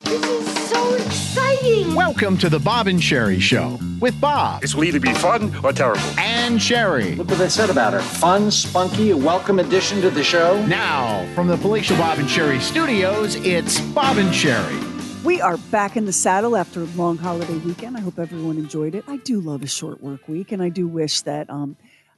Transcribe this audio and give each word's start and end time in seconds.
This 0.00 0.22
is 0.24 0.68
so 0.70 0.94
exciting! 0.94 1.94
Welcome 1.94 2.36
to 2.38 2.48
the 2.48 2.58
Bob 2.58 2.86
and 2.86 3.02
Sherry 3.02 3.40
Show 3.40 3.78
with 4.00 4.18
Bob 4.20 4.60
This 4.60 4.74
will 4.74 4.84
either 4.84 5.00
be 5.00 5.12
fun 5.14 5.52
or 5.64 5.72
terrible. 5.72 6.00
and 6.18 6.60
Sherry. 6.60 7.14
Look 7.16 7.28
what 7.30 7.38
they 7.38 7.48
said 7.48 7.70
about 7.70 7.92
her. 7.94 8.00
Fun, 8.00 8.50
spunky, 8.50 9.10
a 9.10 9.16
welcome 9.16 9.58
addition 9.58 10.00
to 10.02 10.10
the 10.10 10.22
show. 10.22 10.64
Now, 10.66 11.26
from 11.34 11.46
the 11.48 11.56
Palatial 11.56 11.96
Bob 11.96 12.18
and 12.18 12.28
Sherry 12.28 12.60
studios, 12.60 13.36
it's 13.36 13.80
Bob 13.80 14.18
and 14.18 14.34
Sherry. 14.34 14.78
We 15.24 15.40
are 15.40 15.56
back 15.56 15.96
in 15.96 16.04
the 16.04 16.12
saddle 16.12 16.56
after 16.56 16.82
a 16.82 16.86
long 16.96 17.16
holiday 17.16 17.56
weekend. 17.58 17.96
I 17.96 18.00
hope 18.00 18.18
everyone 18.18 18.58
enjoyed 18.58 18.94
it. 18.94 19.04
I 19.08 19.16
do 19.16 19.40
love 19.40 19.62
a 19.62 19.66
short 19.66 20.02
work 20.02 20.28
week, 20.28 20.52
and 20.52 20.62
I 20.62 20.68
do 20.68 20.86
wish 20.86 21.22
that 21.22 21.50
um, 21.50 21.76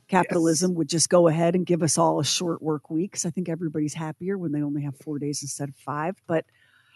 capitalism 0.09 0.75
would 0.75 0.89
just 0.89 1.09
go 1.09 1.29
ahead 1.29 1.55
and 1.55 1.65
give 1.65 1.83
us 1.83 1.97
all 1.97 2.19
a 2.21 2.25
short 2.25 2.61
work 2.61 2.91
week 2.91 3.13
because 3.13 3.25
I 3.25 3.31
think 3.31 3.49
everybody's 3.49 3.95
happier 3.95 4.37
when 4.37 4.53
they 4.53 4.63
only 4.63 4.83
have 4.83 4.97
four 4.97 5.19
days 5.19 5.43
instead 5.43 5.69
of 5.71 5.77
five. 5.77 6.17
But 6.27 6.45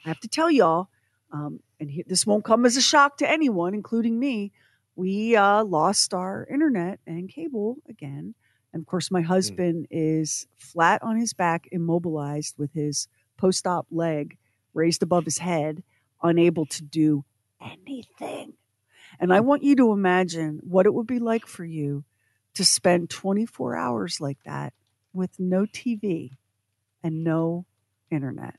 I 0.05 0.09
have 0.09 0.21
to 0.21 0.29
tell 0.29 0.51
y'all, 0.51 0.89
um, 1.33 1.61
and 1.81 1.91
he, 1.91 2.03
this 2.03 2.27
won't 2.27 2.45
come 2.45 2.67
as 2.67 2.77
a 2.77 2.83
shock 2.83 3.19
to 3.19 3.31
anyone, 3.31 3.75
including 3.75 4.19
me. 4.19 4.53
We 4.97 5.37
uh, 5.37 5.65
lost 5.65 6.13
our 6.13 6.47
internet 6.51 7.01
and 7.07 7.29
cable 7.29 7.77
again. 7.89 8.35
And 8.73 8.83
of 8.83 8.87
course, 8.87 9.11
my 9.11 9.21
husband 9.21 9.87
is 9.91 10.47
flat 10.57 11.03
on 11.03 11.17
his 11.19 11.33
back, 11.33 11.69
immobilized 11.73 12.57
with 12.59 12.73
his 12.73 13.09
post 13.37 13.67
op 13.67 13.87
leg 13.91 14.39
raised 14.75 15.03
above 15.03 15.25
his 15.25 15.39
head, 15.39 15.83
unable 16.23 16.67
to 16.67 16.83
do 16.83 17.25
anything. 17.61 18.55
And 19.21 19.33
I 19.33 19.41
want 19.41 19.63
you 19.63 19.77
to 19.77 19.93
imagine 19.93 20.61
what 20.63 20.87
it 20.87 20.95
would 20.95 21.07
be 21.07 21.19
like 21.19 21.47
for 21.47 21.65
you 21.65 22.05
to 22.55 22.65
spend 22.65 23.11
24 23.11 23.77
hours 23.77 24.21
like 24.21 24.39
that 24.45 24.73
with 25.13 25.39
no 25.39 25.67
TV 25.67 26.37
and 27.03 27.25
no 27.25 27.67
internet. 28.11 28.57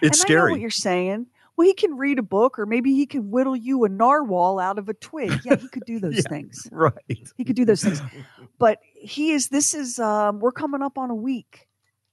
It's 0.00 0.22
and 0.22 0.30
I 0.30 0.34
know 0.34 0.50
what 0.50 0.60
you're 0.60 0.70
saying. 0.70 1.26
Well, 1.56 1.66
he 1.66 1.74
can 1.74 1.96
read 1.98 2.18
a 2.18 2.22
book, 2.22 2.58
or 2.58 2.64
maybe 2.64 2.94
he 2.94 3.04
can 3.04 3.30
whittle 3.30 3.54
you 3.56 3.84
a 3.84 3.88
narwhal 3.88 4.58
out 4.58 4.78
of 4.78 4.88
a 4.88 4.94
twig. 4.94 5.44
Yeah, 5.44 5.56
he 5.56 5.68
could 5.68 5.84
do 5.84 6.00
those 6.00 6.14
Yeah. 6.14 6.28
things. 6.28 6.66
Right. 6.72 6.92
He 7.36 7.44
could 7.44 7.56
do 7.56 7.64
those 7.64 7.82
things. 7.82 8.00
But 8.58 8.78
he 8.94 9.32
is. 9.32 9.48
This 9.48 9.74
is. 9.74 9.98
Um, 9.98 10.38
we're 10.38 10.52
coming 10.52 10.82
up 10.82 10.96
on 10.96 11.10
a 11.10 11.14
week 11.14 11.68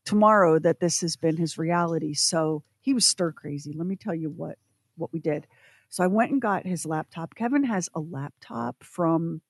tomorrow 0.06 0.58
that 0.60 0.80
this 0.80 1.00
has 1.02 1.16
been 1.16 1.38
his 1.38 1.58
reality. 1.60 2.16
So 2.16 2.64
he 2.82 2.94
was 2.94 3.06
stir 3.06 3.32
crazy. 3.32 3.72
Let 3.72 3.86
me 3.86 3.96
tell 3.96 4.16
you 4.16 4.30
what 4.32 4.58
what 4.98 5.14
we 5.14 5.20
did. 5.20 5.46
So 5.90 6.04
I 6.04 6.08
went 6.08 6.32
and 6.32 6.42
got 6.42 6.66
his 6.66 6.86
laptop. 6.86 7.36
Kevin 7.36 7.64
has 7.66 7.88
a 7.94 8.00
laptop 8.00 8.84
from 8.84 9.42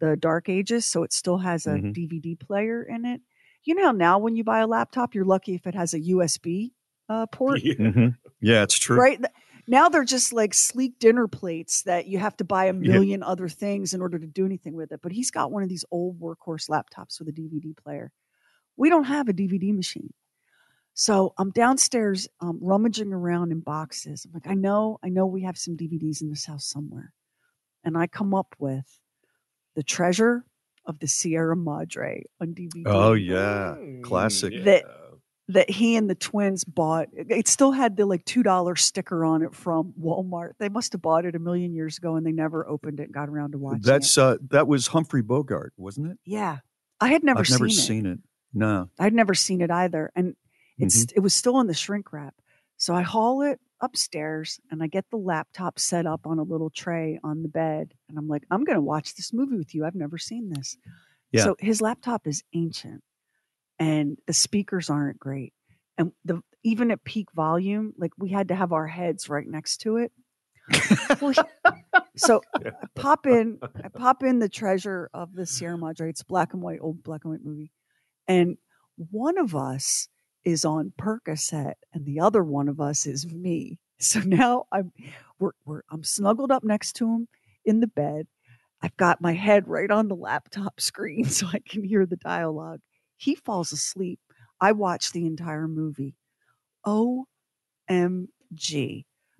the 0.00 0.16
dark 0.16 0.48
ages, 0.48 0.86
so 0.86 1.02
it 1.04 1.12
still 1.12 1.38
has 1.38 1.66
a 1.66 1.78
Mhm. 1.78 1.94
DVD 1.94 2.34
player 2.38 2.82
in 2.82 3.04
it. 3.04 3.20
You 3.64 3.74
know 3.74 3.84
how 3.86 3.92
now 3.92 4.18
when 4.18 4.34
you 4.34 4.42
buy 4.42 4.60
a 4.60 4.66
laptop, 4.66 5.14
you're 5.14 5.24
lucky 5.24 5.54
if 5.54 5.66
it 5.66 5.74
has 5.74 5.94
a 5.94 6.00
USB 6.00 6.72
uh, 7.10 7.26
port, 7.26 7.60
Mhm. 7.64 8.16
Yeah, 8.40 8.62
it's 8.62 8.78
true. 8.78 8.96
right? 8.98 9.20
Now 9.66 9.88
they're 9.88 10.04
just 10.04 10.32
like 10.32 10.54
sleek 10.54 10.98
dinner 10.98 11.28
plates 11.28 11.82
that 11.82 12.06
you 12.06 12.18
have 12.18 12.36
to 12.38 12.44
buy 12.44 12.66
a 12.66 12.72
million 12.72 13.22
other 13.22 13.48
things 13.48 13.92
in 13.94 14.00
order 14.00 14.18
to 14.18 14.26
do 14.26 14.46
anything 14.46 14.74
with 14.74 14.90
it. 14.92 15.00
But 15.02 15.12
he's 15.12 15.30
got 15.30 15.52
one 15.52 15.62
of 15.62 15.68
these 15.68 15.84
old 15.90 16.18
workhorse 16.18 16.68
laptops 16.70 17.18
with 17.18 17.28
a 17.28 17.32
DVD 17.32 17.76
player. 17.76 18.12
We 18.76 18.88
don't 18.88 19.04
have 19.04 19.28
a 19.28 19.32
DVD 19.32 19.74
machine. 19.74 20.12
So 20.94 21.34
I'm 21.38 21.50
downstairs 21.50 22.28
um, 22.40 22.58
rummaging 22.60 23.12
around 23.12 23.52
in 23.52 23.60
boxes. 23.60 24.24
I'm 24.24 24.32
like, 24.32 24.48
I 24.48 24.54
know, 24.54 24.98
I 25.04 25.08
know 25.08 25.26
we 25.26 25.42
have 25.42 25.56
some 25.58 25.76
DVDs 25.76 26.20
in 26.20 26.30
this 26.30 26.46
house 26.46 26.64
somewhere. 26.66 27.12
And 27.84 27.96
I 27.96 28.06
come 28.06 28.34
up 28.34 28.54
with 28.58 28.98
The 29.76 29.82
Treasure 29.82 30.44
of 30.84 30.98
the 30.98 31.06
Sierra 31.06 31.56
Madre 31.56 32.24
on 32.40 32.54
DVD 32.54 32.82
Oh 32.86 33.12
yeah, 33.12 33.76
classic. 34.02 34.52
that 34.64 34.84
that 35.52 35.70
he 35.70 35.96
and 35.96 36.08
the 36.10 36.14
twins 36.14 36.64
bought. 36.64 37.08
It 37.12 37.30
it 37.30 37.48
still 37.48 37.72
had 37.72 37.96
the 37.96 38.06
like 38.06 38.24
two 38.24 38.42
dollar 38.42 38.76
sticker 38.76 39.24
on 39.24 39.42
it 39.42 39.54
from 39.54 39.92
Walmart. 40.00 40.52
They 40.58 40.68
must 40.68 40.92
have 40.92 41.02
bought 41.02 41.24
it 41.24 41.34
a 41.34 41.38
million 41.38 41.74
years 41.74 41.98
ago 41.98 42.16
and 42.16 42.26
they 42.26 42.32
never 42.32 42.66
opened 42.68 43.00
it 43.00 43.04
and 43.04 43.12
got 43.12 43.28
around 43.28 43.52
to 43.52 43.58
watching 43.58 43.82
That's 43.82 44.16
it. 44.16 44.20
uh 44.22 44.38
that 44.50 44.66
was 44.66 44.88
Humphrey 44.88 45.22
Bogart, 45.22 45.72
wasn't 45.76 46.10
it? 46.12 46.18
Yeah, 46.24 46.58
I 47.00 47.08
had 47.08 47.22
never, 47.22 47.40
I've 47.40 47.50
never 47.50 47.68
seen, 47.68 47.86
seen 47.86 48.06
it. 48.06 48.18
No. 48.52 48.88
I'd 48.98 49.14
never 49.14 49.34
seen 49.34 49.60
it 49.60 49.70
either, 49.70 50.10
and 50.16 50.34
it's 50.78 51.04
Mm-hmm. 51.04 51.16
it 51.16 51.20
was 51.20 51.34
still 51.34 51.60
in 51.60 51.66
the 51.66 51.74
shrink 51.74 52.12
wrap. 52.12 52.34
So 52.78 52.94
I 52.94 53.02
haul 53.02 53.42
it 53.42 53.60
upstairs 53.82 54.58
and 54.70 54.82
I 54.82 54.86
get 54.86 55.04
the 55.10 55.16
laptop 55.18 55.78
set 55.78 56.06
up 56.06 56.26
on 56.26 56.38
a 56.38 56.42
little 56.42 56.70
tray 56.70 57.18
on 57.22 57.42
the 57.42 57.48
bed, 57.48 57.92
and 58.08 58.16
I'm 58.18 58.28
like, 58.28 58.44
I'm 58.50 58.64
going 58.64 58.76
to 58.76 58.82
watch 58.82 59.14
this 59.14 59.32
movie 59.32 59.56
with 59.56 59.74
you. 59.74 59.84
I've 59.84 59.94
never 59.94 60.16
seen 60.18 60.48
this. 60.50 60.76
Yeah. 61.32 61.44
So 61.44 61.56
his 61.58 61.80
laptop 61.80 62.26
is 62.26 62.42
ancient, 62.54 63.02
and 63.80 64.16
the 64.28 64.32
speakers 64.32 64.88
aren't 64.88 65.18
great, 65.18 65.52
and 65.98 66.12
the 66.24 66.40
even 66.62 66.92
at 66.92 67.02
peak 67.02 67.32
volume, 67.34 67.92
like 67.98 68.12
we 68.18 68.30
had 68.30 68.48
to 68.48 68.54
have 68.54 68.72
our 68.72 68.86
heads 68.86 69.28
right 69.28 69.48
next 69.48 69.78
to 69.78 69.96
it. 69.96 70.12
Well, 71.20 71.34
so 72.16 72.42
I 72.54 72.70
pop 72.94 73.26
in, 73.26 73.58
I 73.82 73.88
pop 73.88 74.22
in 74.22 74.38
the 74.38 74.48
treasure 74.48 75.10
of 75.12 75.34
the 75.34 75.46
Sierra 75.46 75.76
Madre. 75.76 76.10
It's 76.10 76.22
black 76.22 76.52
and 76.52 76.62
white, 76.62 76.78
old 76.80 77.02
black 77.02 77.24
and 77.24 77.32
white 77.32 77.44
movie, 77.44 77.72
and 78.28 78.56
one 79.10 79.38
of 79.38 79.56
us 79.56 80.08
is 80.44 80.64
on 80.64 80.92
Percocet, 80.98 81.74
and 81.92 82.04
the 82.04 82.20
other 82.20 82.42
one 82.42 82.68
of 82.68 82.80
us 82.80 83.06
is 83.06 83.26
me. 83.26 83.78
So 83.98 84.20
now 84.24 84.64
I'm, 84.72 84.92
we're, 85.38 85.52
we're 85.64 85.82
I'm 85.90 86.04
snuggled 86.04 86.50
up 86.50 86.64
next 86.64 86.94
to 86.94 87.06
him 87.06 87.28
in 87.64 87.80
the 87.80 87.86
bed. 87.86 88.26
I've 88.82 88.96
got 88.96 89.20
my 89.20 89.34
head 89.34 89.68
right 89.68 89.90
on 89.90 90.08
the 90.08 90.16
laptop 90.16 90.80
screen 90.80 91.24
so 91.28 91.46
I 91.52 91.60
can 91.68 91.84
hear 91.84 92.06
the 92.06 92.16
dialogue. 92.16 92.80
He 93.20 93.34
falls 93.34 93.70
asleep. 93.70 94.18
I 94.62 94.72
watch 94.72 95.12
the 95.12 95.26
entire 95.26 95.68
movie. 95.68 96.14
OMG. 96.86 97.26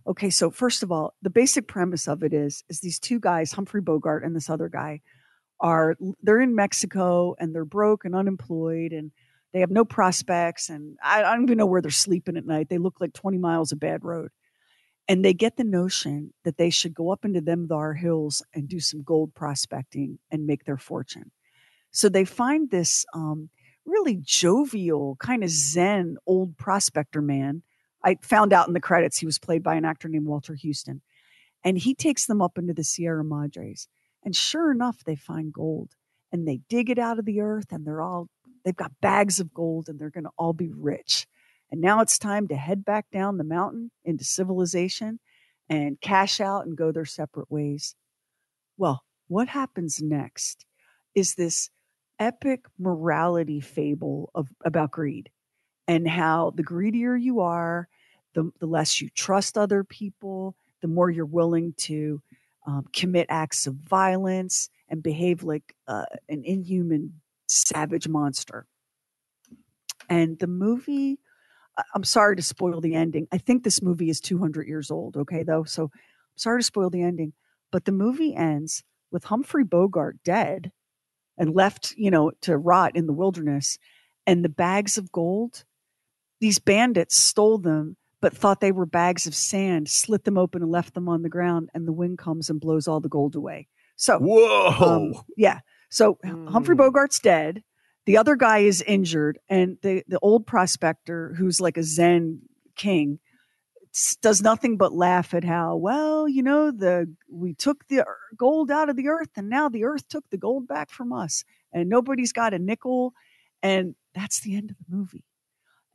Okay, 0.07 0.31
so 0.31 0.51
first 0.51 0.83
of 0.83 0.93
all, 0.93 1.15
the 1.23 1.31
basic 1.31 1.67
premise 1.67 2.07
of 2.07 2.23
it 2.23 2.35
is 2.35 2.63
is 2.69 2.81
these 2.81 2.99
two 2.99 3.19
guys, 3.19 3.53
Humphrey 3.53 3.81
Bogart 3.81 4.23
and 4.23 4.37
this 4.37 4.51
other 4.51 4.69
guy, 4.69 5.01
are 5.61 5.97
they're 6.23 6.43
in 6.43 6.55
Mexico 6.55 7.35
and 7.39 7.55
they're 7.55 7.65
broke 7.65 8.05
and 8.05 8.15
unemployed 8.15 8.93
and 8.93 9.13
they 9.55 9.61
have 9.61 9.71
no 9.71 9.87
prospects 9.87 10.69
and 10.69 10.99
I, 11.03 11.25
I 11.25 11.35
don't 11.35 11.45
even 11.45 11.57
know 11.57 11.67
where 11.67 11.81
they're 11.81 11.91
sleeping 11.91 12.37
at 12.37 12.45
night. 12.45 12.69
They 12.69 12.79
look 12.79 13.01
like 13.01 13.15
20 13.15 13.39
miles 13.39 13.73
of 13.73 13.81
bad 13.81 14.05
road. 14.05 14.31
And 15.09 15.25
they 15.25 15.33
get 15.33 15.57
the 15.57 15.65
notion 15.65 16.35
that 16.45 16.59
they 16.59 16.69
should 16.69 16.95
go 16.95 17.11
up 17.11 17.25
into 17.25 17.41
them 17.41 17.67
thar 17.67 17.95
hills 17.95 18.43
and 18.55 18.69
do 18.69 18.79
some 18.79 19.03
gold 19.03 19.35
prospecting 19.35 20.19
and 20.31 20.47
make 20.47 20.65
their 20.65 20.77
fortune. 20.77 21.33
So 21.93 22.09
they 22.09 22.25
find 22.25 22.71
this 22.71 23.05
um, 23.15 23.51
really 23.87 24.19
jovial, 24.21 25.17
kind 25.17 25.43
of 25.43 25.51
zen 25.51 26.17
old 26.27 26.57
prospector 26.57 27.23
man. 27.23 27.63
I 28.05 28.17
found 28.23 28.53
out 28.53 28.69
in 28.69 28.75
the 28.75 28.81
credits 28.81 29.19
he 29.19 29.27
was 29.27 29.39
played 29.39 29.63
by 29.63 29.75
an 29.75 29.85
actor 29.85 30.09
named 30.09 30.27
Walter 30.27 30.57
Huston. 30.63 31.03
And 31.65 31.77
he 31.77 31.95
takes 31.95 32.27
them 32.27 32.41
up 32.41 32.57
into 32.57 32.73
the 32.73 32.85
Sierra 32.85 33.25
Madres. 33.25 33.89
And 34.25 34.35
sure 34.35 34.71
enough, 34.71 35.05
they 35.05 35.17
find 35.17 35.53
gold 35.53 35.91
and 36.33 36.47
they 36.47 36.61
dig 36.69 36.91
it 36.91 36.99
out 36.99 37.19
of 37.19 37.25
the 37.25 37.41
earth 37.41 37.73
and 37.73 37.87
they're 37.87 38.03
all, 38.03 38.29
they've 38.65 38.77
got 38.77 39.01
bags 39.01 39.41
of 39.41 39.53
gold 39.53 39.89
and 39.89 39.99
they're 39.99 40.11
going 40.11 40.25
to 40.25 40.31
all 40.39 40.53
be 40.53 40.71
rich. 40.75 41.27
And 41.71 41.81
now 41.81 42.01
it's 42.01 42.19
time 42.19 42.49
to 42.49 42.57
head 42.57 42.85
back 42.85 43.07
down 43.13 43.39
the 43.39 43.45
mountain 43.45 43.91
into 44.05 44.25
civilization 44.25 45.21
and 45.69 46.01
cash 46.01 46.41
out 46.41 46.67
and 46.67 46.77
go 46.77 46.91
their 46.91 47.05
separate 47.05 47.51
ways. 47.51 47.95
Well, 48.77 49.05
what 49.29 49.49
happens 49.49 50.03
next 50.03 50.67
is 51.15 51.35
this 51.35 51.71
epic 52.21 52.67
morality 52.79 53.61
fable 53.61 54.31
of 54.35 54.49
about 54.65 54.93
greed 54.93 55.31
and 55.89 56.07
how 56.09 56.53
the 56.55 56.63
greedier 56.63 57.17
you 57.17 57.41
are, 57.41 57.89
the, 58.35 58.51
the 58.61 58.67
less 58.67 59.01
you 59.01 59.09
trust 59.11 59.59
other 59.59 59.83
people, 59.83 60.55
the 60.83 60.89
more 60.89 61.11
you're 61.11 61.25
willing 61.27 61.75
to 61.77 62.23
um, 62.67 62.85
commit 62.93 63.27
acts 63.29 63.67
of 63.67 63.75
violence 63.75 64.69
and 64.89 65.03
behave 65.03 65.43
like 65.43 65.75
uh, 65.89 66.05
an 66.29 66.43
inhuman, 66.45 67.21
savage 67.49 68.07
monster. 68.07 68.67
And 70.09 70.39
the 70.39 70.47
movie, 70.47 71.19
I'm 71.95 72.05
sorry 72.05 72.37
to 72.37 72.43
spoil 72.43 72.81
the 72.81 72.95
ending. 72.95 73.27
I 73.33 73.39
think 73.39 73.65
this 73.65 73.83
movie 73.83 74.11
is 74.11 74.21
200 74.21 74.67
years 74.69 74.91
old, 74.91 75.17
okay, 75.17 75.43
though. 75.43 75.65
So 75.65 75.85
I'm 75.85 76.37
sorry 76.37 76.61
to 76.61 76.67
spoil 76.67 76.91
the 76.91 77.03
ending. 77.03 77.33
But 77.73 77.85
the 77.85 77.93
movie 77.93 78.35
ends 78.35 78.85
with 79.11 79.25
Humphrey 79.25 79.65
Bogart 79.65 80.19
dead 80.25 80.73
and 81.41 81.55
left, 81.55 81.95
you 81.97 82.11
know, 82.11 82.31
to 82.43 82.57
rot 82.57 82.95
in 82.95 83.07
the 83.07 83.15
wilderness. 83.15 83.79
And 84.27 84.45
the 84.45 84.51
bags 84.51 84.99
of 84.99 85.11
gold, 85.11 85.65
these 86.39 86.59
bandits 86.59 87.17
stole 87.17 87.57
them, 87.59 87.97
but 88.21 88.37
thought 88.37 88.61
they 88.61 88.71
were 88.71 88.85
bags 88.85 89.27
of 89.27 89.35
sand, 89.35 89.89
slit 89.89 90.25
them 90.25 90.37
open 90.37 90.63
and 90.63 90.71
left 90.71 90.93
them 90.93 91.09
on 91.09 91.23
the 91.23 91.31
ground. 91.31 91.71
And 91.75 91.89
the 91.89 91.93
wind 91.93 92.19
comes 92.19 92.51
and 92.51 92.61
blows 92.61 92.87
all 92.87 93.01
the 93.01 93.09
gold 93.09 93.35
away. 93.35 93.69
So, 93.97 94.19
whoa. 94.19 94.67
Um, 94.79 95.15
yeah. 95.37 95.61
So 95.89 96.19
mm. 96.25 96.49
Humphrey 96.51 96.77
Bogart's 96.77 97.19
dead. 97.19 97.65
The 98.05 98.19
other 98.19 98.37
guy 98.37 98.59
is 98.59 98.83
injured. 98.83 99.39
And 99.49 99.79
the, 99.83 100.05
the 100.09 100.19
old 100.21 100.47
prospector, 100.47 101.35
who's 101.39 101.59
like 101.59 101.79
a 101.79 101.83
Zen 101.83 102.43
king, 102.77 103.19
does 104.23 104.41
nothing 104.41 104.77
but 104.77 104.93
laugh 104.93 105.35
at 105.35 105.43
how 105.43 105.75
well 105.75 106.29
you 106.29 106.43
know 106.43 106.71
the 106.71 107.13
we 107.29 107.55
took 107.55 107.87
the 107.89 108.05
gold 108.37 108.71
out 108.71 108.89
of 108.89 108.97
the 108.97 109.09
earth 109.09 109.31
and 109.37 109.49
now 109.49 109.69
the 109.69 109.85
earth 109.85 110.07
took 110.09 110.25
the 110.31 110.37
gold 110.37 110.69
back 110.69 110.91
from 110.91 111.13
us 111.13 111.45
and 111.73 111.89
nobody's 111.89 112.33
got 112.33 112.55
a 112.55 112.59
nickel 112.59 113.13
and 113.63 113.95
that's 114.15 114.41
the 114.41 114.55
end 114.55 114.71
of 114.71 114.77
the 114.79 114.97
movie 114.97 115.25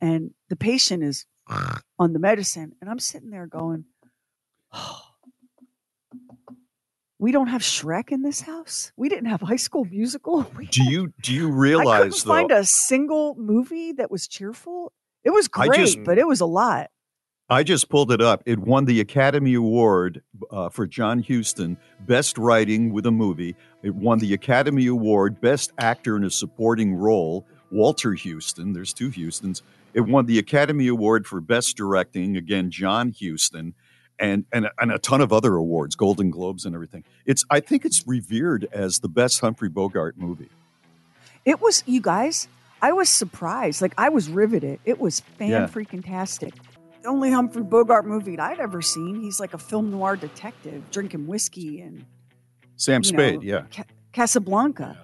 and 0.00 0.30
the 0.50 0.56
patient 0.56 1.02
is 1.02 1.24
on 1.98 2.12
the 2.12 2.18
medicine 2.18 2.72
and 2.80 2.90
i'm 2.90 2.98
sitting 2.98 3.30
there 3.30 3.46
going 3.46 3.84
oh, 4.72 5.00
we 7.18 7.32
don't 7.32 7.46
have 7.46 7.62
Shrek 7.62 8.12
in 8.12 8.22
this 8.22 8.42
house. 8.42 8.92
We 8.96 9.08
didn't 9.08 9.26
have 9.26 9.40
High 9.40 9.56
School 9.56 9.86
Musical. 9.86 10.42
We 10.56 10.66
do 10.66 10.82
you 10.82 11.14
do 11.22 11.32
you 11.32 11.50
realize? 11.50 11.86
I 11.86 11.98
couldn't 11.98 12.24
though, 12.24 12.30
find 12.30 12.50
a 12.50 12.64
single 12.64 13.34
movie 13.36 13.92
that 13.92 14.10
was 14.10 14.28
cheerful. 14.28 14.92
It 15.24 15.30
was 15.30 15.48
great, 15.48 15.72
just, 15.72 16.04
but 16.04 16.18
it 16.18 16.26
was 16.26 16.40
a 16.40 16.46
lot. 16.46 16.90
I 17.48 17.62
just 17.62 17.88
pulled 17.88 18.10
it 18.10 18.20
up. 18.20 18.42
It 18.44 18.58
won 18.58 18.86
the 18.86 18.98
Academy 18.98 19.54
Award 19.54 20.20
uh, 20.50 20.68
for 20.68 20.84
John 20.84 21.22
Huston, 21.22 21.76
Best 22.00 22.38
Writing 22.38 22.92
with 22.92 23.06
a 23.06 23.12
Movie. 23.12 23.54
It 23.84 23.94
won 23.94 24.18
the 24.18 24.34
Academy 24.34 24.86
Award, 24.88 25.40
Best 25.40 25.72
Actor 25.78 26.16
in 26.16 26.24
a 26.24 26.30
Supporting 26.30 26.96
Role, 26.96 27.46
Walter 27.70 28.16
Huston. 28.16 28.72
There's 28.72 28.92
two 28.92 29.12
Hustons. 29.12 29.62
It 29.94 30.00
won 30.00 30.26
the 30.26 30.40
Academy 30.40 30.88
Award 30.88 31.24
for 31.28 31.40
Best 31.40 31.76
Directing, 31.76 32.36
again, 32.36 32.72
John 32.72 33.14
Huston, 33.16 33.74
and, 34.18 34.44
and, 34.52 34.68
and 34.80 34.90
a 34.90 34.98
ton 34.98 35.20
of 35.20 35.32
other 35.32 35.54
awards, 35.54 35.94
Golden 35.94 36.30
Globes 36.30 36.64
and 36.64 36.74
everything. 36.74 37.04
It's 37.26 37.44
I 37.48 37.60
think 37.60 37.84
it's 37.84 38.04
revered 38.08 38.66
as 38.72 38.98
the 38.98 39.08
best 39.08 39.40
Humphrey 39.40 39.68
Bogart 39.68 40.18
movie. 40.18 40.50
It 41.44 41.60
was, 41.60 41.84
you 41.86 42.00
guys, 42.00 42.48
I 42.82 42.92
was 42.92 43.08
surprised. 43.08 43.82
Like, 43.82 43.94
I 43.96 44.08
was 44.08 44.28
riveted. 44.28 44.80
It 44.84 44.98
was 44.98 45.20
fan 45.20 45.50
yeah. 45.50 45.66
freaking 45.68 46.04
tastic 46.04 46.52
only 47.06 47.30
Humphrey 47.30 47.62
Bogart 47.62 48.06
movie 48.06 48.38
I'd 48.38 48.60
ever 48.60 48.82
seen. 48.82 49.20
He's 49.20 49.40
like 49.40 49.54
a 49.54 49.58
film 49.58 49.90
noir 49.90 50.16
detective 50.16 50.90
drinking 50.90 51.26
whiskey 51.26 51.80
and 51.80 52.04
Sam 52.76 53.02
Spade, 53.02 53.36
know, 53.36 53.40
yeah, 53.42 53.62
Ca- 53.72 53.84
Casablanca. 54.12 54.98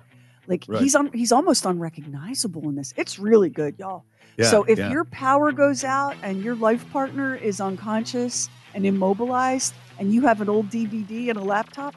Like 0.47 0.65
right. 0.69 0.83
he's 0.83 0.95
un- 0.95 1.13
he's 1.13 1.33
almost 1.33 1.65
unrecognizable 1.65 2.69
in 2.69 2.75
this. 2.75 2.93
It's 2.97 3.19
really 3.19 3.49
good, 3.49 3.79
y'all. 3.79 4.05
Yeah, 4.37 4.47
so 4.47 4.65
if 4.65 4.79
yeah. 4.79 4.91
your 4.91 5.05
power 5.05 5.53
goes 5.53 5.85
out 5.85 6.17
and 6.23 6.43
your 6.43 6.55
life 6.55 6.91
partner 6.91 7.37
is 7.37 7.61
unconscious 7.61 8.49
and 8.75 8.87
immobilized, 8.87 9.75
and 9.99 10.13
you 10.13 10.23
have 10.23 10.41
an 10.41 10.49
old 10.49 10.71
DVD 10.71 11.29
and 11.29 11.39
a 11.39 11.43
laptop, 11.43 11.95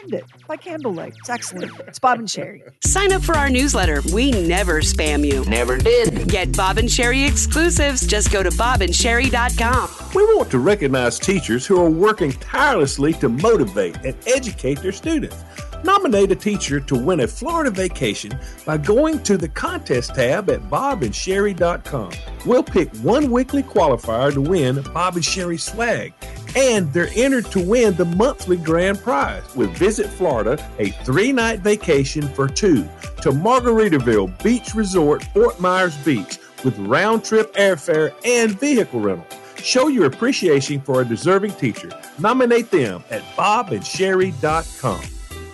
recommend 0.00 0.24
it 0.24 0.46
by 0.46 0.56
candlelight. 0.56 1.14
It's 1.18 1.30
excellent. 1.30 1.72
It's 1.80 1.98
Bob 1.98 2.18
and 2.18 2.30
Sherry. 2.30 2.62
Sign 2.84 3.12
up 3.12 3.22
for 3.22 3.36
our 3.36 3.50
newsletter. 3.50 4.02
We 4.12 4.30
never 4.30 4.80
spam 4.80 5.26
you. 5.26 5.44
Never 5.46 5.76
did. 5.76 6.28
Get 6.28 6.56
Bob 6.56 6.78
and 6.78 6.90
Sherry 6.90 7.24
exclusives. 7.24 8.06
Just 8.06 8.32
go 8.32 8.42
to 8.42 8.50
bobandsherry.com. 8.50 9.90
We 10.14 10.24
want 10.36 10.50
to 10.50 10.58
recognize 10.58 11.18
teachers 11.18 11.66
who 11.66 11.80
are 11.80 11.90
working 11.90 12.32
tirelessly 12.32 13.12
to 13.14 13.28
motivate 13.28 13.96
and 14.04 14.16
educate 14.26 14.80
their 14.80 14.92
students. 14.92 15.44
Nominate 15.82 16.30
a 16.30 16.36
teacher 16.36 16.78
to 16.78 16.94
win 16.94 17.20
a 17.20 17.26
Florida 17.26 17.70
vacation 17.70 18.38
by 18.66 18.76
going 18.76 19.22
to 19.22 19.38
the 19.38 19.48
contest 19.48 20.14
tab 20.14 20.50
at 20.50 20.60
bobandsherry.com. 20.68 22.12
We'll 22.44 22.62
pick 22.62 22.94
one 22.96 23.30
weekly 23.30 23.62
qualifier 23.62 24.32
to 24.34 24.42
win 24.42 24.82
Bob 24.92 25.16
and 25.16 25.24
Sherry 25.24 25.56
swag, 25.56 26.12
and 26.56 26.92
they're 26.92 27.10
entered 27.14 27.46
to 27.46 27.60
win 27.60 27.94
the 27.94 28.04
monthly 28.04 28.56
grand 28.56 29.00
prize 29.00 29.42
with 29.54 29.70
Visit 29.76 30.08
Florida, 30.08 30.64
a 30.78 30.90
three 31.04 31.32
night 31.32 31.60
vacation 31.60 32.26
for 32.28 32.48
two 32.48 32.82
to 33.22 33.30
Margaritaville 33.30 34.42
Beach 34.42 34.74
Resort, 34.74 35.22
Fort 35.34 35.60
Myers 35.60 35.96
Beach, 35.98 36.38
with 36.64 36.78
round 36.78 37.24
trip 37.24 37.54
airfare 37.54 38.14
and 38.24 38.58
vehicle 38.58 39.00
rental. 39.00 39.26
Show 39.62 39.88
your 39.88 40.06
appreciation 40.06 40.80
for 40.80 41.02
a 41.02 41.04
deserving 41.04 41.52
teacher. 41.52 41.90
Nominate 42.18 42.70
them 42.70 43.04
at 43.10 43.22
bobandsheri.com. 43.36 45.00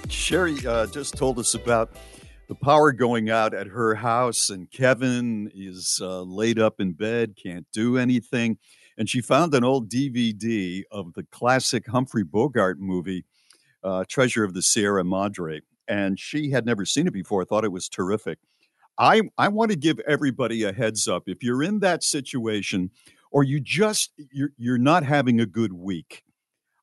Sheri 0.06 0.64
uh, 0.64 0.86
just 0.86 1.16
told 1.16 1.38
us 1.38 1.54
about 1.54 1.90
the 2.48 2.54
power 2.54 2.92
going 2.92 3.28
out 3.28 3.54
at 3.54 3.66
her 3.66 3.96
house, 3.96 4.50
and 4.50 4.70
Kevin 4.70 5.50
is 5.54 5.98
uh, 6.00 6.22
laid 6.22 6.60
up 6.60 6.80
in 6.80 6.92
bed, 6.92 7.34
can't 7.42 7.66
do 7.72 7.98
anything. 7.98 8.58
And 8.98 9.08
she 9.08 9.20
found 9.20 9.54
an 9.54 9.64
old 9.64 9.88
DVD 9.90 10.82
of 10.90 11.12
the 11.14 11.24
classic 11.24 11.86
Humphrey 11.86 12.24
Bogart 12.24 12.78
movie, 12.78 13.24
uh, 13.84 14.04
Treasure 14.08 14.44
of 14.44 14.54
the 14.54 14.62
Sierra 14.62 15.04
Madre. 15.04 15.60
And 15.88 16.18
she 16.18 16.50
had 16.50 16.66
never 16.66 16.84
seen 16.84 17.06
it 17.06 17.12
before, 17.12 17.44
thought 17.44 17.64
it 17.64 17.72
was 17.72 17.88
terrific. 17.88 18.38
I, 18.98 19.22
I 19.36 19.48
want 19.48 19.70
to 19.70 19.76
give 19.76 20.00
everybody 20.00 20.62
a 20.62 20.72
heads 20.72 21.06
up. 21.06 21.24
If 21.26 21.42
you're 21.42 21.62
in 21.62 21.80
that 21.80 22.02
situation, 22.02 22.90
or 23.30 23.44
you 23.44 23.60
just 23.60 24.12
you're, 24.32 24.50
you're 24.56 24.78
not 24.78 25.04
having 25.04 25.40
a 25.40 25.46
good 25.46 25.72
week, 25.72 26.24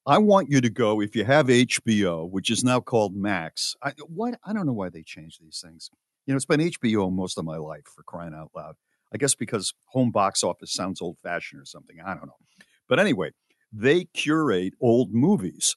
I 0.05 0.17
want 0.17 0.49
you 0.49 0.61
to 0.61 0.69
go 0.69 1.01
if 1.01 1.15
you 1.15 1.23
have 1.25 1.47
HBO, 1.47 2.29
which 2.29 2.51
is 2.51 2.63
now 2.63 2.79
called 2.79 3.15
Max. 3.15 3.75
I 3.81 3.93
what 4.05 4.35
I 4.45 4.53
don't 4.53 4.65
know 4.65 4.73
why 4.73 4.89
they 4.89 5.01
changed 5.01 5.41
these 5.41 5.63
things. 5.63 5.89
You 6.25 6.33
know, 6.33 6.35
it's 6.35 6.45
been 6.45 6.59
HBO 6.59 7.11
most 7.11 7.37
of 7.37 7.45
my 7.45 7.57
life 7.57 7.85
for 7.95 8.03
crying 8.03 8.33
out 8.33 8.51
loud. 8.55 8.75
I 9.13 9.17
guess 9.17 9.35
because 9.35 9.73
home 9.85 10.11
box 10.11 10.43
office 10.43 10.73
sounds 10.73 11.01
old 11.01 11.17
fashioned 11.21 11.61
or 11.61 11.65
something. 11.65 11.97
I 12.03 12.13
don't 12.13 12.25
know. 12.25 12.37
But 12.89 12.99
anyway, 12.99 13.31
they 13.71 14.05
curate 14.05 14.73
old 14.81 15.13
movies. 15.13 15.75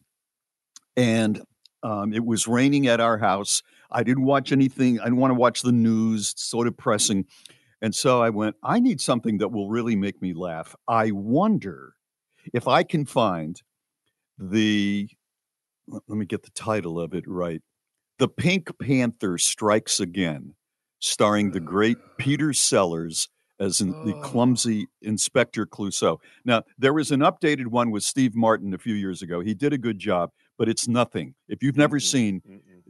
And 0.96 1.42
um, 1.82 2.12
it 2.12 2.24
was 2.24 2.48
raining 2.48 2.86
at 2.86 3.00
our 3.00 3.18
house. 3.18 3.62
I 3.90 4.02
didn't 4.02 4.24
watch 4.24 4.52
anything. 4.52 4.98
I 5.00 5.04
didn't 5.04 5.18
want 5.18 5.30
to 5.30 5.38
watch 5.38 5.62
the 5.62 5.72
news. 5.72 6.32
It's 6.32 6.44
so 6.44 6.64
depressing. 6.64 7.26
And 7.82 7.94
so 7.94 8.22
I 8.22 8.30
went, 8.30 8.56
I 8.62 8.80
need 8.80 9.00
something 9.00 9.38
that 9.38 9.52
will 9.52 9.68
really 9.68 9.96
make 9.96 10.20
me 10.22 10.32
laugh. 10.32 10.74
I 10.88 11.10
wonder 11.12 11.94
if 12.54 12.66
I 12.66 12.82
can 12.82 13.04
find 13.04 13.60
the 14.38 15.08
let 15.88 16.18
me 16.18 16.26
get 16.26 16.42
the 16.42 16.50
title 16.50 16.98
of 16.98 17.14
it 17.14 17.24
right. 17.28 17.62
The 18.18 18.28
Pink 18.28 18.70
Panther 18.80 19.38
Strikes 19.38 20.00
Again, 20.00 20.55
starring 21.00 21.50
the 21.50 21.60
great 21.60 21.98
Peter 22.18 22.52
Sellers 22.52 23.28
as 23.58 23.80
in 23.80 23.90
the 24.04 24.14
oh. 24.14 24.20
clumsy 24.20 24.86
Inspector 25.02 25.64
Clouseau. 25.66 26.18
Now, 26.44 26.62
there 26.78 26.92
was 26.92 27.10
an 27.10 27.20
updated 27.20 27.66
one 27.68 27.90
with 27.90 28.02
Steve 28.02 28.34
Martin 28.34 28.74
a 28.74 28.78
few 28.78 28.94
years 28.94 29.22
ago. 29.22 29.40
He 29.40 29.54
did 29.54 29.72
a 29.72 29.78
good 29.78 29.98
job, 29.98 30.30
but 30.58 30.68
it's 30.68 30.86
nothing. 30.86 31.34
If 31.48 31.62
you've 31.62 31.76
never 31.76 31.98
seen 31.98 32.42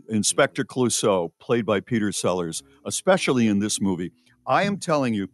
Inspector 0.08 0.64
Clouseau, 0.64 1.30
played 1.40 1.66
by 1.66 1.80
Peter 1.80 2.10
Sellers, 2.12 2.62
especially 2.84 3.46
in 3.46 3.60
this 3.60 3.80
movie, 3.80 4.12
I 4.46 4.64
am 4.64 4.78
telling 4.78 5.14
you, 5.14 5.28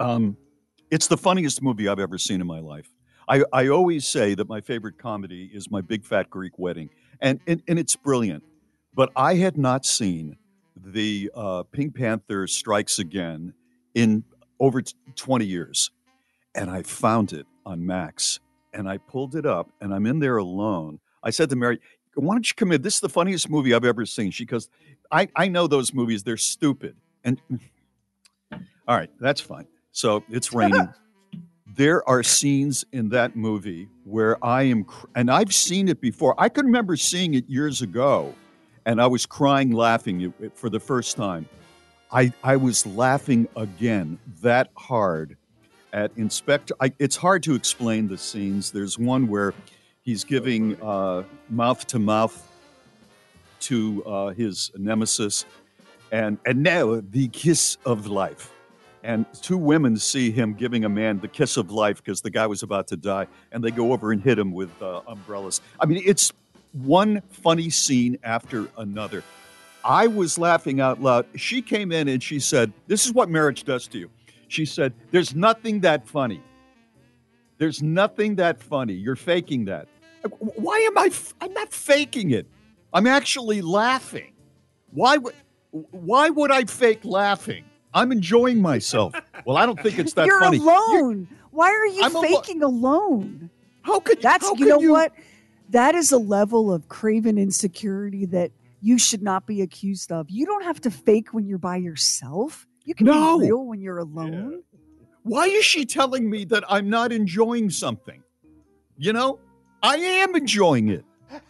um, 0.00 0.36
it's 0.90 1.06
the 1.06 1.16
funniest 1.16 1.62
movie 1.62 1.88
I've 1.88 1.98
ever 1.98 2.18
seen 2.18 2.40
in 2.40 2.46
my 2.46 2.60
life. 2.60 2.88
I, 3.28 3.44
I 3.52 3.68
always 3.68 4.06
say 4.06 4.34
that 4.34 4.48
my 4.48 4.60
favorite 4.60 4.98
comedy 4.98 5.50
is 5.52 5.70
My 5.70 5.80
Big 5.80 6.04
Fat 6.04 6.28
Greek 6.28 6.58
Wedding, 6.58 6.90
and, 7.20 7.40
and, 7.46 7.62
and 7.68 7.78
it's 7.78 7.96
brilliant. 7.96 8.42
But 8.94 9.10
I 9.16 9.36
had 9.36 9.56
not 9.56 9.86
seen 9.86 10.36
the 10.76 11.30
uh, 11.34 11.62
Pink 11.64 11.94
Panther 11.94 12.46
Strikes 12.46 12.98
Again 12.98 13.54
in 13.94 14.24
over 14.58 14.82
20 15.16 15.44
years. 15.44 15.90
And 16.54 16.70
I 16.70 16.82
found 16.82 17.32
it 17.32 17.46
on 17.64 17.84
Max 17.84 18.40
and 18.72 18.88
I 18.88 18.98
pulled 18.98 19.34
it 19.34 19.46
up 19.46 19.70
and 19.80 19.94
I'm 19.94 20.06
in 20.06 20.18
there 20.18 20.36
alone. 20.36 21.00
I 21.22 21.30
said 21.30 21.50
to 21.50 21.56
Mary, 21.56 21.80
why 22.14 22.34
don't 22.34 22.48
you 22.48 22.54
come 22.54 22.72
in? 22.72 22.82
This 22.82 22.94
is 22.94 23.00
the 23.00 23.08
funniest 23.08 23.48
movie 23.48 23.74
I've 23.74 23.84
ever 23.84 24.04
seen. 24.04 24.30
She 24.30 24.44
goes, 24.44 24.68
I, 25.10 25.28
I 25.36 25.48
know 25.48 25.66
those 25.66 25.94
movies, 25.94 26.22
they're 26.22 26.36
stupid. 26.36 26.96
And 27.24 27.40
all 28.52 28.96
right, 28.96 29.10
that's 29.20 29.40
fine. 29.40 29.66
So 29.92 30.24
it's 30.28 30.52
raining 30.54 30.88
there 31.74 32.06
are 32.08 32.22
scenes 32.22 32.84
in 32.92 33.08
that 33.10 33.36
movie 33.36 33.88
where 34.04 34.42
I 34.44 34.64
am, 34.64 34.86
and 35.14 35.30
I've 35.30 35.54
seen 35.54 35.88
it 35.88 36.00
before. 36.00 36.34
I 36.38 36.48
can 36.48 36.66
remember 36.66 36.96
seeing 36.96 37.34
it 37.34 37.48
years 37.48 37.82
ago, 37.82 38.34
and 38.86 39.00
I 39.00 39.06
was 39.06 39.26
crying, 39.26 39.72
laughing 39.72 40.32
for 40.54 40.68
the 40.68 40.80
first 40.80 41.16
time. 41.16 41.48
I, 42.10 42.32
I 42.42 42.56
was 42.56 42.86
laughing 42.86 43.48
again 43.56 44.18
that 44.42 44.70
hard 44.76 45.36
at 45.92 46.10
Inspector. 46.16 46.74
I, 46.80 46.92
it's 46.98 47.16
hard 47.16 47.42
to 47.44 47.54
explain 47.54 48.08
the 48.08 48.18
scenes. 48.18 48.70
There's 48.70 48.98
one 48.98 49.28
where 49.28 49.54
he's 50.02 50.24
giving 50.24 50.80
uh, 50.82 51.24
mouth 51.48 51.86
to 51.88 51.98
mouth 51.98 52.48
to 53.60 54.04
uh, 54.04 54.28
his 54.30 54.70
nemesis, 54.76 55.44
and 56.10 56.38
and 56.44 56.62
now 56.62 57.00
the 57.10 57.28
kiss 57.28 57.78
of 57.86 58.08
life. 58.08 58.52
And 59.04 59.26
two 59.40 59.58
women 59.58 59.96
see 59.96 60.30
him 60.30 60.54
giving 60.54 60.84
a 60.84 60.88
man 60.88 61.18
the 61.18 61.28
kiss 61.28 61.56
of 61.56 61.72
life 61.72 61.96
because 61.96 62.20
the 62.20 62.30
guy 62.30 62.46
was 62.46 62.62
about 62.62 62.88
to 62.88 62.96
die, 62.96 63.26
and 63.50 63.62
they 63.64 63.70
go 63.70 63.92
over 63.92 64.12
and 64.12 64.22
hit 64.22 64.38
him 64.38 64.52
with 64.52 64.70
uh, 64.82 65.00
umbrellas. 65.06 65.60
I 65.80 65.86
mean, 65.86 66.02
it's 66.04 66.32
one 66.72 67.22
funny 67.30 67.70
scene 67.70 68.18
after 68.22 68.68
another. 68.76 69.22
I 69.84 70.06
was 70.06 70.38
laughing 70.38 70.80
out 70.80 71.02
loud. 71.02 71.26
She 71.36 71.60
came 71.60 71.92
in 71.92 72.08
and 72.08 72.22
she 72.22 72.38
said, 72.40 72.72
This 72.86 73.06
is 73.06 73.12
what 73.12 73.28
marriage 73.28 73.64
does 73.64 73.86
to 73.88 73.98
you. 73.98 74.10
She 74.48 74.64
said, 74.64 74.92
There's 75.10 75.34
nothing 75.34 75.80
that 75.80 76.06
funny. 76.06 76.40
There's 77.58 77.82
nothing 77.82 78.36
that 78.36 78.60
funny. 78.62 78.94
You're 78.94 79.16
faking 79.16 79.66
that. 79.66 79.88
Why 80.38 80.78
am 80.78 80.98
I? 80.98 81.06
F- 81.06 81.34
I'm 81.40 81.52
not 81.52 81.72
faking 81.72 82.30
it. 82.30 82.46
I'm 82.92 83.06
actually 83.06 83.60
laughing. 83.60 84.32
Why 84.92 85.16
would? 85.18 85.34
Why 85.70 86.28
would 86.28 86.50
I 86.52 86.64
fake 86.64 87.04
laughing? 87.04 87.64
I'm 87.94 88.12
enjoying 88.12 88.60
myself. 88.60 89.14
Well, 89.44 89.56
I 89.56 89.66
don't 89.66 89.80
think 89.80 89.98
it's 89.98 90.12
that 90.14 90.28
funny. 90.28 90.58
You're 90.58 90.64
funny. 90.66 90.98
alone. 91.00 91.28
Why 91.50 91.70
are 91.70 91.86
you 91.86 92.04
I'm 92.04 92.12
faking 92.12 92.62
alone? 92.62 93.50
How 93.82 94.00
could 94.00 94.22
That's 94.22 94.46
how 94.46 94.54
you 94.54 94.66
know 94.66 94.78
could 94.78 94.90
what? 94.90 95.12
That 95.72 95.94
is 95.94 96.12
a 96.12 96.18
level 96.18 96.72
of 96.72 96.88
craven 96.88 97.38
insecurity 97.38 98.26
that 98.26 98.52
you 98.82 98.98
should 98.98 99.22
not 99.22 99.46
be 99.46 99.62
accused 99.62 100.12
of. 100.12 100.28
You 100.28 100.44
don't 100.44 100.64
have 100.64 100.80
to 100.82 100.90
fake 100.90 101.32
when 101.32 101.46
you're 101.46 101.56
by 101.58 101.76
yourself. 101.76 102.66
You 102.84 102.94
can 102.94 103.06
No. 103.06 103.38
be 103.38 103.46
real 103.46 103.64
when 103.64 103.80
you're 103.80 103.98
alone. 103.98 104.62
Why 105.22 105.46
is 105.46 105.64
she 105.64 105.86
telling 105.86 106.28
me 106.28 106.44
that 106.46 106.64
I'm 106.68 106.90
not 106.90 107.10
enjoying 107.12 107.70
something? 107.70 108.22
You 108.98 109.12
know, 109.14 109.38
I 109.82 109.96
am 109.96 110.34
enjoying 110.36 110.88
it. 110.88 111.04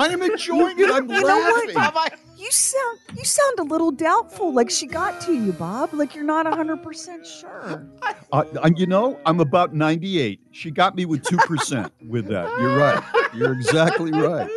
I 0.00 0.08
am 0.08 0.22
enjoying 0.22 0.78
it. 0.78 0.90
I'm 0.90 1.10
You 1.10 1.20
know 1.20 1.38
what? 1.38 1.74
laughing. 1.74 2.18
You 2.38 2.50
sound 2.50 2.98
you 3.18 3.24
sound 3.24 3.58
a 3.58 3.64
little 3.64 3.90
doubtful, 3.90 4.54
like 4.54 4.70
she 4.70 4.86
got 4.86 5.20
to 5.22 5.34
you, 5.34 5.52
Bob. 5.52 5.92
Like 5.92 6.14
you're 6.14 6.24
not 6.24 6.46
hundred 6.46 6.82
percent 6.82 7.26
sure. 7.26 7.86
Uh, 8.32 8.44
you 8.76 8.86
know, 8.86 9.20
I'm 9.26 9.40
about 9.40 9.74
98. 9.74 10.40
She 10.52 10.70
got 10.70 10.94
me 10.96 11.04
with 11.04 11.22
2% 11.24 11.90
with 12.08 12.26
that. 12.28 12.48
You're 12.60 12.76
right. 12.78 13.02
You're 13.34 13.52
exactly 13.52 14.10
right. 14.12 14.48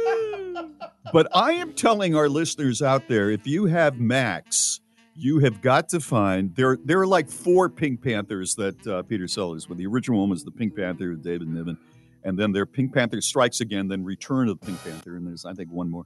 But 1.12 1.28
I 1.36 1.54
am 1.54 1.74
telling 1.74 2.16
our 2.16 2.30
listeners 2.30 2.82
out 2.82 3.08
there 3.10 3.30
if 3.30 3.46
you 3.46 3.66
have 3.66 4.00
Max, 4.00 4.80
you 5.16 5.40
have 5.40 5.62
got 5.62 5.90
to 5.90 6.00
find 6.00 6.56
there. 6.56 6.78
There 6.86 7.00
are 7.02 7.08
like 7.08 7.30
four 7.30 7.68
Pink 7.70 8.02
Panthers 8.02 8.56
that 8.56 8.88
uh, 8.88 9.04
Peter 9.04 9.28
Sellers. 9.28 9.68
Well, 9.68 9.78
the 9.78 9.88
original 9.88 10.22
one 10.22 10.30
was 10.30 10.44
the 10.44 10.52
Pink 10.52 10.76
Panther 10.76 11.10
with 11.10 11.24
David 11.24 11.48
Niven, 11.50 11.78
and 12.24 12.38
then 12.38 12.52
their 12.52 12.66
Pink 12.66 12.94
Panther 12.94 13.22
Strikes 13.22 13.62
Again, 13.62 13.88
then 13.88 14.04
Return 14.04 14.50
of 14.50 14.60
the 14.60 14.66
Pink 14.66 14.84
Panther, 14.84 15.16
and 15.16 15.28
there's 15.28 15.46
I 15.46 15.54
think 15.54 15.72
one 15.72 15.90
more. 15.90 16.04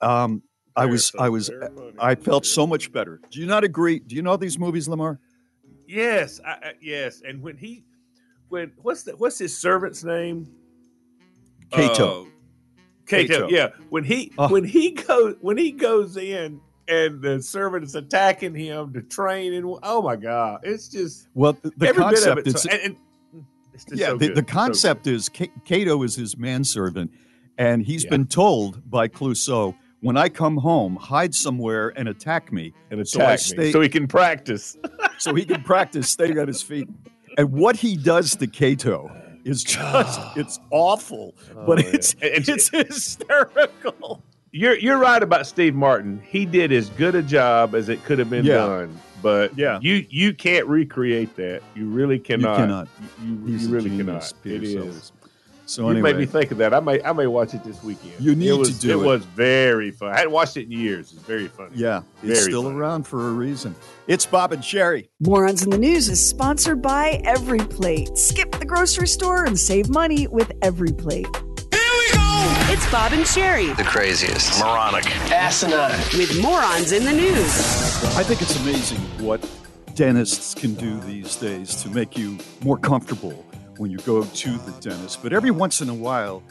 Um, 0.00 0.42
I 0.74 0.86
was 0.86 1.12
I 1.18 1.28
was. 1.30 1.50
I 1.98 2.14
felt 2.16 2.44
so 2.44 2.66
much 2.66 2.92
better. 2.92 3.20
Do 3.30 3.40
you 3.40 3.46
not 3.46 3.64
agree? 3.64 3.98
Do 3.98 4.14
you 4.14 4.22
know 4.22 4.36
these 4.36 4.58
movies, 4.58 4.88
Lamar? 4.88 5.18
Yes, 5.88 6.40
I, 6.44 6.50
I, 6.50 6.72
yes. 6.82 7.22
And 7.26 7.40
when 7.42 7.56
he, 7.56 7.84
when 8.48 8.72
what's 8.82 9.04
the 9.04 9.12
what's 9.16 9.38
his 9.38 9.56
servant's 9.56 10.04
name? 10.04 10.46
Kato. 11.70 12.22
Uh, 12.22 12.24
Kato. 13.06 13.32
Kato. 13.34 13.48
Yeah. 13.48 13.68
When 13.88 14.04
he 14.04 14.32
Oh. 14.38 14.48
when 14.48 14.64
he 14.64 14.90
goes 14.92 15.36
when 15.40 15.56
he 15.56 15.72
goes 15.72 16.16
in 16.16 16.60
and 16.88 17.22
the 17.22 17.40
servant 17.42 17.84
is 17.84 17.94
attacking 17.94 18.54
him 18.54 18.92
to 18.92 19.02
train 19.02 19.54
and 19.54 19.78
oh 19.82 20.02
my 20.02 20.16
god, 20.16 20.60
it's 20.64 20.88
just 20.88 21.28
Well, 21.34 21.54
the, 21.54 21.72
the 21.76 21.88
every 21.88 22.02
concept 22.02 22.36
bit 22.36 22.46
of 22.46 22.46
it. 22.46 22.54
is 22.56 22.62
So, 22.62 22.68
and, 22.70 22.80
and 22.82 22.96
yeah, 23.92 24.06
so 24.08 24.16
the, 24.16 24.28
the 24.28 24.36
so 24.36 24.42
concept 24.42 25.06
is 25.06 25.28
Ka- 25.28 25.46
Cato 25.64 26.02
is 26.02 26.14
his 26.16 26.36
manservant, 26.36 27.10
and 27.58 27.82
he's 27.84 28.04
Yeah. 28.04 28.10
been 28.10 28.26
told 28.26 28.88
by 28.90 29.08
Clouseau, 29.08 29.74
when 30.00 30.16
I 30.16 30.28
come 30.28 30.58
home, 30.58 30.96
hide 30.96 31.34
somewhere 31.34 31.92
and 31.96 32.08
attack 32.08 32.52
me, 32.52 32.72
and 32.90 33.06
so 33.08 33.20
attack 33.20 33.38
stay- 33.40 33.56
me 33.58 33.72
so 33.72 33.80
he 33.80 33.88
can 33.88 34.06
practice. 34.06 34.76
so 35.18 35.34
he 35.34 35.44
can 35.44 35.62
practice 35.62 36.08
staying 36.08 36.38
on 36.38 36.46
his 36.46 36.62
feet. 36.62 36.88
And 37.38 37.52
what 37.52 37.76
he 37.76 37.96
does 37.96 38.36
to 38.36 38.46
Cato 38.46 39.10
is 39.44 39.62
just, 39.64 40.20
it's 40.36 40.58
awful, 40.70 41.34
oh, 41.56 41.66
but 41.66 41.78
Oh, 41.78 41.82
yeah. 41.82 41.94
it's, 41.94 42.12
and- 42.22 42.48
it's 42.48 42.68
hysterical. 42.68 44.22
You're 44.52 44.78
you're 44.78 44.96
right 44.98 45.22
about 45.22 45.46
Steve 45.46 45.74
Martin. 45.74 46.22
He 46.26 46.46
did 46.46 46.72
as 46.72 46.88
good 46.90 47.14
a 47.14 47.22
job 47.22 47.74
as 47.74 47.88
it 47.90 48.02
could 48.04 48.18
have 48.18 48.30
been 48.30 48.44
Yeah. 48.44 48.54
done. 48.66 49.00
But 49.22 49.56
Yeah. 49.58 49.78
you 49.82 50.06
you 50.10 50.32
can't 50.34 50.66
recreate 50.66 51.34
that. 51.36 51.62
You 51.74 51.86
really 51.86 52.18
cannot. 52.18 52.56
cannot. 52.58 52.88
You, 53.22 53.28
you, 53.34 53.46
He's 53.46 53.66
you 53.66 53.74
really 53.74 53.90
cannot. 53.96 54.32
Peter 54.42 54.56
It 54.56 54.62
is. 54.64 54.72
Sellers. 54.74 55.12
So 55.68 55.82
you 55.82 55.88
anyway, 55.96 56.12
made 56.12 56.18
me 56.20 56.26
think 56.26 56.52
of 56.52 56.58
that. 56.58 56.72
I 56.72 56.78
may 56.78 57.02
I 57.02 57.12
may 57.12 57.26
watch 57.26 57.52
it 57.52 57.64
this 57.64 57.82
weekend. 57.82 58.12
You 58.20 58.36
need 58.36 58.46
it 58.50 58.52
to 58.52 58.58
was, 58.58 58.78
do 58.78 59.00
it. 59.00 59.02
it. 59.02 59.06
was 59.06 59.24
very 59.24 59.90
fun. 59.90 60.10
I 60.12 60.18
hadn't 60.18 60.30
watched 60.32 60.56
it 60.56 60.66
in 60.66 60.70
years. 60.70 61.12
It's 61.12 61.22
very 61.22 61.48
funny. 61.48 61.70
yeah, 61.74 62.02
it's 62.22 62.44
still 62.44 62.62
funny. 62.62 62.76
around 62.76 63.02
for 63.04 63.26
a 63.28 63.32
reason. 63.32 63.74
It's 64.06 64.24
Bob 64.24 64.52
and 64.52 64.64
Sherry. 64.64 65.10
Morons 65.18 65.64
in 65.64 65.70
the 65.70 65.78
News 65.78 66.08
is 66.08 66.24
sponsored 66.24 66.80
by 66.80 67.20
Every 67.24 67.58
Plate. 67.58 68.16
Skip 68.16 68.52
the 68.60 68.64
grocery 68.64 69.08
store 69.08 69.44
and 69.44 69.58
save 69.58 69.88
money 69.88 70.28
with 70.28 70.52
Every 70.62 70.92
Plate. 70.92 71.26
It's 72.12 72.90
Bob 72.90 73.12
and 73.12 73.26
Sherry 73.26 73.72
The 73.74 73.84
craziest, 73.84 74.60
moronic, 74.60 75.06
asinine. 75.30 75.98
with 76.16 76.40
morons 76.40 76.92
in 76.92 77.04
the 77.04 77.12
news. 77.12 78.04
I 78.16 78.22
think 78.22 78.42
it's 78.42 78.56
amazing 78.60 78.98
what 79.24 79.48
dentists 79.94 80.54
can 80.54 80.74
do 80.74 81.00
these 81.00 81.36
days 81.36 81.82
to 81.82 81.88
make 81.90 82.16
you 82.16 82.38
more 82.62 82.76
comfortable 82.76 83.44
when 83.78 83.90
you 83.90 83.98
go 83.98 84.22
to 84.24 84.50
the 84.50 84.72
dentist. 84.80 85.22
But 85.22 85.32
every 85.32 85.50
once 85.50 85.80
in 85.80 85.88
a 85.88 85.94
while, 85.94 86.42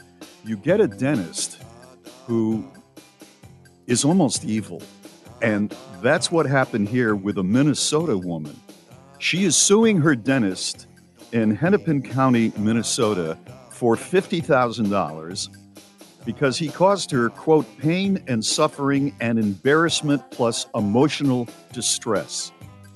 you 0.44 0.56
get 0.56 0.80
a 0.80 0.88
dentist 0.88 1.62
who 2.26 2.64
is 3.86 4.04
almost 4.04 4.44
evil. 4.44 4.82
And 5.42 5.74
that's 6.02 6.30
what 6.30 6.46
happened 6.46 6.88
here 6.88 7.14
with 7.14 7.38
a 7.38 7.42
Minnesota 7.42 8.16
woman. 8.16 8.58
She 9.18 9.44
is 9.44 9.56
suing 9.56 9.98
her 9.98 10.14
dentist 10.14 10.86
in 11.32 11.54
Hennepin 11.54 12.02
County, 12.02 12.52
Minnesota 12.56 13.38
for 13.76 13.94
$50,000 13.94 15.48
because 16.24 16.58
he 16.58 16.68
caused 16.68 17.10
her, 17.10 17.28
quote, 17.28 17.66
pain 17.78 18.24
and 18.26 18.42
suffering 18.42 19.14
and 19.20 19.38
embarrassment 19.38 20.22
plus 20.30 20.66
emotional 20.74 21.46
distress. 21.72 22.52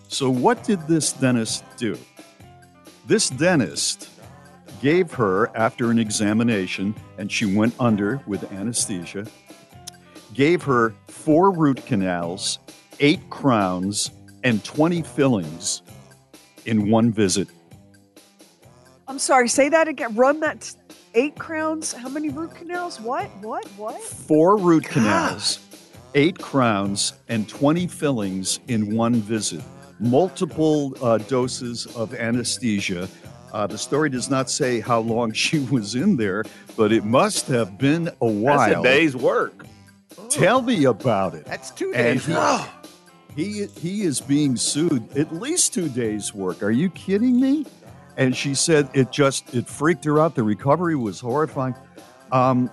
So, 0.09 0.31
what 0.31 0.65
did 0.65 0.81
this 0.89 1.13
dentist 1.13 1.65
do? 1.77 1.99
This 3.07 3.29
dentist 3.29 4.09
gave 4.81 5.13
her, 5.13 5.55
after 5.55 5.91
an 5.91 5.99
examination, 5.99 6.95
and 7.19 7.31
she 7.31 7.55
went 7.55 7.75
under 7.79 8.23
with 8.27 8.51
anesthesia, 8.51 9.27
gave 10.33 10.63
her 10.63 10.95
four 11.09 11.51
root 11.51 11.85
canals, 11.85 12.59
eight 13.01 13.21
crowns, 13.29 14.11
and 14.45 14.65
20 14.65 15.03
fillings 15.03 15.83
in 16.65 16.91
one 16.91 17.13
visit. 17.13 17.49
I'm 19.11 19.19
sorry, 19.19 19.49
say 19.49 19.69
that 19.71 19.89
again. 19.89 20.15
Run 20.15 20.39
that 20.39 20.73
eight 21.15 21.37
crowns. 21.37 21.93
How 21.93 22.09
many 22.09 22.29
root 22.29 22.55
canals? 22.55 23.01
What? 23.01 23.27
What? 23.41 23.67
What? 23.77 24.01
Four 24.01 24.57
root 24.57 24.85
canals, 24.85 25.59
eight 26.15 26.39
crowns, 26.39 27.15
and 27.29 27.49
20 27.49 27.89
fillings 27.89 28.61
in 28.69 28.95
one 28.95 29.15
visit. 29.17 29.63
Multiple 29.99 30.95
uh, 31.03 31.19
doses 31.19 31.87
of 31.97 32.15
anesthesia. 32.15 33.09
Uh, 33.53 33.67
the 33.67 33.77
story 33.77 34.11
does 34.11 34.31
not 34.31 34.49
say 34.49 34.79
how 34.79 35.01
long 35.01 35.33
she 35.47 35.59
was 35.59 35.97
in 35.97 36.17
there, 36.17 36.45
but 36.77 36.93
it 36.93 37.05
must 37.05 37.49
have 37.49 37.79
been 37.79 38.09
a 38.21 38.27
while. 38.29 38.69
That's 38.69 38.79
a 38.79 38.83
day's 38.85 39.17
work. 39.17 39.67
Tell 40.29 40.63
me 40.63 40.85
about 40.85 41.35
it. 41.35 41.47
That's 41.47 41.73
two 41.73 41.93
And 41.95 42.21
days. 42.21 42.27
he, 42.27 42.33
work. 42.33 42.69
he 43.35 43.67
he 43.81 44.03
is 44.03 44.21
being 44.21 44.57
sued 44.57 45.17
at 45.17 45.35
least 45.35 45.75
two 45.75 45.89
days' 45.89 46.33
work. 46.33 46.63
Are 46.63 46.71
you 46.71 46.91
kidding 46.91 47.41
me? 47.41 47.67
And 48.21 48.37
she 48.37 48.55
said 48.55 48.89
it 48.93 49.11
just 49.11 49.55
it 49.55 49.67
freaked 49.67 50.05
her 50.05 50.21
out. 50.21 50.35
The 50.35 50.43
recovery 50.43 50.95
was 50.95 51.19
horrifying. 51.19 51.75
Um, 52.31 52.71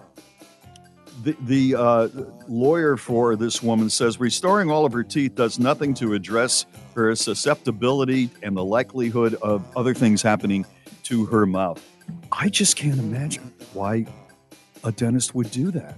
the 1.23 1.37
the 1.43 1.75
uh, 1.75 2.07
lawyer 2.49 2.97
for 2.97 3.37
this 3.37 3.63
woman 3.63 3.89
says 3.89 4.19
restoring 4.19 4.69
all 4.69 4.85
of 4.85 4.91
her 4.91 5.05
teeth 5.05 5.35
does 5.35 5.57
nothing 5.57 5.93
to 5.95 6.13
address 6.13 6.65
her 6.95 7.15
susceptibility 7.15 8.29
and 8.43 8.57
the 8.57 8.63
likelihood 8.63 9.35
of 9.35 9.65
other 9.77 9.93
things 9.93 10.21
happening 10.21 10.65
to 11.03 11.25
her 11.27 11.45
mouth. 11.45 11.81
I 12.31 12.49
just 12.49 12.75
can't 12.75 12.99
imagine 12.99 13.53
why 13.73 14.05
a 14.83 14.91
dentist 14.91 15.33
would 15.33 15.49
do 15.49 15.71
that. 15.71 15.95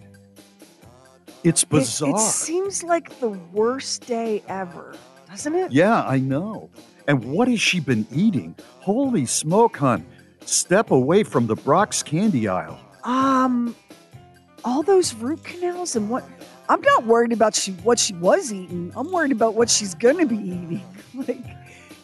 It's 1.44 1.64
It- 1.64 1.70
bizarre. 1.70 2.12
It, 2.12 2.20
seems 2.20 2.84
like 2.84 3.20
the 3.20 3.30
worst 3.30 4.06
day 4.06 4.44
ever, 4.48 4.94
doesn't 5.28 5.56
it? 5.56 5.72
Yeah, 5.72 6.04
I 6.04 6.20
know. 6.20 6.70
And 7.10 7.26
what 7.26 7.48
has 7.48 7.60
she 7.60 7.80
been 7.80 8.06
eating? 8.14 8.56
Holy 8.82 9.26
smoke, 9.26 9.78
hon. 9.78 10.06
Step 10.46 10.92
away 10.92 11.24
from 11.24 11.48
the 11.48 11.56
Brach's 11.56 12.04
candy 12.04 12.48
aisle. 12.48 12.80
Um, 13.04 13.76
all 14.64 14.84
those 14.84 15.16
root 15.16 15.44
canals 15.44 15.96
and 15.96 16.08
what? 16.08 16.24
I'm 16.70 16.82
not 16.82 17.08
worried 17.08 17.34
about 17.34 17.56
she 17.56 17.72
what 17.72 17.98
she 17.98 18.14
was 18.14 18.54
eating. 18.54 18.94
I'm 18.96 19.12
worried 19.12 19.32
about 19.32 19.56
what 19.56 19.72
she's 19.72 19.96
gonna 19.96 20.28
be 20.28 20.38
eating. 20.38 20.84
like, 21.16 21.44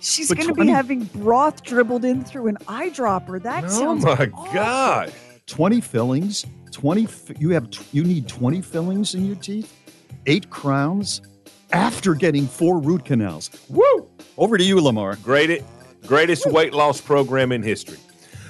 She's 0.01 0.27
But 0.29 0.37
going 0.37 0.49
to 0.49 0.53
tw- 0.53 0.65
be 0.65 0.67
having 0.67 1.03
broth 1.05 1.63
dribbled 1.63 2.05
in 2.05 2.23
through 2.23 2.47
an 2.47 2.57
eyedropper. 2.67 3.41
That 3.41 3.65
oh 3.65 3.67
sounds 3.67 4.05
my 4.05 4.11
awful. 4.11 4.53
God. 4.53 5.13
20 5.47 5.81
fillings, 5.81 6.45
20 6.71 7.07
you 7.39 7.49
have 7.51 7.69
you 7.91 8.03
need 8.03 8.27
20 8.27 8.61
fillings 8.61 9.13
in 9.13 9.25
your 9.25 9.35
teeth, 9.35 9.71
8 10.25 10.49
crowns 10.49 11.21
after 11.71 12.15
getting 12.15 12.47
4 12.47 12.79
root 12.79 13.05
canals. 13.05 13.51
Woo! 13.69 14.07
Over 14.37 14.57
to 14.57 14.63
you, 14.63 14.79
Lamar. 14.81 15.15
Greatest, 15.17 15.63
greatest 16.05 16.45
weight 16.51 16.73
loss 16.73 16.99
program 17.01 17.51
in 17.51 17.63
history. 17.63 17.97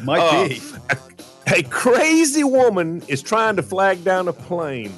Might 0.04 0.20
Uh, 0.20 0.48
be. 0.48 0.62
A 1.48 1.62
crazy 1.64 2.44
woman 2.44 3.04
is 3.08 3.22
trying 3.22 3.56
to 3.58 3.64
flag 3.64 4.04
down 4.04 4.28
a 4.28 4.34
plane. 4.34 4.92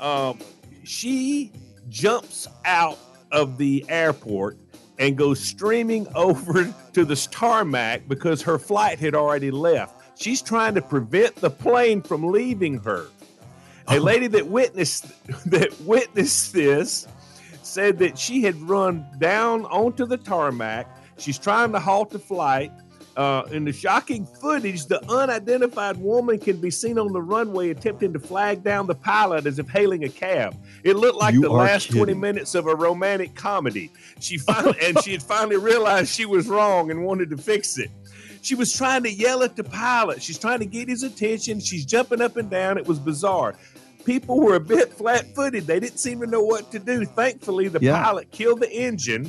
Um, 0.00 0.38
she 0.82 1.52
jumps 1.88 2.48
out 2.64 2.98
of 3.30 3.56
the 3.56 3.84
airport 3.88 4.58
and 4.98 5.16
goes 5.16 5.38
streaming 5.40 6.08
over 6.16 6.74
to 6.92 7.04
the 7.04 7.14
tarmac 7.30 8.08
because 8.08 8.42
her 8.42 8.58
flight 8.58 8.98
had 8.98 9.14
already 9.14 9.50
left. 9.52 9.94
She's 10.20 10.42
trying 10.42 10.74
to 10.74 10.82
prevent 10.82 11.36
the 11.36 11.50
plane 11.50 12.02
from 12.02 12.32
leaving 12.32 12.78
her. 12.78 13.06
A 13.88 14.00
lady 14.00 14.26
that 14.28 14.48
witnessed 14.48 15.06
that 15.46 15.72
witnessed 15.82 16.52
this 16.52 17.06
said 17.76 17.98
that 17.98 18.18
she 18.18 18.40
had 18.40 18.58
run 18.62 19.06
down 19.18 19.66
onto 19.66 20.06
the 20.06 20.16
tarmac. 20.16 20.88
She's 21.18 21.38
trying 21.38 21.72
to 21.72 21.78
halt 21.78 22.08
the 22.08 22.18
flight. 22.18 22.72
Uh, 23.18 23.42
in 23.50 23.66
the 23.66 23.72
shocking 23.72 24.24
footage, 24.24 24.86
the 24.86 24.98
unidentified 25.10 25.98
woman 25.98 26.38
can 26.38 26.56
be 26.56 26.70
seen 26.70 26.98
on 26.98 27.12
the 27.12 27.20
runway 27.20 27.68
attempting 27.68 28.14
to 28.14 28.18
flag 28.18 28.64
down 28.64 28.86
the 28.86 28.94
pilot 28.94 29.44
as 29.44 29.58
if 29.58 29.68
hailing 29.68 30.04
a 30.04 30.08
cab. 30.08 30.56
It 30.84 30.96
looked 30.96 31.18
like 31.18 31.34
You 31.34 31.42
the 31.42 31.50
last 31.50 31.90
20 31.90 32.14
minutes 32.14 32.54
of 32.54 32.66
a 32.66 32.74
romantic 32.74 33.34
comedy. 33.34 33.90
She 34.20 34.38
finally, 34.48 34.78
and 34.82 34.98
she 35.02 35.12
had 35.12 35.22
finally 35.22 35.58
realized 35.58 36.08
she 36.08 36.24
was 36.24 36.48
wrong 36.48 36.90
and 36.90 37.04
wanted 37.04 37.28
to 37.28 37.36
fix 37.36 37.76
it. 37.76 37.90
She 38.40 38.54
was 38.54 38.74
trying 38.74 39.02
to 39.02 39.12
yell 39.12 39.42
at 39.42 39.54
the 39.54 39.64
pilot. 39.64 40.22
She's 40.22 40.38
trying 40.38 40.60
to 40.60 40.66
get 40.66 40.88
his 40.88 41.02
attention. 41.02 41.60
She's 41.60 41.84
jumping 41.84 42.22
up 42.22 42.38
and 42.38 42.48
down. 42.48 42.78
It 42.78 42.86
was 42.86 42.98
bizarre. 42.98 43.54
People 44.06 44.40
were 44.40 44.54
a 44.54 44.60
bit 44.60 44.92
flat 44.92 45.34
footed. 45.34 45.66
They 45.66 45.80
didn't 45.80 45.98
seem 45.98 46.20
to 46.20 46.26
know 46.26 46.40
what 46.42 46.70
to 46.72 46.78
do. 46.78 47.04
Thankfully, 47.04 47.68
the 47.68 47.80
Yeah. 47.82 48.02
pilot 48.02 48.30
killed 48.30 48.60
the 48.60 48.72
engine 48.72 49.28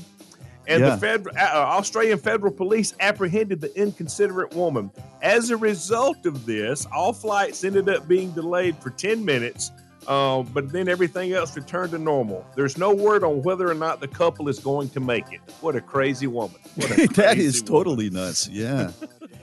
and 0.67 0.81
Yeah. 0.83 0.91
the 0.91 0.97
federal, 0.97 1.35
uh, 1.35 1.41
Australian 1.79 2.19
federal 2.19 2.51
police 2.53 2.93
apprehended 2.99 3.59
the 3.59 3.75
inconsiderate 3.75 4.53
woman. 4.53 4.91
As 5.21 5.49
a 5.49 5.57
result 5.57 6.25
of 6.25 6.45
this, 6.45 6.85
all 6.95 7.11
flights 7.11 7.63
ended 7.63 7.89
up 7.89 8.07
being 8.07 8.31
delayed 8.31 8.75
for 8.77 8.91
10 8.91 9.25
minutes, 9.25 9.71
um, 10.07 10.47
but 10.53 10.71
then 10.71 10.87
everything 10.87 11.33
else 11.33 11.55
returned 11.55 11.91
to 11.91 11.97
normal. 11.97 12.45
There's 12.55 12.77
no 12.77 12.93
word 12.93 13.23
on 13.23 13.41
whether 13.41 13.67
or 13.69 13.73
not 13.73 13.99
the 13.99 14.07
couple 14.07 14.47
is 14.47 14.59
going 14.59 14.89
to 14.89 14.99
make 14.99 15.25
it. 15.33 15.39
What 15.61 15.75
a 15.75 15.81
crazy 15.81 16.27
woman. 16.27 16.57
What 16.75 16.91
a 16.91 17.07
crazy 17.13 17.45
is 17.45 17.61
woman. 17.63 17.67
totally 17.73 18.09
nuts. 18.11 18.47
Yeah. 18.47 18.91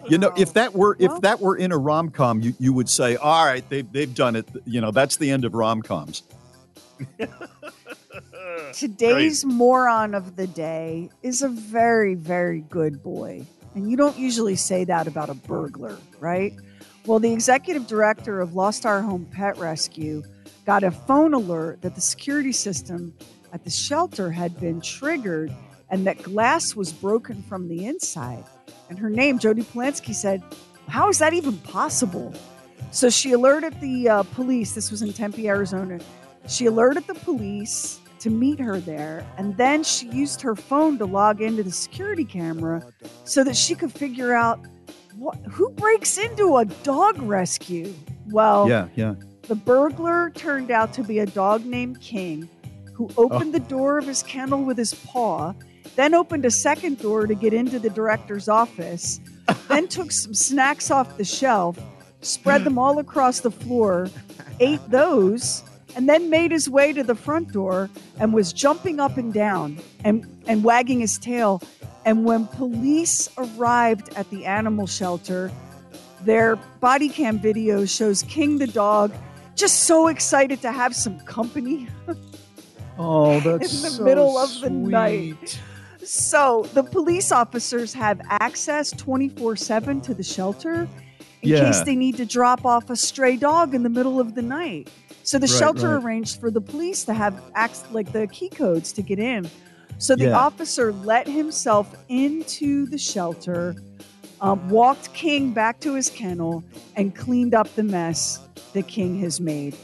You 0.08 0.18
know, 0.18 0.32
if 0.36 0.54
that 0.54 0.74
were 0.74 0.96
if 0.98 1.20
that 1.22 1.40
were 1.40 1.56
in 1.56 1.72
a 1.72 1.78
rom 1.78 2.10
com, 2.10 2.40
you, 2.40 2.54
you 2.58 2.72
would 2.72 2.88
say, 2.88 3.16
"All 3.16 3.44
right, 3.44 3.68
they've 3.68 3.90
they've 3.90 4.14
done 4.14 4.36
it." 4.36 4.48
You 4.64 4.80
know, 4.80 4.90
that's 4.90 5.16
the 5.16 5.30
end 5.30 5.44
of 5.44 5.54
rom 5.54 5.82
coms. 5.82 6.22
Today's 8.74 9.44
moron 9.44 10.14
of 10.14 10.36
the 10.36 10.46
day 10.46 11.10
is 11.22 11.42
a 11.42 11.48
very, 11.48 12.14
very 12.14 12.60
good 12.62 13.02
boy. 13.02 13.46
And 13.74 13.90
you 13.90 13.96
don't 13.96 14.16
usually 14.16 14.56
say 14.56 14.84
that 14.84 15.06
about 15.06 15.30
a 15.30 15.34
burglar, 15.34 15.96
right? 16.20 16.54
Well, 17.06 17.18
the 17.18 17.32
executive 17.32 17.86
director 17.86 18.40
of 18.40 18.54
Lost 18.54 18.86
Our 18.86 19.02
Home 19.02 19.26
Pet 19.32 19.58
Rescue 19.58 20.22
got 20.64 20.84
a 20.84 20.90
phone 20.90 21.34
alert 21.34 21.82
that 21.82 21.94
the 21.94 22.00
security 22.00 22.52
system 22.52 23.14
at 23.52 23.64
the 23.64 23.70
shelter 23.70 24.30
had 24.30 24.58
been 24.58 24.80
triggered 24.80 25.52
and 25.90 26.06
that 26.06 26.22
glass 26.22 26.74
was 26.74 26.92
broken 26.92 27.42
from 27.42 27.68
the 27.68 27.84
inside. 27.84 28.44
And 28.88 28.98
her 28.98 29.10
name, 29.10 29.38
Jody 29.38 29.62
Polanski, 29.62 30.14
said, 30.14 30.42
How 30.88 31.08
is 31.08 31.18
that 31.18 31.32
even 31.34 31.56
possible? 31.58 32.34
So 32.90 33.10
she 33.10 33.32
alerted 33.32 33.80
the 33.80 34.08
uh, 34.08 34.22
police. 34.22 34.72
This 34.72 34.90
was 34.90 35.02
in 35.02 35.12
Tempe, 35.12 35.48
Arizona. 35.48 35.98
She 36.48 36.66
alerted 36.66 37.06
the 37.06 37.14
police 37.14 38.00
to 38.20 38.30
meet 38.30 38.58
her 38.60 38.78
there, 38.78 39.26
and 39.36 39.56
then 39.56 39.82
she 39.82 40.08
used 40.08 40.40
her 40.40 40.54
phone 40.54 40.96
to 40.98 41.04
log 41.04 41.40
into 41.42 41.62
the 41.62 41.70
security 41.70 42.24
camera 42.24 42.82
so 43.24 43.44
that 43.44 43.56
she 43.56 43.74
could 43.74 43.92
figure 43.92 44.32
out 44.32 44.60
what, 45.16 45.36
who 45.50 45.70
breaks 45.70 46.16
into 46.18 46.56
a 46.56 46.64
dog 46.64 47.20
rescue. 47.20 47.92
Well, 48.30 48.68
Yeah, 48.68 48.88
yeah. 48.94 49.14
the 49.42 49.54
burglar 49.54 50.30
turned 50.30 50.70
out 50.70 50.92
to 50.94 51.02
be 51.02 51.18
a 51.18 51.26
dog 51.26 51.64
named 51.66 52.00
King 52.00 52.48
who 52.94 53.10
opened 53.16 53.52
the 53.52 53.60
door 53.60 53.98
of 53.98 54.06
his 54.06 54.22
kennel 54.22 54.62
with 54.62 54.78
his 54.78 54.94
paw, 54.94 55.52
then 55.96 56.14
opened 56.14 56.44
a 56.44 56.50
second 56.50 56.98
door 56.98 57.26
to 57.26 57.34
get 57.34 57.52
into 57.52 57.78
the 57.78 57.90
director's 57.90 58.48
office, 58.48 59.20
then 59.68 59.88
took 59.88 60.10
some 60.12 60.34
snacks 60.34 60.90
off 60.90 61.16
the 61.16 61.24
shelf, 61.24 61.78
spread 62.20 62.64
them 62.64 62.78
all 62.78 62.98
across 62.98 63.40
the 63.40 63.50
floor, 63.50 64.08
ate 64.60 64.80
those, 64.90 65.62
and 65.96 66.08
then 66.08 66.30
made 66.30 66.50
his 66.50 66.68
way 66.68 66.92
to 66.92 67.02
the 67.02 67.14
front 67.14 67.52
door 67.52 67.88
and 68.18 68.32
was 68.32 68.52
jumping 68.52 68.98
up 68.98 69.16
and 69.16 69.32
down 69.32 69.78
and, 70.04 70.26
and 70.46 70.64
wagging 70.64 71.00
his 71.00 71.18
tail. 71.18 71.62
And 72.04 72.24
when 72.24 72.46
police 72.48 73.28
arrived 73.38 74.12
at 74.16 74.28
the 74.30 74.44
animal 74.44 74.86
shelter, 74.86 75.50
their 76.22 76.56
body 76.80 77.08
cam 77.08 77.38
video 77.38 77.84
shows 77.84 78.22
King 78.24 78.58
the 78.58 78.66
dog 78.66 79.12
just 79.54 79.84
so 79.84 80.08
excited 80.08 80.60
to 80.62 80.72
have 80.72 80.94
some 80.96 81.20
company. 81.20 81.86
Oh, 82.98 83.40
that's 83.40 83.74
In 83.76 83.82
the 83.82 83.90
so 83.90 84.04
middle 84.04 84.36
of 84.36 84.60
the 84.60 84.70
night. 84.70 85.60
So 86.04 86.66
the 86.74 86.82
police 86.82 87.32
officers 87.32 87.92
have 87.94 88.20
access 88.28 88.90
24 88.90 89.56
7 89.56 90.00
to 90.02 90.14
the 90.14 90.22
shelter 90.22 90.88
in 91.42 91.48
Yeah. 91.50 91.60
case 91.66 91.80
they 91.82 91.96
need 91.96 92.16
to 92.18 92.24
drop 92.24 92.64
off 92.64 92.90
a 92.90 92.96
stray 92.96 93.36
dog 93.36 93.74
in 93.74 93.82
the 93.82 93.88
middle 93.88 94.20
of 94.20 94.34
the 94.34 94.42
night. 94.42 94.88
So 95.22 95.38
the 95.38 95.46
Right, 95.46 95.58
shelter 95.58 95.88
right. 95.96 96.04
arranged 96.04 96.40
for 96.40 96.50
the 96.50 96.60
police 96.60 97.04
to 97.04 97.14
have 97.14 97.34
ac- 97.56 97.82
like 97.92 98.12
the 98.12 98.26
key 98.26 98.48
codes 98.48 98.92
to 98.92 99.02
get 99.02 99.18
in. 99.18 99.48
So 99.98 100.16
the 100.16 100.24
Yeah. 100.26 100.38
officer 100.38 100.92
let 100.92 101.26
himself 101.28 101.94
into 102.08 102.86
the 102.86 102.98
shelter, 102.98 103.76
um, 104.40 104.68
walked 104.68 105.12
King 105.14 105.52
back 105.52 105.80
to 105.80 105.94
his 105.94 106.10
kennel, 106.10 106.62
and 106.96 107.14
cleaned 107.14 107.54
up 107.54 107.74
the 107.76 107.82
mess 107.84 108.40
that 108.74 108.86
King 108.88 109.20
has 109.20 109.40
made. 109.40 109.74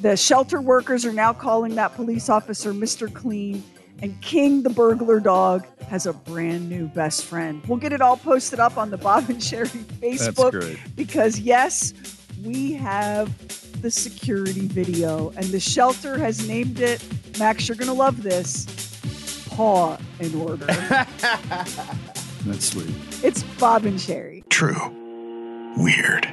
The 0.00 0.16
shelter 0.16 0.60
workers 0.60 1.04
are 1.04 1.12
now 1.12 1.32
calling 1.32 1.74
that 1.74 1.94
police 1.94 2.28
officer 2.28 2.72
Mr. 2.72 3.12
Clean, 3.12 3.62
and 4.02 4.20
King 4.20 4.62
the 4.62 4.70
burglar 4.70 5.20
dog 5.20 5.66
has 5.88 6.06
a 6.06 6.12
brand 6.12 6.68
new 6.68 6.88
best 6.88 7.24
friend. 7.24 7.62
We'll 7.66 7.78
get 7.78 7.92
it 7.92 8.00
all 8.00 8.16
posted 8.16 8.58
up 8.60 8.76
on 8.76 8.90
the 8.90 8.98
Bob 8.98 9.30
and 9.30 9.42
Sherry 9.42 9.68
Facebook 9.68 10.50
great. 10.50 10.78
because, 10.96 11.38
yes, 11.38 11.94
we 12.44 12.72
have 12.72 13.30
the 13.80 13.90
security 13.90 14.66
video, 14.66 15.30
and 15.30 15.44
the 15.46 15.60
shelter 15.60 16.18
has 16.18 16.46
named 16.46 16.80
it. 16.80 17.02
Max, 17.38 17.68
you're 17.68 17.76
going 17.76 17.88
to 17.88 17.94
love 17.94 18.22
this 18.22 18.66
Paw 19.50 19.98
in 20.20 20.34
Order. 20.34 20.66
That's 22.44 22.64
sweet. 22.64 22.90
it's 23.22 23.42
Bob 23.58 23.84
and 23.84 24.00
Sherry. 24.00 24.42
True. 24.50 24.76
Weird. 25.76 26.26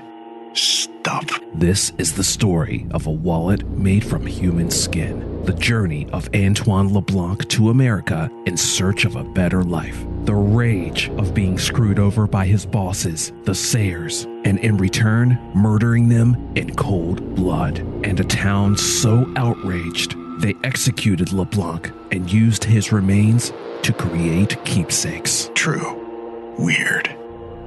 Stuff. 1.09 1.39
This 1.55 1.91
is 1.97 2.13
the 2.13 2.23
story 2.23 2.85
of 2.91 3.07
a 3.07 3.11
wallet 3.11 3.67
made 3.69 4.05
from 4.05 4.27
human 4.27 4.69
skin. 4.69 5.43
The 5.43 5.53
journey 5.53 6.07
of 6.11 6.29
Antoine 6.35 6.93
LeBlanc 6.93 7.49
to 7.49 7.71
America 7.71 8.29
in 8.45 8.55
search 8.55 9.05
of 9.05 9.15
a 9.15 9.23
better 9.23 9.63
life. 9.63 10.05
The 10.25 10.35
rage 10.35 11.09
of 11.17 11.33
being 11.33 11.57
screwed 11.57 11.97
over 11.97 12.27
by 12.27 12.45
his 12.45 12.63
bosses, 12.63 13.33
the 13.45 13.55
Sayres, 13.55 14.25
and 14.45 14.59
in 14.59 14.77
return, 14.77 15.39
murdering 15.55 16.09
them 16.09 16.37
in 16.53 16.75
cold 16.75 17.33
blood. 17.33 17.79
And 18.03 18.19
a 18.19 18.23
town 18.23 18.77
so 18.77 19.27
outraged, 19.35 20.15
they 20.41 20.53
executed 20.63 21.33
LeBlanc 21.33 21.91
and 22.11 22.31
used 22.31 22.63
his 22.63 22.91
remains 22.91 23.51
to 23.81 23.93
create 23.93 24.63
keepsakes. 24.63 25.49
True. 25.55 26.55
Weird. 26.59 27.09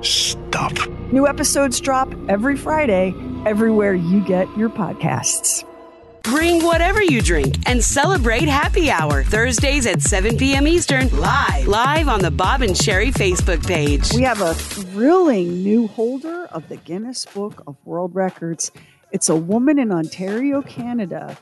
Stuff. 0.03 0.87
New 1.13 1.27
episodes 1.27 1.81
drop 1.81 2.13
every 2.29 2.57
Friday, 2.57 3.15
everywhere 3.47 3.95
you 3.95 4.21
get 4.25 4.49
your 4.57 4.69
podcasts. 4.69 5.65
Bring 6.23 6.63
whatever 6.63 7.03
you 7.03 7.21
drink 7.21 7.57
and 7.67 7.83
celebrate 7.83 8.49
happy 8.49 8.91
hour 8.91 9.25
Thursdays 9.25 9.87
at 9.87 10.01
7 10.01 10.37
p.m. 10.37 10.69
Eastern 10.69 11.09
live 11.19 11.67
live 11.67 12.09
on 12.09 12.21
the 12.21 12.31
Bob 12.31 12.63
and 12.63 12.77
Sherry 12.77 13.11
Facebook 13.11 13.67
page. 13.67 14.13
We 14.15 14.23
have 14.23 14.41
a 14.41 14.55
thrilling 14.55 15.65
new 15.65 15.89
holder 15.89 16.45
of 16.47 16.69
the 16.69 16.77
Guinness 16.77 17.27
Book 17.27 17.63
of 17.67 17.77
World 17.85 18.15
Records. 18.15 18.71
It's 19.11 19.29
a 19.29 19.37
woman 19.37 19.79
in 19.79 19.91
Ontario, 19.91 20.63
Canada, 20.63 21.37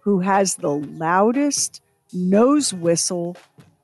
who 0.00 0.20
has 0.20 0.56
the 0.56 0.72
loudest 0.72 1.80
nose 2.12 2.74
whistle 2.74 3.36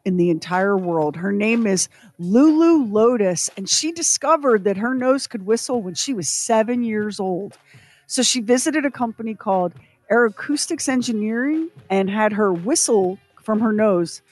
in 0.04 0.16
the 0.16 0.30
entire 0.30 0.76
world. 0.76 1.16
Her 1.16 1.32
name 1.32 1.66
is 1.66 1.88
Lulu 2.22 2.84
Lotus, 2.84 3.50
and 3.56 3.68
she 3.68 3.90
discovered 3.90 4.62
that 4.64 4.76
her 4.76 4.94
nose 4.94 5.26
could 5.26 5.44
whistle 5.44 5.82
when 5.82 5.94
she 5.94 6.14
was 6.14 6.28
seven 6.28 6.84
years 6.84 7.18
old. 7.18 7.58
So 8.06 8.22
she 8.22 8.40
visited 8.40 8.84
a 8.84 8.92
company 8.92 9.34
called 9.34 9.72
Aercoustics 10.08 10.88
Engineering 10.88 11.68
and 11.90 12.08
had 12.08 12.32
her 12.34 12.52
whistle 12.52 13.18
from 13.42 13.58
her 13.58 13.72
nose 13.72 14.22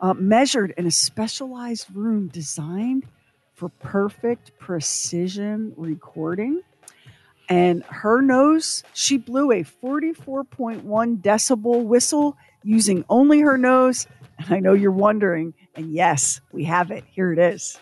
uh, 0.00 0.14
measured 0.14 0.74
in 0.76 0.86
a 0.86 0.90
specialized 0.90 1.86
room 1.94 2.26
designed 2.28 3.04
for 3.54 3.68
perfect 3.68 4.58
precision 4.58 5.72
recording. 5.76 6.62
And 7.48 7.84
her 7.84 8.22
nose, 8.22 8.82
she 8.92 9.18
blew 9.18 9.52
a 9.52 9.62
44.1 9.62 10.82
decibel 11.22 11.84
whistle 11.84 12.36
using 12.64 13.04
only 13.08 13.40
her 13.40 13.56
nose. 13.56 14.08
And 14.38 14.52
I 14.52 14.58
know 14.58 14.72
you're 14.72 14.90
wondering, 14.90 15.54
and 15.76 15.92
yes, 15.92 16.40
we 16.52 16.64
have 16.64 16.90
it. 16.90 17.04
Here 17.10 17.32
it 17.32 17.38
is. 17.38 17.78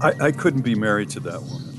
I, 0.00 0.12
I 0.26 0.32
couldn't 0.32 0.62
be 0.62 0.74
married 0.74 1.10
to 1.10 1.20
that 1.20 1.42
woman. 1.42 1.72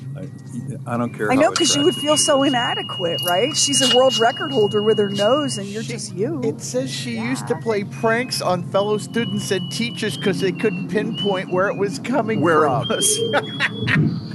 I, 0.88 0.94
I 0.94 0.98
don't 0.98 1.14
care. 1.14 1.32
I 1.32 1.36
know 1.36 1.52
because 1.52 1.76
you 1.76 1.84
would 1.84 1.96
feel 1.96 2.18
so 2.18 2.44
inadequate, 2.44 3.22
right? 3.26 3.56
She's 3.56 3.82
a 3.82 3.96
world 3.96 4.18
record 4.18 4.52
holder 4.52 4.82
with 4.82 4.98
her 4.98 5.10
nose, 5.10 5.58
and 5.58 5.68
you're 5.68 5.84
just 5.84 6.14
you. 6.14 6.42
It 6.44 6.62
says 6.62 6.92
she 6.92 7.18
used 7.20 7.48
to 7.48 7.56
play 7.58 7.84
pranks 7.84 8.42
on 8.42 8.64
fellow 8.64 8.98
students 8.98 9.52
and 9.52 9.72
teachers 9.72 10.18
because 10.18 10.40
they 10.40 10.52
couldn't 10.52 10.90
pinpoint 10.90 11.52
where 11.52 11.68
it 11.70 11.78
was 11.78 12.00
coming 12.00 12.42
Where 12.42 12.64
it 12.66 12.68
from. 12.68 12.88
was. 12.90 13.20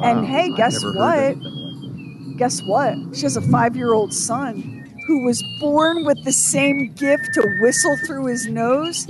And 0.00 0.24
hey, 0.26 0.52
guess 0.52 0.84
what? 0.84 1.18
anything 1.18 2.36
Guess 2.38 2.62
what? 2.62 2.94
She 3.14 3.22
has 3.22 3.36
a 3.36 3.42
five 3.42 3.74
year 3.74 3.92
old 3.92 4.14
son 4.14 4.84
who 5.08 5.24
was 5.24 5.42
born 5.60 6.04
with 6.04 6.22
the 6.24 6.32
same 6.32 6.92
gift 6.94 7.34
to 7.34 7.58
whistle 7.60 7.96
through 8.06 8.26
his 8.26 8.46
nose. 8.46 9.06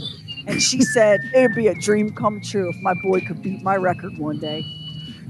And 0.49 0.63
she 0.63 0.83
said, 0.83 1.21
It'd 1.35 1.55
be 1.55 1.69
a 1.69 1.75
dream 1.75 2.13
come 2.15 2.41
true 2.41 2.71
if 2.71 2.77
my 2.81 2.95
boy 3.03 3.21
could 3.21 3.43
beat 3.43 3.63
my 3.63 3.77
record 3.77 4.19
one 4.19 4.39
day. 4.39 4.65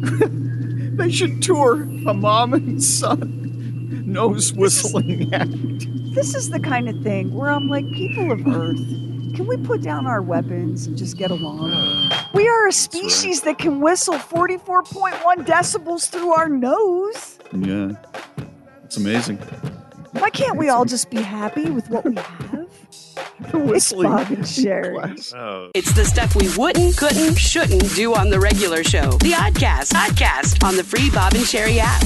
They 0.98 1.12
should 1.12 1.42
tour 1.42 1.83
a 2.09 2.12
mom 2.12 2.54
and 2.54 2.83
son 2.83 4.02
nose 4.04 4.52
whistling 4.52 5.33
act. 5.33 5.52
This 6.14 6.35
is 6.35 6.50
the 6.50 6.59
kind 6.59 6.88
of 6.88 7.00
thing 7.04 7.33
where 7.35 7.50
I'm 7.50 7.68
like, 7.68 7.85
people 7.92 8.33
of 8.33 8.44
Earth, 8.48 8.78
can 9.37 9.46
we 9.46 9.57
put 9.59 9.81
down 9.81 10.07
our 10.07 10.20
weapons 10.20 10.88
and 10.88 10.98
just 10.98 11.16
get 11.16 11.31
along? 11.31 12.11
We 12.35 12.46
are 12.46 12.68
a 12.68 12.72
species 12.72 13.40
that 13.42 13.59
can 13.59 13.81
whistle 13.81 14.14
44.1 14.14 15.46
decibels 15.46 16.11
through 16.11 16.33
our 16.35 16.48
nose. 16.48 17.38
Yeah, 17.52 17.92
it's 18.85 18.98
amazing. 18.98 19.38
Why 20.12 20.28
can't 20.31 20.59
we 20.59 20.68
all 20.68 20.85
just 20.85 21.11
be 21.11 21.22
happy 21.22 21.70
with 21.70 21.88
what 21.88 22.04
we 22.04 22.16
have? 22.16 22.68
It's 23.40 23.52
Whistling 23.52 24.11
Bob 24.11 24.31
and 24.31 24.46
Sherry. 24.46 24.94
class. 24.94 25.33
It's 25.74 25.92
the 25.92 26.04
stuff 26.04 26.35
we 26.35 26.48
wouldn't, 26.57 26.96
couldn't, 26.96 27.37
shouldn't 27.37 27.94
do 27.94 28.14
on 28.14 28.31
the 28.31 28.40
regular 28.40 28.83
show. 28.83 29.12
The 29.12 29.33
Oddcast, 29.33 29.92
Podcast 29.92 30.64
on 30.64 30.76
the 30.76 30.85
free 30.85 31.11
Bob 31.11 31.35
and 31.35 31.44
Sherry 31.44 31.78
app. 31.81 32.02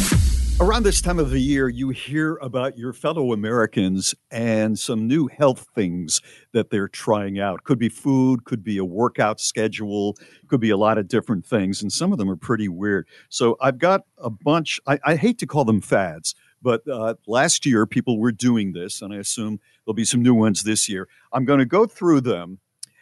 Around 0.60 0.84
this 0.84 1.00
time 1.00 1.18
of 1.18 1.30
the 1.30 1.40
year, 1.40 1.68
you 1.68 1.88
hear 1.88 2.36
about 2.36 2.78
your 2.78 2.92
fellow 2.92 3.32
Americans 3.32 4.14
and 4.30 4.78
some 4.78 5.08
new 5.08 5.26
health 5.26 5.66
things 5.74 6.20
that 6.52 6.70
they're 6.70 6.88
trying 6.88 7.40
out. 7.40 7.64
Could 7.64 7.78
be 7.78 7.88
food, 7.88 8.44
could 8.44 8.62
be 8.62 8.78
a 8.78 8.84
workout 8.84 9.40
schedule, 9.40 10.16
could 10.46 10.60
be 10.60 10.70
a 10.70 10.76
lot 10.76 10.98
of 10.98 11.08
different 11.08 11.46
things, 11.46 11.82
and 11.82 11.90
some 11.90 12.12
of 12.12 12.18
them 12.18 12.30
are 12.30 12.36
pretty 12.36 12.68
weird. 12.68 13.08
So 13.28 13.56
I've 13.60 13.78
got 13.78 14.02
a 14.18 14.30
bunch, 14.30 14.78
I, 14.86 15.00
I 15.04 15.16
hate 15.16 15.38
to 15.38 15.46
call 15.46 15.64
them 15.64 15.80
fads, 15.80 16.34
but 16.60 16.86
uh, 16.86 17.14
last 17.26 17.66
year 17.66 17.86
people 17.86 18.18
were 18.20 18.30
doing 18.32 18.72
this, 18.72 19.02
and 19.02 19.12
I 19.12 19.16
assume 19.16 19.58
there'll 19.84 19.94
be 19.94 20.04
some 20.04 20.22
new 20.22 20.34
ones 20.34 20.62
this 20.62 20.88
year. 20.88 21.08
I'm 21.32 21.44
going 21.44 21.58
to 21.58 21.66
go 21.66 21.86
through 21.86 22.22
them, 22.22 22.58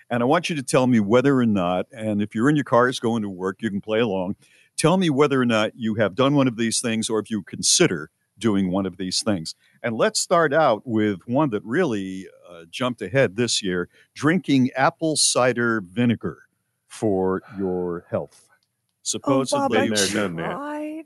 and 0.08 0.22
I 0.22 0.26
want 0.26 0.50
you 0.50 0.56
to 0.56 0.62
tell 0.62 0.86
me 0.86 1.00
whether 1.00 1.38
or 1.38 1.46
not, 1.46 1.86
and 1.92 2.20
if 2.22 2.34
you're 2.34 2.48
in 2.48 2.56
your 2.56 2.64
cars 2.64 3.00
going 3.00 3.22
to 3.22 3.28
work, 3.28 3.62
you 3.62 3.70
can 3.70 3.80
play 3.80 4.00
along 4.00 4.36
tell 4.76 4.96
me 4.96 5.10
whether 5.10 5.38
or 5.40 5.44
not 5.44 5.72
you 5.76 5.94
have 5.96 6.14
done 6.14 6.34
one 6.34 6.48
of 6.48 6.56
these 6.56 6.80
things 6.80 7.10
or 7.10 7.18
if 7.18 7.30
you 7.30 7.42
consider 7.42 8.10
doing 8.38 8.70
one 8.70 8.86
of 8.86 8.96
these 8.96 9.22
things. 9.22 9.54
And 9.82 9.94
let's 9.94 10.18
start 10.18 10.54
out 10.54 10.82
with 10.86 11.18
one 11.26 11.50
that 11.50 11.62
really 11.64 12.26
uh, 12.48 12.62
jumped 12.70 13.02
ahead 13.02 13.36
this 13.36 13.62
year 13.62 13.90
drinking 14.14 14.70
apple 14.74 15.16
cider 15.16 15.82
vinegar 15.82 16.44
for 16.88 17.42
your 17.58 18.06
health. 18.10 18.48
Oh, 18.48 18.54
Supposedly, 19.02 19.60
Bob, 19.60 19.72
I 19.72 19.80
Been 19.86 19.94
there, 19.94 20.08
done 20.08 20.36
that. 20.36 21.04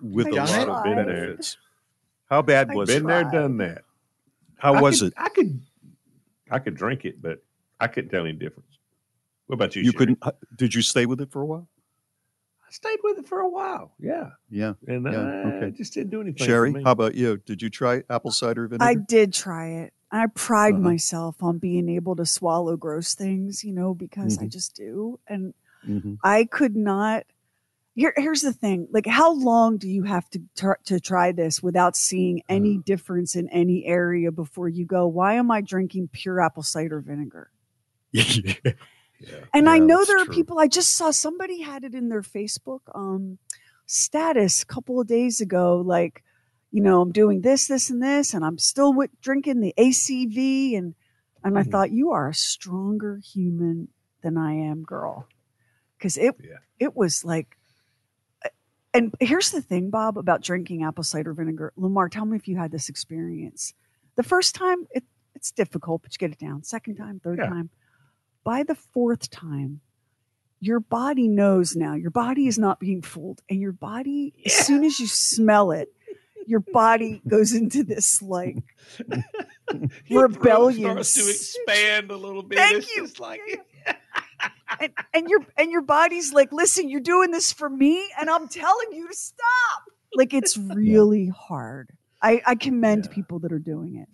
with 0.00 0.26
I 0.28 0.30
a 0.30 0.34
lot 0.34 0.50
of 0.68 0.82
tried. 0.84 0.94
benefits. 0.94 1.58
How 2.30 2.42
bad 2.42 2.70
I 2.70 2.74
was 2.74 2.88
Been 2.88 3.04
it? 3.04 3.08
there, 3.08 3.24
done 3.24 3.56
that. 3.58 3.82
How 4.66 4.74
I 4.74 4.80
was 4.82 4.98
could- 4.98 5.08
it? 5.08 5.14
I 5.16 5.28
could, 5.28 5.60
I 6.50 6.58
could 6.58 6.74
drink 6.74 7.04
it, 7.04 7.22
but 7.22 7.44
I 7.78 7.86
couldn't 7.86 8.10
tell 8.10 8.22
any 8.22 8.32
difference. 8.32 8.78
What 9.46 9.54
about 9.54 9.76
you? 9.76 9.82
You 9.82 9.92
Sherry? 9.92 9.98
couldn't. 9.98 10.18
uh, 10.22 10.32
Did 10.56 10.74
you 10.74 10.82
stay 10.82 11.06
with 11.06 11.20
it 11.20 11.30
for 11.30 11.40
a 11.40 11.46
while? 11.46 11.68
I 12.68 12.72
stayed 12.72 12.98
with 13.04 13.18
it 13.18 13.28
for 13.28 13.38
a 13.40 13.48
while. 13.48 13.94
Yeah, 14.00 14.30
Yeah. 14.50 14.72
and 14.88 15.04
Yeah, 15.04 15.10
uh, 15.12 15.48
okay. 15.54 15.70
just 15.70 15.94
didn't 15.94 16.10
do 16.10 16.20
anything. 16.20 16.44
Sherry, 16.44 16.72
for 16.72 16.78
me. 16.78 16.82
how 16.84 16.90
about 16.90 17.14
you? 17.14 17.36
Did 17.36 17.62
you 17.62 17.70
try 17.70 18.02
apple 18.10 18.32
cider 18.32 18.66
vinegar? 18.66 18.84
I 18.84 18.94
did 18.94 19.32
try 19.32 19.68
it. 19.68 19.92
I 20.10 20.26
pride 20.26 20.74
Uh-huh. 20.74 20.82
myself 20.82 21.40
on 21.44 21.58
being 21.58 21.88
able 21.88 22.16
to 22.16 22.26
swallow 22.26 22.76
gross 22.76 23.14
things, 23.14 23.62
you 23.62 23.72
know, 23.72 23.94
because 23.94 24.38
I 24.38 24.46
Mhm. 24.46 24.50
just 24.52 24.74
do. 24.74 25.20
And 25.28 25.54
Mhm. 25.86 26.18
I 26.24 26.44
could 26.44 26.74
not. 26.74 27.24
Here, 27.96 28.12
here's 28.16 28.42
the 28.42 28.52
thing: 28.52 28.86
like, 28.92 29.06
how 29.06 29.32
long 29.32 29.78
do 29.78 29.88
you 29.88 30.02
have 30.04 30.28
to 30.30 30.42
tr- 30.54 30.82
to 30.84 31.00
try 31.00 31.32
this 31.32 31.62
without 31.62 31.96
seeing 31.96 32.42
any 32.48 32.76
difference 32.78 33.34
in 33.34 33.48
any 33.48 33.84
area 33.86 34.30
before 34.30 34.68
you 34.68 34.84
go? 34.84 35.06
Why 35.08 35.34
am 35.34 35.50
I 35.50 35.62
drinking 35.62 36.10
pure 36.12 36.40
apple 36.40 36.62
cider 36.62 37.00
vinegar? 37.00 37.50
Yeah. 39.18 39.44
And 39.54 39.66
I 39.66 39.78
know 39.78 40.04
there 40.04 40.20
are 40.20 40.26
true. 40.26 40.34
people. 40.34 40.58
I 40.58 40.68
just 40.68 40.94
saw 40.94 41.10
somebody 41.10 41.62
had 41.62 41.84
it 41.84 41.94
in 41.94 42.10
their 42.10 42.20
Facebook 42.20 42.80
um, 42.94 43.38
status 43.86 44.62
a 44.62 44.66
couple 44.66 45.00
of 45.00 45.06
days 45.06 45.40
ago, 45.40 45.82
like, 45.82 46.22
you 46.70 46.82
know, 46.82 47.00
I'm 47.00 47.12
doing 47.12 47.40
this, 47.40 47.66
this, 47.66 47.88
and 47.88 48.02
this, 48.02 48.34
and 48.34 48.44
I'm 48.44 48.58
still 48.58 48.92
with, 48.92 49.08
drinking 49.22 49.60
the 49.60 49.72
ACV, 49.78 50.76
and 50.76 50.94
and 51.42 51.58
I 51.58 51.62
Mhm. 51.62 51.70
thought 51.70 51.90
you 51.92 52.10
are 52.10 52.28
a 52.28 52.34
stronger 52.34 53.16
human 53.24 53.88
than 54.20 54.36
I 54.36 54.52
am, 54.52 54.82
girl, 54.82 55.26
because 55.96 56.18
it 56.18 56.34
Yeah. 56.44 56.58
it 56.78 56.94
was 56.94 57.24
like. 57.24 57.56
And 58.96 59.14
here's 59.20 59.50
the 59.50 59.60
thing, 59.60 59.90
Bob, 59.90 60.16
about 60.16 60.40
drinking 60.40 60.82
apple 60.82 61.04
cider 61.04 61.32
vinegar. 61.34 61.72
Lamar, 61.76 62.08
tell 62.08 62.24
me 62.24 62.36
if 62.36 62.48
you 62.48 62.56
had 62.56 62.70
this 62.72 62.88
experience. 62.88 63.74
The 64.16 64.22
first 64.22 64.54
time, 64.54 64.86
it, 64.90 65.04
it's 65.34 65.50
difficult, 65.50 66.02
but 66.02 66.12
you 66.12 66.18
get 66.18 66.32
it 66.32 66.38
down. 66.38 66.62
Second 66.62 66.96
time, 66.96 67.20
third 67.22 67.38
Yeah. 67.38 67.48
time. 67.48 67.70
By 68.44 68.62
the 68.62 68.74
fourth 68.74 69.28
time, 69.30 69.80
your 70.60 70.80
body 70.80 71.28
knows 71.28 71.76
now. 71.76 71.94
Your 71.94 72.10
body 72.10 72.46
is 72.46 72.58
not 72.58 72.80
being 72.80 73.02
fooled. 73.02 73.42
And 73.50 73.60
your 73.60 73.72
body, 73.72 74.32
as 74.46 74.54
soon 74.54 74.82
as 74.84 74.98
you 74.98 75.06
smell 75.06 75.72
it, 75.72 75.92
your 76.46 76.60
body 76.60 77.20
goes 77.28 77.52
into 77.52 77.82
this 77.84 78.22
like 78.22 78.56
rebellion. 80.10 81.04
starts 81.04 81.14
to 81.14 81.28
expand 81.28 82.10
a 82.10 82.16
little 82.16 82.42
bit. 82.42 82.58
Thank 82.58 82.84
It's 82.88 82.96
you. 82.96 83.08
like 83.22 83.40
and, 84.80 84.92
and 85.14 85.28
your 85.28 85.40
and 85.56 85.70
your 85.70 85.82
body's 85.82 86.32
like, 86.32 86.52
listen, 86.52 86.88
you're 86.88 87.00
doing 87.00 87.30
this 87.30 87.52
for 87.52 87.68
me, 87.70 88.10
and 88.18 88.30
I'm 88.30 88.48
telling 88.48 88.88
you 88.92 89.08
to 89.08 89.14
stop. 89.14 89.82
Like 90.14 90.34
it's 90.34 90.56
really 90.74 91.28
hard. 91.36 91.90
I, 92.22 92.42
I 92.46 92.54
commend 92.54 93.08
Yeah. 93.08 93.10
people 93.10 93.38
that 93.40 93.52
are 93.52 93.58
doing 93.58 93.96
it. 93.96 94.08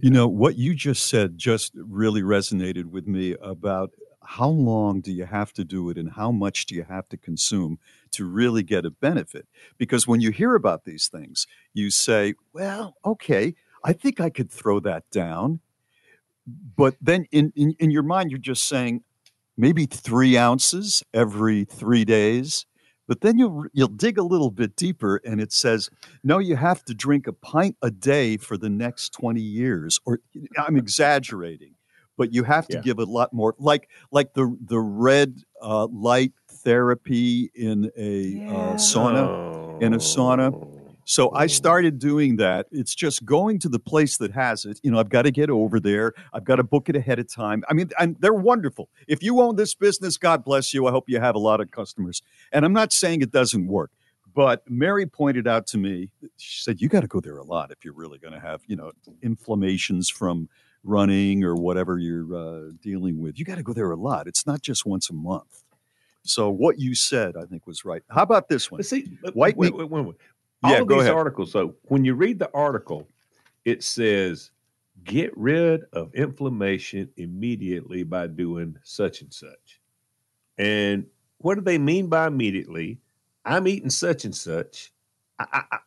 You 0.00 0.10
know, 0.10 0.28
what 0.28 0.56
you 0.56 0.74
just 0.74 1.06
said 1.06 1.38
just 1.38 1.72
really 1.74 2.22
resonated 2.22 2.86
with 2.86 3.06
me 3.06 3.34
about 3.40 3.90
how 4.22 4.48
long 4.48 5.00
do 5.00 5.10
you 5.12 5.24
have 5.24 5.52
to 5.54 5.64
do 5.64 5.90
it 5.90 5.96
and 5.98 6.12
how 6.12 6.30
much 6.30 6.66
do 6.66 6.74
you 6.74 6.84
have 6.84 7.08
to 7.08 7.16
consume 7.16 7.78
to 8.12 8.26
really 8.26 8.62
get 8.62 8.84
a 8.84 8.90
benefit? 8.90 9.46
Because 9.78 10.06
when 10.06 10.20
you 10.20 10.30
hear 10.30 10.54
about 10.54 10.84
these 10.84 11.08
things, 11.08 11.46
you 11.72 11.90
say, 11.90 12.34
well, 12.52 12.94
okay, 13.04 13.54
I 13.82 13.92
think 13.94 14.20
I 14.20 14.30
could 14.30 14.50
throw 14.50 14.78
that 14.80 15.08
down. 15.10 15.60
But 16.46 16.96
then 17.00 17.26
in, 17.32 17.52
in, 17.56 17.74
in 17.78 17.90
your 17.90 18.02
mind, 18.02 18.30
you're 18.30 18.38
just 18.38 18.68
saying 18.68 19.02
maybe 19.60 19.86
three 19.86 20.36
ounces 20.36 21.02
every 21.12 21.64
three 21.64 22.04
days. 22.04 22.66
But 23.06 23.20
then 23.22 23.38
you'll 23.38 23.64
you'll 23.72 23.88
dig 23.88 24.18
a 24.18 24.22
little 24.22 24.50
bit 24.52 24.76
deeper, 24.76 25.20
and 25.24 25.40
it 25.40 25.52
says 25.52 25.90
no, 26.22 26.38
you 26.38 26.56
have 26.56 26.84
to 26.84 26.94
drink 26.94 27.26
a 27.26 27.32
pint 27.32 27.76
a 27.82 27.90
day 27.90 28.36
for 28.36 28.56
the 28.56 28.70
next 28.70 29.10
20 29.12 29.40
years. 29.40 29.98
Or 30.06 30.20
I'm 30.56 30.76
exaggerating, 30.76 31.74
but 32.16 32.32
you 32.32 32.44
have 32.44 32.68
to 32.68 32.76
Yeah. 32.76 32.82
give 32.82 32.98
a 33.00 33.04
lot 33.04 33.32
more. 33.32 33.54
Like 33.58 33.88
like 34.12 34.34
the 34.34 34.56
the 34.64 34.78
red 34.78 35.42
uh, 35.60 35.88
light 35.88 36.32
therapy 36.48 37.50
in 37.54 37.90
a 37.96 38.18
Yeah. 38.20 38.52
uh, 38.52 38.74
sauna. 38.76 39.82
in 39.82 39.92
a 39.94 39.98
sauna. 39.98 40.79
So 41.10 41.32
I 41.34 41.48
started 41.48 41.98
doing 41.98 42.36
that. 42.36 42.68
It's 42.70 42.94
just 42.94 43.24
going 43.24 43.58
to 43.58 43.68
the 43.68 43.80
place 43.80 44.16
that 44.18 44.30
has 44.30 44.64
it. 44.64 44.78
You 44.84 44.92
know, 44.92 45.00
I've 45.00 45.08
got 45.08 45.22
to 45.22 45.32
get 45.32 45.50
over 45.50 45.80
there. 45.80 46.12
I've 46.32 46.44
got 46.44 46.56
to 46.56 46.62
book 46.62 46.88
it 46.88 46.94
ahead 46.94 47.18
of 47.18 47.28
time. 47.28 47.64
I 47.68 47.74
mean, 47.74 47.90
and 47.98 48.14
they're 48.20 48.32
wonderful. 48.32 48.88
If 49.08 49.20
you 49.20 49.40
own 49.40 49.56
this 49.56 49.74
business, 49.74 50.16
God 50.16 50.44
bless 50.44 50.72
you. 50.72 50.86
I 50.86 50.92
hope 50.92 51.08
you 51.08 51.18
have 51.18 51.34
a 51.34 51.40
lot 51.40 51.60
of 51.60 51.72
customers. 51.72 52.22
And 52.52 52.64
I'm 52.64 52.72
not 52.72 52.92
saying 52.92 53.22
it 53.22 53.32
doesn't 53.32 53.66
work. 53.66 53.90
But 54.32 54.62
Mary 54.70 55.04
pointed 55.04 55.48
out 55.48 55.66
to 55.68 55.78
me, 55.78 56.10
she 56.36 56.62
said, 56.62 56.80
you 56.80 56.88
got 56.88 57.00
to 57.00 57.08
go 57.08 57.18
there 57.18 57.38
a 57.38 57.44
lot 57.44 57.72
if 57.72 57.84
you're 57.84 57.92
really 57.92 58.20
going 58.20 58.34
to 58.34 58.40
have, 58.40 58.60
you 58.68 58.76
know, 58.76 58.92
inflammations 59.20 60.08
from 60.10 60.48
running 60.84 61.42
or 61.42 61.56
whatever 61.56 61.98
you're 61.98 62.32
uh, 62.36 62.70
dealing 62.80 63.20
with. 63.20 63.36
You 63.36 63.44
got 63.44 63.56
to 63.56 63.64
go 63.64 63.72
there 63.72 63.90
a 63.90 63.96
lot. 63.96 64.28
It's 64.28 64.46
not 64.46 64.62
just 64.62 64.86
once 64.86 65.10
a 65.10 65.14
month. 65.14 65.64
So 66.22 66.50
what 66.50 66.78
you 66.78 66.94
said, 66.94 67.36
I 67.36 67.46
think, 67.46 67.66
was 67.66 67.84
right. 67.84 68.02
How 68.10 68.22
about 68.22 68.48
this 68.48 68.70
one? 68.70 68.82
See, 68.82 69.18
White 69.32 69.56
wait, 69.56 69.74
wait, 69.74 69.88
wait. 69.88 70.16
All 70.62 70.72
Yeah, 70.72 70.80
of 70.80 70.88
go 70.88 70.94
these 70.96 71.02
ahead. 71.02 71.14
articles. 71.14 71.52
So 71.52 71.76
when 71.84 72.04
you 72.04 72.14
read 72.14 72.38
the 72.38 72.50
article, 72.54 73.08
it 73.64 73.82
says 73.82 74.50
get 75.04 75.36
rid 75.36 75.82
of 75.92 76.14
inflammation 76.14 77.10
immediately 77.16 78.02
by 78.02 78.26
doing 78.26 78.76
such 78.84 79.22
and 79.22 79.32
such. 79.32 79.80
And 80.58 81.06
what 81.38 81.54
do 81.54 81.62
they 81.62 81.78
mean 81.78 82.08
by 82.08 82.26
immediately? 82.26 83.00
I'm 83.46 83.66
eating 83.66 83.88
such 83.90 84.26
and 84.26 84.34
such. 84.34 84.92
I, 85.38 85.62
I, 85.72 85.78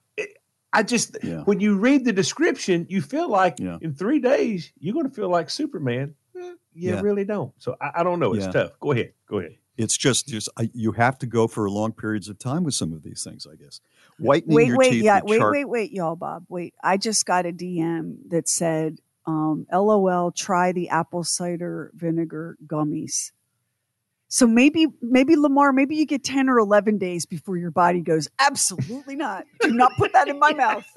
I, 0.73 0.81
just 0.83 1.17
Yeah. 1.23 1.43
when 1.43 1.59
you 1.59 1.77
read 1.77 2.05
the 2.05 2.13
description, 2.13 2.87
you 2.89 3.01
feel 3.01 3.29
like 3.29 3.59
Yeah. 3.59 3.77
in 3.81 3.93
three 3.93 4.19
days 4.19 4.71
you're 4.79 4.95
going 4.95 5.07
to 5.07 5.13
feel 5.13 5.29
like 5.29 5.51
Superman. 5.51 6.15
Eh, 6.35 6.53
you 6.73 6.93
Yeah. 6.93 7.01
really 7.01 7.23
don't. 7.25 7.53
So 7.61 7.77
I, 7.79 7.91
I 7.97 8.03
don't 8.03 8.19
know. 8.19 8.33
It's 8.33 8.47
tough. 8.47 8.79
Go 8.79 8.91
ahead. 8.91 9.13
Go 9.27 9.37
ahead. 9.37 9.57
It's 9.77 9.97
just, 9.97 10.27
just 10.27 10.49
I, 10.57 10.69
you 10.73 10.91
have 10.93 11.17
to 11.19 11.25
go 11.25 11.47
for 11.47 11.69
long 11.69 11.93
periods 11.93 12.29
of 12.29 12.37
time 12.37 12.63
with 12.63 12.75
some 12.75 12.93
of 12.93 13.03
these 13.03 13.23
things, 13.23 13.47
I 13.51 13.55
guess. 13.55 13.79
Whitening 14.19 14.55
wait, 14.55 14.67
your 14.67 14.77
wait, 14.77 14.91
teeth 14.91 15.03
yeah, 15.03 15.21
wait, 15.23 15.39
char- 15.39 15.51
wait, 15.51 15.65
wait, 15.65 15.91
y'all, 15.91 16.15
Bob. 16.15 16.45
Wait, 16.47 16.75
I 16.83 16.97
just 16.97 17.25
got 17.25 17.45
a 17.45 17.51
DM 17.51 18.17
that 18.29 18.47
said, 18.47 18.99
um, 19.25 19.65
"LOL, 19.71 20.31
try 20.31 20.71
the 20.71 20.89
apple 20.89 21.23
cider 21.23 21.91
vinegar 21.95 22.57
gummies." 22.67 23.31
So 24.33 24.47
maybe, 24.47 24.87
maybe 24.99 25.35
Lamar, 25.35 25.71
maybe 25.73 25.95
you 25.95 26.07
get 26.07 26.23
ten 26.23 26.49
or 26.49 26.57
eleven 26.57 26.97
days 26.97 27.23
before 27.23 27.55
your 27.55 27.69
body 27.69 28.01
goes, 28.01 28.27
"Absolutely 28.39 29.15
not! 29.15 29.45
Do 29.61 29.71
not 29.71 29.91
put 29.95 30.11
that 30.13 30.27
in 30.27 30.39
my 30.39 30.51
mouth. 30.55 30.91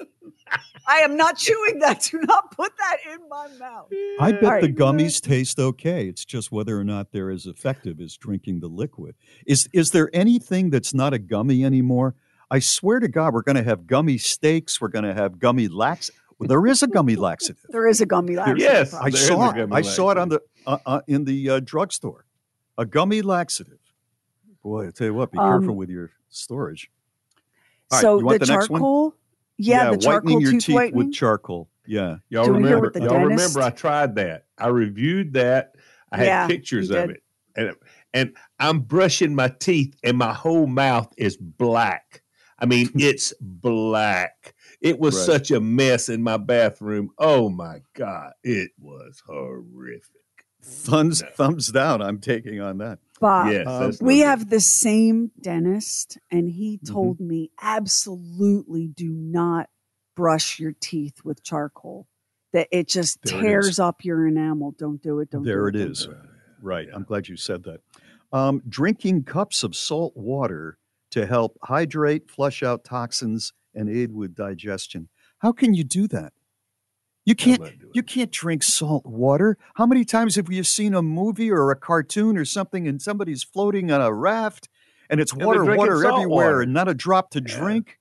I 0.87 1.01
am 1.01 1.15
not 1.15 1.37
chewing 1.37 1.77
that. 1.81 2.01
Do 2.01 2.19
not 2.21 2.49
put 2.49 2.71
that 2.79 2.97
in 3.13 3.29
my 3.29 3.47
mouth." 3.59 3.91
I 4.19 4.31
bet 4.31 4.43
All 4.43 4.61
the 4.61 4.73
gummies 4.73 5.21
taste 5.21 5.59
okay. 5.59 6.07
It's 6.07 6.25
just 6.25 6.51
whether 6.51 6.79
or 6.79 6.83
not 6.83 7.11
they're 7.11 7.29
as 7.29 7.45
effective 7.45 8.01
as 8.01 8.17
drinking 8.17 8.61
the 8.61 8.69
liquid. 8.69 9.13
Is 9.45 9.69
is 9.71 9.91
there 9.91 10.09
anything 10.13 10.71
that's 10.71 10.95
not 10.95 11.13
a 11.13 11.19
gummy 11.19 11.63
anymore? 11.63 12.15
I 12.49 12.57
swear 12.57 12.99
to 12.99 13.07
God, 13.07 13.35
we're 13.35 13.43
going 13.43 13.57
to 13.57 13.63
have 13.63 13.85
gummy 13.85 14.17
steaks. 14.17 14.81
We're 14.81 14.87
going 14.87 15.05
to 15.05 15.13
have 15.13 15.37
gummy 15.37 15.67
lax. 15.67 16.09
Well, 16.39 16.47
there 16.47 16.65
is 16.65 16.81
a 16.81 16.87
gummy 16.87 17.15
laxative. 17.15 17.63
There 17.69 17.87
is 17.87 18.01
a 18.01 18.07
gummy 18.07 18.35
laxative. 18.35 18.63
Yes, 18.63 18.95
I 18.95 19.11
saw 19.11 19.51
it. 19.51 19.57
gummy 19.57 19.75
I 19.75 19.81
saw 19.81 20.09
it 20.09 20.17
on 20.17 20.29
the 20.29 20.41
uh, 20.65 20.79
uh, 20.87 21.01
in 21.07 21.25
the 21.25 21.51
uh, 21.51 21.59
drugstore. 21.59 22.26
A 22.77 22.85
gummy 22.85 23.21
laxative. 23.21 23.79
Boy, 24.63 24.87
I 24.87 24.91
tell 24.91 25.07
you 25.07 25.13
what, 25.13 25.31
be 25.31 25.39
Um, 25.39 25.47
careful 25.59 25.75
with 25.75 25.89
your 25.89 26.11
storage. 26.29 26.89
All 27.91 27.97
right, 27.97 28.01
so 28.01 28.19
you 28.19 28.25
want 28.25 28.39
the, 28.39 28.45
the 28.45 28.51
next 28.51 28.69
one? 28.69 28.81
charcoal, 28.81 29.15
yeah, 29.57 29.91
the 29.91 29.97
charcoal 29.97 30.31
whitening 30.33 30.41
your 30.41 30.59
teeth 30.59 30.75
whitening. 30.75 30.93
with 31.07 31.13
charcoal. 31.13 31.69
Yeah, 31.85 32.17
Y'all 32.29 32.45
Do 32.45 32.51
remember? 32.53 32.91
Y'all 32.95 33.07
dentist- 33.07 33.29
remember? 33.55 33.61
I 33.61 33.69
tried 33.69 34.15
that. 34.15 34.45
I 34.57 34.67
reviewed 34.67 35.33
that. 35.33 35.75
I 36.11 36.17
had 36.17 36.25
Yeah, 36.25 36.47
pictures 36.47 36.89
of 36.89 37.09
it, 37.11 37.23
and 37.55 37.75
and 38.13 38.35
I'm 38.59 38.81
brushing 38.81 39.33
my 39.35 39.47
teeth, 39.47 39.95
and 40.03 40.17
my 40.17 40.33
whole 40.33 40.67
mouth 40.67 41.11
is 41.17 41.37
black. 41.37 42.21
I 42.59 42.65
mean, 42.65 42.89
it's 42.95 43.33
black. 43.39 44.53
It 44.81 44.99
was 44.99 45.15
Right. 45.15 45.25
such 45.25 45.51
a 45.51 45.61
mess 45.61 46.09
in 46.09 46.21
my 46.21 46.37
bathroom. 46.37 47.09
Oh 47.17 47.49
my 47.49 47.81
god, 47.93 48.33
it 48.43 48.71
was 48.79 49.21
horrific. 49.25 50.16
Thumbs 50.67 51.21
No. 51.23 51.29
thumbs 51.35 51.67
down. 51.71 52.01
I'm 52.01 52.19
taking 52.19 52.59
on 52.61 52.77
that. 52.79 52.99
Bob, 53.19 53.51
yes, 53.51 53.99
we 54.01 54.17
good. 54.19 54.25
have 54.25 54.49
the 54.49 54.59
same 54.59 55.31
dentist, 55.41 56.17
and 56.29 56.49
he 56.51 56.77
Mm-hmm. 56.77 56.93
told 56.93 57.19
me 57.19 57.51
absolutely 57.61 58.87
do 58.87 59.09
not 59.09 59.69
brush 60.15 60.59
your 60.59 60.73
teeth 60.79 61.23
with 61.23 61.43
charcoal. 61.43 62.07
That 62.53 62.67
it 62.71 62.87
just 62.87 63.21
There 63.23 63.41
tears 63.41 63.69
is. 63.71 63.79
up 63.79 64.05
your 64.05 64.25
enamel. 64.27 64.71
Don't 64.77 65.01
do 65.01 65.19
it. 65.19 65.29
Don't 65.31 65.43
do 65.43 65.49
There 65.49 65.67
it. 65.67 65.75
it 65.75 65.79
don't 65.79 65.93
do 65.95 66.11
it. 66.11 66.17
Right. 66.61 66.87
I'm 66.93 67.03
glad 67.03 67.27
you 67.27 67.35
said 67.37 67.63
that. 67.63 67.81
Um, 68.31 68.61
drinking 68.67 69.23
cups 69.25 69.63
of 69.63 69.75
salt 69.75 70.15
water 70.15 70.77
to 71.11 71.25
help 71.25 71.57
hydrate, 71.63 72.29
flush 72.29 72.63
out 72.63 72.83
toxins, 72.83 73.53
and 73.75 73.89
aid 73.89 74.13
with 74.13 74.33
digestion. 74.35 75.09
How 75.39 75.51
can 75.51 75.73
you 75.73 75.83
do 75.83 76.07
that? 76.09 76.33
You 77.27 77.35
can't. 77.35 77.61
You 77.93 78.03
can't 78.03 78.31
drink 78.31 78.63
salt 78.63 79.05
water. 79.05 79.57
How 79.75 79.85
many 79.85 80.05
times 80.05 80.35
have 80.37 80.49
you 80.49 80.63
seen 80.63 80.93
a 80.93 81.01
movie 81.01 81.51
or 81.51 81.69
a 81.71 81.75
cartoon 81.75 82.37
or 82.37 82.45
something, 82.45 82.87
and 82.87 83.01
somebody's 83.01 83.43
floating 83.43 83.91
on 83.91 83.99
a 83.99 84.13
raft, 84.13 84.69
and 85.09 85.19
it's 85.19 85.33
they're 85.33 85.45
water, 85.45 85.65
water 85.65 86.05
everywhere, 86.05 86.27
water. 86.27 86.61
and 86.61 86.73
not 86.73 86.87
a 86.87 86.93
drop 86.93 87.31
to 87.31 87.39
Yeah. 87.45 87.57
drink? 87.59 87.99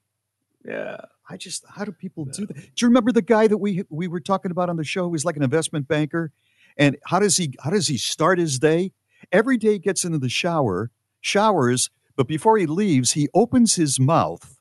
Yeah. 0.64 0.98
I 1.28 1.36
just 1.36 1.64
how 1.68 1.84
do 1.84 1.90
people 1.90 2.24
do 2.26 2.46
that? 2.46 2.54
Do 2.56 2.62
you 2.80 2.86
remember 2.86 3.10
the 3.10 3.20
guy 3.20 3.48
that 3.48 3.58
we 3.58 3.82
we 3.90 4.06
were 4.06 4.20
talking 4.20 4.52
about 4.52 4.70
on 4.70 4.76
the 4.76 4.84
show? 4.84 5.06
He 5.08 5.10
was 5.10 5.24
like 5.24 5.36
an 5.36 5.42
investment 5.42 5.88
banker, 5.88 6.30
and 6.76 6.96
how 7.06 7.18
does 7.18 7.36
he 7.36 7.52
how 7.64 7.70
does 7.70 7.88
he 7.88 7.98
start 7.98 8.38
his 8.38 8.60
day? 8.60 8.92
Every 9.32 9.56
day 9.56 9.72
he 9.72 9.78
gets 9.80 10.04
into 10.04 10.18
the 10.18 10.28
shower, 10.28 10.92
showers, 11.20 11.90
but 12.14 12.28
before 12.28 12.58
he 12.58 12.66
leaves, 12.66 13.12
he 13.12 13.28
opens 13.34 13.74
his 13.74 13.98
mouth, 13.98 14.56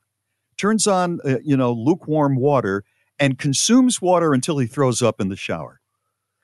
turns 0.57 0.87
on 0.87 1.19
uh, 1.23 1.37
you 1.43 1.55
know 1.55 1.71
lukewarm 1.71 2.35
water, 2.35 2.83
and 3.19 3.37
consumes 3.39 4.01
water 4.01 4.33
until 4.33 4.57
he 4.57 4.67
throws 4.67 5.01
up 5.01 5.19
in 5.21 5.29
the 5.29 5.35
shower. 5.35 5.79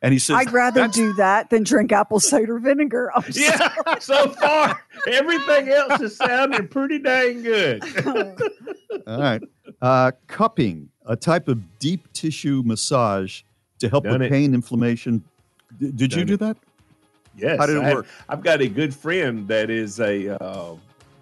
And 0.04 0.14
he 0.14 0.20
says, 0.20 0.36
I'd 0.38 0.52
rather 0.52 0.88
do 0.88 1.14
that 1.14 1.52
than 1.52 1.62
drink 1.64 1.92
apple 1.92 2.20
cider 2.20 2.58
vinegar. 2.58 3.12
I'm 3.16 3.24
Yeah. 3.34 3.70
so 4.00 4.30
far, 4.32 4.82
everything 5.08 5.70
else 5.70 6.02
is 6.02 6.18
sounding 6.18 6.68
pretty 6.70 6.98
dang 7.00 7.44
good. 7.44 7.84
All 9.08 9.20
right. 9.22 9.42
Uh, 9.80 10.12
cupping, 10.28 10.90
a 11.06 11.16
type 11.16 11.48
of 11.48 11.78
deep 11.80 12.12
tissue 12.14 12.64
massage 12.66 13.42
to 13.80 13.90
help 13.90 14.04
Done 14.06 14.14
with 14.14 14.22
it. 14.24 14.32
pain, 14.32 14.54
inflammation. 14.56 15.24
D- 15.80 15.92
did 15.92 16.14
you 16.14 16.26
do 16.26 16.34
it. 16.34 16.40
that? 16.40 16.58
Yes. 17.38 17.60
How 17.60 17.66
did 17.68 17.78
it 17.78 17.84
I- 17.84 17.94
work? 17.94 18.08
I've 18.28 18.44
got 18.44 18.62
a 18.62 18.68
good 18.68 18.96
friend 18.96 19.48
that 19.50 19.70
is 19.70 20.00
a 20.00 20.36
uh, 20.42 20.76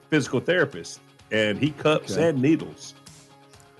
physical 0.09 0.39
therapist, 0.39 1.01
and 1.31 1.57
he 1.59 1.71
cups 1.71 2.13
Okay. 2.13 2.29
and 2.29 2.41
needles. 2.41 2.93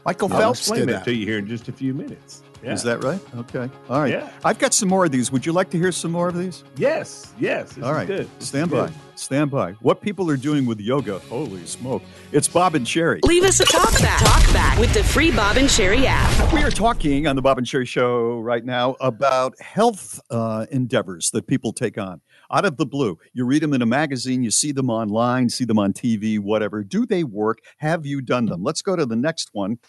Michael 0.10 0.34
I'll 0.34 0.40
Phelps 0.40 0.60
explain 0.62 0.80
did 0.80 0.90
that 0.90 1.06
that. 1.06 1.06
to 1.06 1.14
you 1.14 1.24
here 1.28 1.38
in 1.38 1.46
just 1.48 1.68
a 1.68 1.72
few 1.72 1.94
minutes. 1.94 2.42
Yeah. 2.64 2.74
Is 2.74 2.82
that 2.82 3.04
right? 3.04 3.22
Okay. 3.38 3.70
All 3.92 4.02
right. 4.02 4.12
Yeah. 4.12 4.28
I've 4.44 4.58
got 4.58 4.74
some 4.74 4.90
more 4.90 5.06
of 5.06 5.12
these. 5.12 5.32
Would 5.32 5.46
you 5.46 5.52
like 5.54 5.70
to 5.70 5.78
hear 5.78 5.92
some 5.92 6.12
more 6.12 6.28
of 6.28 6.36
these? 6.36 6.64
Yes. 6.78 7.32
Yes. 7.40 7.74
This 7.74 7.84
All 7.84 7.92
is 7.92 7.96
right. 7.98 8.08
good. 8.08 8.28
This 8.38 8.42
is 8.42 8.48
Stand 8.48 8.72
by. 8.72 8.88
good. 8.88 8.94
Stand 9.16 9.52
by. 9.52 9.74
What 9.74 10.02
people 10.02 10.28
are 10.32 10.36
doing 10.36 10.66
with 10.66 10.80
yoga. 10.80 11.20
Holy 11.20 11.64
smoke. 11.68 12.02
It's 12.32 12.48
Bob 12.48 12.74
and 12.74 12.88
Sherry. 12.88 13.20
Leave 13.24 13.44
us 13.44 13.60
a 13.60 13.66
talk 13.66 13.92
back. 14.02 14.20
Talk 14.20 14.52
back 14.52 14.80
with 14.80 14.92
the 14.96 15.04
free 15.04 15.30
Bob 15.30 15.58
and 15.58 15.70
Sherry 15.70 16.08
app. 16.08 16.52
We 16.52 16.64
are 16.64 16.72
talking 16.72 17.28
on 17.28 17.36
the 17.36 17.42
Bob 17.44 17.60
and 17.60 17.68
Sherry 17.68 17.86
show 17.86 18.40
right 18.40 18.66
now 18.66 18.96
about 19.00 19.54
health 19.62 20.20
uh, 20.32 20.66
endeavors 20.72 21.30
that 21.32 21.46
people 21.46 21.72
take 21.72 22.00
on 22.00 22.20
out 22.52 22.66
of 22.66 22.78
the 22.78 22.86
blue. 22.86 23.18
You 23.34 23.46
read 23.46 23.62
them 23.64 23.74
in 23.74 23.82
a 23.82 23.86
magazine, 23.86 24.44
you 24.44 24.52
see 24.52 24.72
them 24.72 24.90
online, 24.90 25.50
see 25.50 25.66
them 25.66 25.80
on 25.80 25.94
TV, 25.94 26.40
whatever. 26.40 26.84
Do 26.84 27.06
they 27.06 27.24
work? 27.24 27.60
Have 27.78 28.06
you 28.06 28.22
done 28.22 28.46
them? 28.46 28.64
Let's 28.64 28.82
go 28.82 28.96
to 28.96 29.06
the 29.06 29.16
next 29.16 29.50
one. 29.54 29.80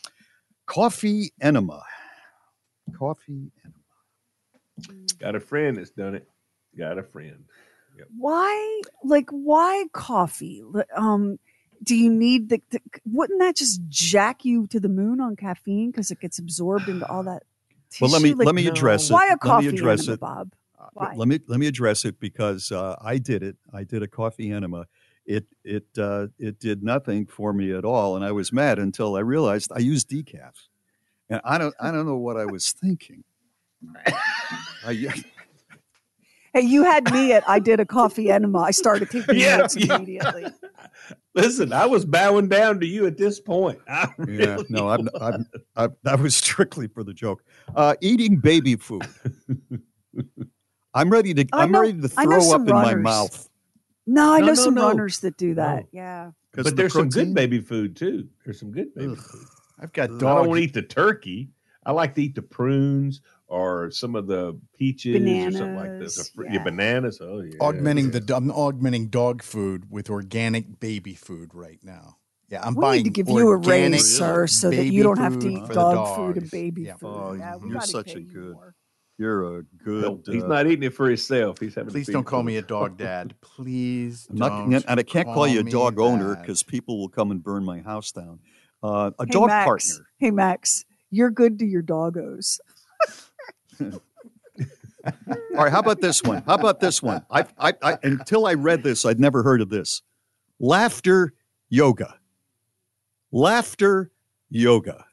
Coffee 0.66 1.32
enema. 1.40 1.82
Coffee 2.96 3.50
enema. 3.64 5.04
Got 5.18 5.34
a 5.34 5.40
friend 5.40 5.76
that's 5.76 5.90
done 5.90 6.14
it. 6.14 6.28
Got 6.78 6.98
a 6.98 7.02
friend. 7.02 7.44
why 8.16 8.80
like 9.04 9.28
why 9.30 9.84
coffee 9.92 10.62
um 10.96 11.38
do 11.82 11.94
you 11.96 12.10
need 12.10 12.48
the, 12.48 12.62
the 12.70 12.80
wouldn't 13.04 13.40
that 13.40 13.56
just 13.56 13.80
jack 13.88 14.44
you 14.44 14.66
to 14.68 14.78
the 14.80 14.88
moon 14.88 15.20
on 15.20 15.34
caffeine 15.36 15.90
because 15.90 16.10
it 16.10 16.20
gets 16.20 16.38
absorbed 16.38 16.88
into 16.88 17.06
all 17.10 17.24
that 17.24 17.42
Well, 18.00 18.10
let 18.10 18.22
me? 18.22 18.32
Like, 18.34 18.46
let 18.46 18.54
me 18.54 18.64
no. 18.64 18.70
address 18.70 19.10
it. 19.10 19.14
why 19.14 19.26
a 19.26 19.30
Let 19.30 19.42
me 19.42 19.48
coffee 19.50 19.66
address 19.68 20.00
enema, 20.02 20.14
it. 20.14 20.20
bob 20.20 20.52
Why? 20.92 21.14
Let 21.16 21.28
me 21.28 21.40
let 21.46 21.60
me 21.60 21.66
address 21.66 22.04
it 22.04 22.20
because 22.20 22.72
uh, 22.72 22.96
I 23.02 23.18
did 23.18 23.42
it. 23.42 23.56
I 23.72 23.84
did 23.84 24.02
a 24.02 24.08
coffee 24.08 24.50
enema. 24.50 24.86
It 25.26 25.46
it 25.64 25.86
uh, 25.98 26.28
it 26.38 26.58
did 26.58 26.82
nothing 26.82 27.26
for 27.26 27.52
me 27.52 27.72
at 27.72 27.84
all, 27.84 28.16
and 28.16 28.24
I 28.24 28.32
was 28.32 28.52
mad 28.52 28.78
until 28.78 29.16
I 29.16 29.20
realized 29.20 29.70
I 29.74 29.80
used 29.80 30.10
decaf, 30.10 30.54
and 31.28 31.40
I 31.44 31.58
don't 31.58 31.74
I 31.80 31.90
don't 31.90 32.06
know 32.06 32.16
what 32.16 32.36
I 32.36 32.46
was 32.46 32.72
thinking. 32.72 33.24
I, 34.86 35.22
hey 36.52 36.60
you 36.60 36.82
had 36.82 37.10
me 37.12 37.32
at 37.32 37.48
i 37.48 37.58
did 37.58 37.80
a 37.80 37.86
coffee 37.86 38.30
enema 38.30 38.58
i 38.58 38.70
started 38.70 39.08
taking 39.08 39.36
Yeah, 39.38 39.58
notes 39.58 39.74
yeah. 39.74 39.96
immediately 39.96 40.46
Listen, 41.34 41.72
I 41.72 41.86
was 41.86 42.04
bowing 42.04 42.48
down 42.48 42.80
to 42.80 42.86
you 42.86 43.06
at 43.06 43.16
this 43.16 43.40
point. 43.40 43.78
I 43.88 44.08
yeah, 44.26 44.58
no, 44.68 44.88
I'm, 44.88 45.04
was. 45.04 45.22
I'm, 45.22 45.46
I'm, 45.76 45.96
that 46.02 46.18
was 46.20 46.36
strictly 46.36 46.88
for 46.88 47.04
the 47.04 47.14
joke. 47.14 47.44
Uh, 47.74 47.94
eating 48.00 48.36
baby 48.36 48.76
food. 48.76 49.06
I'm 50.94 51.10
ready 51.10 51.34
to 51.34 51.46
I 51.52 51.62
I'm 51.62 51.72
know- 51.72 51.80
ready 51.82 52.00
to 52.00 52.10
I 52.16 52.24
know 52.24 52.30
throw 52.32 52.40
some 52.40 52.62
up 52.62 52.68
in 52.68 52.74
my 52.74 52.82
runners. 52.90 53.02
mouth. 53.04 53.48
no 54.06 54.32
i 54.34 54.38
No, 54.40 54.46
know 54.46 54.52
no, 54.52 54.54
some 54.54 54.74
no. 54.74 54.88
runners 54.88 55.20
that 55.20 55.36
do 55.36 55.54
that 55.54 55.80
No. 55.84 55.88
yeah 55.92 56.24
'cause 56.52 56.64
But 56.64 56.70
the 56.70 56.70
there's 56.76 56.92
some 56.92 57.08
good 57.08 57.34
baby 57.34 57.60
food 57.60 57.94
too. 57.96 58.28
There's 58.44 58.58
some 58.58 58.72
good 58.72 58.94
baby 58.94 59.12
Ugh. 59.12 59.18
food. 59.18 59.46
I've 59.80 59.92
got 59.92 60.10
I 60.10 60.18
don't 60.18 60.48
want 60.48 60.52
to 60.52 60.56
eat 60.56 60.74
the 60.74 60.82
turkey. 60.82 61.50
I 61.86 61.92
like 61.92 62.14
to 62.16 62.22
eat 62.22 62.34
the 62.34 62.42
prunes 62.42 63.22
or 63.46 63.90
some 63.90 64.14
of 64.14 64.26
the 64.26 64.58
peaches 64.76 65.16
or 65.16 65.50
something 65.52 65.76
like 65.76 65.98
this. 65.98 66.16
Bananas, 66.16 66.30
fr- 66.34 66.44
yeah. 66.44 66.62
bananas. 66.64 67.18
Oh 67.22 67.40
yeah. 67.40 67.56
augmenting 67.60 68.10
the 68.10 68.34
I'm 68.36 68.50
augmenting 68.50 69.06
dog 69.08 69.42
food 69.42 69.90
with 69.90 70.10
organic 70.10 70.80
baby 70.80 71.14
food 71.14 71.54
right 71.54 71.78
now. 71.82 72.16
Yeah, 72.48 72.62
I'm 72.66 72.74
we 72.74 72.80
buying 72.80 72.96
need 72.98 73.04
to 73.04 73.10
give 73.10 73.28
you 73.28 73.38
a 73.38 73.46
organic 73.46 74.00
raise, 74.00 74.16
sir, 74.18 74.46
so 74.48 74.70
that 74.70 74.86
you 74.86 75.04
don't 75.04 75.18
have 75.18 75.38
to 75.38 75.48
eat 75.48 75.68
dog 75.68 76.16
food 76.16 76.36
and 76.42 76.50
baby 76.50 76.82
Yeah. 76.82 76.96
food. 76.96 77.06
Oh, 77.08 77.32
yeah, 77.32 77.56
you're 77.64 77.80
such 77.80 78.14
a 78.16 78.20
good- 78.20 78.54
more. 78.54 78.74
You're 79.20 79.58
a 79.58 79.62
good. 79.84 80.02
No, 80.02 80.22
he's 80.24 80.44
uh, 80.44 80.46
not 80.46 80.66
eating 80.66 80.84
it 80.84 80.94
for 80.94 81.06
himself. 81.06 81.60
He's 81.60 81.74
having. 81.74 81.90
Please 81.90 82.06
feed 82.06 82.14
don't 82.14 82.24
call 82.24 82.40
to 82.40 82.46
me 82.46 82.56
a 82.56 82.62
dog 82.62 82.96
dad. 82.96 83.34
Please 83.42 84.26
I'm 84.30 84.36
not, 84.36 84.48
don't 84.48 84.84
and 84.88 84.98
I 84.98 85.02
can't 85.02 85.26
call 85.26 85.46
you 85.46 85.60
a 85.60 85.62
me 85.62 85.70
dog 85.70 86.00
owner 86.00 86.36
because 86.36 86.62
people 86.62 86.98
will 86.98 87.10
come 87.10 87.30
and 87.30 87.44
burn 87.44 87.62
my 87.62 87.80
house 87.80 88.12
down. 88.12 88.38
Uh, 88.82 89.10
a 89.18 89.26
Hey, 89.26 89.32
dog 89.32 89.48
Max. 89.48 89.66
partner. 89.66 90.06
Hey 90.16 90.30
Max, 90.30 90.86
you're 91.10 91.28
good 91.28 91.58
to 91.58 91.66
your 91.66 91.82
doggos. 91.82 92.60
All 93.80 93.92
right, 95.52 95.70
how 95.70 95.80
about 95.80 96.00
this 96.00 96.22
one? 96.22 96.42
How 96.46 96.54
about 96.54 96.80
this 96.80 97.02
one? 97.02 97.22
I, 97.30 97.44
I, 97.58 97.74
I, 97.82 97.98
until 98.02 98.46
I 98.46 98.54
read 98.54 98.82
this, 98.82 99.04
I'd 99.04 99.20
never 99.20 99.42
heard 99.42 99.60
of 99.60 99.68
this. 99.68 100.00
Laughter 100.58 101.34
yoga. 101.68 102.14
Laughter 103.32 104.12
yoga. 104.48 105.04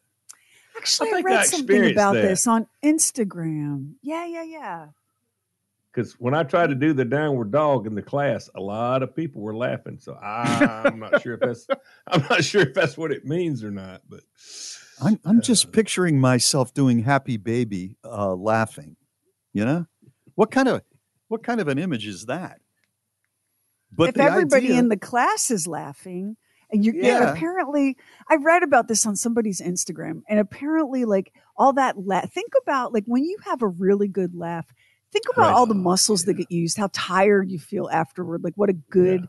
Actually, 0.88 1.10
I, 1.10 1.14
think 1.14 1.26
read 1.28 1.46
something 1.46 1.92
about 1.92 2.14
that. 2.14 2.22
this 2.22 2.48
on 2.48 2.68
Instagram. 2.84 3.94
Yeah, 4.02 4.26
yeah, 4.26 4.44
yeah. 4.44 4.88
Because 5.92 6.14
when 6.14 6.34
I 6.34 6.44
tried 6.44 6.68
to 6.68 6.76
do 6.76 6.94
the 6.94 7.06
downward 7.06 7.52
dog 7.52 7.88
in 7.88 7.96
the 7.96 8.02
class, 8.02 8.50
a 8.56 8.62
lot 8.62 9.04
of 9.04 9.16
people 9.16 9.42
were 9.42 9.56
laughing. 9.56 9.98
So 10.00 10.16
I'm 10.16 11.00
not 11.00 11.22
sure 11.22 11.34
if 11.34 11.40
that's 11.40 11.68
I'm 12.08 12.24
not 12.30 12.44
sure 12.44 12.62
if 12.62 12.74
that's 12.74 12.98
what 12.98 13.12
it 13.12 13.26
means 13.26 13.64
or 13.64 13.72
not. 13.72 14.02
But 14.08 14.22
I'm, 15.02 15.20
I'm 15.26 15.42
just 15.42 15.72
picturing 15.72 16.20
myself 16.20 16.74
doing 16.74 17.00
happy 17.00 17.38
baby 17.38 17.98
uh, 18.06 18.34
laughing. 18.36 18.96
You 19.54 19.66
know, 19.66 19.86
what 20.36 20.52
kind 20.52 20.68
of 20.68 20.84
what 21.28 21.44
kind 21.44 21.60
of 21.60 21.68
an 21.68 21.80
image 21.80 22.08
is 22.08 22.26
that? 22.28 22.62
But 23.92 24.10
if 24.10 24.18
everybody 24.18 24.68
idea- 24.68 24.80
in 24.80 24.90
the 24.90 24.98
class 24.98 25.52
is 25.52 25.68
laughing, 25.68 26.38
and 26.72 26.84
you 26.86 26.92
and 26.94 27.02
Yeah. 27.04 27.32
apparently, 27.32 27.98
I 28.30 28.36
read 28.36 28.64
about 28.64 28.88
this 28.88 29.06
on 29.06 29.16
somebody's 29.16 29.62
Instagram, 29.62 30.22
and 30.30 30.40
apparently, 30.40 31.06
like 31.06 31.34
all 31.58 31.74
that 31.74 31.98
la- 31.98 32.22
think 32.26 32.52
about 32.62 32.94
like 32.94 33.04
when 33.06 33.24
you 33.24 33.38
have 33.46 33.62
a 33.62 33.68
really 33.68 34.08
good 34.08 34.36
laugh. 34.36 34.66
Think 35.14 35.24
about 35.32 35.44
Right. 35.48 35.54
all 35.54 35.66
the 35.66 35.74
muscles 35.74 36.24
that 36.26 36.34
get 36.34 36.52
used, 36.52 36.78
how 36.78 36.90
tired 36.92 37.50
you 37.50 37.60
feel 37.60 37.88
afterward. 37.90 38.44
Like 38.44 38.56
what 38.56 38.70
a 38.70 38.74
good, 38.74 39.28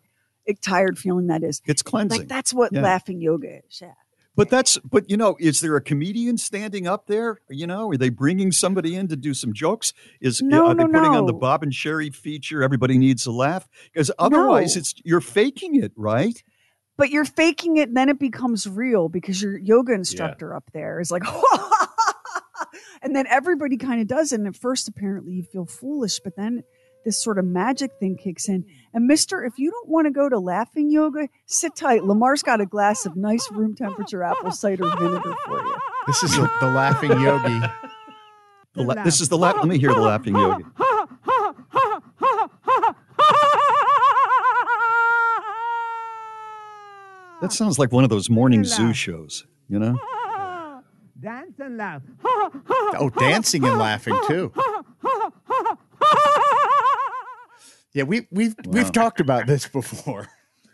eh, 0.48 0.54
tired 0.60 0.98
feeling 0.98 1.28
that 1.28 1.44
is. 1.44 1.62
it's 1.66 1.82
cleansing. 1.82 2.22
Like 2.22 2.28
that's 2.28 2.52
what 2.52 2.72
Yeah. 2.72 2.82
laughing 2.82 3.20
yoga 3.20 3.58
is. 3.64 3.78
Yeah. 3.80 3.92
But 4.34 4.50
that's 4.50 4.76
but 4.78 5.08
you 5.08 5.16
know, 5.16 5.36
is 5.38 5.60
there 5.60 5.76
a 5.76 5.80
comedian 5.80 6.36
standing 6.36 6.86
up 6.88 7.06
there? 7.06 7.38
You 7.48 7.66
know, 7.68 7.90
are 7.90 7.96
they 7.96 8.08
bringing 8.08 8.50
somebody 8.52 8.96
in 8.96 9.06
to 9.08 9.16
do 9.16 9.34
some 9.34 9.52
jokes? 9.52 9.92
Is 10.20 10.42
No, 10.42 10.66
are 10.66 10.74
they 10.74 10.82
no, 10.84 10.88
putting 11.00 11.16
on 11.16 11.26
the. 11.26 11.32
Bob 11.32 11.62
and 11.62 11.72
Sherry 11.72 12.10
feature? 12.10 12.62
Everybody 12.62 12.98
needs 12.98 13.24
a 13.24 13.32
laugh 13.32 13.68
because 13.92 14.10
otherwise, 14.18 14.74
No. 14.74 14.80
it's 14.80 14.94
you're 15.04 15.20
faking 15.20 15.76
it, 15.76 15.92
right? 15.96 16.42
But 16.98 17.08
you're 17.10 17.24
faking 17.24 17.78
it 17.78 17.88
and 17.88 17.96
then 17.96 18.10
it 18.10 18.18
becomes 18.18 18.66
real 18.68 19.08
because 19.08 19.40
your 19.40 19.56
yoga 19.56 19.92
instructor 19.94 20.54
up 20.54 20.64
there 20.74 21.00
is 21.00 21.10
like 21.10 21.22
and 23.02 23.14
then 23.16 23.26
everybody 23.28 23.76
kind 23.78 24.00
of 24.02 24.06
does 24.06 24.32
it 24.32 24.38
and 24.40 24.46
at 24.48 24.56
first 24.56 24.88
apparently 24.88 25.32
you 25.32 25.42
feel 25.42 25.64
foolish 25.64 26.20
but 26.20 26.36
then 26.36 26.62
this 27.04 27.22
sort 27.22 27.38
of 27.38 27.44
magic 27.44 27.92
thing 28.00 28.16
kicks 28.16 28.48
in 28.48 28.64
and 28.92 29.06
mister 29.06 29.42
if 29.44 29.54
you 29.58 29.70
don't 29.70 29.88
want 29.88 30.06
to 30.06 30.10
go 30.10 30.28
to 30.28 30.38
laughing 30.38 30.90
yoga 30.90 31.28
sit 31.46 31.74
tight 31.76 32.04
lamar's 32.04 32.42
got 32.42 32.60
a 32.60 32.66
glass 32.66 33.06
of 33.06 33.16
nice 33.16 33.50
room 33.52 33.74
temperature 33.74 34.22
apple 34.22 34.50
cider 34.50 34.84
vinegar 34.98 35.34
for 35.46 35.62
you 35.64 35.74
This 36.06 36.22
is 36.22 36.32
the, 36.36 36.50
the 36.60 36.68
laughing 36.68 37.10
yogi. 37.12 37.60
The 38.74 38.84
la- 38.84 39.02
this 39.02 39.20
is 39.20 39.28
the 39.28 39.36
laugh. 39.36 39.56
Let 39.56 39.66
me 39.66 39.76
hear 39.78 39.92
the 39.92 40.00
laughing 40.00 40.36
yogi. 40.36 40.62
That 47.40 47.52
sounds 47.52 47.78
like 47.78 47.92
one 47.92 48.04
of 48.04 48.10
those 48.10 48.28
morning 48.28 48.64
zoo 48.64 48.92
shows. 48.92 49.46
You 49.68 49.78
know, 49.78 49.98
Dance 51.20 51.58
and 51.58 51.76
laugh. 51.76 52.02
Oh, 53.00 53.10
dancing 53.10 53.64
and 53.64 53.78
laughing 53.78 54.18
too. 54.28 54.52
Yeah, 57.94 58.04
we 58.04 58.26
we've 58.30 58.54
we've 58.66 58.92
talked 58.92 59.20
about 59.20 59.46
this 59.46 59.66
before. 59.68 60.28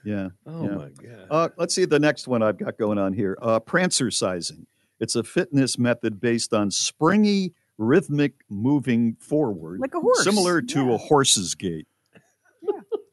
yeah. 0.05 0.29
oh 0.47 0.65
yeah. 0.65 0.75
my 0.75 0.89
god. 0.91 1.27
Uh, 1.31 1.49
let's 1.57 1.75
see 1.75 1.85
the 1.85 1.99
next 1.99 2.29
one 2.29 2.43
I've 2.43 2.59
got 2.59 2.77
going 2.79 2.99
on 2.99 3.13
here. 3.13 3.37
Uh, 3.41 3.61
prancercising. 3.61 4.67
It's 5.01 5.17
a 5.17 5.23
fitness 5.23 5.79
method 5.79 6.21
based 6.21 6.53
on 6.53 6.71
springy, 6.71 7.53
rhythmic 7.79 8.35
moving 8.49 9.17
forward, 9.21 9.81
Like 9.81 9.95
a 9.95 10.01
horse, 10.01 10.23
similar 10.25 10.61
to 10.63 10.87
yeah. 10.87 10.95
a 10.95 10.97
horse's 10.99 11.55
gait. 11.55 11.87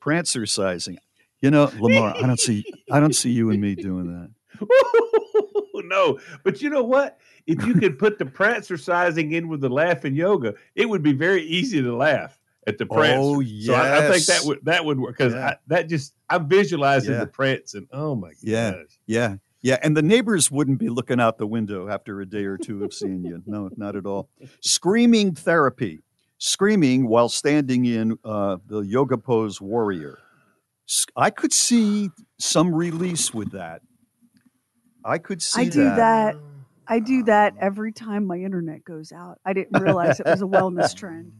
Prancercising. 0.02 0.98
You 1.42 1.50
know, 1.52 1.72
Lamar, 1.80 2.16
I 2.16 2.22
don't 2.22 2.40
see, 2.40 2.64
I 2.92 3.00
don't 3.00 3.16
see 3.16 3.32
you 3.32 3.50
and 3.50 3.60
me 3.60 3.76
doing 3.76 4.08
that. 4.08 4.32
no, 5.74 6.20
but 6.44 6.62
you 6.62 6.70
know 6.70 6.84
what? 6.84 7.18
If 7.48 7.66
you 7.66 7.74
could 7.74 7.98
put 7.98 8.20
the 8.20 8.26
prancercising 8.26 9.34
in 9.34 9.48
with 9.48 9.62
the 9.62 9.70
laughing 9.70 10.16
yoga, 10.16 10.54
it 10.76 10.88
would 10.88 11.02
be 11.02 11.14
very 11.14 11.44
easy 11.44 11.82
to 11.82 11.96
laugh 11.96 12.40
at 12.68 12.78
the 12.78 12.86
prance. 12.86 13.20
Oh, 13.20 13.42
So 13.42 13.74
I, 13.74 14.06
I 14.08 14.12
think 14.12 14.26
that 14.28 14.42
would 14.46 14.60
that 14.66 14.86
would 14.86 15.00
work 15.00 15.18
because 15.18 15.34
Yeah. 15.34 15.56
that 15.68 15.90
just 15.90 16.14
I'm 16.30 16.48
visualizing 16.48 17.14
Yeah. 17.14 17.22
the 17.22 17.28
prance 17.28 17.74
and 17.74 17.88
oh 17.92 18.16
my 18.16 18.32
Yeah. 18.42 18.84
Yeah. 19.08 19.38
Yeah. 19.64 19.80
And 19.82 19.98
the 19.98 20.04
neighbors 20.04 20.52
wouldn't 20.52 20.78
be 20.78 20.90
looking 20.90 21.20
out 21.20 21.40
the 21.40 21.48
window 21.48 21.90
after 21.90 22.22
a 22.22 22.26
day 22.26 22.46
or 22.46 22.58
two 22.58 22.84
of 22.84 22.94
seeing 22.94 23.26
you. 23.26 23.42
No, 23.48 23.70
not 23.78 23.96
at 23.96 24.06
all. 24.06 24.30
Screaming 24.62 25.34
therapy. 25.34 26.00
Screaming 26.38 27.08
while 27.08 27.30
standing 27.30 27.86
in 27.86 28.18
uh, 28.24 28.58
the 28.68 28.82
yoga 28.82 29.18
pose 29.18 29.60
warrior. 29.60 30.20
S- 30.92 31.08
I 31.18 31.32
could 31.32 31.54
see 31.54 32.12
some 32.40 32.76
release 32.76 33.34
with 33.34 33.54
that. 33.54 33.82
I 35.06 35.20
could 35.20 35.42
see 35.42 35.62
i 35.62 35.66
do 35.66 35.92
that 35.96 36.36
i 36.88 37.00
do 37.00 37.24
that 37.24 37.54
every 37.62 37.94
time 37.94 38.26
my 38.28 38.38
internet 38.38 38.84
goes 38.86 39.12
out 39.12 39.40
i 39.46 39.54
didn't 39.54 39.78
realize 39.78 40.20
it 40.20 40.28
was 40.28 40.42
a 40.42 40.46
wellness 40.46 40.96
trend 40.96 41.34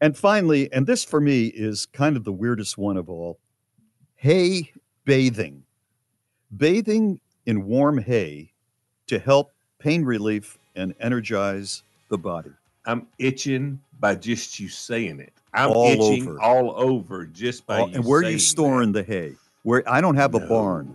And 0.00 0.16
finally, 0.16 0.72
and 0.72 0.86
this 0.86 1.04
for 1.04 1.20
me 1.20 1.46
is 1.46 1.86
kind 1.86 2.16
of 2.16 2.24
the 2.24 2.32
weirdest 2.32 2.78
one 2.78 2.98
of 2.98 3.10
all 3.10 3.40
hay 4.16 4.72
bathing. 5.04 5.64
Bathing 6.56 7.20
in 7.46 7.66
warm 7.66 7.98
hay 7.98 8.52
to 9.08 9.18
help 9.18 9.52
pain 9.80 10.04
relief 10.04 10.58
and 10.76 10.94
energize 11.00 11.82
the 12.10 12.18
body. 12.18 12.52
I'm 12.86 13.08
itching 13.18 13.80
by 14.00 14.16
just 14.16 14.60
you 14.60 14.68
saying 14.68 15.20
it. 15.20 15.32
I'm 15.56 15.70
All 15.70 15.86
itching 15.86 16.28
over. 16.28 16.40
all 16.40 16.72
over 16.76 17.26
just 17.26 17.66
by 17.66 17.80
All- 17.80 17.88
you 17.88 17.94
and 17.96 18.04
where 18.04 18.20
are 18.20 18.22
you 18.24 18.38
saying 18.38 18.38
storing 18.40 18.92
the 18.92 19.02
hay? 19.02 19.34
Where 19.62 19.82
I 19.90 20.00
don't 20.00 20.16
have 20.16 20.34
a 20.34 20.40
barn. 20.40 20.94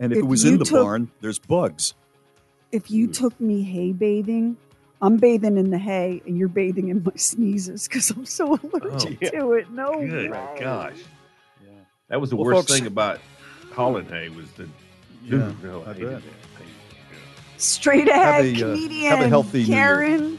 And 0.00 0.12
if, 0.12 0.18
If 0.18 0.24
it 0.24 0.26
was 0.26 0.44
in 0.44 0.58
the 0.58 0.64
took- 0.64 0.82
barn, 0.84 1.10
there's 1.20 1.38
bugs. 1.38 1.94
if 2.72 2.90
you 2.90 3.06
took 3.06 3.38
me 3.40 3.62
hay 3.62 3.92
bathing, 3.92 4.56
I'm 5.00 5.16
bathing 5.16 5.56
in 5.56 5.70
the 5.70 5.78
hay 5.78 6.20
and 6.26 6.36
you're 6.36 6.48
bathing 6.48 6.88
in 6.88 7.02
my 7.04 7.12
sneezes 7.16 7.86
because 7.88 8.10
I'm 8.10 8.24
so 8.26 8.58
allergic 8.62 9.18
yeah. 9.20 9.30
to 9.30 9.52
it. 9.52 9.70
No. 9.70 9.92
Good 10.00 10.30
way. 10.30 10.56
gosh. 10.60 10.96
That 12.08 12.20
was 12.20 12.30
the 12.30 12.36
Well, 12.36 12.46
worst 12.46 12.68
folks- 12.68 12.78
thing 12.78 12.86
about 12.86 13.20
hauling 13.72 14.06
hay 14.06 14.28
was 14.30 14.50
the 14.52 14.68
Yeah, 15.24 15.36
Ooh, 15.36 15.56
no, 15.62 15.82
I 15.86 15.90
I 15.90 15.94
hated 15.94 16.10
bet. 16.10 16.22
that. 16.22 17.60
Straight 17.60 18.08
Have 18.10 18.44
ahead, 18.44 18.44
a, 18.46 18.54
uh, 18.54 18.74
comedian 18.74 19.10
have 19.10 19.20
a 19.20 19.28
healthy 19.28 19.62
Year. 19.62 19.76
Karen, 19.76 20.38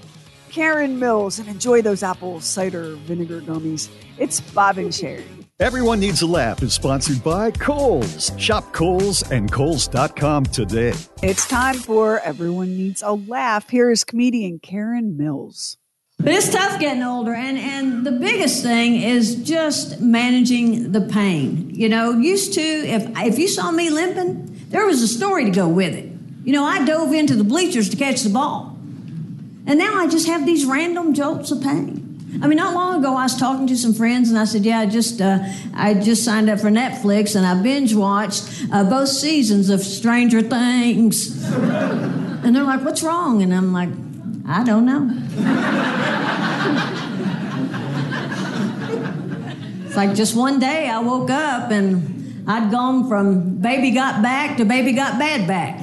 Karen 0.53 0.99
Mills, 0.99 1.39
and 1.39 1.49
enjoy 1.49 1.81
those 1.81 2.03
apple 2.03 2.39
cider 2.39 2.95
vinegar 3.07 3.41
gummies. 3.41 3.89
It's 4.19 4.39
Bob 4.39 4.77
and 4.77 4.93
Sherry. 4.93 5.25
Everyone 5.59 5.99
Needs 5.99 6.21
a 6.21 6.27
Laugh 6.27 6.61
is 6.61 6.75
sponsored 6.75 7.23
by 7.23 7.49
Kohl's. 7.49 8.31
Shop 8.37 8.71
Kohl's 8.71 9.23
and 9.31 9.51
Kohl's.com 9.51 10.45
today. 10.45 10.93
It's 11.23 11.47
time 11.47 11.75
for 11.75 12.19
Everyone 12.19 12.77
Needs 12.77 13.01
a 13.01 13.13
Laugh. 13.13 13.67
Here 13.67 13.89
is 13.89 14.03
comedian 14.03 14.59
Karen 14.59 15.17
Mills. 15.17 15.77
But 16.19 16.33
it's 16.33 16.51
tough 16.51 16.79
getting 16.79 17.01
older, 17.01 17.33
and, 17.33 17.57
and 17.57 18.05
the 18.05 18.11
biggest 18.11 18.61
thing 18.61 19.01
is 19.01 19.35
just 19.43 20.01
managing 20.01 20.91
the 20.91 21.01
pain. 21.01 21.71
You 21.73 21.89
know, 21.89 22.11
used 22.11 22.53
to, 22.53 22.61
if, 22.61 23.09
if 23.17 23.39
you 23.39 23.47
saw 23.47 23.71
me 23.71 23.89
limping, 23.89 24.67
there 24.69 24.85
was 24.85 25.01
a 25.01 25.07
story 25.07 25.45
to 25.45 25.51
go 25.51 25.67
with 25.67 25.95
it. 25.95 26.11
You 26.43 26.53
know, 26.53 26.63
I 26.63 26.85
dove 26.85 27.11
into 27.11 27.35
the 27.35 27.43
bleachers 27.43 27.89
to 27.89 27.97
catch 27.97 28.21
the 28.21 28.29
ball. 28.29 28.72
And 29.65 29.79
now 29.79 29.95
I 29.95 30.07
just 30.07 30.27
have 30.27 30.45
these 30.45 30.65
random 30.65 31.13
jolts 31.13 31.51
of 31.51 31.61
pain. 31.61 32.39
I 32.41 32.47
mean, 32.47 32.57
not 32.57 32.73
long 32.73 32.99
ago, 32.99 33.15
I 33.15 33.23
was 33.23 33.37
talking 33.37 33.67
to 33.67 33.77
some 33.77 33.93
friends, 33.93 34.29
and 34.29 34.39
I 34.39 34.45
said, 34.45 34.65
"Yeah, 34.65 34.79
I 34.79 34.85
just 34.87 35.21
uh, 35.21 35.39
I 35.75 35.93
just 35.93 36.25
signed 36.25 36.49
up 36.49 36.59
for 36.59 36.69
Netflix, 36.69 37.35
and 37.35 37.45
I 37.45 37.61
binge 37.61 37.93
watched 37.93 38.43
uh, 38.71 38.83
both 38.83 39.09
seasons 39.09 39.69
of 39.69 39.81
Stranger 39.81 40.41
Things." 40.41 41.43
and 41.53 42.55
they're 42.55 42.63
like, 42.63 42.83
"What's 42.83 43.03
wrong?" 43.03 43.41
And 43.43 43.53
I'm 43.53 43.71
like, 43.71 43.89
"I 44.47 44.63
don't 44.63 44.85
know." 44.85 46.13
It's 49.85 49.95
like 49.95 50.15
just 50.15 50.35
one 50.35 50.59
day 50.59 50.89
I 50.89 50.97
woke 50.97 51.29
up 51.29 51.69
and 51.69 52.49
I'd 52.49 52.71
gone 52.71 53.07
from 53.07 53.57
baby 53.57 53.91
got 53.91 54.23
back 54.23 54.57
to 54.57 54.65
baby 54.65 54.93
got 54.93 55.19
bad 55.19 55.47
back. 55.47 55.79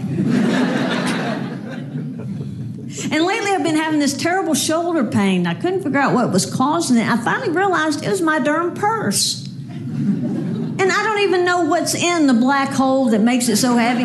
And 3.04 3.24
lately 3.24 3.50
I've 3.50 3.62
been 3.62 3.76
having 3.76 3.98
this 3.98 4.16
terrible 4.16 4.54
shoulder 4.54 5.04
pain. 5.04 5.46
I 5.46 5.54
couldn't 5.54 5.82
figure 5.82 5.98
out 5.98 6.14
what 6.14 6.32
was 6.32 6.46
causing 6.46 6.96
it. 6.96 7.08
I 7.08 7.16
finally 7.18 7.50
realized 7.50 8.04
it 8.04 8.08
was 8.08 8.20
my 8.20 8.38
darn 8.38 8.74
purse. 8.74 9.46
And 9.46 10.82
I 10.92 11.02
don't 11.02 11.20
even 11.20 11.44
know 11.44 11.64
what's 11.64 11.94
in 11.94 12.26
the 12.26 12.34
black 12.34 12.70
hole 12.70 13.10
that 13.10 13.20
makes 13.20 13.48
it 13.48 13.56
so 13.56 13.76
heavy. 13.76 14.04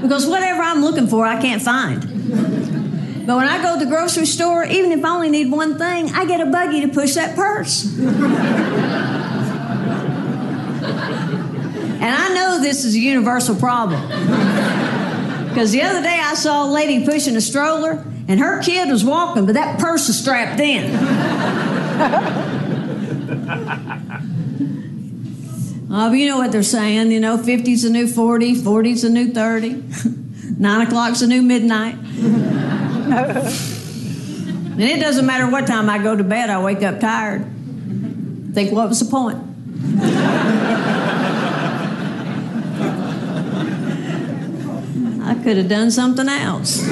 Because 0.00 0.26
whatever 0.26 0.62
I'm 0.62 0.82
looking 0.82 1.06
for, 1.06 1.24
I 1.26 1.40
can't 1.40 1.62
find. 1.62 2.02
But 3.26 3.36
when 3.36 3.48
I 3.48 3.62
go 3.62 3.78
to 3.78 3.84
the 3.84 3.90
grocery 3.90 4.26
store, 4.26 4.64
even 4.64 4.90
if 4.90 5.04
I 5.04 5.10
only 5.10 5.30
need 5.30 5.50
one 5.50 5.76
thing, 5.76 6.10
I 6.12 6.24
get 6.24 6.40
a 6.40 6.46
buggy 6.46 6.80
to 6.82 6.88
push 6.88 7.14
that 7.14 7.36
purse. 7.36 7.84
And 12.00 12.14
I 12.14 12.32
know 12.34 12.60
this 12.60 12.84
is 12.84 12.94
a 12.94 12.98
universal 12.98 13.54
problem. 13.56 14.00
Because 15.58 15.72
the 15.72 15.82
other 15.82 16.00
day 16.00 16.20
I 16.22 16.34
saw 16.34 16.66
a 16.66 16.70
lady 16.70 17.04
pushing 17.04 17.34
a 17.34 17.40
stroller, 17.40 18.04
and 18.28 18.38
her 18.38 18.62
kid 18.62 18.88
was 18.92 19.04
walking, 19.04 19.44
but 19.44 19.54
that 19.54 19.80
purse 19.80 20.06
was 20.06 20.16
strapped 20.16 20.60
in. 20.60 20.94
Oh, 25.90 26.12
you 26.12 26.28
know 26.28 26.36
what 26.36 26.52
they're 26.52 26.62
saying, 26.62 27.10
you 27.10 27.18
know, 27.18 27.38
50's 27.38 27.82
a 27.82 27.90
new 27.90 28.06
40, 28.06 28.56
40's 28.56 29.04
a 29.04 29.08
new 29.08 29.32
30, 29.32 29.84
9 30.58 30.86
o'clock's 30.86 31.22
a 31.22 31.26
new 31.26 31.40
midnight. 31.40 31.94
and 31.94 32.02
it 34.82 35.00
doesn't 35.00 35.24
matter 35.24 35.50
what 35.50 35.66
time 35.66 35.88
I 35.88 35.96
go 35.96 36.14
to 36.14 36.22
bed, 36.22 36.50
I 36.50 36.62
wake 36.62 36.82
up 36.82 37.00
tired. 37.00 37.46
Think, 38.52 38.70
what 38.70 38.90
was 38.90 39.00
the 39.00 39.06
point? 39.10 39.38
Could 45.48 45.56
have 45.56 45.68
done 45.68 45.90
something 45.90 46.28
else. 46.28 46.86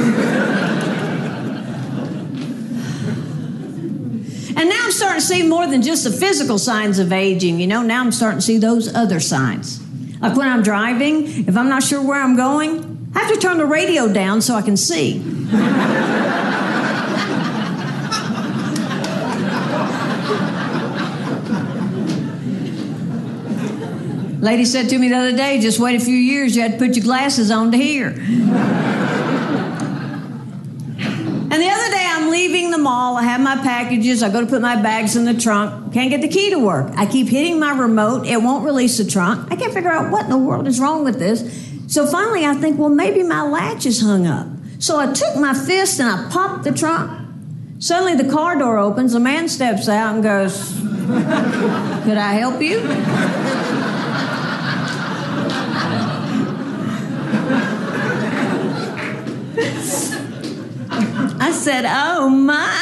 And 4.56 4.70
now 4.70 4.78
I'm 4.80 4.92
starting 4.92 5.20
to 5.20 5.26
see 5.26 5.46
more 5.46 5.66
than 5.66 5.82
just 5.82 6.04
the 6.04 6.10
physical 6.10 6.58
signs 6.58 6.98
of 6.98 7.12
aging. 7.12 7.60
You 7.60 7.66
know, 7.66 7.82
now 7.82 8.00
I'm 8.00 8.10
starting 8.12 8.38
to 8.38 8.42
see 8.42 8.56
those 8.56 8.94
other 8.94 9.20
signs. 9.20 9.78
Like 10.22 10.38
when 10.38 10.48
I'm 10.48 10.62
driving, 10.62 11.46
if 11.46 11.54
I'm 11.54 11.68
not 11.68 11.82
sure 11.82 12.00
where 12.00 12.22
I'm 12.22 12.34
going, 12.34 13.10
I 13.14 13.24
have 13.24 13.34
to 13.34 13.38
turn 13.38 13.58
the 13.58 13.66
radio 13.66 14.10
down 14.10 14.40
so 14.40 14.54
I 14.54 14.62
can 14.62 14.78
see. 14.78 15.18
Lady 24.46 24.64
said 24.64 24.88
to 24.90 24.96
me 24.96 25.08
the 25.08 25.16
other 25.16 25.36
day, 25.36 25.58
just 25.58 25.80
wait 25.80 26.00
a 26.00 26.04
few 26.04 26.14
years, 26.14 26.54
you 26.54 26.62
had 26.62 26.74
to 26.74 26.78
put 26.78 26.94
your 26.94 27.02
glasses 27.02 27.50
on 27.50 27.72
to 27.72 27.76
hear. 27.76 28.10
And 28.10 28.16
the 31.50 31.68
other 31.68 31.90
day, 31.90 32.06
I'm 32.08 32.30
leaving 32.30 32.70
the 32.70 32.78
mall. 32.78 33.16
I 33.16 33.24
have 33.24 33.40
my 33.40 33.56
packages. 33.56 34.22
I 34.22 34.30
go 34.30 34.40
to 34.40 34.46
put 34.46 34.62
my 34.62 34.80
bags 34.80 35.16
in 35.16 35.24
the 35.24 35.34
trunk. 35.34 35.92
Can't 35.92 36.10
get 36.10 36.20
the 36.20 36.28
key 36.28 36.50
to 36.50 36.60
work. 36.60 36.92
I 36.96 37.06
keep 37.06 37.26
hitting 37.26 37.58
my 37.58 37.76
remote. 37.76 38.28
It 38.28 38.40
won't 38.40 38.64
release 38.64 38.98
the 38.98 39.04
trunk. 39.04 39.50
I 39.50 39.56
can't 39.56 39.74
figure 39.74 39.90
out 39.90 40.12
what 40.12 40.22
in 40.22 40.30
the 40.30 40.38
world 40.38 40.68
is 40.68 40.78
wrong 40.78 41.02
with 41.02 41.18
this. 41.18 41.42
So 41.92 42.06
finally, 42.06 42.46
I 42.46 42.54
think, 42.54 42.78
well, 42.78 42.88
maybe 42.88 43.24
my 43.24 43.42
latch 43.42 43.84
is 43.84 44.00
hung 44.00 44.28
up. 44.28 44.46
So 44.78 44.96
I 44.96 45.12
took 45.12 45.34
my 45.38 45.54
fist 45.54 45.98
and 45.98 46.08
I 46.08 46.30
popped 46.30 46.62
the 46.62 46.70
trunk. 46.70 47.10
Suddenly, 47.80 48.14
the 48.14 48.30
car 48.30 48.56
door 48.56 48.78
opens. 48.78 49.12
A 49.14 49.18
man 49.18 49.48
steps 49.48 49.88
out 49.88 50.14
and 50.14 50.22
goes, 50.22 50.78
Could 50.78 52.16
I 52.16 52.34
help 52.34 52.62
you? 52.62 53.65
I 61.46 61.52
said, 61.52 61.84
Oh 61.86 62.28
my. 62.28 62.76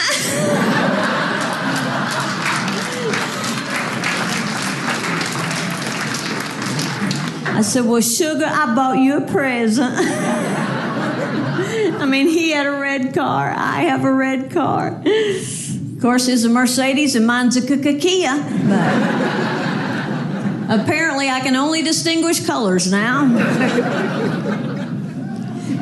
I 7.47 7.61
said, 7.61 7.85
Well, 7.85 8.01
sugar, 8.01 8.47
I 8.47 8.75
bought 8.75 8.97
you 9.01 9.19
a 9.19 9.21
present. 9.21 9.95
I 12.01 12.07
mean, 12.07 12.29
he 12.29 12.53
had 12.53 12.65
a 12.67 12.81
red 12.81 13.12
car. 13.12 13.53
I 13.55 13.83
have 13.83 14.03
a 14.03 14.12
red 14.12 14.51
car. 14.51 15.03
Of 15.05 15.99
course, 16.01 16.27
it's 16.29 16.45
a 16.45 16.49
Mercedes 16.49 17.17
and 17.17 17.27
mine's 17.27 17.59
a 17.59 17.67
Kia. 17.67 18.35
But 18.67 18.95
apparently, 20.81 21.29
I 21.29 21.41
can 21.41 21.55
only 21.55 21.83
distinguish 21.83 22.47
colors 22.47 22.91
now. 22.91 24.21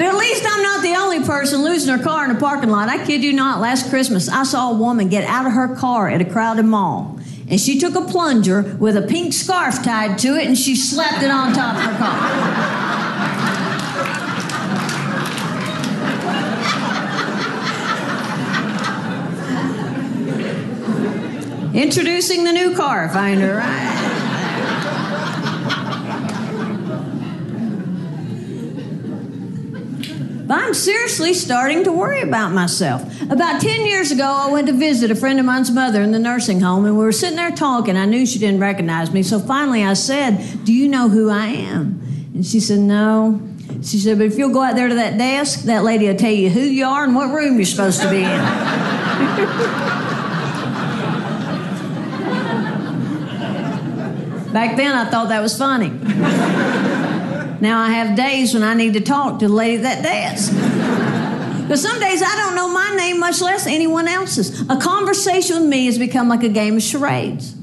But 0.03 0.09
at 0.09 0.16
least 0.16 0.44
I'm 0.44 0.62
not 0.64 0.82
the 0.82 0.96
only 0.96 1.24
person 1.24 1.62
losing 1.62 1.96
her 1.96 2.03
car 2.03 2.24
in 2.24 2.32
a 2.32 2.40
parking 2.40 2.70
lot. 2.70 2.88
I 2.88 3.07
kid 3.07 3.22
you 3.22 3.32
not, 3.32 3.61
last 3.61 3.88
Christmas 3.88 4.28
I 4.28 4.42
saw 4.42 4.72
a 4.72 4.74
woman 4.74 5.09
get 5.09 5.22
out 5.26 5.46
of 5.46 5.53
her 5.53 5.76
car 5.76 6.09
at 6.09 6.20
a 6.20 6.24
crowded 6.24 6.64
mall. 6.64 7.20
And 7.48 7.61
she 7.61 7.78
took 7.78 7.94
a 7.94 8.00
plunger 8.00 8.76
with 8.80 8.96
a 8.96 9.03
pink 9.03 9.32
scarf 9.32 9.84
tied 9.84 10.18
to 10.18 10.34
it 10.34 10.48
and 10.48 10.59
she 10.59 10.74
slapped 10.74 11.22
it 11.22 11.30
on 11.30 11.53
top 11.53 11.76
of 11.76 11.82
her 11.82 11.96
car. 11.98 12.18
Introducing 21.74 22.42
the 22.42 22.50
new 22.53 22.74
car 22.74 23.09
finder, 23.09 23.55
right? 23.55 24.11
I'm 30.53 30.74
seriously 30.74 31.32
starting 31.34 31.84
to 31.84 31.92
worry 31.92 32.20
about 32.20 32.53
myself. 32.53 33.03
About 33.22 33.61
10 33.61 33.86
years 33.86 34.11
ago, 34.11 34.24
I 34.24 34.50
went 34.50 34.66
to 34.66 34.72
visit 34.72 35.11
a 35.11 35.14
friend 35.14 35.40
of 35.40 35.46
mine's 35.46 35.70
mother 35.70 36.03
in 36.03 36.12
the 36.12 36.18
nursing 36.18 36.61
home, 36.61 36.84
and 36.84 36.98
we 36.98 37.05
were 37.05 37.12
sitting 37.12 37.36
there 37.36 37.50
talking. 37.50 37.96
I 37.96 38.05
knew 38.05 38.26
she 38.26 38.38
didn't 38.38 38.61
recognize 38.61 39.11
me, 39.12 39.22
so 39.22 39.38
finally 39.38 39.82
I 39.82 39.94
said, 39.94 40.64
Do 40.64 40.72
you 40.72 40.88
know 40.88 41.09
who 41.09 41.30
I 41.30 41.46
am? 41.46 42.00
And 42.34 42.44
she 42.44 42.61
said, 42.61 42.80
No. 42.80 43.40
She 43.82 43.98
said, 43.98 44.18
But 44.18 44.26
if 44.26 44.36
you'll 44.36 44.53
go 44.53 44.62
out 44.62 44.74
there 44.74 44.88
to 44.88 44.94
that 44.94 45.16
desk, 45.16 45.62
that 45.62 45.84
lady 45.84 46.07
will 46.07 46.16
tell 46.16 46.30
you 46.30 46.50
who 46.50 46.61
you 46.61 46.84
are 46.84 47.05
and 47.05 47.14
what 47.14 47.32
room 47.32 47.57
you're 47.57 47.64
supposed 47.64 48.03
to 48.03 48.11
be 48.11 48.18
in. 48.18 48.22
Back 54.53 54.76
then, 54.76 54.94
I 54.94 55.11
thought 55.11 55.30
that 55.30 55.40
was 55.40 55.57
funny. 55.57 56.91
Now 57.62 57.80
I 57.80 57.90
have 57.90 58.16
days 58.16 58.54
when 58.54 58.64
I 58.64 58.74
need 58.74 58.94
to 58.94 59.00
talk 59.00 59.38
to 59.38 59.46
the 59.46 59.54
lady 59.54 59.84
that 59.84 60.02
desk. 60.02 60.52
But 61.68 61.78
some 61.78 62.00
days 62.00 62.20
I 62.20 62.34
don't 62.34 62.56
know 62.56 62.68
my 62.68 62.96
name, 62.96 63.20
much 63.20 63.40
less 63.40 63.68
anyone 63.68 64.08
else's. 64.08 64.62
A 64.68 64.76
conversation 64.78 65.60
with 65.60 65.68
me 65.68 65.86
has 65.86 65.96
become 65.96 66.28
like 66.28 66.42
a 66.42 66.48
game 66.48 66.76
of 66.76 66.82
charades. 66.82 67.54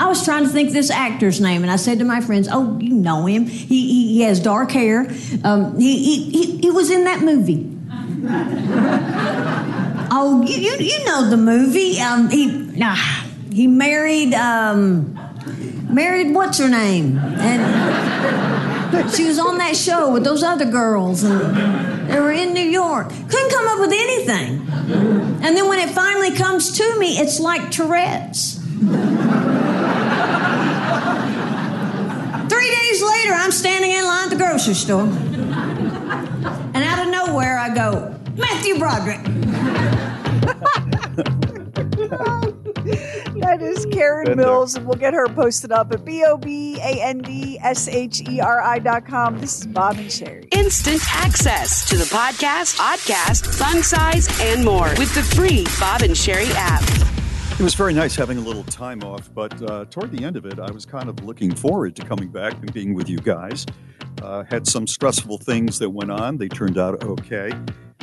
I 0.00 0.06
was 0.08 0.24
trying 0.24 0.44
to 0.44 0.48
think 0.48 0.70
this 0.70 0.90
actor's 0.90 1.42
name, 1.42 1.60
and 1.60 1.70
I 1.70 1.76
said 1.76 1.98
to 1.98 2.06
my 2.06 2.22
friends, 2.22 2.48
"Oh, 2.50 2.78
you 2.80 2.94
know 2.94 3.26
him. 3.26 3.44
He 3.44 3.86
he, 3.86 4.14
he 4.14 4.22
has 4.22 4.40
dark 4.40 4.70
hair. 4.70 5.14
Um, 5.44 5.78
he, 5.78 6.02
he 6.02 6.30
he 6.30 6.56
he 6.62 6.70
was 6.70 6.90
in 6.90 7.04
that 7.04 7.20
movie. 7.20 7.70
oh, 10.10 10.42
you, 10.46 10.56
you 10.56 10.76
you 10.78 11.04
know 11.04 11.28
the 11.28 11.36
movie. 11.36 12.00
Um, 12.00 12.30
he 12.30 12.46
nah, 12.46 12.96
he 13.52 13.66
married 13.66 14.32
um, 14.32 15.12
married 15.90 16.34
what's 16.34 16.56
her 16.56 16.68
name 16.70 17.18
and." 17.18 18.53
She 19.14 19.24
was 19.26 19.38
on 19.38 19.58
that 19.58 19.76
show 19.76 20.12
with 20.12 20.24
those 20.24 20.42
other 20.42 20.64
girls 20.64 21.22
and 21.22 22.08
they 22.08 22.20
were 22.20 22.32
in 22.32 22.52
New 22.52 22.60
York. 22.60 23.08
Couldn't 23.08 23.50
come 23.50 23.68
up 23.68 23.80
with 23.80 23.92
anything. 23.92 24.66
And 25.42 25.56
then 25.56 25.68
when 25.68 25.78
it 25.78 25.90
finally 25.90 26.30
comes 26.32 26.76
to 26.78 26.98
me, 26.98 27.18
it's 27.18 27.40
like 27.40 27.70
Tourette's. 27.70 28.60
Three 32.48 32.70
days 32.70 33.02
later, 33.02 33.32
I'm 33.32 33.52
standing 33.52 33.90
in 33.90 34.04
line 34.04 34.24
at 34.24 34.30
the 34.30 34.36
grocery 34.36 34.74
store. 34.74 35.02
And 36.74 36.76
out 36.76 37.04
of 37.04 37.10
nowhere, 37.10 37.58
I 37.58 37.74
go, 37.74 38.14
Matthew 38.36 38.78
Broderick. 38.78 39.20
That 43.54 43.62
is 43.62 43.86
Karen 43.86 44.24
Been 44.24 44.38
there. 44.38 44.46
Mills, 44.46 44.74
and 44.74 44.84
we'll 44.84 44.98
get 44.98 45.14
her 45.14 45.28
posted 45.28 45.70
up 45.70 45.92
at 45.92 46.04
B 46.04 46.24
O 46.24 46.36
B 46.36 46.76
A 46.80 47.00
N 47.00 47.18
D 47.18 47.56
S 47.60 47.86
H 47.86 48.20
E 48.28 48.40
R 48.40 48.60
I 48.60 48.80
dot 48.80 49.06
com. 49.06 49.38
This 49.38 49.60
is 49.60 49.68
Bob 49.68 49.96
and 49.96 50.10
Sherry. 50.10 50.48
Instant 50.50 51.00
access 51.12 51.88
to 51.88 51.96
the 51.96 52.02
podcast, 52.02 52.76
podcast, 52.76 53.46
fun 53.46 53.84
size, 53.84 54.26
and 54.40 54.64
more 54.64 54.88
with 54.98 55.14
the 55.14 55.22
free 55.22 55.64
Bob 55.78 56.02
and 56.02 56.16
Sherry 56.16 56.48
app. 56.54 56.82
It 57.52 57.62
was 57.62 57.74
very 57.74 57.92
nice 57.92 58.16
having 58.16 58.38
a 58.38 58.40
little 58.40 58.64
time 58.64 59.04
off, 59.04 59.32
but 59.32 59.62
uh, 59.70 59.84
toward 59.84 60.10
the 60.10 60.24
end 60.24 60.36
of 60.36 60.46
it, 60.46 60.58
I 60.58 60.72
was 60.72 60.84
kind 60.84 61.08
of 61.08 61.22
looking 61.24 61.54
forward 61.54 61.94
to 61.94 62.04
coming 62.04 62.30
back 62.30 62.54
and 62.54 62.72
being 62.74 62.92
with 62.92 63.08
you 63.08 63.18
guys. 63.18 63.64
Uh, 64.20 64.42
had 64.42 64.66
some 64.66 64.88
stressful 64.88 65.38
things 65.38 65.78
that 65.78 65.90
went 65.90 66.10
on, 66.10 66.38
they 66.38 66.48
turned 66.48 66.76
out 66.76 67.04
okay. 67.04 67.52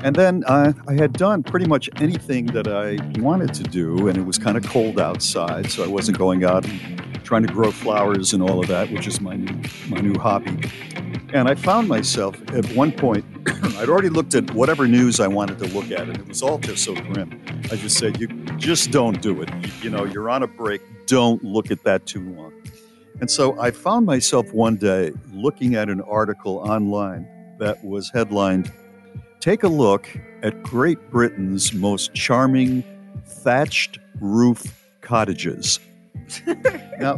And 0.04 0.16
then 0.16 0.44
uh, 0.48 0.74
I 0.88 0.94
had 0.94 1.14
done 1.14 1.44
pretty 1.44 1.68
much 1.68 1.90
anything 1.98 2.48
that 2.48 2.68
I 2.68 2.98
wanted 3.20 3.54
to 3.54 3.64
do, 3.64 4.08
and 4.08 4.18
it 4.18 4.26
was 4.26 4.40
kind 4.40 4.58
of 4.58 4.66
cold 4.66 5.00
outside, 5.00 5.70
so 5.70 5.84
I 5.84 5.88
wasn't 5.88 6.18
going 6.18 6.44
out 6.44 6.68
and 6.68 7.24
trying 7.24 7.46
to 7.46 7.54
grow 7.54 7.72
flowers 7.72 8.34
and 8.34 8.42
all 8.42 8.60
of 8.60 8.68
that, 8.68 8.92
which 8.92 9.06
is 9.06 9.22
my 9.22 9.36
new 9.36 9.62
my 9.90 10.02
new 10.02 10.18
hobby. 10.20 10.60
And 11.34 11.48
I 11.48 11.56
found 11.56 11.88
myself 11.88 12.42
at 12.54 12.66
one 12.74 12.92
point, 12.92 13.24
I'd 13.78 13.90
already 13.90 14.10
looked 14.10 14.34
at 14.36 14.52
whatever 14.52 14.88
news 14.88 15.20
I 15.20 15.28
wanted 15.28 15.60
to 15.60 15.66
look 15.68 15.92
at, 15.92 16.10
and 16.10 16.18
it 16.18 16.28
was 16.28 16.42
all 16.42 16.58
just 16.58 16.84
so 16.84 16.94
grim. 16.94 17.42
I 17.72 17.76
just 17.76 17.98
said, 17.98 18.20
you 18.20 18.28
just 18.58 18.92
don't 18.92 19.22
do 19.22 19.42
it. 19.42 19.50
You, 19.54 19.72
you 19.84 19.90
know, 19.90 20.04
you're 20.04 20.30
on 20.30 20.44
a 20.44 20.48
break. 20.48 20.82
Don't 21.06 21.42
look 21.44 21.72
at 21.72 21.84
that 21.84 22.06
too 22.06 22.22
long. 22.36 22.52
And 23.22 23.30
so 23.30 23.58
I 23.62 23.72
found 23.72 24.06
myself 24.06 24.52
one 24.52 24.76
day 24.76 25.14
looking 25.32 25.76
at 25.76 25.90
an 25.90 26.02
article 26.02 26.58
online 26.58 27.28
that 27.60 27.82
was 27.84 28.10
headlined 28.14 28.72
Take 29.42 29.64
a 29.64 29.68
look 29.68 30.08
at 30.44 30.62
Great 30.62 31.10
Britain's 31.10 31.74
most 31.74 32.14
charming 32.14 32.84
thatched 33.26 33.98
roof 34.20 34.64
cottages. 35.02 35.80
now, 37.00 37.18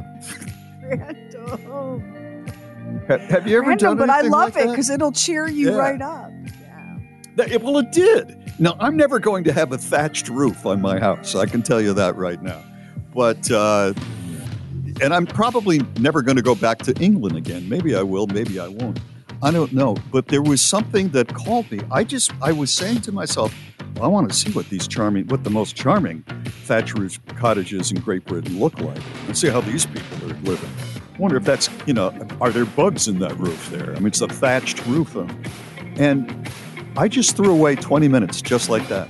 have, 3.07 3.19
have 3.21 3.47
you 3.47 3.57
ever 3.57 3.67
Random, 3.67 3.77
done 3.77 3.97
but 3.97 4.09
I 4.09 4.21
love 4.21 4.55
like 4.55 4.65
it 4.65 4.69
because 4.69 4.89
it'll 4.89 5.11
cheer 5.11 5.47
you 5.47 5.71
Yeah. 5.71 5.77
right 5.77 6.01
up. 6.01 6.31
That- 7.35 7.51
it- 7.51 7.61
well, 7.61 7.77
it 7.79 7.91
did. 7.91 8.39
Now, 8.59 8.77
I'm 8.79 8.95
never 8.95 9.19
going 9.19 9.43
to 9.45 9.51
have 9.53 9.73
a 9.73 9.77
thatched 9.77 10.29
roof 10.29 10.65
on 10.65 10.79
my 10.81 10.99
house. 10.99 11.35
I 11.35 11.45
can 11.45 11.61
tell 11.61 11.81
you 11.81 11.93
that 11.93 12.15
right 12.15 12.41
now. 12.41 12.61
But, 13.13 13.51
uh, 13.51 13.93
and 15.01 15.13
I'm 15.13 15.25
probably 15.25 15.81
never 15.99 16.21
going 16.21 16.37
to 16.37 16.41
go 16.43 16.55
back 16.55 16.77
to 16.83 16.93
England 17.01 17.35
again. 17.35 17.67
Maybe 17.67 17.95
I 17.95 18.03
will, 18.03 18.27
maybe 18.27 18.59
I 18.59 18.67
won't. 18.69 18.99
I 19.43 19.51
don't 19.51 19.73
know. 19.73 19.97
But 20.09 20.29
there 20.29 20.41
was 20.41 20.61
something 20.61 21.09
that 21.09 21.33
called 21.33 21.69
me. 21.69 21.81
I 21.91 22.05
just, 22.05 22.31
I 22.41 22.53
was 22.53 22.73
saying 22.73 23.01
to 23.01 23.11
myself, 23.11 23.53
I 24.01 24.07
want 24.07 24.29
to 24.29 24.35
see 24.35 24.49
what 24.51 24.69
these 24.69 24.87
charming, 24.87 25.27
what 25.27 25.43
the 25.43 25.49
most 25.49 25.75
charming 25.75 26.21
thatch 26.65 26.93
roof 26.93 27.19
cottages 27.35 27.91
in 27.91 27.99
Great 27.99 28.23
Britain 28.23 28.57
look 28.57 28.79
like 28.79 29.01
and 29.27 29.37
see 29.37 29.49
how 29.49 29.59
these 29.59 29.85
people 29.85 30.31
are 30.31 30.35
living. 30.43 30.69
I 31.13 31.17
wonder 31.19 31.35
if 31.35 31.43
that's, 31.43 31.69
you 31.85 31.93
know, 31.93 32.17
are 32.39 32.51
there 32.51 32.65
bugs 32.65 33.09
in 33.09 33.19
that 33.19 33.37
roof 33.37 33.69
there? 33.69 33.91
I 33.93 33.99
mean, 33.99 34.07
it's 34.07 34.21
a 34.21 34.29
thatched 34.29 34.85
roof. 34.85 35.13
And 35.97 36.49
I 36.95 37.09
just 37.09 37.35
threw 37.35 37.51
away 37.51 37.75
20 37.75 38.07
minutes 38.07 38.41
just 38.41 38.69
like 38.69 38.87
that. 38.87 39.09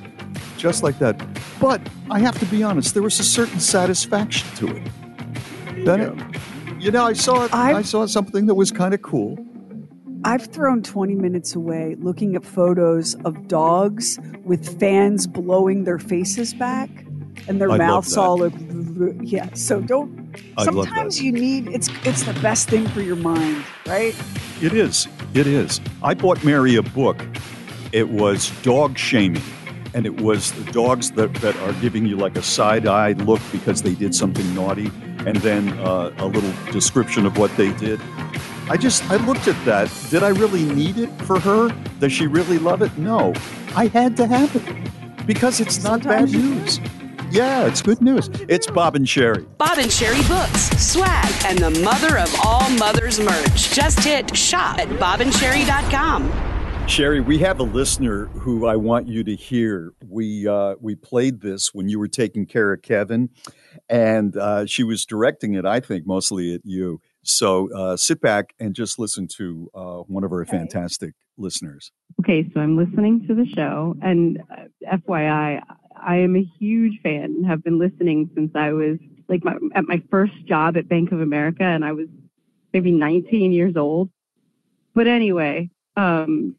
Just 0.57 0.81
like 0.81 0.97
that. 0.97 1.15
But 1.59 1.79
I 2.09 2.19
have 2.19 2.39
to 2.39 2.45
be 2.47 2.63
honest, 2.63 2.95
there 2.95 3.03
was 3.03 3.19
a 3.19 3.23
certain 3.23 3.59
satisfaction 3.59 4.49
to 4.55 4.77
it. 4.77 5.85
Then 5.85 6.01
it, 6.01 6.81
you 6.81 6.89
know, 6.89 7.05
I 7.05 7.13
saw 7.13 7.45
it, 7.45 7.53
I 7.53 7.83
saw 7.83 8.07
something 8.07 8.47
that 8.47 8.55
was 8.55 8.71
kind 8.71 8.95
of 8.95 9.01
cool. 9.03 9.37
I've 10.25 10.45
thrown 10.45 10.83
20 10.83 11.15
minutes 11.15 11.53
away 11.53 11.95
looking 11.99 12.35
at 12.35 12.45
photos 12.45 13.15
of 13.25 13.47
dogs 13.47 14.19
with 14.45 14.79
fans 14.79 15.27
blowing 15.27 15.83
their 15.83 15.99
faces 15.99 16.53
back 16.53 16.89
and 17.47 17.59
their 17.59 17.71
I 17.71 17.77
mouths 17.77 18.15
all 18.15 18.43
over. 18.43 19.13
Yeah. 19.21 19.53
So 19.53 19.81
don't. 19.81 20.37
I 20.57 20.65
sometimes 20.65 21.21
you 21.21 21.31
need 21.31 21.67
it's 21.67 21.89
it's 22.05 22.23
the 22.23 22.33
best 22.41 22.69
thing 22.69 22.87
for 22.89 23.01
your 23.01 23.15
mind, 23.15 23.63
right? 23.85 24.15
It 24.61 24.73
is. 24.73 25.07
It 25.33 25.47
is. 25.47 25.81
I 26.01 26.13
bought 26.13 26.43
Mary 26.43 26.75
a 26.75 26.83
book. 26.83 27.25
It 27.91 28.09
was 28.09 28.49
dog 28.61 28.97
shaming. 28.97 29.43
And 29.95 30.07
it 30.07 30.21
was 30.21 30.51
the 30.53 30.71
dogs 30.71 31.11
that, 31.11 31.35
that 31.35 31.55
are 31.57 31.73
giving 31.73 32.07
you 32.07 32.15
like 32.15 32.35
a 32.35 32.41
side 32.41 32.87
eyed 32.87 33.21
look 33.21 33.41
because 33.51 33.83
they 33.83 33.93
did 33.93 34.15
something 34.15 34.55
naughty, 34.55 34.89
and 35.27 35.35
then 35.37 35.69
uh, 35.77 36.11
a 36.17 36.25
little 36.25 36.51
description 36.71 37.27
of 37.27 37.37
what 37.37 37.55
they 37.57 37.71
did. 37.73 38.01
I 38.69 38.77
just, 38.77 39.03
I 39.11 39.17
looked 39.17 39.47
at 39.47 39.65
that. 39.65 39.91
Did 40.09 40.23
I 40.23 40.29
really 40.29 40.63
need 40.63 40.97
it 40.97 41.09
for 41.23 41.39
her? 41.39 41.69
Does 41.99 42.13
she 42.13 42.27
really 42.27 42.57
love 42.57 42.81
it? 42.81 42.97
No. 42.97 43.33
I 43.75 43.87
had 43.87 44.15
to 44.17 44.27
have 44.27 44.55
it 44.55 45.25
because 45.25 45.59
it's 45.59 45.83
not 45.83 46.03
bad 46.03 46.31
news. 46.31 46.79
Yeah, 47.29 47.65
it's 47.65 47.81
good 47.81 48.01
news. 48.01 48.29
It's 48.47 48.67
Bob 48.67 48.95
and 48.95 49.09
Sherry. 49.09 49.45
Bob 49.57 49.79
and 49.79 49.91
Sherry 49.91 50.21
Books, 50.27 50.69
swag, 50.79 51.33
and 51.45 51.57
the 51.57 51.71
mother 51.81 52.19
of 52.19 52.33
all 52.45 52.69
mothers 52.71 53.19
merch. 53.19 53.71
Just 53.71 53.99
hit 53.99 54.35
shop 54.35 54.77
at 54.77 54.87
bobandsherry.com. 54.87 56.31
Sherry, 56.87 57.21
we 57.21 57.39
have 57.39 57.59
a 57.59 57.63
listener 57.63 58.25
who 58.27 58.67
I 58.67 58.75
want 58.75 59.07
you 59.07 59.23
to 59.23 59.35
hear. 59.35 59.93
We 60.07 60.47
uh, 60.47 60.75
we 60.79 60.95
played 60.95 61.41
this 61.41 61.73
when 61.73 61.89
you 61.89 61.97
were 61.97 62.09
taking 62.09 62.45
care 62.45 62.71
of 62.73 62.81
Kevin, 62.81 63.29
and 63.89 64.37
uh, 64.37 64.65
she 64.65 64.83
was 64.83 65.05
directing 65.05 65.53
it. 65.55 65.65
I 65.65 65.79
think 65.79 66.05
mostly 66.05 66.53
at 66.53 66.61
you. 66.65 67.01
So 67.23 67.73
uh, 67.73 67.97
sit 67.97 68.21
back 68.21 68.53
and 68.59 68.75
just 68.75 68.99
listen 68.99 69.27
to 69.37 69.71
uh, 69.73 69.97
one 70.07 70.23
of 70.23 70.31
our 70.31 70.45
fantastic 70.45 71.13
listeners. 71.37 71.91
Okay, 72.21 72.49
so 72.53 72.59
I'm 72.59 72.77
listening 72.77 73.25
to 73.27 73.33
the 73.33 73.45
show, 73.45 73.95
and 74.01 74.43
uh, 74.51 74.95
FYI, 74.97 75.61
I 75.95 76.15
am 76.17 76.35
a 76.35 76.43
huge 76.59 77.01
fan 77.01 77.23
and 77.23 77.45
have 77.45 77.63
been 77.63 77.79
listening 77.79 78.29
since 78.35 78.51
I 78.55 78.73
was 78.73 78.97
like 79.29 79.43
my, 79.43 79.55
at 79.73 79.87
my 79.87 80.01
first 80.11 80.33
job 80.45 80.75
at 80.77 80.89
Bank 80.89 81.11
of 81.11 81.21
America, 81.21 81.63
and 81.63 81.85
I 81.85 81.93
was 81.93 82.07
maybe 82.73 82.91
19 82.91 83.51
years 83.53 83.77
old. 83.77 84.09
But 84.93 85.07
anyway, 85.07 85.69
um, 85.95 86.55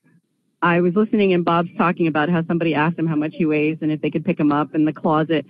I 0.62 0.80
was 0.80 0.94
listening, 0.94 1.34
and 1.34 1.44
Bob's 1.44 1.68
talking 1.76 2.06
about 2.06 2.30
how 2.30 2.42
somebody 2.46 2.74
asked 2.74 2.98
him 2.98 3.06
how 3.06 3.16
much 3.16 3.34
he 3.34 3.44
weighs 3.44 3.78
and 3.82 3.92
if 3.92 4.00
they 4.00 4.10
could 4.10 4.24
pick 4.24 4.40
him 4.40 4.50
up 4.50 4.74
in 4.74 4.86
the 4.86 4.92
closet. 4.92 5.44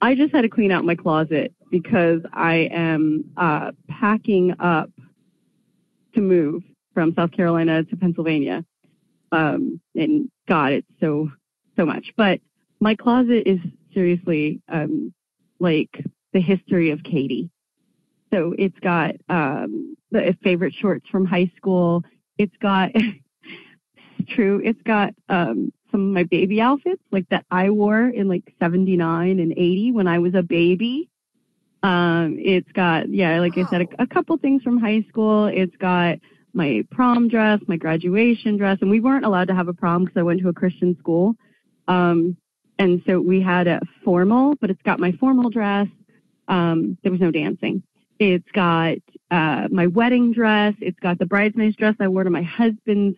I 0.00 0.14
just 0.14 0.32
had 0.32 0.42
to 0.42 0.48
clean 0.48 0.70
out 0.70 0.84
my 0.84 0.94
closet 0.94 1.52
because 1.70 2.20
I 2.32 2.68
am 2.72 3.30
uh, 3.36 3.72
packing 3.88 4.54
up 4.58 4.90
to 6.14 6.20
move 6.20 6.62
from 6.94 7.14
South 7.14 7.32
Carolina 7.32 7.84
to 7.84 7.96
Pennsylvania. 7.96 8.64
Um, 9.32 9.80
and 9.94 10.30
God, 10.48 10.72
it's 10.72 10.88
so, 11.00 11.30
so 11.76 11.86
much. 11.86 12.12
But 12.16 12.40
my 12.80 12.94
closet 12.94 13.44
is 13.46 13.60
seriously 13.94 14.60
um, 14.68 15.12
like 15.60 16.04
the 16.32 16.40
history 16.40 16.90
of 16.90 17.02
Katie. 17.02 17.50
So 18.32 18.54
it's 18.58 18.78
got 18.80 19.14
um, 19.28 19.96
the 20.10 20.36
favorite 20.42 20.74
shorts 20.74 21.08
from 21.08 21.24
high 21.24 21.50
school. 21.56 22.04
It's 22.38 22.56
got, 22.60 22.90
it's 22.94 23.18
true, 24.34 24.60
it's 24.64 24.80
got 24.82 25.14
um, 25.28 25.72
some 25.90 26.00
of 26.00 26.14
my 26.14 26.24
baby 26.24 26.60
outfits, 26.60 27.02
like 27.10 27.28
that 27.30 27.44
I 27.50 27.70
wore 27.70 28.08
in 28.08 28.28
like 28.28 28.54
79 28.60 29.38
and 29.40 29.52
80 29.52 29.92
when 29.92 30.06
I 30.06 30.18
was 30.18 30.34
a 30.34 30.42
baby. 30.42 31.08
Um, 31.82 32.36
it's 32.38 32.70
got, 32.72 33.08
yeah, 33.08 33.40
like 33.40 33.56
I 33.56 33.64
said, 33.70 33.82
a, 33.82 34.02
a 34.02 34.06
couple 34.06 34.36
things 34.36 34.62
from 34.62 34.78
high 34.78 35.04
school. 35.08 35.46
It's 35.46 35.74
got 35.76 36.18
my 36.52 36.84
prom 36.90 37.28
dress, 37.28 37.60
my 37.66 37.76
graduation 37.76 38.56
dress, 38.56 38.78
and 38.80 38.90
we 38.90 39.00
weren't 39.00 39.24
allowed 39.24 39.48
to 39.48 39.54
have 39.54 39.68
a 39.68 39.72
prom 39.72 40.04
because 40.04 40.18
I 40.18 40.22
went 40.22 40.40
to 40.40 40.48
a 40.48 40.52
Christian 40.52 40.96
school. 40.98 41.34
Um, 41.88 42.36
and 42.78 43.02
so 43.06 43.20
we 43.20 43.40
had 43.40 43.66
a 43.66 43.80
formal, 44.04 44.54
but 44.60 44.70
it's 44.70 44.82
got 44.82 45.00
my 45.00 45.12
formal 45.12 45.50
dress. 45.50 45.86
Um, 46.48 46.98
there 47.02 47.12
was 47.12 47.20
no 47.20 47.30
dancing. 47.30 47.82
It's 48.18 48.50
got 48.52 48.98
uh, 49.30 49.68
my 49.70 49.86
wedding 49.86 50.32
dress. 50.32 50.74
It's 50.80 50.98
got 51.00 51.18
the 51.18 51.26
bridesmaid's 51.26 51.76
dress 51.76 51.94
I 52.00 52.08
wore 52.08 52.24
to 52.24 52.30
my 52.30 52.42
husband's 52.42 53.16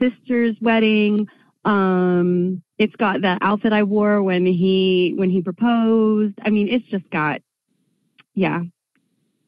sister's 0.00 0.56
wedding. 0.60 1.26
Um, 1.64 2.62
it's 2.78 2.94
got 2.96 3.22
the 3.22 3.38
outfit 3.40 3.72
I 3.72 3.82
wore 3.82 4.22
when 4.22 4.44
he 4.46 5.14
when 5.16 5.30
he 5.30 5.40
proposed. 5.40 6.34
I 6.42 6.50
mean, 6.50 6.68
it's 6.68 6.86
just 6.86 7.08
got 7.10 7.40
yeah. 8.36 8.60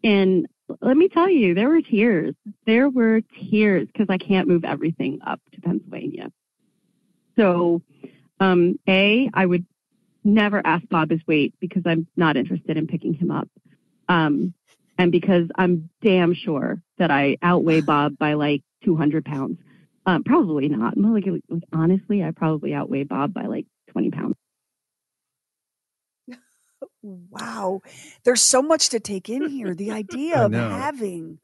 And 0.02 0.48
let 0.80 0.96
me 0.96 1.08
tell 1.08 1.30
you, 1.30 1.54
there 1.54 1.68
were 1.68 1.82
tears. 1.82 2.34
There 2.66 2.88
were 2.88 3.20
tears 3.50 3.86
because 3.86 4.08
I 4.10 4.18
can't 4.18 4.48
move 4.48 4.64
everything 4.64 5.20
up 5.24 5.40
to 5.54 5.60
Pennsylvania. 5.60 6.32
So, 7.36 7.82
um, 8.40 8.78
A, 8.88 9.30
I 9.32 9.46
would 9.46 9.64
never 10.24 10.60
ask 10.64 10.86
Bob 10.88 11.10
his 11.10 11.20
weight 11.26 11.54
because 11.60 11.82
I'm 11.86 12.06
not 12.16 12.36
interested 12.36 12.76
in 12.76 12.86
picking 12.86 13.14
him 13.14 13.30
up. 13.30 13.48
Um, 14.08 14.54
and 14.96 15.12
because 15.12 15.48
I'm 15.54 15.90
damn 16.02 16.34
sure 16.34 16.82
that 16.98 17.10
I 17.10 17.36
outweigh 17.42 17.80
Bob 17.82 18.18
by 18.18 18.34
like 18.34 18.62
200 18.84 19.24
pounds. 19.24 19.58
Um, 20.06 20.24
probably 20.24 20.68
not. 20.68 20.96
Like, 20.96 21.26
like, 21.26 21.62
honestly, 21.72 22.24
I 22.24 22.30
probably 22.30 22.72
outweigh 22.72 23.04
Bob 23.04 23.34
by 23.34 23.42
like 23.42 23.66
20 23.92 24.10
pounds. 24.10 24.36
Wow. 27.02 27.80
There's 28.24 28.42
so 28.42 28.62
much 28.62 28.88
to 28.90 29.00
take 29.00 29.28
in 29.28 29.48
here. 29.48 29.74
The 29.74 29.90
idea 30.02 30.44
of 30.44 30.52
having 30.52 31.38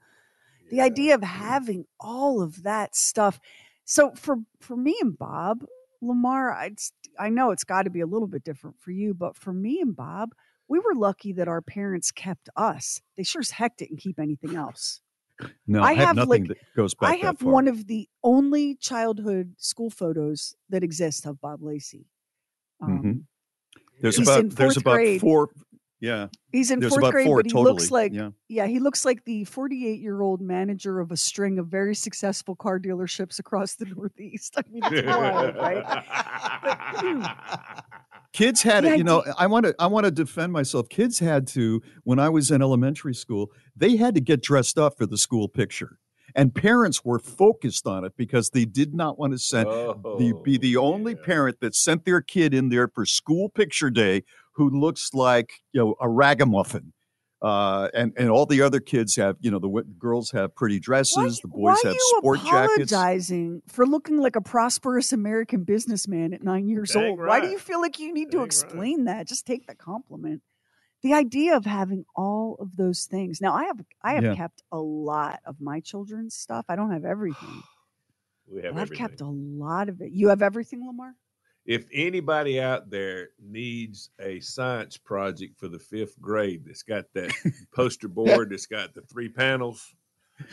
the 0.70 0.80
idea 0.80 1.14
of 1.14 1.22
having 1.22 1.84
all 2.00 2.42
of 2.42 2.62
that 2.64 2.96
stuff. 2.96 3.38
So 3.84 4.12
for 4.16 4.38
for 4.60 4.76
me 4.76 4.96
and 5.00 5.16
Bob, 5.16 5.64
Lamar, 6.00 6.52
I 6.52 6.72
I 7.18 7.28
know 7.28 7.50
it's 7.50 7.64
got 7.64 7.82
to 7.82 7.90
be 7.90 8.00
a 8.00 8.06
little 8.06 8.26
bit 8.28 8.44
different 8.44 8.80
for 8.80 8.90
you, 8.90 9.14
but 9.14 9.36
for 9.36 9.52
me 9.52 9.80
and 9.80 9.94
Bob, 9.94 10.30
we 10.68 10.78
were 10.78 10.94
lucky 10.94 11.32
that 11.34 11.48
our 11.48 11.60
parents 11.60 12.10
kept 12.10 12.48
us. 12.56 13.00
They 13.16 13.22
sure 13.22 13.40
as 13.40 13.50
heck 13.50 13.76
didn't 13.76 13.98
keep 13.98 14.18
anything 14.18 14.56
else. 14.56 15.00
No, 15.66 15.82
I 15.82 15.88
I, 15.90 15.94
have, 15.94 16.16
nothing 16.16 16.28
like- 16.44 16.48
that 16.48 16.58
goes 16.76 16.94
back 16.94 17.10
I 17.10 17.16
have 17.16 17.42
one 17.42 17.66
of 17.68 17.86
the 17.88 18.08
only 18.22 18.76
childhood 18.76 19.54
school 19.58 19.90
photos 19.90 20.54
that 20.70 20.84
exist 20.84 21.26
of 21.26 21.40
Bob 21.40 21.60
Lacey. 21.62 22.06
Um, 22.80 23.02
Mhm. 23.02 23.24
There's 24.00 24.16
he's 24.16 24.28
about 24.28 24.50
there's 24.50 24.76
about 24.76 24.94
grade. 24.94 25.20
four. 25.20 25.50
Yeah, 26.00 26.26
He's 26.52 26.70
in 26.70 26.80
there's 26.80 26.94
fourth 26.94 27.12
grade, 27.12 27.26
four 27.26 27.38
but 27.38 27.46
he 27.46 27.52
totally. 27.52 27.72
looks 27.72 27.90
like 27.90 28.12
yeah. 28.12 28.30
yeah, 28.48 28.66
he 28.66 28.78
looks 28.78 29.06
like 29.06 29.24
the 29.24 29.44
48 29.44 30.00
year 30.00 30.20
old 30.20 30.42
manager 30.42 31.00
of 31.00 31.10
a 31.10 31.16
string 31.16 31.58
of 31.58 31.68
very 31.68 31.94
successful 31.94 32.54
car 32.54 32.78
dealerships 32.78 33.38
across 33.38 33.76
the 33.76 33.86
Northeast. 33.96 34.54
I 34.58 34.62
mean, 34.70 34.82
it's 34.84 35.06
wild, 35.06 35.56
right? 35.56 37.34
Kids 38.34 38.62
had 38.62 38.84
it, 38.84 38.98
you 38.98 39.04
know. 39.04 39.24
I 39.38 39.46
want 39.46 39.64
to 39.66 39.74
I 39.78 39.86
want 39.86 40.04
to 40.04 40.10
defend 40.10 40.52
myself. 40.52 40.88
Kids 40.88 41.20
had 41.20 41.46
to 41.48 41.80
when 42.02 42.18
I 42.18 42.28
was 42.28 42.50
in 42.50 42.60
elementary 42.60 43.14
school. 43.14 43.50
They 43.76 43.96
had 43.96 44.14
to 44.16 44.20
get 44.20 44.42
dressed 44.42 44.76
up 44.76 44.98
for 44.98 45.06
the 45.06 45.16
school 45.16 45.48
picture, 45.48 45.98
And 46.34 46.52
parents 46.54 47.04
were 47.04 47.20
focused 47.20 47.86
on 47.86 48.04
it 48.04 48.12
because 48.16 48.50
they 48.50 48.64
did 48.64 48.92
not 48.92 49.18
want 49.18 49.32
to 49.32 49.38
send 49.38 49.68
the, 49.68 50.40
be 50.42 50.58
the 50.58 50.76
only 50.76 51.14
parent 51.14 51.60
that 51.60 51.76
sent 51.76 52.04
their 52.04 52.20
kid 52.20 52.52
in 52.52 52.70
there 52.70 52.88
for 52.88 53.06
school 53.06 53.48
picture 53.48 53.88
day 53.88 54.24
who 54.54 54.68
looks 54.68 55.14
like 55.14 55.52
you 55.72 55.80
know 55.80 55.94
a 56.00 56.08
ragamuffin. 56.08 56.92
Uh, 57.42 57.90
and 57.92 58.14
and 58.16 58.30
all 58.30 58.46
the 58.46 58.62
other 58.62 58.80
kids 58.80 59.16
have, 59.16 59.36
you 59.40 59.50
know, 59.50 59.58
the 59.58 59.68
w- 59.68 59.86
girls 59.98 60.30
have 60.30 60.54
pretty 60.54 60.80
dresses, 60.80 61.40
the 61.40 61.48
boys 61.48 61.76
have 61.82 61.94
sport 61.98 62.38
jackets. 62.38 62.90
apologizing 62.90 63.60
for 63.68 63.86
looking 63.86 64.16
like 64.16 64.34
a 64.34 64.40
prosperous 64.40 65.12
American 65.12 65.62
businessman 65.62 66.32
at 66.32 66.42
nine 66.42 66.68
years 66.68 66.92
Dang 66.92 67.04
old? 67.04 67.18
Why 67.18 67.40
do 67.40 67.48
you 67.48 67.58
feel 67.58 67.82
like 67.82 67.98
you 67.98 68.14
need 68.14 68.30
to 68.30 68.42
explain 68.42 69.04
that? 69.04 69.28
Just 69.28 69.46
take 69.46 69.66
the 69.66 69.74
compliment. 69.74 70.40
The 71.04 71.12
idea 71.14 71.56
of 71.56 71.64
having 71.66 72.04
all 72.16 72.56
of 72.58 72.76
those 72.76 73.04
things. 73.04 73.40
Now, 73.40 73.54
I 73.54 73.64
have 73.64 73.80
I 74.02 74.14
have 74.14 74.24
Yeah. 74.24 74.34
kept 74.34 74.62
a 74.72 74.78
lot 74.78 75.38
of 75.46 75.60
my 75.60 75.78
children's 75.80 76.34
stuff. 76.34 76.64
I 76.68 76.74
don't 76.76 76.90
have 76.90 77.04
everything. 77.04 77.62
We 78.46 78.62
have 78.62 78.76
I've 78.76 78.92
kept 78.92 79.20
a 79.22 79.26
lot 79.26 79.88
of 79.88 80.00
it. 80.02 80.12
You 80.12 80.28
have 80.28 80.42
everything, 80.42 80.86
Lamar? 80.86 81.14
if 81.66 81.86
anybody 81.94 82.60
out 82.60 82.90
there 82.90 83.30
needs 83.42 84.10
a 84.20 84.38
science 84.40 84.98
project 84.98 85.58
for 85.58 85.66
the 85.68 85.78
fifth 85.78 86.20
grade 86.20 86.62
that's 86.66 86.82
got 86.82 87.04
that 87.14 87.32
poster 87.74 88.06
board 88.08 88.50
that's 88.50 88.66
got 88.66 88.92
the 88.94 89.00
three 89.02 89.30
panels 89.30 89.94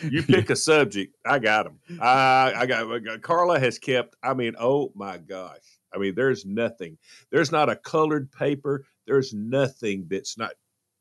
you 0.10 0.24
pick 0.34 0.50
a 0.50 0.56
subject 0.56 1.18
i 1.26 1.38
got 1.38 1.64
them 1.66 1.80
I, 2.00 2.54
I 2.56 2.66
got 2.66 2.90
I 2.90 3.00
got- 3.00 3.16
uh, 3.16 3.18
carla 3.20 3.60
has 3.60 3.78
kept 3.78 4.16
i 4.24 4.34
mean 4.34 4.56
oh 4.58 4.94
my 4.96 5.18
gosh 5.18 5.82
i 5.94 5.98
mean 5.98 6.16
there's 6.16 6.46
nothing 6.46 6.98
there's 7.30 7.52
not 7.52 7.70
a 7.70 7.76
colored 7.76 8.32
paper 8.32 8.86
there's 9.08 9.34
nothing 9.34 10.06
that's 10.10 10.38
not 10.38 10.52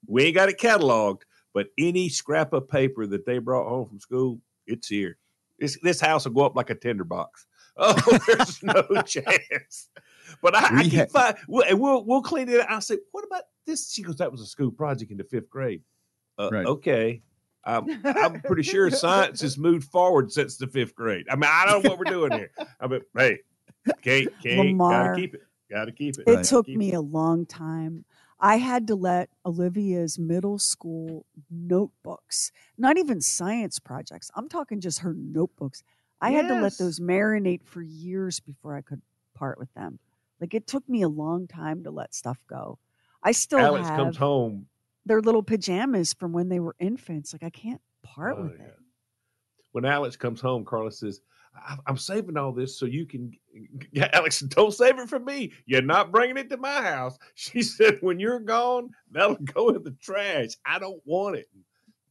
we 0.07 0.25
ain't 0.25 0.35
got 0.35 0.49
it 0.49 0.59
cataloged 0.59 1.23
but 1.53 1.69
any 1.79 2.09
scrap 2.09 2.53
of 2.53 2.69
paper 2.69 3.07
that 3.07 3.27
they 3.27 3.39
brought 3.39 3.69
home 3.69 3.87
from 3.89 4.01
school 4.01 4.41
it's 4.67 4.89
here 4.89 5.17
this, 5.59 5.79
this 5.83 6.01
house 6.01 6.25
will 6.25 6.33
go 6.33 6.47
up 6.47 6.57
like 6.57 6.71
a 6.71 6.75
tinderbox 6.75 7.47
oh 7.77 8.19
there's 8.27 8.63
no 8.63 8.83
chance 9.07 9.89
but 10.43 10.55
I, 10.55 10.81
I 10.81 10.83
had- 10.85 11.11
find, 11.11 11.37
we'll, 11.49 11.65
we'll 11.77 12.05
we'll 12.05 12.23
clean 12.23 12.49
it. 12.49 12.65
I 12.69 12.79
say, 12.81 12.99
what 13.11 13.25
about 13.25 13.43
this? 13.67 13.93
She 13.93 14.03
goes, 14.03 14.17
that 14.17 14.31
was 14.31 14.41
a 14.41 14.47
school 14.47 14.71
project 14.71 15.11
in 15.11 15.17
the 15.17 15.25
fifth 15.25 15.51
grade. 15.51 15.83
Uh, 16.39 16.51
Right. 16.53 16.67
Okay, 16.67 17.23
I'm, 17.65 18.01
I'm 18.05 18.41
pretty 18.43 18.63
sure 18.63 18.91
science 18.93 19.41
has 19.41 19.59
moved 19.59 19.91
forward 19.91 20.31
since 20.31 20.57
the 20.57 20.67
fifth 20.69 20.95
grade. 20.95 21.27
I 21.31 21.35
mean, 21.35 21.51
I 21.53 21.67
don't 21.67 21.85
know 21.85 21.91
what 21.91 21.99
we're 21.99 22.05
doing 22.05 22.33
here. 22.33 22.51
I 22.81 22.87
mean, 22.87 23.01
hey, 23.17 23.39
can't 24.03 24.29
can't 24.43 24.59
Lamar, 24.69 25.09
gotta 25.09 25.21
keep 25.21 25.35
it. 25.35 25.43
Gotta 25.71 25.93
keep 25.93 26.19
it. 26.19 26.23
It 26.27 26.35
Gotta 26.37 26.45
took 26.49 26.67
keep 26.67 26.77
me 26.79 26.93
a 26.93 27.01
long 27.01 27.47
time. 27.47 28.05
I 28.41 28.57
had 28.57 28.87
to 28.89 28.95
let 28.95 29.29
Olivia's 29.47 30.19
middle 30.19 30.59
school 30.59 31.27
notebooks, 31.51 32.53
not 32.79 32.97
even 32.99 33.21
science 33.21 33.79
projects, 33.79 34.31
I'm 34.35 34.49
talking 34.49 34.81
just 34.81 35.01
her 35.01 35.15
notebooks. 35.15 35.83
I 36.23 36.31
had 36.33 36.49
to 36.49 36.61
let 36.61 36.77
those 36.79 37.01
marinate 37.01 37.65
for 37.65 37.81
years 37.83 38.41
before 38.41 38.77
I 38.77 38.83
could 38.83 39.01
part 39.35 39.59
with 39.59 39.73
them. 39.75 39.99
Like 40.41 40.55
it 40.55 40.67
took 40.67 40.87
me 40.89 41.03
a 41.03 41.09
long 41.09 41.47
time 41.47 41.85
to 41.85 41.91
let 41.91 42.15
stuff 42.15 42.39
go. 42.49 42.79
I 43.23 43.33
still 43.33 43.59
Alex 43.59 43.89
have 43.89 43.97
comes 43.99 44.17
home. 44.17 44.67
their 45.07 45.21
little 45.21 45.43
pajamas 45.43 46.15
from 46.15 46.33
when 46.33 46.49
they 46.49 46.61
were 46.61 46.77
infants. 46.79 47.33
Like 47.33 47.43
I 47.43 47.51
can't 47.51 47.81
part 48.03 48.37
Oh, 48.39 48.43
with 48.45 48.57
yeah. 48.59 48.67
it. 48.67 48.77
When 49.73 49.85
Alex 49.85 50.17
comes 50.17 50.41
home, 50.41 50.65
Carla 50.65 50.93
says, 50.93 51.21
I- 51.21 51.25
I'm 51.87 51.97
saving 51.97 52.37
all 52.37 52.53
this 52.53 52.79
so 52.79 52.87
you 52.87 53.07
can. 53.07 53.33
Yeah, 53.93 54.09
Alex, 54.13 54.41
don't 54.41 54.73
save 54.73 54.99
it 55.01 55.09
for 55.09 55.19
me. 55.19 55.53
You're 55.67 55.83
not 55.83 56.13
bringing 56.13 56.37
it 56.37 56.49
to 56.51 56.57
my 56.57 56.83
house. 56.83 57.19
She 57.35 57.63
said, 57.63 57.99
when 58.01 58.21
you're 58.21 58.39
gone, 58.39 58.91
that'll 59.11 59.35
go 59.45 59.71
in 59.71 59.83
the 59.83 59.97
trash. 60.01 60.51
I 60.65 60.79
don't 60.79 61.01
want 61.05 61.37
it. 61.37 61.47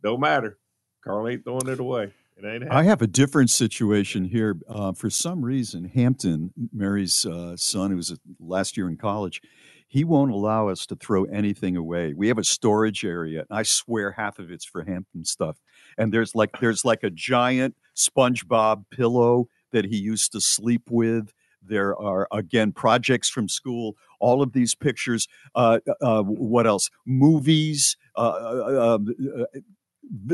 Don't 0.03 0.19
matter. 0.19 0.57
Carl 1.03 1.27
ain't 1.29 1.45
throwing 1.45 1.67
it 1.69 1.79
away. 1.79 2.11
It 2.37 2.45
ain't 2.45 2.63
happening. 2.63 2.71
I 2.71 2.83
have 2.83 3.01
a 3.01 3.07
different 3.07 3.49
situation 3.49 4.25
here. 4.25 4.57
Uh, 4.67 4.91
for 4.91 5.09
some 5.09 5.43
reason, 5.43 5.85
Hampton, 5.85 6.51
Mary's 6.73 7.25
uh, 7.25 7.55
son, 7.55 7.91
who 7.91 7.97
was 7.97 8.17
last 8.39 8.75
year 8.75 8.89
in 8.89 8.97
college, 8.97 9.41
he 9.89 10.03
won't 10.03 10.31
allow 10.31 10.69
us 10.69 10.85
to 10.85 10.95
throw 10.95 11.23
anything 11.25 11.75
away. 11.75 12.13
We 12.13 12.27
have 12.27 12.37
a 12.37 12.43
storage 12.43 13.03
area, 13.03 13.45
and 13.49 13.57
I 13.57 13.63
swear 13.63 14.11
half 14.11 14.37
of 14.37 14.51
it's 14.51 14.65
for 14.65 14.83
Hampton 14.83 15.25
stuff. 15.25 15.57
And 15.97 16.13
there's 16.13 16.35
like 16.35 16.59
there's 16.59 16.85
like 16.85 17.03
a 17.03 17.09
giant 17.09 17.75
SpongeBob 17.99 18.85
pillow 18.91 19.47
that 19.71 19.85
he 19.85 19.97
used 19.97 20.31
to 20.31 20.41
sleep 20.41 20.83
with. 20.89 21.33
There 21.61 21.95
are 21.99 22.27
again 22.31 22.71
projects 22.71 23.29
from 23.29 23.49
school. 23.49 23.95
All 24.19 24.41
of 24.41 24.53
these 24.53 24.75
pictures. 24.75 25.27
Uh, 25.53 25.79
uh, 26.01 26.23
what 26.23 26.65
else? 26.65 26.89
Movies. 27.05 27.97
Uh, 28.15 28.19
uh, 28.19 28.97
uh, 29.41 29.43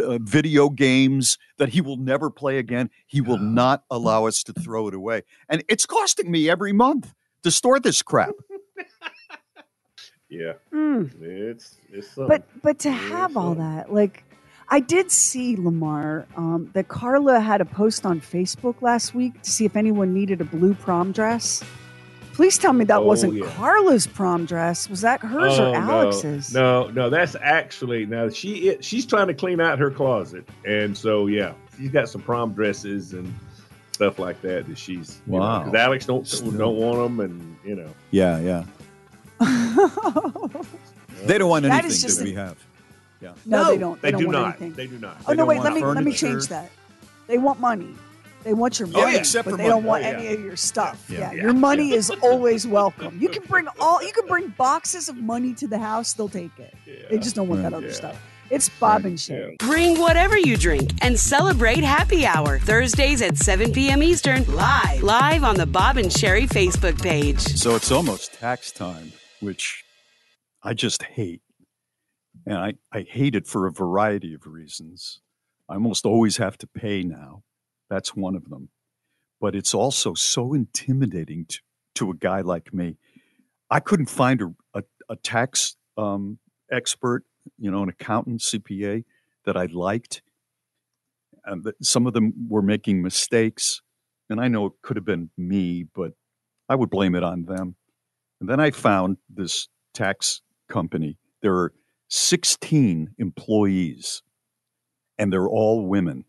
uh, 0.02 0.20
video 0.22 0.70
games 0.70 1.38
that 1.58 1.70
he 1.70 1.82
will 1.82 1.98
never 1.98 2.30
play 2.30 2.60
again. 2.60 2.90
He 3.08 3.20
will 3.20 3.40
not 3.40 3.84
allow 3.92 4.26
us 4.26 4.42
to 4.44 4.54
throw 4.54 4.88
it 4.88 4.94
away. 4.94 5.24
And 5.50 5.66
it's 5.68 5.86
costing 5.86 6.32
me 6.32 6.50
every 6.50 6.72
month 6.72 7.14
to 7.44 7.52
store 7.52 7.80
this 7.80 8.02
crap. 8.02 8.36
Yeah. 10.30 10.54
Mm. 10.74 11.22
It's 11.22 11.78
it's 11.92 12.08
something. 12.08 12.28
but 12.28 12.62
but 12.62 12.80
to 12.80 12.92
have 12.92 13.38
all 13.38 13.56
that 13.56 13.94
like 13.94 14.24
i 14.70 14.80
did 14.80 15.12
see 15.12 15.56
lamar 15.56 16.26
um, 16.36 16.70
that 16.74 16.88
carla 16.88 17.40
had 17.40 17.62
a 17.62 17.66
post 17.66 18.06
on 18.06 18.20
facebook 18.20 18.82
last 18.82 19.14
week 19.16 19.40
to 19.42 19.50
see 19.52 19.66
if 19.66 19.76
anyone 19.76 20.14
needed 20.14 20.42
a 20.42 20.46
blue 20.46 20.74
prom 20.74 21.12
dress 21.12 21.64
please 22.34 22.58
tell 22.58 22.74
me 22.74 22.84
that 22.84 22.98
Oh, 22.98 23.04
wasn't 23.06 23.34
yeah. 23.36 23.46
carla's 23.56 24.08
prom 24.08 24.46
dress 24.46 24.90
was 24.90 25.02
that 25.02 25.22
hers 25.22 25.58
Oh, 25.60 25.72
or 25.72 25.76
alex's 25.76 26.54
No, 26.54 26.88
no, 26.88 26.92
no, 26.92 27.10
that's 27.10 27.36
actually 27.42 28.06
now 28.06 28.28
she 28.30 28.70
it, 28.70 28.84
she's 28.84 29.06
trying 29.06 29.28
to 29.28 29.34
clean 29.34 29.62
out 29.62 29.80
her 29.80 29.90
closet, 29.92 30.48
and 30.66 30.98
so 30.98 31.28
yeah, 31.28 31.54
she's 31.78 31.92
got 31.92 32.10
some 32.10 32.22
prom 32.22 32.54
dresses 32.54 33.14
and 33.14 33.34
stuff 33.94 34.20
like 34.20 34.42
that 34.42 34.68
that 34.68 34.78
she's 34.78 35.22
Wow. 35.28 35.60
Because 35.64 35.76
Alex 35.80 36.06
don't 36.06 36.58
don't 36.58 36.76
want 36.76 36.98
them, 36.98 37.20
and 37.22 37.56
you 37.64 37.76
know. 37.76 37.90
Yeah, 38.12 38.40
yeah. 38.40 38.64
They 41.24 41.38
don't 41.38 41.50
want 41.50 41.66
anything 41.66 41.86
is 41.90 42.02
that 42.02 42.08
just 42.08 42.22
we 42.22 42.36
a- 42.36 42.40
have. 42.40 42.58
Yeah. 43.26 43.34
no, 43.46 43.66
they 43.72 43.78
don't 43.78 44.02
They, 44.02 44.12
don't 44.12 44.20
do 44.22 44.28
want 44.28 44.38
not. 44.38 44.48
anything. 44.62 44.74
They 44.74 44.88
do 44.88 45.00
not. 45.00 45.18
oh 45.26 45.30
They 45.32 45.36
no 45.36 45.46
wait 45.46 45.62
let 45.62 45.74
me 45.74 45.84
let 45.84 46.04
me 46.04 46.14
change 46.14 46.48
that 46.48 46.70
they 47.28 47.38
want 47.38 47.60
money 47.60 47.94
they 48.44 48.54
want 48.54 48.78
your 48.80 48.88
Oh, 48.90 48.92
money 49.02 49.14
yeah, 49.14 49.20
except 49.20 49.46
but 49.46 49.52
for 49.52 49.58
they 49.58 49.68
don't 49.68 49.84
want 49.84 50.04
Oh, 50.06 50.10
yeah. 50.10 50.18
any 50.18 50.28
of 50.34 50.40
your 50.42 50.56
stuff 50.56 51.06
Yeah. 51.10 51.20
yeah, 51.20 51.32
Yeah. 51.34 51.42
your 51.44 51.54
money 51.54 51.94
is 51.94 52.10
always 52.22 52.68
welcome 52.68 53.18
you 53.20 53.30
can 53.30 53.44
bring 53.44 53.68
all 53.80 54.04
you 54.04 54.12
can 54.14 54.28
bring 54.28 54.50
boxes 54.58 55.10
of 55.10 55.18
money 55.18 55.54
to 55.56 55.68
the 55.68 55.80
house 55.80 56.14
they'll 56.14 56.30
take 56.30 56.52
it 56.60 56.74
they 57.10 57.18
just 57.18 57.36
don't 57.36 57.48
want 57.48 57.64
that 57.64 57.74
other 57.74 57.92
stuff 57.92 58.16
it's 58.52 58.70
bob 58.80 59.06
and 59.06 59.20
sherry 59.20 59.56
Bring 59.58 60.00
whatever 60.00 60.38
you 60.38 60.56
drink 60.58 60.92
and 61.02 61.20
celebrate 61.20 61.84
happy 61.84 62.28
hour 62.28 62.60
Thursdays 62.60 63.24
at 63.24 63.38
7 63.38 63.72
p.m. 63.72 64.04
Eastern 64.04 64.46
live 64.56 65.02
live 65.02 65.44
on 65.44 65.56
the 65.56 65.66
Bob 65.66 65.98
and 65.98 66.14
Sherry 66.14 66.46
Facebook 66.46 67.02
page. 67.02 67.40
So 67.42 67.76
it's 67.76 67.92
almost 67.92 68.34
tax 68.34 68.72
time, 68.72 69.14
which 69.40 69.84
I 70.62 70.76
just 70.76 71.02
hate. 71.02 71.42
And 72.46 72.58
I, 72.58 72.74
I 72.92 73.02
hate 73.02 73.36
it 73.36 73.48
for 73.48 73.66
a 73.66 73.72
variety 73.72 74.34
of 74.34 74.46
reasons. 74.46 75.22
I 75.68 75.76
almost 75.76 76.06
always 76.06 76.38
have 76.38 76.58
to 76.60 76.68
pay 76.68 77.04
now. 77.04 77.44
That's 77.90 78.16
one 78.16 78.36
of 78.36 78.50
them. 78.50 78.70
But 79.42 79.56
it's 79.56 79.74
also 79.74 80.14
so 80.14 80.54
intimidating 80.54 81.46
to, 81.48 81.60
to 81.96 82.12
a 82.12 82.16
guy 82.16 82.42
like 82.42 82.74
me. 82.74 82.98
I 83.70 83.80
couldn't 83.80 84.10
find 84.10 84.42
a, 84.42 84.54
a, 84.74 84.84
a 85.10 85.16
tax 85.16 85.76
um, 85.98 86.38
expert, 86.72 87.24
you 87.58 87.72
know, 87.72 87.84
an 87.84 87.90
accountant, 87.90 88.42
CPA 88.42 89.04
that 89.46 89.58
I 89.58 89.66
liked. 89.66 90.22
And 91.46 91.72
some 91.82 92.08
of 92.08 92.14
them 92.14 92.48
were 92.48 92.62
making 92.62 93.02
mistakes. 93.02 93.82
And 94.30 94.40
I 94.40 94.48
know 94.48 94.68
it 94.68 94.74
could 94.82 94.98
have 94.98 95.06
been 95.06 95.30
me, 95.38 95.86
but 95.96 96.14
I 96.70 96.76
would 96.76 96.90
blame 96.90 97.16
it 97.16 97.24
on 97.24 97.46
them. 97.46 97.76
And 98.40 98.50
then 98.50 98.60
I 98.60 98.72
found 98.72 99.18
this 99.30 99.68
tax 99.94 100.42
company. 100.68 101.18
There 101.42 101.54
are 101.54 101.74
16 102.10 103.16
employees, 103.18 104.22
and 105.18 105.32
they're 105.32 105.48
all 105.48 105.86
women. 105.86 106.26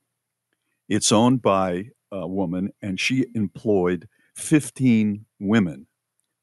It's 0.88 1.12
owned 1.12 1.42
by 1.42 1.90
a 2.12 2.26
woman, 2.26 2.72
and 2.80 2.98
she 2.98 3.26
employed 3.34 4.08
15 4.36 5.26
women. 5.40 5.86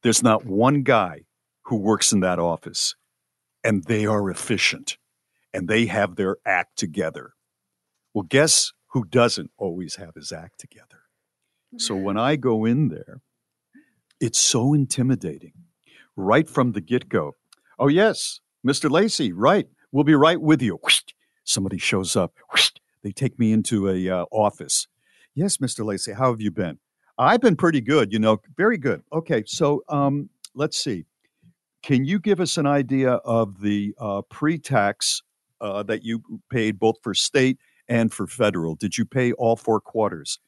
There's 0.01 0.23
not 0.23 0.45
one 0.45 0.83
guy 0.83 1.21
who 1.63 1.77
works 1.77 2.11
in 2.11 2.19
that 2.19 2.39
office, 2.39 2.95
and 3.63 3.83
they 3.85 4.05
are 4.05 4.29
efficient 4.29 4.97
and 5.53 5.67
they 5.67 5.85
have 5.85 6.15
their 6.15 6.37
act 6.45 6.77
together. 6.77 7.33
Well, 8.13 8.23
guess 8.23 8.73
who 8.87 9.05
doesn't 9.05 9.51
always 9.57 9.95
have 9.95 10.15
his 10.15 10.31
act 10.31 10.59
together? 10.59 11.03
So 11.77 11.95
when 11.95 12.17
I 12.17 12.35
go 12.35 12.65
in 12.65 12.89
there, 12.89 13.21
it's 14.19 14.39
so 14.39 14.73
intimidating 14.73 15.53
right 16.15 16.47
from 16.47 16.73
the 16.73 16.81
get 16.81 17.09
go. 17.09 17.35
Oh, 17.79 17.87
yes, 17.87 18.39
Mr. 18.65 18.89
Lacey, 18.89 19.33
right. 19.33 19.67
We'll 19.91 20.03
be 20.03 20.15
right 20.15 20.39
with 20.39 20.61
you. 20.61 20.79
Somebody 21.43 21.77
shows 21.77 22.15
up. 22.15 22.33
They 23.03 23.11
take 23.11 23.37
me 23.37 23.51
into 23.51 23.89
a 23.89 24.09
uh, 24.09 24.25
office. 24.31 24.87
Yes, 25.35 25.57
Mr. 25.57 25.85
Lacey, 25.85 26.13
how 26.13 26.31
have 26.31 26.41
you 26.41 26.51
been? 26.51 26.79
I've 27.17 27.41
been 27.41 27.55
pretty 27.55 27.81
good, 27.81 28.11
you 28.13 28.19
know, 28.19 28.39
very 28.55 28.77
good. 28.77 29.03
Okay, 29.11 29.43
so 29.45 29.83
um, 29.89 30.29
let's 30.55 30.77
see. 30.77 31.05
Can 31.83 32.05
you 32.05 32.17
give 32.19 32.39
us 32.39 32.57
an 32.57 32.65
idea 32.65 33.13
of 33.13 33.59
the 33.59 33.93
uh, 33.99 34.21
pre 34.29 34.57
tax 34.57 35.21
uh, 35.63 35.81
that 35.83 36.03
you 36.03 36.21
paid 36.49 36.77
both 36.77 36.97
for 37.01 37.13
state 37.13 37.57
and 37.87 38.13
for 38.13 38.27
federal. 38.27 38.75
Did 38.75 38.97
you 38.97 39.05
pay 39.05 39.31
all 39.33 39.55
four 39.55 39.79
quarters? 39.79 40.39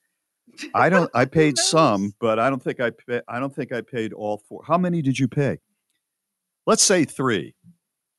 I 0.74 0.89
don't. 0.89 1.09
I 1.13 1.26
paid 1.39 1.57
some, 1.57 2.13
but 2.20 2.38
I 2.39 2.49
don't 2.49 2.61
think 2.61 2.80
I. 2.80 2.91
Pay, 2.91 3.22
I 3.28 3.39
don't 3.39 3.53
think 3.55 3.72
I 3.72 3.82
paid 3.82 4.13
all 4.13 4.38
four. 4.38 4.63
How 4.66 4.78
many 4.78 5.01
did 5.01 5.18
you 5.18 5.28
pay? 5.28 5.59
Let's 6.66 6.84
say 6.84 7.05
three. 7.05 7.55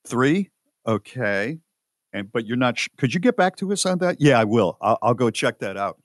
Three. 0.07 0.51
Okay. 0.87 1.59
And 2.13 2.31
but 2.33 2.47
you're 2.47 2.57
not. 2.57 2.79
sh- 2.79 2.89
Could 2.97 3.13
you 3.15 3.21
get 3.21 3.37
back 3.37 3.57
to 3.57 3.73
us 3.73 3.85
on 3.85 3.99
that? 3.99 4.21
Yeah, 4.21 4.41
I 4.41 4.45
will. 4.45 4.79
I'll, 4.81 4.99
I'll 5.03 5.15
go 5.15 5.31
check 5.31 5.59
that 5.59 5.77
out. 5.77 6.01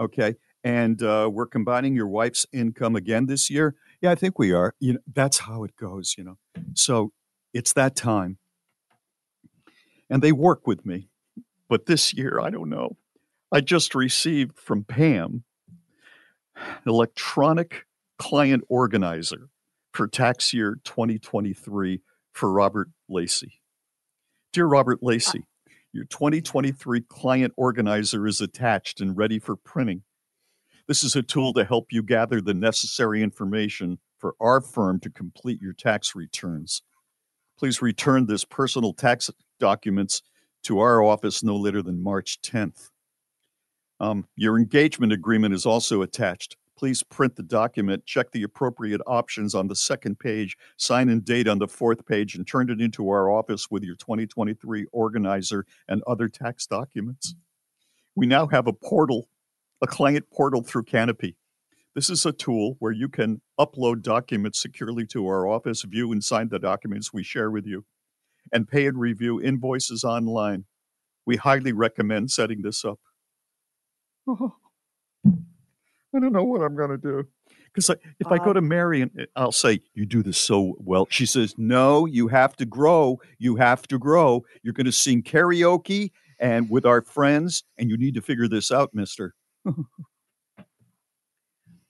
Okay. 0.00 0.36
And 0.64 1.02
uh, 1.02 1.28
we're 1.32 1.46
combining 1.46 1.94
your 1.96 2.06
wife's 2.06 2.46
income 2.52 2.94
again 2.94 3.26
this 3.26 3.50
year. 3.50 3.74
Yeah, 4.00 4.12
I 4.12 4.14
think 4.14 4.38
we 4.38 4.52
are. 4.52 4.74
You 4.78 4.94
know, 4.94 5.00
that's 5.12 5.38
how 5.40 5.64
it 5.64 5.76
goes. 5.76 6.14
You 6.16 6.24
know. 6.24 6.38
So 6.74 7.12
it's 7.52 7.72
that 7.74 7.96
time. 7.96 8.38
And 10.08 10.22
they 10.22 10.32
work 10.32 10.66
with 10.66 10.84
me, 10.84 11.08
but 11.68 11.86
this 11.86 12.12
year 12.12 12.38
I 12.40 12.50
don't 12.50 12.68
know. 12.68 12.96
I 13.50 13.60
just 13.60 13.94
received 13.94 14.58
from 14.58 14.84
Pam 14.84 15.44
electronic 16.86 17.86
client 18.18 18.62
organizer 18.68 19.48
for 19.92 20.06
tax 20.06 20.52
year 20.52 20.78
2023 20.84 22.00
for 22.32 22.52
Robert 22.52 22.88
Lacey. 23.08 23.60
Dear 24.52 24.66
Robert 24.66 24.98
Lacey, 25.02 25.44
your 25.92 26.04
2023 26.04 27.02
client 27.02 27.52
organizer 27.56 28.26
is 28.26 28.40
attached 28.40 29.00
and 29.00 29.16
ready 29.16 29.38
for 29.38 29.56
printing. 29.56 30.02
This 30.88 31.04
is 31.04 31.14
a 31.14 31.22
tool 31.22 31.52
to 31.54 31.64
help 31.64 31.86
you 31.90 32.02
gather 32.02 32.40
the 32.40 32.54
necessary 32.54 33.22
information 33.22 33.98
for 34.18 34.34
our 34.40 34.60
firm 34.60 35.00
to 35.00 35.10
complete 35.10 35.60
your 35.60 35.72
tax 35.72 36.14
returns. 36.14 36.82
Please 37.58 37.82
return 37.82 38.26
this 38.26 38.44
personal 38.44 38.92
tax 38.92 39.30
documents 39.60 40.22
to 40.64 40.80
our 40.80 41.02
office 41.02 41.42
no 41.42 41.56
later 41.56 41.82
than 41.82 42.02
March 42.02 42.40
10th. 42.42 42.90
Um, 44.00 44.26
your 44.36 44.58
engagement 44.58 45.12
agreement 45.12 45.54
is 45.54 45.64
also 45.64 46.02
attached. 46.02 46.56
Please 46.76 47.02
print 47.02 47.36
the 47.36 47.42
document, 47.42 48.06
check 48.06 48.32
the 48.32 48.42
appropriate 48.42 49.00
options 49.06 49.54
on 49.54 49.68
the 49.68 49.76
second 49.76 50.18
page, 50.18 50.56
sign 50.76 51.08
and 51.08 51.24
date 51.24 51.46
on 51.46 51.58
the 51.58 51.68
fourth 51.68 52.06
page, 52.06 52.34
and 52.34 52.46
turn 52.46 52.70
it 52.70 52.80
into 52.80 53.08
our 53.08 53.30
office 53.30 53.70
with 53.70 53.82
your 53.82 53.94
2023 53.96 54.86
organizer 54.92 55.66
and 55.86 56.02
other 56.06 56.28
tax 56.28 56.66
documents. 56.66 57.34
We 58.16 58.26
now 58.26 58.46
have 58.48 58.66
a 58.66 58.72
portal, 58.72 59.28
a 59.80 59.86
client 59.86 60.26
portal 60.30 60.62
through 60.62 60.84
Canopy. 60.84 61.36
This 61.94 62.08
is 62.08 62.24
a 62.24 62.32
tool 62.32 62.76
where 62.78 62.92
you 62.92 63.08
can 63.08 63.42
upload 63.60 64.02
documents 64.02 64.60
securely 64.60 65.06
to 65.08 65.26
our 65.26 65.46
office, 65.46 65.82
view 65.82 66.10
and 66.10 66.24
sign 66.24 66.48
the 66.48 66.58
documents 66.58 67.12
we 67.12 67.22
share 67.22 67.50
with 67.50 67.66
you, 67.66 67.84
and 68.50 68.66
pay 68.66 68.86
and 68.86 68.98
review 68.98 69.40
invoices 69.40 70.02
online. 70.02 70.64
We 71.26 71.36
highly 71.36 71.72
recommend 71.72 72.30
setting 72.30 72.62
this 72.62 72.84
up. 72.84 72.98
Oh, 74.26 74.56
I 76.14 76.18
don't 76.20 76.32
know 76.32 76.44
what 76.44 76.62
I'm 76.62 76.76
going 76.76 76.90
to 76.90 76.98
do. 76.98 77.26
Because 77.74 77.88
if 78.20 78.26
I 78.30 78.38
go 78.38 78.52
to 78.52 78.60
Marion, 78.60 79.10
eh, 79.18 79.24
I'll 79.34 79.50
say, 79.52 79.80
You 79.94 80.04
do 80.04 80.22
this 80.22 80.36
so 80.36 80.74
well. 80.78 81.06
She 81.10 81.24
says, 81.24 81.54
No, 81.56 82.04
you 82.04 82.28
have 82.28 82.54
to 82.56 82.66
grow. 82.66 83.18
You 83.38 83.56
have 83.56 83.82
to 83.88 83.98
grow. 83.98 84.44
You're 84.62 84.74
going 84.74 84.86
to 84.86 84.92
sing 84.92 85.22
karaoke 85.22 86.10
and 86.38 86.68
with 86.68 86.84
our 86.84 87.00
friends, 87.02 87.64
and 87.78 87.88
you 87.88 87.96
need 87.96 88.14
to 88.14 88.20
figure 88.20 88.48
this 88.48 88.70
out, 88.70 88.90
mister. 88.92 89.34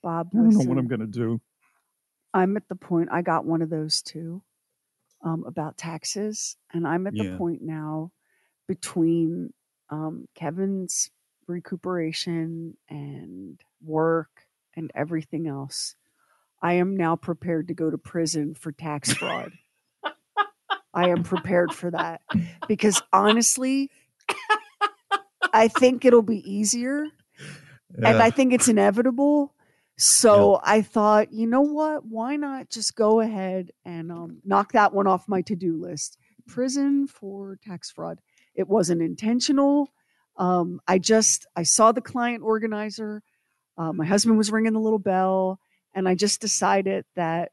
Bob, 0.01 0.29
I 0.33 0.37
don't 0.37 0.53
know 0.53 0.69
what 0.69 0.77
I'm 0.77 0.87
going 0.87 1.01
to 1.01 1.07
do. 1.07 1.41
I'm 2.33 2.55
at 2.57 2.67
the 2.69 2.75
point 2.75 3.09
I 3.11 3.21
got 3.21 3.45
one 3.45 3.61
of 3.61 3.69
those 3.69 4.01
too 4.01 4.41
um, 5.23 5.43
about 5.45 5.77
taxes, 5.77 6.55
and 6.73 6.87
I'm 6.87 7.07
at 7.07 7.13
the 7.13 7.23
Yeah. 7.23 7.37
point 7.37 7.61
now 7.61 8.11
between 8.67 9.53
um, 9.89 10.27
Kevin's 10.33 11.09
recuperation 11.47 12.77
and 12.89 13.59
work 13.85 14.29
and 14.75 14.91
everything 14.95 15.47
else. 15.47 15.95
I 16.61 16.73
am 16.73 16.95
now 16.95 17.15
prepared 17.15 17.67
to 17.67 17.73
go 17.73 17.89
to 17.89 17.97
prison 17.97 18.55
for 18.55 18.71
tax 18.71 19.13
fraud. 19.13 19.51
I 20.93 21.09
am 21.09 21.23
prepared 21.23 21.73
for 21.73 21.91
that 21.91 22.21
because 22.67 23.01
honestly, 23.11 23.89
I 25.53 25.67
think 25.67 26.05
it'll 26.05 26.21
be 26.21 26.49
easier 26.49 27.05
and 27.95 28.17
I 28.17 28.29
think 28.29 28.53
it's 28.53 28.67
inevitable. 28.67 29.53
So 29.97 30.59
I 30.63 30.81
thought, 30.81 31.31
you 31.31 31.47
know 31.47 31.61
what? 31.61 32.05
Why 32.05 32.35
not 32.35 32.69
just 32.69 32.95
go 32.95 33.19
ahead 33.19 33.71
and 33.85 34.11
um, 34.11 34.39
knock 34.43 34.71
that 34.71 34.93
one 34.93 35.07
off 35.07 35.27
my 35.27 35.41
to 35.43 35.55
do 35.55 35.79
list? 35.79 36.17
Prison 36.47 37.07
for 37.07 37.59
tax 37.63 37.91
fraud. 37.91 38.19
It 38.55 38.67
wasn't 38.67 39.01
intentional. 39.01 39.93
Um, 40.37 40.79
I 40.87 40.97
just 40.97 41.45
I 41.55 41.63
saw 41.63 41.91
the 41.91 42.01
client 42.01 42.43
organizer. 42.43 43.21
Uh, 43.77 43.91
my 43.93 44.05
husband 44.05 44.37
was 44.37 44.51
ringing 44.51 44.73
the 44.73 44.79
little 44.79 44.99
bell, 44.99 45.59
and 45.93 46.07
I 46.07 46.15
just 46.15 46.41
decided 46.41 47.05
that 47.15 47.51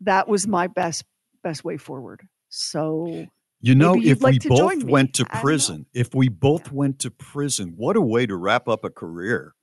that 0.00 0.28
was 0.28 0.46
my 0.46 0.66
best 0.66 1.04
best 1.42 1.64
way 1.64 1.76
forward. 1.76 2.26
So 2.48 3.26
You 3.60 3.74
know, 3.74 3.94
if 3.96 4.22
like 4.22 4.42
we 4.42 4.48
both 4.48 4.84
went 4.84 5.14
to 5.14 5.24
I 5.24 5.28
don't 5.28 5.34
know. 5.36 5.40
prison, 5.42 5.86
if 5.94 6.14
we 6.14 6.28
both 6.28 6.72
went 6.72 6.98
to 7.00 7.10
prison, 7.10 7.74
what 7.76 7.96
a 7.96 8.00
way 8.00 8.26
to 8.26 8.34
wrap 8.36 8.68
up 8.68 8.84
a 8.84 8.90
career. 8.90 9.54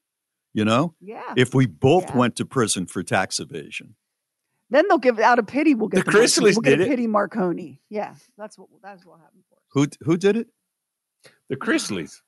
You 0.54 0.66
know? 0.66 0.96
Yeah. 1.02 1.34
If 1.36 1.54
we 1.54 1.68
both 1.68 2.06
Yeah. 2.10 2.18
went 2.18 2.36
to 2.38 2.46
prison 2.46 2.88
for 2.88 3.04
tax 3.04 3.40
evasion. 3.40 3.96
Then 4.70 4.86
they'll 4.88 4.98
give 4.98 5.20
out 5.20 5.38
of 5.40 5.46
pity. 5.48 5.76
We'll 5.76 5.88
get 5.90 6.04
The 6.06 6.12
Marconi- 6.12 6.26
Chrisleys 6.26 6.42
We'll 6.56 6.62
get 6.62 6.70
did 6.78 6.82
a 6.82 6.84
it. 6.86 6.90
pity 6.90 7.08
Marconi. 7.08 7.82
Yeah, 7.90 8.16
that's 8.38 8.58
what 8.58 8.70
that's 8.82 9.06
what 9.06 9.20
happened 9.20 9.44
for. 9.50 9.58
Who 9.74 9.88
who 10.04 10.18
did 10.18 10.36
it? 10.38 10.48
The 11.50 11.56
Chrisleys. 11.58 12.22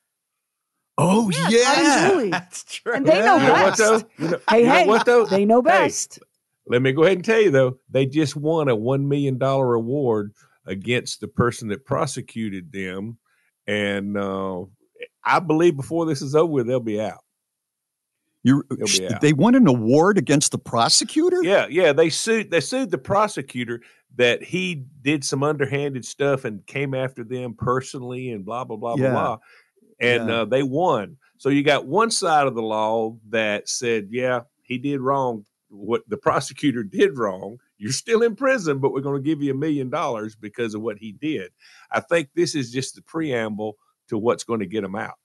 Oh 1.02 1.30
Yeah, 1.50 1.74
Tom 1.76 2.10
Julie. 2.12 2.30
That's 2.32 2.64
true. 2.66 2.94
And 2.94 3.06
they 3.06 3.20
know 3.22 3.38
You 3.38 3.52
what, 3.52 3.78
best. 3.78 3.80
though? 3.80 4.02
You 4.18 4.32
know- 4.32 4.40
Hey, 4.50 4.60
you 4.62 4.66
know 4.68 4.74
hey, 4.74 4.88
what, 4.88 5.06
though? 5.06 5.26
they 5.26 5.46
know 5.46 5.62
Hey, 5.62 5.70
best. 5.70 6.20
let 6.68 6.82
me 6.82 6.92
go 6.92 7.04
ahead 7.04 7.18
and 7.18 7.26
tell 7.26 7.42
you 7.42 7.52
though, 7.52 7.78
they 7.90 8.06
just 8.06 8.36
won 8.36 8.68
a 8.68 8.76
one 8.76 9.08
million 9.08 9.38
dollar 9.38 9.76
award 9.76 10.34
against 10.66 11.22
the 11.22 11.28
person 11.28 11.70
that 11.70 11.86
prosecuted 11.86 12.72
them, 12.72 13.18
and 13.66 14.18
uh, 14.18 14.64
I 15.24 15.40
believe 15.40 15.76
before 15.78 16.06
this 16.06 16.22
is 16.22 16.36
over 16.36 16.64
they'll 16.64 16.80
be 16.80 17.00
out. 17.02 17.24
You 18.44 18.64
They'll 18.70 18.88
be 18.88 19.14
out. 19.14 19.22
they 19.22 19.34
won 19.34 19.56
an 19.56 19.68
award 19.68 20.18
against 20.18 20.52
the 20.52 20.58
prosecutor? 20.58 21.44
Yeah, 21.44 21.68
yeah. 21.70 21.92
They 21.92 22.10
sued. 22.10 22.52
They 22.52 22.62
sued 22.62 22.90
the 22.92 22.98
prosecutor 22.98 23.82
that 24.16 24.42
he 24.44 24.86
did 25.02 25.24
some 25.26 25.44
underhanded 25.44 26.06
stuff 26.06 26.46
and 26.46 26.66
came 26.66 26.94
after 26.94 27.24
them 27.24 27.54
personally 27.54 28.32
and 28.32 28.46
blah 28.46 28.64
blah 28.64 28.78
blah 28.78 28.96
Yeah. 28.98 29.12
blah 29.12 29.22
blah. 29.36 29.38
And 30.00 30.30
Yeah. 30.30 30.42
uh, 30.42 30.46
they 30.46 30.64
won. 30.64 31.18
So 31.38 31.50
you 31.50 31.64
got 31.64 31.86
one 31.86 32.12
side 32.12 32.48
of 32.48 32.56
the 32.56 32.62
law 32.62 33.18
that 33.30 33.70
said, 33.70 34.10
yeah, 34.12 34.42
he 34.64 34.78
did 34.78 35.00
wrong. 35.00 35.46
What 35.70 36.02
the 36.08 36.18
prosecutor 36.18 36.84
did 36.84 37.18
wrong. 37.18 37.60
You're 37.78 37.92
still 37.92 38.24
in 38.24 38.36
prison, 38.36 38.80
but 38.80 38.92
we're 38.92 39.02
going 39.02 39.22
to 39.22 39.26
give 39.28 39.42
you 39.42 39.52
a 39.52 39.56
million 39.58 39.90
dollars 39.90 40.36
because 40.36 40.74
of 40.74 40.82
what 40.82 40.98
he 40.98 41.12
did. 41.14 41.52
I 41.92 42.00
think 42.00 42.30
this 42.36 42.56
is 42.56 42.72
just 42.72 42.96
the 42.96 43.02
preamble 43.02 43.78
to 44.10 44.18
what's 44.18 44.44
going 44.44 44.60
to 44.62 44.66
get 44.66 44.84
him 44.84 44.96
out. 44.96 45.16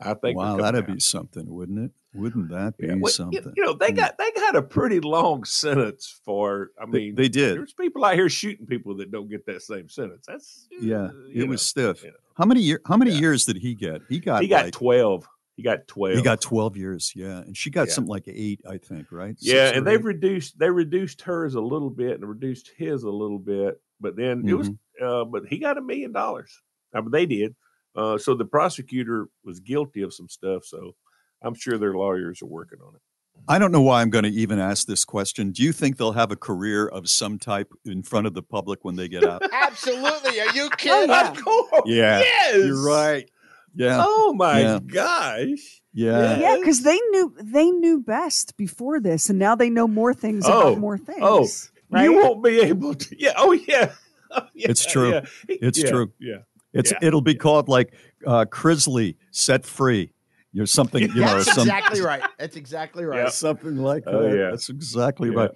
I 0.00 0.14
think. 0.14 0.38
Wow, 0.38 0.56
that'd 0.56 0.84
out. 0.84 0.94
be 0.94 1.00
something, 1.00 1.44
wouldn't 1.52 1.78
it? 1.78 1.90
Wouldn't 2.14 2.50
that 2.50 2.76
be 2.78 2.86
Yeah, 2.86 2.94
well, 3.00 3.12
something? 3.12 3.52
You 3.56 3.64
know, 3.64 3.72
they 3.74 3.92
got 3.92 4.16
they 4.18 4.30
got 4.32 4.56
a 4.56 4.62
pretty 4.62 5.00
long 5.00 5.44
sentence 5.44 6.20
for. 6.24 6.70
I 6.80 6.86
mean, 6.86 7.14
they 7.14 7.28
did. 7.28 7.56
There's 7.56 7.72
people 7.72 8.04
out 8.04 8.14
here 8.14 8.28
shooting 8.28 8.66
people 8.66 8.96
that 8.96 9.10
don't 9.10 9.28
get 9.28 9.46
that 9.46 9.62
same 9.62 9.88
sentence. 9.88 10.24
That's 10.26 10.66
yeah, 10.80 11.04
uh, 11.04 11.12
you 11.28 11.44
it 11.44 11.48
was 11.48 11.74
know, 11.76 11.92
stiff. 11.92 12.04
How 12.40 12.46
many 12.46 12.62
year 12.62 12.80
how 12.86 12.96
many 12.96 13.10
years 13.12 13.44
did 13.44 13.56
he 13.58 13.74
get? 13.74 14.00
He 14.08 14.18
got 14.18 14.40
he 14.40 14.48
got 14.48 14.64
like, 14.64 14.72
twelve. 14.72 15.28
He 15.56 15.62
got 15.62 15.86
twelve. 15.86 16.16
he 16.16 16.22
got 16.22 16.40
12 16.40 16.76
years, 16.78 17.12
yeah. 17.14 17.40
And 17.40 17.54
she 17.54 17.68
got 17.68 17.88
Yeah. 17.88 17.92
something 17.92 18.08
like 18.08 18.24
8, 18.26 18.62
I 18.66 18.78
think, 18.78 19.12
right? 19.12 19.36
yeah, 19.40 19.66
Six 19.66 19.76
and 19.76 19.86
they've 19.86 19.98
eight? 20.00 20.04
reduced 20.04 20.58
they 20.58 20.70
reduced 20.70 21.20
hers 21.20 21.54
a 21.54 21.60
little 21.60 21.90
bit 21.90 22.18
and 22.18 22.26
reduced 22.26 22.70
his 22.78 23.02
a 23.02 23.10
little 23.10 23.38
bit, 23.38 23.78
but 24.00 24.16
then 24.16 24.48
it 24.48 24.54
was 24.54 24.70
Mm-hmm. 24.70 25.04
uh, 25.06 25.24
but 25.26 25.42
he 25.50 25.58
got 25.58 25.76
a 25.76 25.82
million 25.82 26.12
dollars. 26.12 26.50
I 26.94 27.02
mean, 27.02 27.10
they 27.10 27.26
did. 27.26 27.54
Uh, 27.94 28.16
so 28.16 28.34
the 28.34 28.46
prosecutor 28.46 29.26
was 29.44 29.60
guilty 29.60 30.00
of 30.00 30.14
some 30.14 30.28
stuff. 30.30 30.64
So 30.64 30.94
I'm 31.42 31.54
sure 31.54 31.76
their 31.76 31.92
lawyers 31.94 32.40
are 32.40 32.46
working 32.46 32.78
on 32.80 32.94
it. 32.94 33.02
I 33.48 33.58
don't 33.58 33.72
know 33.72 33.80
why 33.82 34.00
I'm 34.02 34.10
going 34.10 34.24
to 34.24 34.30
even 34.30 34.58
ask 34.60 34.86
this 34.86 35.04
question. 35.04 35.50
Do 35.50 35.62
you 35.62 35.72
think 35.72 35.96
they'll 35.96 36.12
have 36.12 36.30
a 36.30 36.36
career 36.36 36.86
of 36.86 37.08
some 37.08 37.38
type 37.38 37.72
in 37.84 38.02
front 38.02 38.26
of 38.26 38.34
the 38.34 38.42
public 38.42 38.80
when 38.84 38.96
they 38.96 39.08
get 39.08 39.24
out? 39.24 39.42
Absolutely. 39.52 40.40
Are 40.40 40.52
you 40.54 40.70
kidding? 40.76 41.10
yeah. 41.10 41.30
Of 41.30 41.44
course. 41.44 41.82
Yeah, 41.86 42.20
Yes. 42.20 42.56
you're 42.56 42.84
right. 42.86 43.28
Yeah, 43.74 44.02
Oh 44.04 44.32
my 44.34 44.60
Yeah. 44.60 44.78
gosh. 44.84 45.82
yeah. 45.92 46.38
Yeah, 46.40 46.56
because 46.58 46.82
they 46.82 46.98
knew 47.10 47.34
they 47.40 47.70
knew 47.70 48.00
best 48.00 48.56
before 48.56 48.98
this, 49.00 49.30
and 49.30 49.38
now 49.38 49.54
they 49.54 49.70
know 49.70 49.86
more 49.88 50.12
things 50.14 50.44
Oh, 50.46 50.60
about 50.70 50.78
more 50.80 50.98
things. 50.98 51.18
Oh, 51.22 51.48
right? 51.90 52.02
you 52.04 52.14
won't 52.14 52.42
be 52.42 52.60
able 52.60 52.94
to. 52.94 53.16
Yeah. 53.18 53.32
Oh, 53.36 53.52
yeah. 53.52 53.92
Oh, 54.32 54.42
yeah, 54.54 54.68
It's 54.70 54.86
true. 54.86 55.10
yeah. 55.10 55.20
It's 55.48 55.82
Yeah, 55.82 55.90
true. 55.90 56.12
Yeah. 56.20 56.36
It's 56.72 56.92
Yeah. 56.92 56.98
it'll 57.02 57.20
be 57.20 57.34
called 57.34 57.68
like 57.68 57.92
uh 58.24 58.44
Chrisley 58.44 59.16
set 59.32 59.66
free. 59.66 60.12
You 60.52 60.60
know 60.60 60.64
something. 60.64 61.02
You 61.02 61.08
know 61.14 61.36
That's 61.36 61.52
some, 61.52 61.62
exactly 61.62 62.00
right. 62.00 62.22
That's 62.38 62.56
exactly 62.56 63.04
right. 63.04 63.24
Yep. 63.24 63.30
something 63.32 63.76
like 63.76 64.04
that. 64.04 64.14
Oh, 64.14 64.32
yeah. 64.32 64.50
That's 64.50 64.68
exactly 64.68 65.30
Yeah. 65.30 65.42
right. 65.42 65.50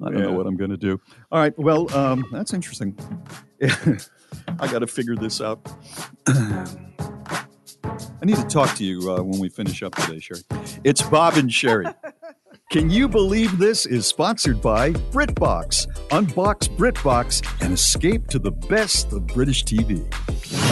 I 0.00 0.10
don't 0.10 0.20
know 0.20 0.32
what 0.32 0.46
I'm 0.46 0.56
going 0.56 0.70
to 0.70 0.76
do. 0.76 1.00
All 1.32 1.40
right. 1.40 1.58
Well, 1.58 1.92
um, 1.96 2.24
that's 2.30 2.54
interesting. 2.54 2.96
I 3.62 4.70
got 4.70 4.78
to 4.78 4.86
figure 4.86 5.16
this 5.16 5.40
out. 5.40 5.58
I 6.28 8.24
need 8.24 8.36
to 8.36 8.44
talk 8.44 8.76
to 8.76 8.84
you 8.84 9.12
uh, 9.12 9.22
when 9.22 9.40
we 9.40 9.48
finish 9.48 9.82
up 9.82 9.94
today, 9.96 10.20
Sherry. 10.20 10.42
It's 10.84 11.02
Bob 11.02 11.34
and 11.36 11.52
Sherry. 11.52 11.86
Can 12.70 12.90
you 12.90 13.08
believe 13.08 13.58
this 13.58 13.86
is 13.86 14.06
sponsored 14.06 14.60
by 14.60 14.92
BritBox? 14.92 15.86
Unbox 16.08 16.68
BritBox 16.76 17.62
and 17.64 17.72
escape 17.72 18.26
to 18.28 18.38
the 18.38 18.50
best 18.50 19.10
of 19.12 19.26
British 19.28 19.64
TV. 19.64 20.04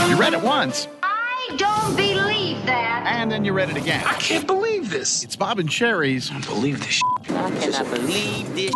You 0.08 0.16
read 0.16 0.34
it 0.34 0.42
once, 0.42 0.88
I 1.48 1.56
don't 1.56 1.96
believe 1.96 2.66
that. 2.66 3.04
and 3.06 3.30
then 3.30 3.44
you 3.44 3.52
read 3.52 3.70
it 3.70 3.76
again. 3.76 4.02
I 4.04 4.14
can't 4.14 4.46
believe 4.46 4.90
this. 4.90 5.22
It's 5.22 5.36
Bob 5.36 5.58
and 5.60 5.72
Sherry's. 5.72 6.30
I 6.30 6.40
believe 6.40 6.80
this. 6.80 7.00
I 7.28 7.50
cannot 7.50 7.90
believe 7.90 8.52
this. 8.54 8.74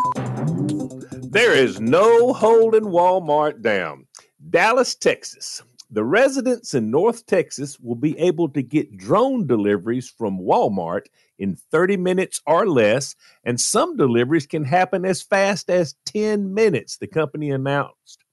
There 1.31 1.53
is 1.53 1.81
no 1.81 2.33
holding 2.33 2.85
Walmart 2.85 3.62
down. 3.62 4.07
Dallas, 4.51 4.95
Texas. 4.95 5.62
The 5.91 6.05
residents 6.05 6.75
in 6.75 6.93
North 6.93 7.27
Texas 7.27 7.81
will 7.81 7.97
be 7.97 8.16
able 8.18 8.49
to 8.51 8.62
get 8.62 8.97
drone 8.97 9.49
deliveries 9.49 10.09
from 10.09 10.39
Walmart 10.39 11.07
in 11.41 11.57
30 11.57 11.97
minutes 11.97 12.41
or 12.47 12.68
less, 12.68 13.16
and 13.43 13.61
some 13.61 13.97
deliveries 13.97 14.47
can 14.47 14.64
happen 14.64 15.05
as 15.05 15.23
fast 15.23 15.71
as 15.71 15.97
10 16.07 16.55
minutes, 16.55 16.99
the 16.99 17.09
company 17.09 17.51
announced. 17.51 18.25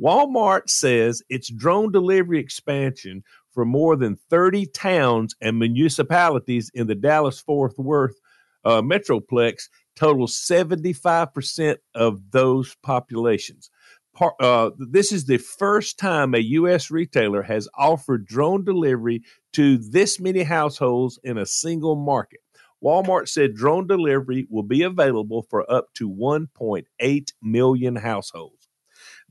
Walmart 0.00 0.68
says 0.68 1.22
its 1.28 1.48
drone 1.48 1.92
delivery 1.92 2.40
expansion 2.40 3.22
for 3.54 3.64
more 3.64 3.96
than 3.96 4.16
30 4.28 4.66
towns 4.66 5.34
and 5.40 5.58
municipalities 5.58 6.70
in 6.74 6.88
the 6.88 6.94
Dallas 6.94 7.40
Fort 7.40 7.78
Worth 7.78 8.20
uh, 8.64 8.82
Metroplex 8.82 9.68
totals 9.96 10.36
75% 10.36 11.76
of 11.94 12.30
those 12.32 12.76
populations. 12.82 13.70
Par- 14.14 14.34
uh, 14.40 14.70
this 14.78 15.12
is 15.12 15.24
the 15.24 15.38
first 15.38 15.98
time 15.98 16.34
a 16.34 16.38
U.S. 16.38 16.90
retailer 16.90 17.42
has 17.42 17.68
offered 17.76 18.26
drone 18.26 18.64
delivery 18.64 19.22
to 19.52 19.78
this 19.78 20.20
many 20.20 20.42
households 20.42 21.18
in 21.22 21.38
a 21.38 21.46
single 21.46 21.96
market. 21.96 22.40
Walmart 22.82 23.28
said 23.28 23.54
drone 23.54 23.86
delivery 23.86 24.46
will 24.50 24.62
be 24.62 24.82
available 24.82 25.42
for 25.48 25.70
up 25.72 25.86
to 25.94 26.08
1.8 26.10 27.32
million 27.42 27.96
households. 27.96 28.63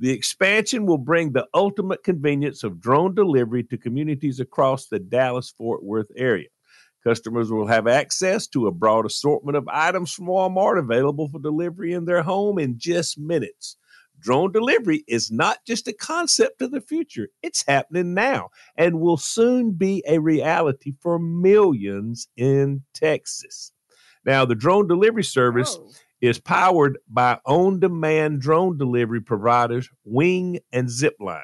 The 0.03 0.11
expansion 0.11 0.85
will 0.85 0.97
bring 0.97 1.31
the 1.31 1.47
ultimate 1.53 2.03
convenience 2.03 2.65
of 2.65 2.81
drone 2.81 3.15
delivery 3.15 3.63
to 3.63 3.77
communities 3.77 4.41
across 4.41 4.87
the 4.87 4.99
Dallas 4.99 5.49
Fort 5.57 5.81
Worth 5.81 6.11
area. 6.17 6.49
Customers 7.05 7.53
will 7.53 7.67
have 7.67 7.87
access 7.87 8.45
to 8.47 8.67
a 8.67 8.71
broad 8.73 9.05
assortment 9.05 9.55
of 9.55 9.65
items 9.69 10.11
from 10.11 10.25
Walmart 10.25 10.77
available 10.77 11.29
for 11.29 11.39
delivery 11.39 11.93
in 11.93 12.03
their 12.03 12.21
home 12.21 12.59
in 12.59 12.77
just 12.77 13.17
minutes. 13.17 13.77
Drone 14.19 14.51
delivery 14.51 15.05
is 15.07 15.31
not 15.31 15.59
just 15.65 15.87
a 15.87 15.93
concept 15.93 16.61
of 16.61 16.71
the 16.71 16.81
future, 16.81 17.29
it's 17.41 17.63
happening 17.65 18.13
now 18.13 18.49
and 18.75 18.99
will 18.99 19.15
soon 19.15 19.71
be 19.71 20.03
a 20.05 20.19
reality 20.19 20.95
for 20.99 21.17
millions 21.17 22.27
in 22.35 22.83
Texas. 22.93 23.71
Now, 24.25 24.43
the 24.43 24.55
drone 24.55 24.87
delivery 24.87 25.23
service 25.23 25.79
is 26.23 26.39
powered 26.39 26.97
by 27.09 27.37
on 27.45 27.81
demand 27.81 28.39
drone 28.39 28.77
delivery 28.77 29.19
providers 29.19 29.89
Wing 30.05 30.57
and 30.71 30.87
Zipline. 30.87 31.41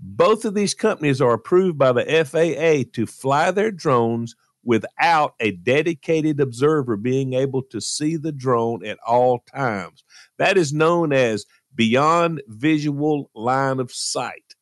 Both 0.00 0.44
of 0.44 0.54
these 0.54 0.74
companies 0.74 1.20
are 1.20 1.34
approved 1.34 1.78
by 1.78 1.92
the 1.92 2.24
FAA 2.24 2.90
to 2.94 3.06
fly 3.06 3.52
their 3.52 3.70
drones 3.70 4.34
without 4.64 5.34
a 5.38 5.52
dedicated 5.52 6.40
observer 6.40 6.96
being 6.96 7.34
able 7.34 7.62
to 7.62 7.80
see 7.80 8.16
the 8.16 8.32
drone 8.32 8.84
at 8.84 8.98
all 9.06 9.44
times. 9.54 10.02
That 10.36 10.58
is 10.58 10.72
known 10.72 11.12
as 11.12 11.46
beyond 11.72 12.42
visual 12.48 13.30
line 13.36 13.78
of 13.78 13.92
sight. 13.92 14.56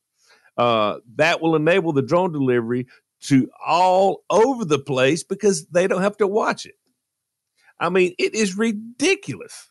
Uh, 0.58 0.98
that 1.16 1.40
will 1.40 1.56
enable 1.56 1.94
the 1.94 2.02
drone 2.02 2.30
delivery 2.30 2.86
to 3.22 3.48
all 3.66 4.22
over 4.28 4.66
the 4.66 4.78
place 4.78 5.24
because 5.24 5.66
they 5.68 5.86
don't 5.86 6.02
have 6.02 6.18
to 6.18 6.26
watch 6.26 6.66
it. 6.66 6.74
I 7.80 7.88
mean, 7.88 8.14
it 8.18 8.34
is 8.34 8.56
ridiculous. 8.56 9.70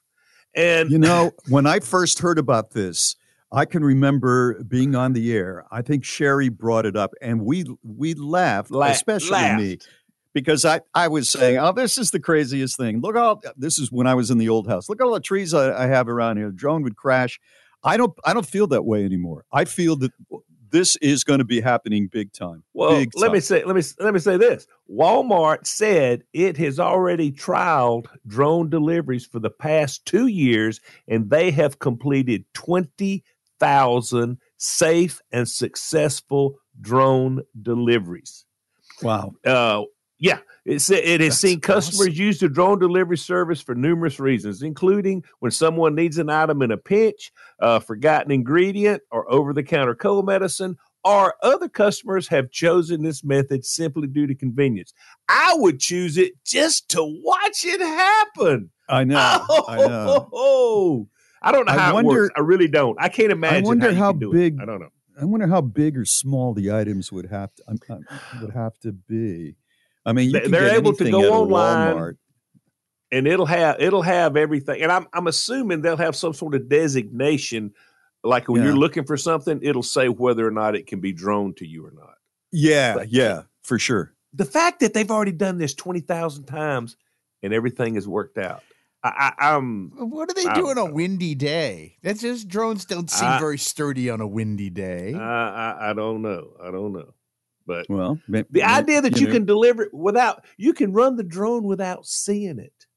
And 0.55 0.89
You 0.89 0.97
know, 0.99 1.32
when 1.47 1.68
I 1.68 1.80
first 1.80 2.20
heard 2.20 2.39
about 2.39 2.72
this, 2.72 3.16
I 3.51 3.66
can 3.66 3.84
remember 3.84 4.64
being 4.64 4.95
on 4.95 5.14
the 5.14 5.32
air. 5.34 5.66
I 5.72 5.82
think 5.82 6.03
Sherry 6.03 6.49
brought 6.49 6.86
it 6.86 6.95
up, 6.95 7.14
and 7.22 7.45
we 7.45 7.66
we 7.84 8.14
laughed, 8.16 8.72
La- 8.72 8.88
especially 8.88 9.32
laughed. 9.32 9.62
me, 9.62 9.78
because 10.34 10.66
I 10.66 10.82
I 10.93 11.07
was 11.07 11.30
saying, 11.30 11.57
"Oh, 11.57 11.72
this 11.72 11.97
is 11.97 12.12
the 12.12 12.20
craziest 12.20 12.78
thing." 12.78 13.01
Look 13.01 13.16
all 13.16 13.41
this 13.57 13.80
is 13.80 13.91
when 13.91 14.07
I 14.07 14.16
was 14.16 14.30
in 14.32 14.38
the 14.38 14.49
old 14.49 14.68
house. 14.68 14.89
Look 14.89 15.01
at 15.01 15.05
all 15.05 15.14
the 15.14 15.20
trees 15.20 15.53
I, 15.53 15.84
I 15.86 15.88
have 15.88 16.07
around 16.10 16.38
here. 16.38 16.47
The 16.47 16.53
drone 16.53 16.84
would 16.84 16.95
crash. 16.95 17.39
I 17.84 17.95
don't 17.97 18.14
I 18.26 18.34
don't 18.34 18.45
feel 18.45 18.68
that 18.68 18.86
way 18.86 19.05
anymore. 19.05 19.45
I 19.53 19.66
feel 19.66 19.95
that 19.97 20.12
this 20.72 20.95
is 20.97 21.24
going 21.24 21.39
to 21.39 21.45
be 21.45 21.61
happening 21.61 22.07
big 22.07 22.32
time. 22.32 22.63
Well, 22.74 22.91
big 22.91 23.11
let 23.15 23.32
me 23.32 23.39
say 23.39 23.63
let 23.63 23.76
me 23.76 23.82
let 23.99 24.13
me 24.13 24.20
say 24.20 24.38
this. 24.38 24.67
Walmart 24.89 25.65
said 25.67 26.24
it 26.34 26.57
has 26.57 26.80
already 26.80 27.32
trialed 27.32 28.07
drone 28.28 28.70
deliveries 28.70 29.26
for 29.26 29.39
the 29.39 29.49
past 29.49 30.05
2 30.05 30.28
years 30.28 30.80
and 31.07 31.30
they 31.30 31.51
have 31.51 31.80
completed 31.80 32.45
20,000 32.53 34.38
safe 34.57 35.22
and 35.32 35.47
successful 35.47 36.55
drone 36.82 37.41
deliveries. 37.61 38.45
Wow. 39.01 39.34
Uh 39.45 39.84
yeah, 40.20 40.39
it, 40.65 40.89
it 40.89 41.22
has 41.22 41.30
That's 41.30 41.38
seen 41.38 41.61
customers 41.61 42.07
awesome. 42.09 42.13
use 42.13 42.39
the 42.39 42.49
drone 42.49 42.78
delivery 42.80 43.17
service 43.17 43.61
for 43.61 43.74
numerous 43.74 44.20
reasons, 44.20 44.61
including 44.61 45.24
when 45.39 45.51
someone 45.51 45.95
needs 45.95 46.17
an 46.17 46.30
item 46.30 46.61
in 46.61 46.72
a 46.72 46.78
pinch, 46.78 47.32
a 47.59 47.80
forgotten 47.80 48.32
ingredient, 48.32 49.01
or 49.11 49.32
over 49.32 49.53
the 49.53 49.63
counter 49.63 49.95
cold 49.95 50.26
medicine, 50.26 50.78
or 51.05 51.36
other 51.41 51.70
customers 51.70 52.28
have 52.28 52.51
chosen 52.51 53.01
this 53.03 53.24
method 53.24 53.63
simply 53.65 54.07
due 54.07 54.28
to 54.28 54.36
convenience. 54.36 54.93
I 55.30 55.55
would 55.57 55.80
choose 55.80 56.17
it 56.17 56.34
just 56.43 56.89
to 56.89 56.99
watch 57.24 57.63
it 57.63 57.80
happen. 57.80 58.70
I 58.89 59.05
know. 59.05 59.45
I 59.67 59.78
know. 59.78 60.30
Oh, 60.34 61.07
I 61.41 61.53
don't 61.53 61.65
know 61.65 61.72
I 61.72 61.78
how 61.78 61.93
wonder- 61.93 62.09
it 62.09 62.13
works. 62.24 62.34
I 62.36 62.41
really 62.41 62.67
don't. 62.67 62.97
I 62.99 63.07
can't 63.07 63.32
imagine. 63.32 63.63
I 63.63 63.67
wonder 63.67 63.93
how 63.93 64.09
it. 64.09 64.20
big 64.32 64.57
I 64.61 64.65
don't 64.65 64.82
know. 64.82 64.89
I 65.22 65.26
wonder 65.26 65.47
how 65.47 65.61
big 65.61 65.97
or 65.97 66.05
small 66.05 66.53
the 66.53 66.72
items 66.72 67.11
would 67.11 67.26
have 67.28 67.53
to 67.55 67.63
um, 67.67 67.80
um, 67.89 68.05
would 68.41 68.51
have 68.51 68.78
to 68.80 68.91
be. 68.91 69.55
I 70.05 70.13
mean, 70.13 70.27
you 70.27 70.31
They- 70.33 70.39
can 70.41 70.51
they're 70.51 70.69
get 70.69 70.77
able 70.77 70.93
to 70.93 71.11
go 71.11 71.33
online 71.33 71.95
Walmart. 71.95 72.17
and 73.11 73.27
it'll 73.27 73.45
have 73.45 73.79
it'll 73.79 74.01
have 74.01 74.37
everything. 74.37 74.81
And 74.81 74.91
I'm 74.91 75.07
I'm 75.13 75.27
assuming 75.27 75.81
they'll 75.81 75.97
have 75.97 76.15
some 76.15 76.33
sort 76.33 76.55
of 76.55 76.69
designation, 76.69 77.73
like 78.23 78.47
when 78.47 78.61
Yeah. 78.61 78.69
you're 78.69 78.77
looking 78.77 79.03
for 79.05 79.17
something, 79.17 79.59
it'll 79.61 79.83
say 79.83 80.09
whether 80.09 80.45
or 80.47 80.51
not 80.51 80.75
it 80.75 80.87
can 80.87 80.99
be 80.99 81.11
drone 81.13 81.53
to 81.55 81.67
you 81.67 81.85
or 81.85 81.91
not. 81.91 82.15
Yeah, 82.51 82.93
But- 82.95 83.11
yeah, 83.11 83.43
for 83.63 83.77
sure. 83.79 84.13
The 84.33 84.45
fact 84.45 84.79
that 84.81 84.93
they've 84.93 85.09
already 85.09 85.31
done 85.31 85.57
this 85.57 85.73
twenty 85.73 86.01
thousand 86.01 86.45
times 86.45 86.95
and 87.43 87.53
everything 87.53 87.95
has 87.95 88.07
worked 88.07 88.37
out, 88.37 88.61
I, 89.03 89.33
I, 89.39 89.55
I'm 89.55 89.91
What 89.95 90.29
are 90.29 90.33
they 90.33 90.45
I 90.45 90.53
do 90.55 90.61
don't 90.61 90.77
on 90.77 90.89
a 90.89 90.93
windy 90.93 91.33
day? 91.35 91.97
That's 92.03 92.21
just 92.21 92.47
drones 92.47 92.85
don't 92.85 93.09
seem 93.09 93.27
I- 93.27 93.39
very 93.39 93.57
sturdy 93.57 94.09
on 94.09 94.21
a 94.21 94.27
windy 94.27 94.69
day. 94.69 95.13
I, 95.15 95.19
I 95.79 95.89
I 95.89 95.93
don't 95.93 96.21
know, 96.21 96.51
I 96.61 96.69
don't 96.69 96.93
know, 96.93 97.13
but 97.70 97.86
Well, 97.89 98.20
ma- 98.28 98.41
the 98.49 98.63
idea 98.63 98.99
that 99.01 99.20
you, 99.22 99.28
know, 99.28 99.34
can 99.34 99.45
deliver 99.45 99.84
it 99.84 99.93
without 99.93 100.43
you 100.57 100.74
can 100.74 100.91
run 100.91 101.15
the 101.15 101.24
drone 101.24 101.63
without 101.63 102.05
seeing 102.05 102.57
it. 102.59 102.88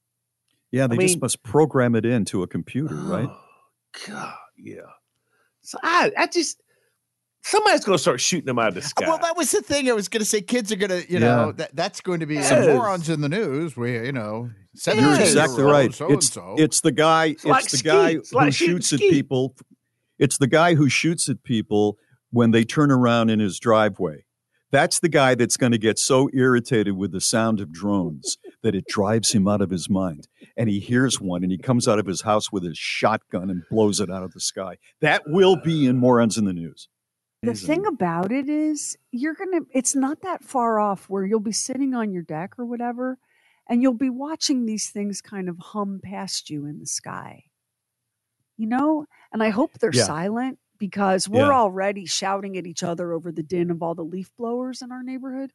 yeah, 0.72 0.86
they 0.86 0.96
I 0.96 0.98
just 1.00 1.14
mean- 1.16 1.20
must 1.20 1.42
program 1.42 1.94
it 1.94 2.06
into 2.06 2.42
a 2.42 2.46
computer, 2.48 2.94
right? 2.96 3.28
Oh, 3.30 3.40
God, 4.08 4.34
yeah. 4.56 4.80
So 5.60 5.78
I, 5.82 6.10
I 6.16 6.26
just 6.26 6.60
somebody's 7.42 7.84
gonna 7.84 7.98
start 7.98 8.20
shooting 8.20 8.46
them 8.46 8.58
out 8.58 8.68
of 8.68 8.74
the 8.74 8.82
sky. 8.82 9.04
Uh, 9.04 9.08
Well, 9.10 9.18
that 9.18 9.36
was 9.36 9.50
the 9.50 9.60
thing. 9.62 9.88
I 9.90 9.92
was 9.92 10.08
going 10.08 10.20
to 10.20 10.24
say, 10.24 10.40
kids 10.40 10.72
are 10.72 10.76
going 10.76 10.90
to, 10.90 10.98
you 11.12 11.18
Yeah. 11.18 11.36
know, 11.36 11.52
that, 11.52 11.74
that's 11.76 12.00
going 12.00 12.20
to 12.20 12.26
be 12.26 12.40
some 12.42 12.62
morons 12.66 13.08
in 13.08 13.20
the 13.20 13.28
news. 13.28 13.76
Where 13.76 14.04
you 14.04 14.12
know, 14.12 14.50
You're 14.72 14.80
17 14.96 15.20
exactly 15.20 15.56
year 15.58 15.64
old 15.66 15.72
right. 15.72 15.94
So 15.94 16.10
It's 16.12 16.32
so. 16.32 16.54
it's 16.58 16.80
the 16.80 16.92
guy. 16.92 17.26
It's, 17.26 17.44
like 17.44 17.68
the 17.68 17.76
ski. 17.78 17.88
guy 17.88 18.10
It's 18.10 18.30
who 18.30 18.36
like 18.36 18.52
shooting 18.54 18.76
shoots 18.76 18.92
at 18.94 19.00
people. 19.00 19.54
It's 20.18 20.38
the 20.38 20.46
guy 20.46 20.74
who 20.74 20.88
shoots 20.88 21.28
at 21.28 21.42
people 21.42 21.98
when 22.30 22.50
they 22.52 22.64
turn 22.64 22.90
around 22.90 23.28
in 23.30 23.40
his 23.40 23.58
driveway. 23.58 24.24
That's 24.72 25.00
the 25.00 25.10
guy 25.10 25.34
that's 25.34 25.58
going 25.58 25.72
to 25.72 25.78
get 25.78 25.98
so 25.98 26.30
irritated 26.32 26.96
with 26.96 27.12
the 27.12 27.20
sound 27.20 27.60
of 27.60 27.70
drones 27.70 28.38
that 28.62 28.74
it 28.74 28.86
drives 28.88 29.32
him 29.32 29.46
out 29.46 29.60
of 29.60 29.70
his 29.70 29.90
mind. 29.90 30.26
And 30.56 30.70
he 30.70 30.80
hears 30.80 31.20
one 31.20 31.42
and 31.42 31.52
he 31.52 31.58
comes 31.58 31.86
out 31.86 31.98
of 31.98 32.06
his 32.06 32.22
house 32.22 32.50
with 32.50 32.64
his 32.64 32.78
shotgun 32.78 33.50
and 33.50 33.62
blows 33.70 34.00
it 34.00 34.10
out 34.10 34.22
of 34.22 34.32
the 34.32 34.40
sky. 34.40 34.78
That 35.00 35.22
will 35.26 35.56
be 35.56 35.86
in 35.86 35.98
Morons 35.98 36.38
in 36.38 36.46
the 36.46 36.54
News. 36.54 36.88
The 37.42 37.54
thing 37.54 37.84
about 37.86 38.32
it 38.32 38.48
is, 38.48 38.96
you're 39.10 39.34
going 39.34 39.50
to, 39.52 39.66
it's 39.72 39.96
not 39.96 40.22
that 40.22 40.44
far 40.44 40.78
off 40.78 41.10
where 41.10 41.26
you'll 41.26 41.40
be 41.40 41.52
sitting 41.52 41.92
on 41.92 42.12
your 42.12 42.22
deck 42.22 42.52
or 42.56 42.64
whatever, 42.64 43.18
and 43.68 43.82
you'll 43.82 43.94
be 43.94 44.10
watching 44.10 44.64
these 44.64 44.90
things 44.90 45.20
kind 45.20 45.48
of 45.48 45.58
hum 45.58 46.00
past 46.02 46.50
you 46.50 46.64
in 46.66 46.78
the 46.78 46.86
sky. 46.86 47.44
You 48.56 48.68
know? 48.68 49.06
And 49.32 49.42
I 49.42 49.50
hope 49.50 49.72
they're 49.80 49.90
Yeah. 49.92 50.04
silent 50.04 50.60
because 50.82 51.28
we're 51.28 51.46
Yeah. 51.46 51.52
already 51.60 52.06
shouting 52.06 52.56
at 52.58 52.66
each 52.66 52.82
other 52.82 53.12
over 53.12 53.30
the 53.30 53.44
din 53.44 53.70
of 53.70 53.84
all 53.84 53.94
the 53.94 54.02
leaf 54.02 54.32
blowers 54.36 54.82
in 54.82 54.90
our 54.90 55.04
neighborhood. 55.04 55.52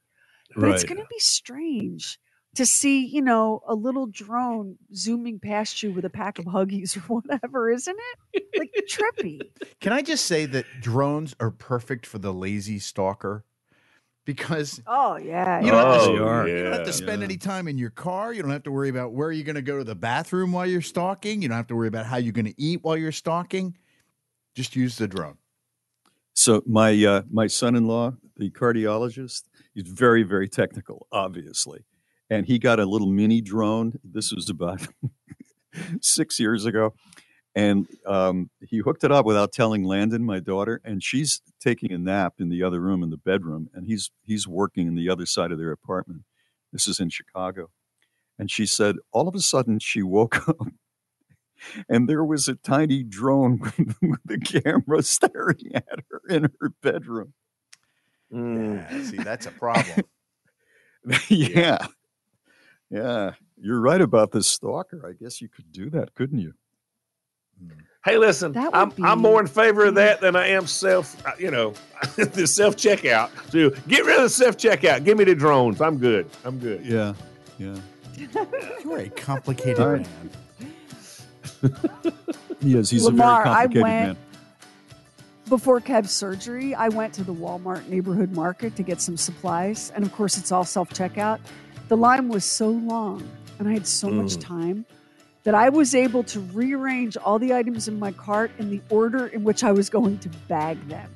But 0.56 0.70
it's 0.70 0.86
going 0.86 1.02
to 1.02 1.08
be 1.10 1.20
strange 1.20 2.18
to 2.56 2.66
see, 2.66 3.06
you 3.06 3.22
know, 3.22 3.60
a 3.68 3.76
little 3.76 4.06
drone 4.06 4.78
zooming 4.96 5.38
past 5.42 5.84
you 5.84 5.92
with 5.92 6.06
a 6.06 6.10
pack 6.10 6.40
of 6.40 6.46
Huggies 6.46 6.96
or 7.10 7.20
whatever, 7.20 7.70
isn't 7.70 7.98
it? 8.34 8.44
Like 8.58 8.72
trippy. 8.90 9.42
Can 9.82 9.92
I 9.92 10.02
just 10.02 10.26
say 10.26 10.46
that 10.46 10.66
drones 10.80 11.36
are 11.42 11.52
perfect 11.52 12.06
for 12.06 12.20
the 12.20 12.34
lazy 12.34 12.80
stalker? 12.80 13.44
because 14.26 14.82
Oh 14.88 15.16
yeah. 15.18 15.62
you 15.62 15.72
don't, 15.72 15.86
have, 15.94 16.02
Oh, 16.02 16.16
to, 16.18 16.24
are. 16.26 16.48
you 16.48 16.64
don't 16.64 16.74
have 16.74 16.86
to 16.86 16.92
spend 16.94 17.22
yeah. 17.22 17.26
any 17.26 17.38
time 17.38 17.68
in 17.70 17.78
your 17.78 17.90
car. 17.92 18.34
You 18.34 18.42
don't 18.42 18.52
have 18.52 18.64
to 18.64 18.72
worry 18.72 18.90
about 18.90 19.14
where 19.14 19.32
you're 19.32 19.46
going 19.46 19.56
to 19.56 19.62
go 19.62 19.78
to 19.78 19.86
the 19.86 19.96
bathroom 19.96 20.52
while 20.52 20.66
you're 20.66 20.82
stalking. 20.82 21.42
You 21.42 21.48
don't 21.48 21.56
have 21.56 21.68
to 21.68 21.76
worry 21.78 21.88
about 21.88 22.06
how 22.06 22.18
you're 22.18 22.34
going 22.34 22.46
to 22.46 22.62
eat 22.62 22.84
while 22.84 22.98
you're 22.98 23.14
stalking. 23.14 23.78
Just 24.58 24.76
use 24.76 24.98
the 24.98 25.08
drone. 25.08 25.38
So 26.34 26.64
my 26.66 26.92
uh, 27.06 27.22
my 27.30 27.46
son-in-law, 27.46 28.14
the 28.38 28.50
cardiologist, 28.50 29.44
he's 29.76 29.88
very 29.88 30.24
very 30.24 30.50
technical, 30.50 31.06
obviously, 31.12 31.86
and 32.28 32.44
he 32.48 32.58
got 32.58 32.80
a 32.80 32.88
little 32.88 33.06
mini 33.06 33.40
drone. 33.40 34.00
This 34.04 34.34
was 34.34 34.50
about 34.50 34.88
six 36.02 36.40
years 36.40 36.66
ago, 36.66 36.96
and 37.54 37.86
um, 38.08 38.50
he 38.60 38.80
hooked 38.80 39.04
it 39.04 39.12
up 39.12 39.28
without 39.28 39.52
telling 39.52 39.84
Landon, 39.84 40.26
my 40.26 40.40
daughter, 40.40 40.82
and 40.84 41.04
she's 41.04 41.40
taking 41.60 41.92
a 41.92 42.00
nap 42.00 42.34
in 42.40 42.50
the 42.50 42.64
other 42.64 42.80
room 42.80 43.04
in 43.04 43.12
the 43.12 43.18
bedroom, 43.18 43.70
and 43.76 43.86
he's 43.86 44.10
he's 44.24 44.48
working 44.48 44.88
in 44.88 44.96
the 44.96 45.08
other 45.08 45.28
side 45.28 45.52
of 45.52 45.60
their 45.60 45.72
apartment. 45.72 46.24
This 46.74 46.88
is 46.88 47.00
in 47.00 47.12
Chicago, 47.12 47.70
and 48.40 48.50
she 48.50 48.66
said 48.66 48.96
all 49.12 49.28
of 49.28 49.36
a 49.36 49.40
sudden 49.40 49.78
she 49.78 50.02
woke 50.02 50.50
up 50.50 50.68
and 51.90 52.08
there 52.08 52.24
was 52.24 52.48
a 52.48 52.56
tiny 52.56 53.04
drone 53.04 53.60
with 54.02 54.20
the 54.26 54.38
camera 54.40 55.02
staring 55.04 55.72
at 55.74 56.00
her 56.12 56.22
in 56.30 56.50
her 56.62 56.70
bedroom. 56.82 57.34
Yeah, 58.30 59.04
see, 59.04 59.18
that's 59.18 59.46
a 59.46 59.52
problem. 59.52 60.02
yeah. 61.30 61.88
Yeah. 62.90 63.32
You're 63.58 63.80
right 63.80 64.02
about 64.02 64.32
this 64.32 64.48
stalker. 64.48 65.08
I 65.08 65.14
guess 65.14 65.42
you 65.42 65.48
could 65.50 65.72
do 65.72 65.90
that, 65.92 66.14
couldn't 66.14 66.40
you? 66.40 66.54
Hey, 68.06 68.18
listen, 68.18 68.56
I'm, 68.74 68.92
be- 68.92 69.04
I'm 69.04 69.20
more 69.20 69.42
in 69.42 69.48
favor 69.48 69.86
of 69.86 69.96
that 69.96 70.22
than 70.22 70.36
I 70.36 70.48
am 70.50 70.68
self, 70.68 71.26
uh, 71.26 71.32
you 71.40 71.52
know, 71.52 71.74
the 72.16 72.48
self 72.48 72.76
checkout. 72.78 73.30
So 73.52 73.72
get 73.88 74.06
rid 74.06 74.18
of 74.18 74.24
the 74.24 74.30
self 74.30 74.58
checkout. 74.58 75.04
Give 75.04 75.18
me 75.18 75.24
the 75.26 75.36
drones. 75.36 75.82
I'm 75.82 75.98
good. 75.98 76.30
I'm 76.46 76.60
good. 76.60 76.86
Yeah. 76.86 77.14
Yeah. 77.58 77.76
You're 78.84 79.00
a 79.00 79.10
complicated 79.10 79.80
All 79.80 79.90
right. 79.90 80.02
man. 80.02 80.30
He 82.60 82.76
is. 82.76 82.90
He's 82.90 83.04
Lamar, 83.06 83.42
a 83.42 83.44
very 83.44 83.56
complicated 83.56 83.84
man. 83.84 84.18
Before 85.48 85.80
Kev's 85.80 86.12
surgery, 86.12 86.74
I 86.76 86.90
went 86.90 87.14
to 87.14 87.24
the 87.24 87.34
Walmart 87.34 87.88
neighborhood 87.88 88.32
market 88.34 88.76
to 88.78 88.84
get 88.84 89.00
some 89.00 89.16
supplies. 89.16 89.92
And 89.96 90.04
of 90.04 90.12
course, 90.12 90.38
it's 90.38 90.52
all 90.52 90.66
self 90.66 90.90
checkout. 90.90 91.40
The 91.88 91.96
line 91.98 92.28
was 92.30 92.44
so 92.44 92.70
long 92.70 93.30
and 93.60 93.68
I 93.68 93.74
had 93.74 93.88
so 93.88 94.10
much 94.10 94.36
Mm. 94.38 94.42
time 94.42 94.86
that 95.44 95.56
I 95.56 95.70
was 95.70 95.96
able 95.96 96.24
to 96.24 96.40
rearrange 96.42 97.16
all 97.16 97.40
the 97.40 97.54
items 97.54 97.88
in 97.88 97.98
my 98.00 98.12
cart 98.12 98.52
in 98.60 98.70
the 98.70 98.82
order 98.90 99.28
in 99.28 99.44
which 99.44 99.64
I 99.64 99.72
was 99.72 99.90
going 99.90 100.18
to 100.20 100.30
bag 100.50 100.86
them. 100.90 101.10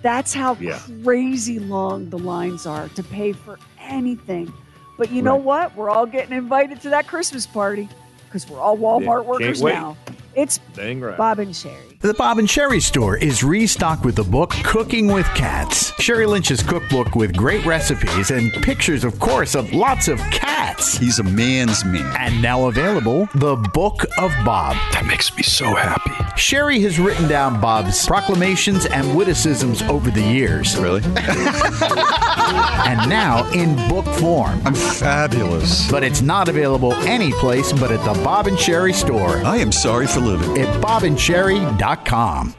That's 0.00 0.32
how 0.32 0.54
Yeah. 0.60 0.78
crazy 1.02 1.58
long 1.58 2.08
the 2.08 2.18
lines 2.18 2.66
are 2.66 2.88
to 2.90 3.02
pay 3.02 3.32
for 3.32 3.58
anything. 3.80 4.52
But 4.96 5.10
you 5.10 5.22
know 5.22 5.36
what? 5.36 5.76
We're 5.76 5.90
all 5.90 6.06
getting 6.06 6.36
invited 6.36 6.80
to 6.82 6.90
that 6.90 7.06
Christmas 7.06 7.46
party 7.46 7.88
because 8.34 8.50
we're 8.50 8.60
all 8.60 8.76
Walmart 8.76 9.18
can't 9.18 9.26
workers 9.26 9.62
wait. 9.62 9.74
now. 9.74 9.96
It's 10.34 10.58
Dang 10.74 11.00
right. 11.00 11.16
Bob 11.16 11.38
and 11.38 11.54
Sherry. 11.54 11.93
The 12.04 12.12
Bob 12.12 12.38
and 12.38 12.50
Sherry 12.50 12.80
store 12.80 13.16
is 13.16 13.42
restocked 13.42 14.04
with 14.04 14.16
the 14.16 14.24
book 14.24 14.50
Cooking 14.62 15.06
with 15.06 15.24
Cats. 15.28 15.90
Sherry 16.02 16.26
Lynch's 16.26 16.62
cookbook 16.62 17.14
with 17.14 17.34
great 17.34 17.64
recipes 17.64 18.30
and 18.30 18.52
pictures, 18.62 19.04
of 19.04 19.18
course, 19.18 19.54
of 19.54 19.72
lots 19.72 20.08
of 20.08 20.18
cats. 20.30 20.98
He's 20.98 21.18
a 21.18 21.22
man's 21.22 21.82
man. 21.82 22.14
And 22.18 22.42
now 22.42 22.66
available, 22.66 23.26
The 23.36 23.56
Book 23.56 24.02
of 24.18 24.30
Bob. 24.44 24.76
That 24.92 25.06
makes 25.06 25.34
me 25.34 25.42
so 25.42 25.74
happy. 25.74 26.10
Sherry 26.36 26.78
has 26.80 27.00
written 27.00 27.26
down 27.26 27.58
Bob's 27.58 28.06
proclamations 28.06 28.84
and 28.84 29.16
witticisms 29.16 29.80
over 29.84 30.10
the 30.10 30.20
years. 30.20 30.76
Really? 30.76 31.00
and 31.06 33.08
now 33.08 33.50
in 33.52 33.76
book 33.88 34.04
form. 34.16 34.60
I'm 34.66 34.74
fabulous. 34.74 35.90
But 35.90 36.04
it's 36.04 36.20
not 36.20 36.50
available 36.50 36.92
anyplace 36.92 37.72
but 37.72 37.90
at 37.90 38.04
the 38.04 38.22
Bob 38.22 38.46
and 38.46 38.58
Sherry 38.58 38.92
store 38.92 39.38
I 39.38 39.56
am 39.56 39.72
sorry 39.72 40.06
for 40.06 40.20
living. 40.20 40.60
at 40.60 40.82
bobandsherry.com. 40.82 41.93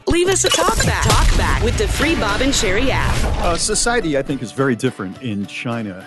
Leave 0.07 0.27
us 0.27 0.45
a 0.45 0.49
talk 0.49 0.77
back. 0.85 1.03
Talk 1.03 1.37
back 1.37 1.63
with 1.63 1.77
the 1.77 1.87
free 1.87 2.15
Bob 2.15 2.41
and 2.41 2.53
Sherry 2.53 2.91
app. 2.91 3.15
Uh, 3.43 3.57
society, 3.57 4.17
I 4.17 4.21
think, 4.21 4.41
is 4.41 4.51
very 4.51 4.75
different 4.75 5.21
in 5.21 5.45
China. 5.45 6.05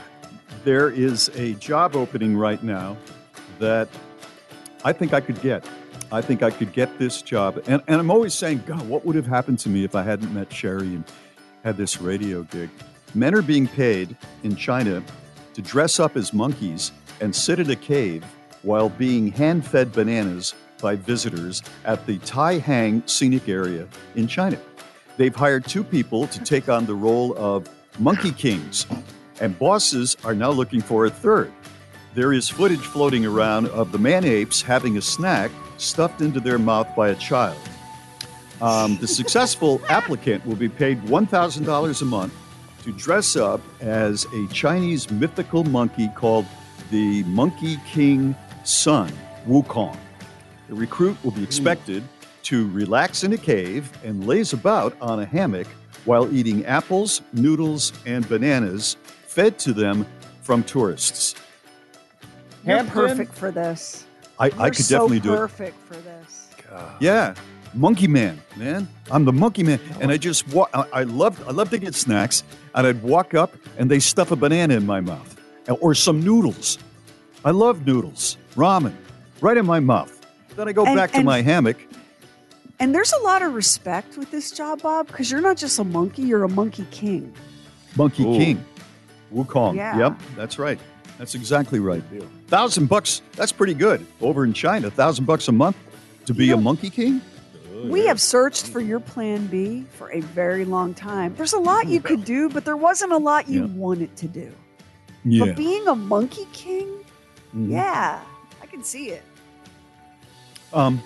There 0.64 0.91
is 0.91 1.29
a 1.35 1.55
job 1.55 1.97
opening 1.97 2.37
right 2.37 2.62
now 2.62 2.97
that 3.59 3.89
I 4.85 4.93
think 4.93 5.12
I 5.12 5.20
could 5.20 5.41
get. 5.43 5.68
I 6.11 6.22
think 6.22 6.43
I 6.43 6.51
could 6.51 6.72
get 6.72 6.99
this 6.99 7.20
job. 7.20 7.62
And, 7.66 7.83
and 7.87 8.01
I'm 8.01 8.11
always 8.11 8.35
saying, 8.35 8.62
God, 8.66 8.89
what 8.89 9.05
would 9.05 9.16
have 9.16 9.26
happened 9.26 9.59
to 9.61 9.68
me 9.68 9.85
if 9.85 9.95
I 9.95 10.03
hadn't 10.03 10.33
met 10.33 10.53
Sherry 10.53 10.95
and 10.95 11.05
had 11.64 11.76
this 11.76 12.01
radio 12.01 12.45
gig? 12.45 12.70
Men 13.14 13.35
are 13.35 13.43
being 13.43 13.66
paid 13.66 14.16
in 14.43 14.57
China 14.57 15.03
to 15.55 15.62
dress 15.62 16.01
up 16.01 16.16
as 16.16 16.33
monkeys 16.33 16.93
and 17.20 17.35
sit 17.35 17.59
in 17.59 17.70
a 17.70 17.76
cave 17.76 18.24
while 18.62 18.89
being 18.89 19.31
hand 19.33 19.66
fed 19.66 19.93
bananas 19.93 20.55
by 20.79 20.97
visitors 20.97 21.62
at 21.85 22.07
the 22.07 22.18
Taihang 22.20 23.09
scenic 23.09 23.49
area 23.49 23.87
in 24.14 24.26
China. 24.26 24.59
They've 25.16 25.35
hired 25.35 25.64
two 25.66 25.83
people 25.83 26.26
to 26.29 26.43
take 26.45 26.68
on 26.68 26.87
the 26.87 26.95
role 26.95 27.37
of 27.37 27.68
monkey 27.99 28.33
kings, 28.33 28.87
and 29.41 29.59
bosses 29.59 30.16
are 30.24 30.35
now 30.35 30.51
looking 30.51 30.81
for 30.81 31.07
a 31.07 31.11
third. 31.11 31.53
There 32.14 32.33
is 32.33 32.49
footage 32.49 32.81
floating 32.81 33.26
around 33.26 33.66
of 33.68 33.93
the 33.93 33.99
man 33.99 34.24
apes 34.24 34.62
having 34.62 34.97
a 34.97 35.03
snack 35.03 35.51
stuffed 35.76 36.20
into 36.20 36.41
their 36.41 36.59
mouth 36.59 36.89
by 36.97 37.11
a 37.11 37.14
child. 37.14 37.59
Um, 38.61 38.97
the 38.99 39.07
successful 39.07 39.81
applicant 39.89 40.45
will 40.47 40.57
be 40.57 40.68
paid 40.68 41.01
$1,000 41.03 42.03
a 42.03 42.05
month 42.05 42.35
to 42.83 42.93
dress 42.93 43.37
up 43.37 43.61
as 43.81 44.24
a 44.33 44.47
Chinese 44.53 45.11
mythical 45.11 45.64
monkey 45.64 46.09
called 46.14 46.47
the 46.91 47.22
Monkey 47.24 47.79
King 47.87 48.35
Sun, 48.64 49.12
Wukong. 49.47 49.97
The 50.69 50.75
recruit 50.75 51.16
will 51.25 51.31
be 51.31 51.43
expected 51.43 52.05
to 52.45 52.69
relax 52.71 53.25
in 53.25 53.33
a 53.33 53.39
cave 53.39 53.91
and 54.05 54.27
laze 54.27 54.53
about 54.53 54.97
on 55.01 55.21
a 55.21 55.25
hammock 55.25 55.66
while 56.05 56.33
eating 56.35 56.64
apples, 56.66 57.23
noodles, 57.33 57.93
and 58.07 58.27
bananas 58.29 58.97
fed 59.27 59.59
to 59.61 59.73
them 59.73 60.07
from 60.43 60.62
tourists. 60.62 61.35
You're 62.64 62.77
Hampton? 62.77 62.95
perfect 62.95 63.35
for 63.35 63.51
this. 63.51 64.05
I, 64.39 64.47
I 64.59 64.71
could 64.71 64.85
so 64.85 64.97
definitely 64.97 65.21
do 65.21 65.35
it. 65.35 65.37
Perfect 65.37 65.79
for 65.87 65.97
this. 65.97 66.49
Yeah, 67.01 67.35
Monkey 67.75 68.07
Man, 68.07 68.41
man. 68.57 68.89
I'm 69.11 69.25
the 69.25 69.33
Monkey 69.33 69.62
Man, 69.62 69.81
and 70.01 70.11
I 70.11 70.16
just 70.16 70.47
wa- 70.49 70.69
I, 70.75 70.85
I 70.93 71.03
love 71.05 71.47
I 71.49 71.51
love 71.51 71.71
to 71.71 71.79
get 71.79 71.95
snacks, 71.95 72.45
and 72.75 72.87
I'd 72.87 73.03
walk 73.03 73.35
up 73.35 73.55
and 73.79 73.91
they 73.91 73.99
stuff 73.99 74.31
a 74.31 74.37
banana 74.37 74.75
in 74.75 74.87
my 74.87 75.01
mouth, 75.01 75.41
or 75.81 75.95
some 75.95 76.21
noodles. 76.23 76.79
I 77.45 77.51
love 77.51 77.87
noodles, 77.87 78.37
ramen, 78.55 78.95
right 79.41 79.57
in 79.57 79.66
my 79.66 79.81
mouth. 79.81 80.18
Then 80.59 80.67
I 80.67 80.73
go 80.73 80.85
And- 80.85 80.97
back 80.97 81.13
to 81.13 81.19
and- 81.19 81.25
my 81.25 81.41
hammock. 81.41 81.77
And 82.81 82.93
there's 82.93 83.13
a 83.13 83.19
lot 83.23 83.43
of 83.43 83.55
respect 83.55 84.17
with 84.19 84.33
this 84.33 84.51
job, 84.51 84.83
Bob, 84.83 85.07
because 85.07 85.31
you're 85.31 85.41
not 85.41 85.57
just 85.57 85.79
a 85.79 85.85
monkey, 85.85 86.23
you're 86.23 86.43
a 86.43 86.49
monkey 86.49 86.85
king. 86.91 87.33
Monkey 87.97 88.25
Ooh. 88.25 88.37
King, 88.37 88.65
Wukong. 89.33 89.77
Yeah. 89.77 89.97
Yep, 89.99 90.21
that's 90.37 90.59
right. 90.59 90.79
That's 91.17 91.37
exactly 91.37 91.79
right. 91.79 92.03
Thousand 92.49 92.87
bucks. 92.89 93.23
That's 93.37 93.53
pretty 93.53 93.75
good 93.75 94.05
over 94.21 94.45
in 94.45 94.53
China. 94.53 94.91
Thousand 94.91 95.27
bucks 95.27 95.47
a 95.47 95.53
month 95.53 95.77
to 96.27 96.35
be 96.35 96.51
a 96.51 96.57
Monkey 96.57 96.91
King. 96.91 97.21
We 97.85 98.07
have 98.07 98.21
searched 98.21 98.67
for 98.67 98.81
your 98.81 98.99
plan 98.99 99.47
B 99.47 99.85
for 99.93 100.11
a 100.11 100.21
very 100.21 100.65
long 100.65 100.93
time. 100.93 101.35
There's 101.37 101.53
a 101.53 101.59
lot 101.61 101.87
you 101.87 102.01
could 102.01 102.25
do, 102.25 102.49
but 102.49 102.65
there 102.65 102.77
wasn't 102.77 103.13
a 103.13 103.17
lot 103.19 103.49
you 103.49 103.61
Yeah. 103.63 103.73
wanted 103.75 104.17
to 104.17 104.27
do. 104.27 104.51
Yeah. 105.25 105.45
But 105.47 105.57
being 105.57 105.87
a 105.87 105.95
monkey 105.95 106.47
king, 106.53 106.89
Mhm. 107.57 107.71
yeah, 107.71 108.19
I 108.61 108.67
can 108.67 108.83
see 108.83 109.11
it. 109.11 109.23
Um, 110.73 111.03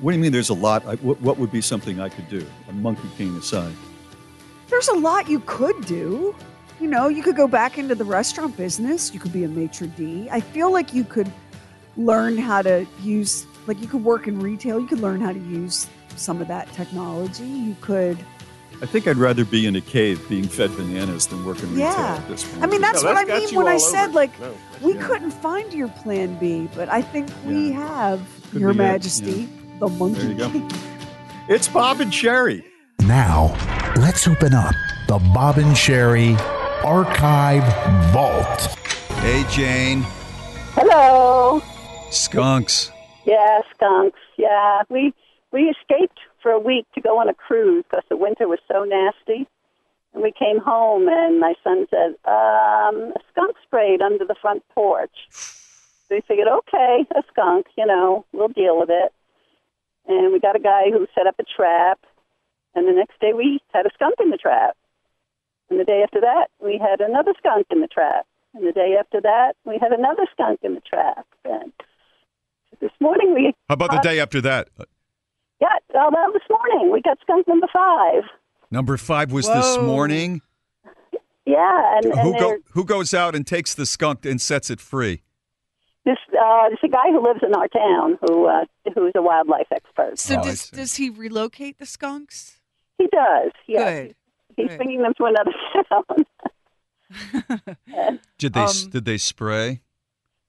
what 0.00 0.12
do 0.12 0.16
you 0.16 0.22
mean? 0.22 0.32
There's 0.32 0.50
a 0.50 0.54
lot. 0.54 0.84
I, 0.86 0.96
what, 0.96 1.20
what 1.20 1.38
would 1.38 1.50
be 1.50 1.60
something 1.60 2.00
I 2.00 2.08
could 2.08 2.28
do? 2.28 2.46
A 2.68 2.72
Monkey 2.72 3.08
King 3.16 3.36
aside. 3.36 3.72
There's 4.68 4.88
a 4.88 4.94
lot 4.94 5.28
you 5.28 5.40
could 5.40 5.86
do. 5.86 6.34
You 6.80 6.88
know, 6.88 7.08
you 7.08 7.22
could 7.22 7.36
go 7.36 7.48
back 7.48 7.78
into 7.78 7.94
the 7.94 8.04
restaurant 8.04 8.56
business. 8.56 9.14
You 9.14 9.20
could 9.20 9.32
be 9.32 9.44
a 9.44 9.48
maitre 9.48 9.86
d'. 9.86 10.28
I 10.30 10.40
feel 10.40 10.70
like 10.70 10.92
you 10.92 11.04
could 11.04 11.30
learn 11.96 12.36
how 12.36 12.60
to 12.62 12.86
use, 13.02 13.46
like, 13.66 13.80
you 13.80 13.86
could 13.86 14.04
work 14.04 14.28
in 14.28 14.38
retail. 14.38 14.78
You 14.78 14.86
could 14.86 15.00
learn 15.00 15.20
how 15.20 15.32
to 15.32 15.38
use 15.38 15.86
some 16.16 16.42
of 16.42 16.48
that 16.48 16.70
technology. 16.72 17.44
You 17.44 17.76
could, 17.80 18.18
I 18.82 18.86
think 18.86 19.08
I'd 19.08 19.16
rather 19.16 19.46
be 19.46 19.66
in 19.66 19.76
a 19.76 19.80
cave 19.80 20.20
being 20.28 20.46
fed 20.46 20.76
bananas 20.76 21.26
than 21.28 21.42
working 21.46 21.70
retail 21.70 21.92
yeah. 21.92 22.16
at 22.16 22.28
this 22.28 22.44
point. 22.44 22.62
I 22.62 22.66
mean, 22.66 22.82
that's 22.82 23.02
No, 23.02 23.14
what 23.14 23.30
I 23.30 23.38
mean 23.38 23.54
when 23.54 23.68
I 23.68 23.74
all 23.74 23.78
said, 23.78 24.08
over. 24.10 24.12
like, 24.12 24.38
No. 24.38 24.54
we 24.82 24.94
Yeah. 24.94 25.06
couldn't 25.06 25.30
find 25.30 25.72
your 25.72 25.88
plan 25.88 26.36
B, 26.38 26.68
but 26.74 26.90
I 26.90 27.00
think 27.00 27.30
we 27.46 27.72
have, 27.72 28.20
Could 28.56 28.62
Your 28.62 28.72
be 28.72 28.78
it, 28.78 28.82
Majesty, 28.84 29.48
the 29.80 29.86
monkey 29.86 30.32
There 30.32 30.48
you 30.48 30.60
go. 30.60 30.68
it's 31.50 31.68
Bob 31.68 32.00
and 32.00 32.12
Sherry. 32.12 32.64
Now, 33.00 33.54
let's 33.96 34.26
open 34.26 34.54
up 34.54 34.74
the 35.08 35.18
Bob 35.34 35.58
and 35.58 35.76
Sherry 35.76 36.36
Archive 36.82 37.64
Vault. 38.14 38.60
Hey, 39.20 39.44
Jane. 39.50 40.06
Hello. 40.72 41.60
Skunks. 42.10 42.90
Yeah, 43.26 43.60
skunks. 43.74 44.20
Yeah, 44.38 44.84
we 44.88 45.12
we 45.52 45.64
escaped 45.64 46.18
for 46.42 46.50
a 46.50 46.58
week 46.58 46.86
to 46.94 47.02
go 47.02 47.18
on 47.20 47.28
a 47.28 47.34
cruise 47.34 47.84
because 47.90 48.04
the 48.08 48.16
winter 48.16 48.48
was 48.48 48.60
so 48.72 48.84
nasty, 48.84 49.46
And 50.14 50.22
we 50.22 50.32
came 50.32 50.60
home, 50.60 51.08
and 51.08 51.40
my 51.40 51.52
son 51.62 51.86
said, 51.90 52.14
um, 52.24 53.12
a 53.12 53.20
skunk 53.32 53.56
sprayed 53.64 54.00
under 54.00 54.24
the 54.24 54.36
front 54.40 54.62
porch. 54.74 55.28
So 56.08 56.14
we 56.14 56.22
figured, 56.26 56.48
okay, 56.48 57.04
a 57.14 57.22
skunk, 57.32 57.66
you 57.76 57.86
know, 57.86 58.24
we'll 58.32 58.48
deal 58.48 58.78
with 58.78 58.90
it. 58.90 59.12
And 60.06 60.32
we 60.32 60.38
got 60.38 60.54
a 60.54 60.60
guy 60.60 60.90
who 60.90 61.06
set 61.14 61.26
up 61.26 61.34
a 61.40 61.44
trap, 61.44 61.98
and 62.74 62.86
the 62.86 62.92
next 62.92 63.18
day 63.20 63.32
we 63.32 63.60
had 63.74 63.86
a 63.86 63.90
skunk 63.94 64.14
in 64.20 64.30
the 64.30 64.36
trap. 64.36 64.76
And 65.68 65.80
the 65.80 65.84
day 65.84 66.02
after 66.04 66.20
that, 66.20 66.46
we 66.62 66.78
had 66.78 67.00
another 67.00 67.32
skunk 67.38 67.66
in 67.70 67.80
the 67.80 67.88
trap. 67.88 68.24
And 68.54 68.66
the 68.66 68.72
day 68.72 68.94
after 68.98 69.20
that, 69.20 69.54
we 69.64 69.78
had 69.80 69.92
another 69.92 70.26
skunk 70.32 70.60
in 70.62 70.74
the 70.74 70.80
trap. 70.80 71.26
And 71.44 71.72
this 72.80 72.92
morning 73.00 73.34
we 73.34 73.52
How 73.68 73.74
about 73.74 73.90
the 73.90 73.98
day 73.98 74.20
after 74.20 74.40
that? 74.42 74.68
Yeah, 75.60 75.68
well, 75.92 76.10
this 76.32 76.42
morning 76.48 76.92
we 76.92 77.02
got 77.02 77.18
skunk 77.22 77.48
number 77.48 77.66
five. 77.72 78.22
Number 78.70 78.96
five 78.96 79.32
was 79.32 79.48
this 79.48 79.78
morning. 79.78 80.42
Yeah, 81.46 81.96
and, 81.96 82.06
and 82.06 82.20
Who 82.20 82.38
go 82.38 82.56
who 82.72 82.84
goes 82.84 83.12
out 83.14 83.34
and 83.34 83.46
takes 83.46 83.74
the 83.74 83.86
skunk 83.86 84.24
and 84.24 84.40
sets 84.40 84.70
it 84.70 84.80
free? 84.80 85.22
This 86.06 86.16
uh, 86.32 86.68
there's 86.68 86.78
a 86.84 86.88
guy 86.88 87.10
who 87.10 87.20
lives 87.22 87.40
in 87.42 87.54
our 87.54 87.68
town 87.68 88.18
who 88.22 88.46
uh, 88.46 88.64
who's 88.94 89.12
a 89.14 89.20
wildlife 89.22 89.66
expert. 89.70 90.18
So 90.18 90.36
Oh, 90.38 90.42
does 90.42 90.70
does 90.70 90.94
he 90.96 91.10
relocate 91.10 91.78
the 91.78 91.86
skunks? 91.86 92.58
He 92.98 93.06
does. 93.08 93.52
Yeah. 93.66 93.84
Good. 94.06 94.14
He's 94.56 94.68
Good. 94.68 94.76
bringing 94.78 95.02
them 95.02 95.12
to 95.18 95.24
another 95.26 95.52
town. 95.90 96.24
Did 98.38 98.52
they 98.54 98.60
Um, 98.60 98.90
did 98.90 99.04
they 99.04 99.18
spray? 99.18 99.82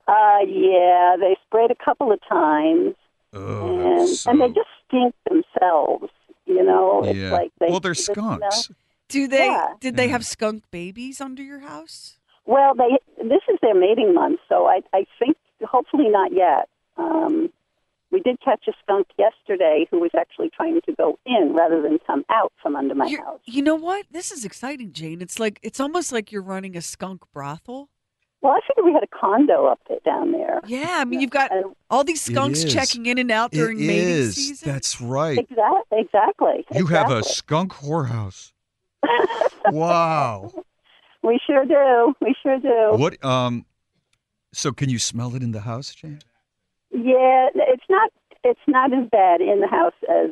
uh, 0.07 0.39
yeah, 0.47 1.15
they 1.19 1.35
sprayed 1.45 1.69
a 1.71 1.75
couple 1.83 2.11
of 2.13 2.19
times, 2.29 2.95
Oh, 3.33 3.67
and 3.77 4.09
and 4.27 4.41
they 4.41 4.47
just 4.53 4.69
stink 4.87 5.13
themselves. 5.29 6.11
You 6.45 6.63
know, 6.63 7.03
it's 7.03 7.17
yeah. 7.17 7.31
like 7.31 7.51
they. 7.59 7.67
well, 7.69 7.81
they're 7.81 7.93
skunks. 7.93 8.71
Do 9.09 9.27
they 9.27 9.45
Yeah. 9.47 9.73
did 9.81 9.97
they 9.97 10.07
have 10.07 10.25
skunk 10.25 10.63
babies 10.71 11.19
under 11.21 11.43
your 11.43 11.59
house? 11.59 12.17
Well, 12.45 12.73
they 12.75 12.97
this 13.21 13.41
is 13.51 13.59
their 13.61 13.75
mating 13.75 14.13
month, 14.13 14.39
so 14.49 14.65
I 14.65 14.81
I 14.93 15.05
think 15.19 15.35
hopefully 15.65 16.09
not 16.09 16.33
yet. 16.33 16.67
Um, 16.97 17.51
we 18.11 18.21
did 18.21 18.39
catch 18.41 18.63
a 18.67 18.73
skunk 18.83 19.07
yesterday 19.17 19.85
who 19.91 19.99
was 19.99 20.11
actually 20.17 20.49
trying 20.49 20.79
to 20.81 20.93
go 20.93 21.19
in 21.25 21.53
rather 21.53 21.81
than 21.81 21.99
come 22.07 22.23
out 22.29 22.53
from 22.61 22.75
under 22.75 22.95
my 22.95 23.05
You're- 23.07 23.23
house. 23.23 23.39
You 23.45 23.61
know 23.61 23.75
what? 23.75 24.05
This 24.11 24.31
is 24.31 24.45
exciting, 24.45 24.93
Jane. 24.93 25.21
It's 25.21 25.39
like 25.39 25.59
it's 25.61 25.79
almost 25.79 26.11
like 26.11 26.31
you're 26.31 26.41
running 26.41 26.75
a 26.77 26.81
skunk 26.81 27.23
brothel. 27.33 27.89
Well, 28.41 28.53
I 28.53 28.59
figured 28.67 28.85
we 28.85 28.93
had 28.93 29.03
a 29.03 29.07
condo 29.07 29.65
up 29.65 29.79
there 29.89 29.97
down 30.05 30.31
there. 30.31 30.61
Yeah, 30.67 30.97
I 30.99 31.05
mean 31.05 31.19
you've 31.21 31.31
got 31.31 31.51
all 31.89 32.03
these 32.03 32.21
skunks 32.21 32.63
checking 32.63 33.07
in 33.07 33.17
and 33.17 33.31
out 33.31 33.51
during 33.51 33.79
it 33.79 33.87
mating 33.87 34.07
is. 34.07 34.35
season. 34.35 34.71
That's 34.71 35.01
right. 35.01 35.39
Exactly. 35.39 35.99
Exactly. 35.99 36.65
You 36.75 36.85
have 36.87 37.09
a 37.11 37.23
skunk 37.23 37.73
whorehouse. 37.73 38.53
wow. 39.65 40.51
We 41.23 41.39
sure 41.45 41.65
do. 41.65 42.13
We 42.21 42.35
sure 42.41 42.59
do. 42.59 42.91
What 42.97 43.23
um 43.25 43.65
so 44.57 44.71
can 44.71 44.89
you 44.89 44.99
smell 44.99 45.35
it 45.35 45.43
in 45.43 45.51
the 45.51 45.61
house, 45.61 45.93
Jane? 45.93 46.19
Yeah, 46.91 47.49
it's 47.53 47.83
not. 47.89 48.11
It's 48.43 48.59
not 48.67 48.93
as 48.93 49.07
bad 49.11 49.41
in 49.41 49.59
the 49.61 49.67
house 49.67 49.93
as 50.09 50.31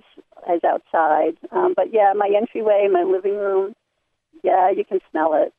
as 0.49 0.61
outside. 0.63 1.37
Um, 1.51 1.73
but 1.75 1.93
yeah, 1.93 2.13
my 2.15 2.29
entryway, 2.35 2.87
my 2.91 3.03
living 3.03 3.35
room. 3.35 3.73
Yeah, 4.43 4.69
you 4.71 4.83
can 4.85 4.99
smell 5.11 5.33
it. 5.33 5.53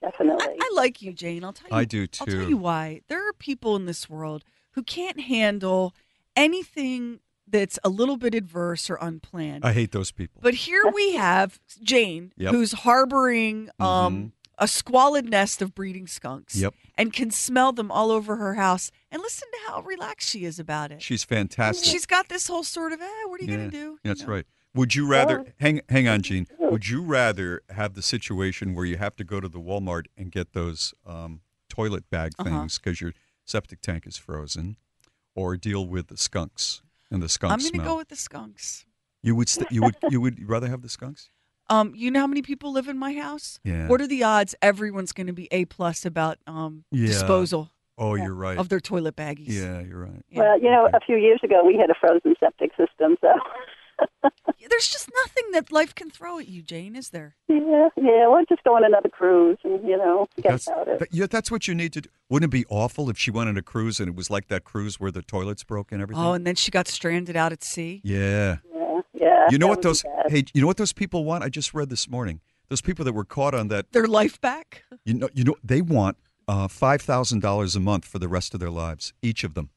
Definitely. 0.00 0.56
I, 0.60 0.70
I 0.70 0.70
like 0.74 1.00
you, 1.00 1.12
Jane. 1.12 1.44
I'll 1.44 1.52
tell 1.52 1.70
you. 1.70 1.76
I 1.76 1.84
do 1.84 2.06
too. 2.06 2.24
I'll 2.24 2.26
tell 2.38 2.48
you 2.48 2.56
why. 2.56 3.00
There 3.08 3.26
are 3.28 3.32
people 3.34 3.76
in 3.76 3.86
this 3.86 4.10
world 4.10 4.44
who 4.72 4.82
can't 4.82 5.20
handle 5.20 5.94
anything 6.36 7.20
that's 7.46 7.78
a 7.84 7.88
little 7.88 8.16
bit 8.16 8.34
adverse 8.34 8.88
or 8.90 8.96
unplanned. 9.00 9.64
I 9.64 9.72
hate 9.72 9.92
those 9.92 10.10
people. 10.10 10.40
But 10.42 10.54
here 10.54 10.90
we 10.92 11.14
have 11.14 11.60
Jane, 11.82 12.32
Yep. 12.36 12.48
Mm-hmm. 12.48 12.56
who's 12.56 12.72
harboring 12.72 13.68
um, 13.78 14.32
a 14.62 14.68
squalid 14.68 15.28
nest 15.28 15.60
of 15.60 15.74
breeding 15.74 16.06
skunks 16.06 16.54
Yep. 16.56 16.74
and 16.96 17.12
can 17.12 17.30
smell 17.30 17.72
them 17.72 17.90
all 17.90 18.10
over 18.10 18.36
her 18.36 18.54
house. 18.54 18.90
And 19.10 19.20
listen 19.20 19.48
to 19.52 19.70
how 19.72 19.80
relaxed 19.82 20.28
she 20.28 20.44
is 20.44 20.58
about 20.58 20.92
it. 20.92 21.02
She's 21.02 21.24
fantastic. 21.24 21.88
She's 21.88 22.06
got 22.06 22.28
this 22.28 22.46
whole 22.46 22.64
sort 22.64 22.92
of, 22.92 23.00
eh, 23.00 23.24
what 23.26 23.40
are 23.40 23.44
you 23.44 23.50
yeah. 23.50 23.56
going 23.56 23.70
to 23.70 23.76
do? 23.76 23.98
That's 24.04 24.24
right. 24.24 24.46
Would 24.74 24.94
you 24.94 25.06
rather 25.06 25.44
hang 25.60 25.82
hang 25.90 26.08
on, 26.08 26.22
Gene? 26.22 26.46
Would 26.58 26.88
you 26.88 27.02
rather 27.02 27.60
have 27.70 27.92
the 27.94 28.00
situation 28.02 28.74
where 28.74 28.86
you 28.86 28.96
have 28.96 29.14
to 29.16 29.24
go 29.24 29.38
to 29.38 29.48
the 29.48 29.58
Walmart 29.60 30.06
and 30.16 30.30
get 30.32 30.54
those 30.54 30.94
um, 31.06 31.42
toilet 31.68 32.08
bag 32.08 32.32
Uh-huh. 32.38 32.48
things 32.48 32.78
because 32.78 32.98
your 33.00 33.12
septic 33.44 33.82
tank 33.82 34.06
is 34.06 34.16
frozen, 34.16 34.76
or 35.34 35.56
deal 35.58 35.86
with 35.86 36.06
the 36.08 36.16
skunks 36.16 36.80
and 37.10 37.22
the 37.22 37.28
skunk 37.28 37.52
I'm 37.52 37.58
going 37.58 37.72
to 37.72 37.78
go 37.80 37.96
with 37.98 38.08
the 38.08 38.16
skunks. 38.16 38.86
you 39.22 39.34
would 39.36 39.48
st- 39.50 39.70
you 39.70 39.82
would 39.82 39.96
you 40.10 40.22
would 40.22 40.48
rather 40.48 40.68
have 40.68 40.80
the 40.80 40.88
skunks? 40.88 41.28
Um, 41.68 41.92
you 41.94 42.10
know 42.10 42.20
how 42.20 42.26
many 42.26 42.42
people 42.42 42.72
live 42.72 42.88
in 42.88 42.98
my 42.98 43.14
house? 43.14 43.58
Yeah. 43.64 43.88
What 43.88 44.00
are 44.00 44.06
the 44.06 44.22
odds 44.24 44.54
everyone's 44.60 45.12
going 45.12 45.28
to 45.28 45.32
be 45.32 45.48
A 45.52 45.64
plus 45.66 46.04
about 46.04 46.38
um, 46.46 46.84
Yeah. 46.90 47.06
disposal 47.08 47.70
Oh, 47.98 48.14
you're 48.14 48.34
right. 48.34 48.58
of 48.58 48.68
their 48.68 48.80
toilet 48.80 49.16
baggies? 49.16 49.48
yeah, 49.48 49.80
you're 49.80 49.98
right. 50.00 50.24
Well, 50.34 50.58
you 50.58 50.70
know, 50.70 50.88
a 50.92 51.00
few 51.00 51.16
years 51.16 51.40
ago 51.42 51.62
we 51.64 51.76
had 51.76 51.88
a 51.90 51.94
frozen 52.00 52.34
septic 52.40 52.70
system, 52.76 53.16
so 53.20 53.28
There's 54.70 54.88
just 54.88 55.10
nothing 55.24 55.44
that 55.52 55.70
life 55.70 55.94
can 55.94 56.08
throw 56.10 56.38
at 56.38 56.48
you, 56.48 56.62
Jane, 56.62 56.96
is 56.96 57.10
there? 57.10 57.36
yeah, 57.48 57.88
yeah. 57.96 58.26
We'll 58.26 58.44
just 58.48 58.64
go 58.64 58.74
on 58.74 58.84
another 58.84 59.08
cruise 59.10 59.58
and 59.64 59.86
you 59.86 59.96
know 59.98 60.26
forget 60.34 60.52
That's, 60.52 60.66
about 60.66 60.88
it. 60.88 60.98
that- 60.98 61.08
yeah, 61.14 61.26
that's 61.30 61.50
what 61.50 61.68
you 61.68 61.74
need 61.74 61.92
to 61.92 62.00
do. 62.00 62.08
Wouldn't 62.30 62.52
it 62.52 62.56
be 62.56 62.64
awful 62.68 63.10
if 63.10 63.18
she 63.18 63.30
went 63.30 63.48
on 63.50 63.56
a 63.56 63.62
cruise 63.62 64.00
and 64.00 64.08
it 64.08 64.14
was 64.16 64.30
like 64.30 64.48
that 64.48 64.64
cruise 64.64 64.98
where 64.98 65.10
the 65.10 65.22
toilets 65.22 65.62
broke 65.62 65.92
and 65.92 66.00
everything? 66.02 66.24
Oh, 66.24 66.32
and 66.32 66.46
then 66.46 66.54
she 66.54 66.70
got 66.70 66.88
stranded 66.88 67.36
out 67.36 67.52
at 67.52 67.62
sea. 67.62 68.00
yeah. 68.04 68.56
Yeah, 69.22 69.28
yeah. 69.28 69.48
You 69.50 69.58
know 69.58 69.68
what 69.68 69.82
those 69.82 70.04
hey, 70.28 70.44
you 70.54 70.60
know 70.60 70.66
what 70.66 70.76
those 70.76 70.92
people 70.92 71.24
want? 71.24 71.44
I 71.44 71.48
just 71.48 71.72
read 71.74 71.88
this 71.90 72.08
morning. 72.08 72.40
Those 72.68 72.80
people 72.80 73.04
that 73.04 73.12
were 73.12 73.24
caught 73.24 73.54
on 73.54 73.68
that 73.68 73.92
Their 73.92 74.06
life 74.06 74.40
back. 74.40 74.84
you 75.04 75.14
know 75.14 75.28
you 75.34 75.44
know 75.44 75.56
they 75.62 75.80
want 75.80 76.16
uh, 76.48 76.68
five 76.68 77.00
thousand 77.02 77.40
dollars 77.40 77.76
a 77.76 77.80
month 77.80 78.04
for 78.04 78.18
the 78.18 78.28
rest 78.28 78.54
of 78.54 78.60
their 78.60 78.70
lives, 78.70 79.12
each 79.22 79.44
of 79.44 79.54
them. 79.54 79.70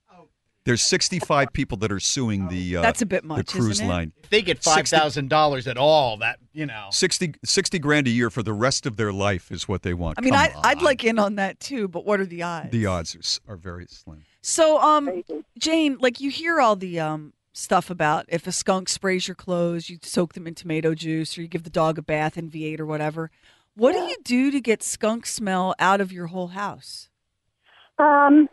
There's 0.66 0.82
65 0.82 1.54
people 1.54 1.78
that 1.78 1.92
are 1.92 2.00
suing 2.00 2.48
the 2.48 2.78
uh, 2.78 2.82
That's 2.82 3.04
a 3.04 3.06
bit 3.06 3.24
much, 3.24 3.46
the 3.46 3.60
cruise 3.60 3.74
isn't 3.74 3.86
it? 3.86 3.90
line. 3.90 4.14
If 4.24 4.32
they 4.32 4.42
get 4.42 4.64
five 4.64 4.88
thousand 4.88 5.30
dollars 5.30 5.68
at 5.68 5.78
all, 5.78 6.18
that 6.18 6.40
you 6.54 6.66
know. 6.66 6.88
60, 6.92 7.36
60 7.46 7.78
grand 7.78 8.08
a 8.08 8.10
year 8.10 8.32
for 8.32 8.42
the 8.42 8.52
rest 8.52 8.88
of 8.88 8.98
their 8.98 9.14
life 9.14 9.52
is 9.52 9.68
what 9.68 9.84
they 9.84 9.94
want. 9.94 10.18
I 10.18 10.22
mean, 10.22 10.34
Come 10.34 10.42
I, 10.42 10.54
on. 10.56 10.66
I'd 10.66 10.82
like 10.82 11.04
in 11.04 11.20
on 11.20 11.36
that 11.36 11.60
too, 11.60 11.88
but 11.88 12.04
what 12.04 12.20
are 12.20 12.26
the 12.26 12.42
odds? 12.42 12.72
the 12.72 12.88
odds 12.88 13.16
are, 13.48 13.54
are 13.54 13.58
very 13.58 13.86
slim. 13.88 14.24
So, 14.42 14.80
um, 14.82 15.24
Jane, 15.60 15.98
like 16.00 16.20
you 16.20 16.32
hear 16.32 16.60
all 16.60 16.76
the 16.76 17.00
um 17.00 17.34
stuff 17.56 17.90
about 17.90 18.26
if 18.28 18.46
a 18.48 18.52
skunk 18.52 18.90
sprays 18.90 19.28
your 19.28 19.36
clothes, 19.36 19.90
you 19.90 19.98
soak 20.02 20.34
them 20.34 20.46
in 20.46 20.54
tomato 20.56 20.94
juice, 20.94 21.38
or 21.38 21.42
you 21.42 21.48
give 21.48 21.64
the 21.64 21.70
dog 21.70 21.98
a 21.98 22.02
bath 22.02 22.38
in 22.38 22.50
V8 22.50 22.80
or 22.80 22.86
whatever. 22.86 23.32
What 23.76 23.94
do 23.94 24.00
you 24.00 24.18
do 24.24 24.52
to 24.52 24.62
get 24.62 24.84
skunk 24.84 25.26
smell 25.26 25.76
out 25.80 26.00
of 26.02 26.12
your 26.12 26.28
whole 26.28 26.48
house? 26.48 27.10
Um, 27.98 28.50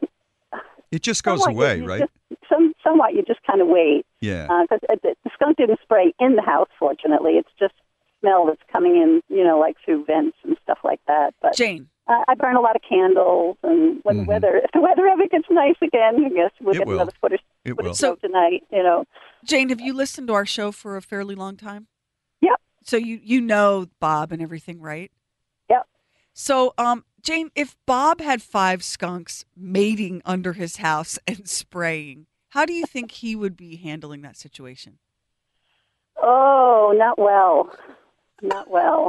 It 0.91 1.03
just 1.03 1.25
goes 1.25 1.47
away, 1.47 1.81
right? 1.81 2.01
Just, 2.01 2.43
some, 2.49 2.75
somewhat, 2.85 3.15
you 3.15 3.23
just 3.23 3.41
kind 3.47 3.61
of 3.61 3.69
wait. 3.69 4.05
Yeah. 4.21 4.47
Because 4.63 4.81
the 5.03 5.15
the 5.25 5.31
skunk 5.35 5.57
didn't 5.57 5.81
spray 5.83 6.13
in 6.19 6.37
the 6.37 6.43
house. 6.43 6.69
Fortunately, 6.79 7.33
it's 7.33 7.49
just 7.59 7.75
smell 8.21 8.47
that's 8.47 8.63
coming 8.71 8.97
in, 8.97 9.23
you 9.35 9.43
know, 9.43 9.59
like 9.59 9.77
through 9.85 10.05
vents 10.05 10.37
and 10.45 10.57
stuff 10.63 10.79
like 10.85 11.01
that. 11.07 11.35
But 11.41 11.57
Jane, 11.57 11.89
uh, 12.09 12.23
I 12.29 12.35
burn 12.35 12.57
a 12.57 12.61
lot 12.61 12.77
of 12.77 12.83
candles, 12.89 13.57
and 13.63 14.01
when 14.03 14.19
the 14.19 14.23
weather, 14.25 14.57
if 14.63 14.71
the 14.73 14.81
weather 14.81 15.07
ever 15.07 15.27
gets 15.29 15.47
nice 15.51 15.77
again, 15.83 16.25
I 16.25 16.29
guess 16.29 16.51
we'll 16.61 16.75
Mm-hmm. 16.75 16.77
It 16.77 16.79
get 16.79 16.87
will. 16.89 16.95
another 16.97 17.13
foot 17.21 17.33
of, 17.33 17.41
It 17.65 17.71
foot 17.71 17.83
will. 17.85 17.91
of 17.93 17.97
snow 17.97 18.15
tonight. 18.17 18.65
You 18.71 18.83
know. 18.83 19.05
Jane, 19.45 19.69
have 19.71 19.81
you 19.81 19.93
listened 19.95 20.27
to 20.29 20.35
our 20.35 20.47
show 20.47 20.73
for 20.73 20.97
a 20.97 21.03
fairly 21.03 21.35
long 21.35 21.57
time? 21.57 21.87
Yep. 22.41 22.61
So 22.85 22.97
you 22.97 23.21
you 23.23 23.41
know 23.41 23.87
Bob 24.01 24.33
and 24.33 24.43
everything, 24.43 24.81
right? 24.81 25.11
Yep. 25.71 25.87
So, 26.35 26.75
um, 26.79 27.05
Jane, 27.23 27.51
if 27.55 27.77
Bob 27.87 28.21
had 28.21 28.43
five 28.43 28.83
skunks 28.83 29.45
mating 29.57 30.23
under 30.25 30.55
his 30.55 30.79
house 30.79 31.19
and 31.27 31.49
spraying, 31.49 32.27
how 32.49 32.65
do 32.65 32.73
you 32.73 32.85
think 32.87 33.13
he 33.13 33.37
would 33.37 33.57
be 33.57 33.77
handling 33.77 34.23
that 34.23 34.37
situation? 34.37 34.99
Oh, 36.21 36.93
not 36.97 37.19
well. 37.19 37.71
Not 38.43 38.69
well. 38.71 39.09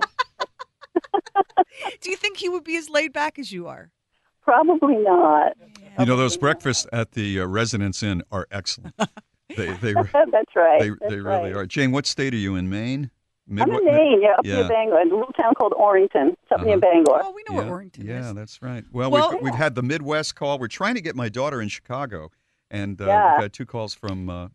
Do 2.02 2.10
you 2.10 2.18
think 2.18 2.38
he 2.38 2.50
would 2.50 2.64
be 2.64 2.76
as 2.78 2.90
laid 2.90 3.14
back 3.14 3.38
as 3.40 3.52
you 3.52 3.68
are? 3.68 3.92
Probably 4.42 4.96
not. 4.98 5.54
You 6.00 6.06
know, 6.06 6.18
those 6.18 6.38
breakfasts 6.38 6.86
at 6.92 7.12
the 7.12 7.40
uh, 7.42 7.46
Residence 7.46 8.04
Inn 8.04 8.24
are 8.32 8.48
excellent. 8.52 8.96
they 9.56 9.74
they 9.74 9.94
That's 10.14 10.14
right. 10.56 10.80
they, 10.80 10.90
That's 10.90 11.00
they 11.10 11.16
really 11.20 11.24
right. 11.52 11.56
are. 11.56 11.66
Jane, 11.66 11.92
what 11.92 12.06
state 12.06 12.34
are 12.34 12.38
you 12.38 12.56
in? 12.56 12.70
Maine? 12.70 13.10
I'm 13.50 13.58
in 13.60 13.86
Maine, 13.86 14.22
yeah, 14.22 14.30
up 14.38 14.46
yeah. 14.46 14.56
near 14.56 14.70
Bangor, 14.70 15.02
in 15.02 15.12
a 15.12 15.16
little 15.16 15.34
town 15.34 15.54
called 15.56 15.74
Orrington. 15.74 16.30
It's 16.32 16.52
up 16.52 16.62
near 16.62 16.76
Uh-huh. 16.78 16.80
Bangor. 16.80 17.20
Oh, 17.24 17.32
we 17.34 17.44
know 17.50 17.62
yeah, 17.62 17.70
where 17.70 17.78
Orrington 17.80 18.04
yeah, 18.06 18.20
is. 18.22 18.26
Yeah, 18.28 18.34
that's 18.34 18.62
right. 18.62 18.86
Well, 18.92 19.12
Well- 19.12 19.32
we've, 19.34 19.42
we've 19.42 19.56
had 19.56 19.76
the 19.76 19.84
Midwest 19.84 20.36
call. 20.36 20.60
We're 20.60 20.68
trying 20.70 20.96
to 20.96 21.02
get 21.02 21.16
my 21.18 21.28
daughter 21.28 21.62
in 21.62 21.68
Chicago, 21.68 22.32
and 22.72 23.00
uh, 23.02 23.06
Yeah. 23.06 23.34
we've 23.36 23.42
had 23.44 23.54
two 23.54 23.66
calls 23.66 23.94
from 23.94 24.30
uh, 24.30 24.48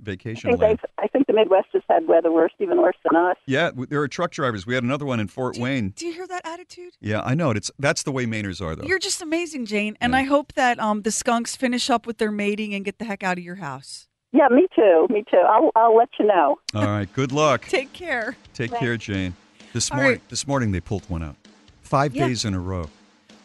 I 0.00 0.04
Vacation 0.04 0.50
think, 0.50 0.62
Land. 0.62 0.80
I 0.98 1.06
think 1.08 1.26
the 1.26 1.32
Midwest 1.32 1.68
has 1.72 1.82
had 1.88 2.06
weather 2.06 2.32
worse, 2.32 2.52
even 2.58 2.80
worse 2.80 2.96
than 3.08 3.16
us. 3.20 3.36
Yeah, 3.46 3.70
there 3.88 4.00
are 4.00 4.08
truck 4.08 4.30
drivers. 4.30 4.66
We 4.66 4.74
had 4.74 4.82
another 4.84 5.04
one 5.04 5.20
in 5.20 5.28
Fort 5.28 5.56
Wayne. 5.58 5.90
Do 5.90 6.06
you 6.06 6.12
hear 6.12 6.26
that 6.26 6.46
attitude? 6.46 6.94
Yeah, 7.00 7.20
I 7.22 7.34
know. 7.34 7.50
It's 7.50 7.70
that's 7.78 8.02
the 8.02 8.12
way 8.12 8.26
Mainers 8.26 8.60
are, 8.60 8.74
though. 8.74 8.86
You're 8.86 8.98
just 8.98 9.20
amazing, 9.22 9.66
Jane. 9.66 9.96
And 10.00 10.16
I 10.16 10.22
hope 10.22 10.54
that 10.54 10.78
um, 10.80 11.02
the 11.02 11.10
skunks 11.10 11.56
finish 11.56 11.90
up 11.90 12.06
with 12.06 12.18
their 12.18 12.30
mating 12.32 12.74
and 12.74 12.84
get 12.84 12.98
the 12.98 13.04
heck 13.04 13.22
out 13.22 13.38
of 13.38 13.44
your 13.44 13.56
house. 13.56 14.08
Yeah, 14.32 14.48
me 14.48 14.68
too. 14.74 15.06
Me 15.10 15.24
too. 15.30 15.38
I'll, 15.38 15.70
I'll 15.74 15.96
let 15.96 16.08
you 16.18 16.26
know. 16.26 16.58
All 16.74 16.84
right. 16.84 17.12
Good 17.12 17.32
luck. 17.32 17.62
Take 17.68 17.92
care. 17.92 18.36
Take 18.54 18.72
care, 18.72 18.96
Jane. 18.96 19.34
This 19.72 19.90
All 19.90 19.96
morning, 19.96 20.12
right. 20.20 20.28
this 20.28 20.46
morning 20.46 20.70
they 20.72 20.80
pulled 20.80 21.08
one 21.10 21.22
out. 21.22 21.36
Five 21.82 22.14
Yeah. 22.14 22.28
days 22.28 22.44
in 22.44 22.54
a 22.54 22.60
row. 22.60 22.88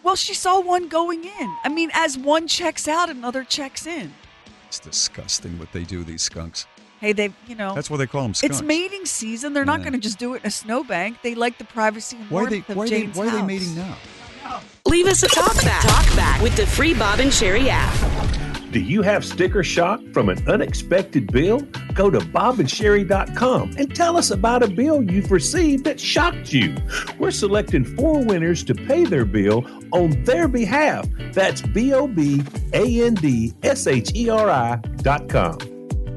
Well, 0.03 0.15
she 0.15 0.35
saw 0.35 0.59
one 0.61 0.87
going 0.87 1.23
in. 1.23 1.55
I 1.63 1.69
mean, 1.69 1.89
as 1.95 2.15
one 2.19 2.47
checks 2.47 2.87
out, 2.87 3.09
another 3.09 3.43
checks 3.43 3.87
in. 3.87 4.13
It's 4.75 4.85
disgusting 4.85 5.57
what 5.57 5.71
they 5.71 5.83
do, 5.85 6.03
these 6.03 6.21
skunks. 6.21 6.67
Hey, 6.99 7.13
they, 7.13 7.31
you 7.47 7.55
know, 7.55 7.73
That's 7.75 7.89
what 7.89 7.95
they 7.97 8.07
call 8.07 8.23
them 8.23 8.33
skunks. 8.33 8.57
it's 8.57 8.61
mating 8.65 9.05
season. 9.05 9.53
They're 9.53 9.63
not 9.63 9.79
Yeah. 9.79 9.85
going 9.85 9.93
to 9.93 9.99
just 9.99 10.19
do 10.19 10.33
it 10.33 10.41
in 10.41 10.47
a 10.47 10.51
snowbank. 10.51 11.21
They 11.21 11.33
like 11.33 11.57
the 11.57 11.63
privacy 11.63 12.17
and 12.17 12.29
Why 12.29 12.39
are 12.39 12.43
warmth 12.43 12.51
they- 12.67 12.71
of 12.73 12.77
why 12.77 12.83
are 12.83 12.89
they- 12.89 12.99
Jane's 13.03 13.15
why 13.17 13.27
are 13.27 13.31
they 13.31 13.41
mating 13.41 13.73
now? 13.75 13.95
Leave 14.85 15.07
us 15.07 15.23
a 15.23 15.27
talk 15.27 15.55
back. 15.63 15.81
Talk 15.81 16.15
back 16.17 16.41
with 16.41 16.57
the 16.57 16.67
free 16.67 16.93
Bob 16.93 17.19
and 17.21 17.33
Sherry 17.33 17.69
app. 17.69 18.54
Do 18.75 18.81
you 18.81 19.03
have 19.03 19.23
sticker 19.23 19.63
shock 19.63 20.01
from 20.11 20.27
an 20.27 20.45
unexpected 20.49 21.31
bill? 21.31 21.61
Go 21.93 22.09
to 22.09 22.19
bobandsherry.com 22.19 23.75
and 23.77 23.95
tell 23.95 24.17
us 24.17 24.31
about 24.31 24.63
a 24.63 24.67
bill 24.67 25.01
you've 25.01 25.31
received 25.31 25.85
that 25.85 25.97
shocked 25.97 26.51
you. 26.51 26.75
We're 27.17 27.31
selecting 27.31 27.85
four 27.85 28.21
winners 28.25 28.65
to 28.65 28.75
pay 28.75 29.05
their 29.05 29.23
bill 29.23 29.65
on 29.93 30.21
their 30.25 30.49
behalf. 30.49 31.07
That's 31.31 31.61
B 31.61 31.93
O 31.93 32.05
B 32.05 32.41
A 32.73 33.01
N 33.01 33.13
D 33.13 33.53
S 33.63 33.87
H 33.87 34.11
E 34.13 34.27
R 34.27 34.49
I 34.49 34.75
dot 34.97 35.29
com. 35.29 35.57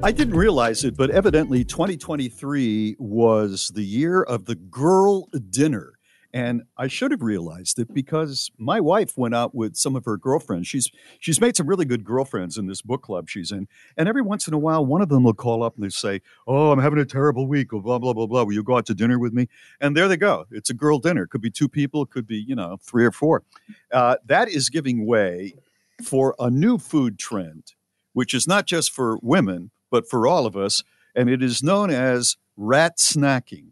I 0.02 0.10
didn't 0.10 0.34
realize 0.34 0.82
it, 0.82 0.96
but 0.96 1.10
evidently 1.10 1.64
2023 1.64 2.96
was 2.98 3.70
the 3.72 3.84
year 3.84 4.20
of 4.20 4.46
the 4.46 4.56
girl 4.56 5.28
dinner. 5.50 5.97
And 6.32 6.64
I 6.76 6.88
should 6.88 7.10
have 7.10 7.22
realized 7.22 7.78
it 7.78 7.94
because 7.94 8.50
my 8.58 8.80
wife 8.80 9.16
went 9.16 9.34
out 9.34 9.54
with 9.54 9.76
some 9.76 9.96
of 9.96 10.04
her 10.04 10.18
girlfriends. 10.18 10.68
She's 10.68 10.90
she's 11.18 11.40
made 11.40 11.56
some 11.56 11.66
really 11.66 11.86
good 11.86 12.04
girlfriends 12.04 12.58
in 12.58 12.66
this 12.66 12.82
book 12.82 13.02
club 13.02 13.30
she's 13.30 13.50
in. 13.50 13.66
And 13.96 14.08
every 14.08 14.20
once 14.20 14.46
in 14.46 14.52
a 14.52 14.58
while, 14.58 14.84
one 14.84 15.00
of 15.00 15.08
them 15.08 15.22
will 15.22 15.32
call 15.32 15.62
up 15.62 15.76
and 15.76 15.84
they 15.84 15.88
say, 15.88 16.20
Oh, 16.46 16.70
I'm 16.70 16.80
having 16.80 16.98
a 16.98 17.06
terrible 17.06 17.46
week, 17.46 17.72
or 17.72 17.80
blah, 17.80 17.98
blah, 17.98 18.12
blah, 18.12 18.26
blah. 18.26 18.42
Will 18.44 18.52
you 18.52 18.62
go 18.62 18.76
out 18.76 18.84
to 18.86 18.94
dinner 18.94 19.18
with 19.18 19.32
me? 19.32 19.48
And 19.80 19.96
there 19.96 20.06
they 20.06 20.18
go. 20.18 20.44
It's 20.50 20.68
a 20.68 20.74
girl 20.74 20.98
dinner. 20.98 21.26
Could 21.26 21.40
be 21.40 21.50
two 21.50 21.68
people, 21.68 22.04
could 22.04 22.26
be, 22.26 22.36
you 22.36 22.54
know, 22.54 22.76
three 22.82 23.06
or 23.06 23.12
four. 23.12 23.42
Uh, 23.90 24.16
that 24.26 24.48
is 24.48 24.68
giving 24.68 25.06
way 25.06 25.54
for 26.02 26.34
a 26.38 26.50
new 26.50 26.76
food 26.76 27.18
trend, 27.18 27.72
which 28.12 28.34
is 28.34 28.46
not 28.46 28.66
just 28.66 28.92
for 28.92 29.18
women, 29.22 29.70
but 29.90 30.08
for 30.08 30.26
all 30.26 30.44
of 30.44 30.56
us. 30.56 30.84
And 31.14 31.30
it 31.30 31.42
is 31.42 31.62
known 31.62 31.90
as 31.90 32.36
rat 32.56 32.98
snacking. 32.98 33.68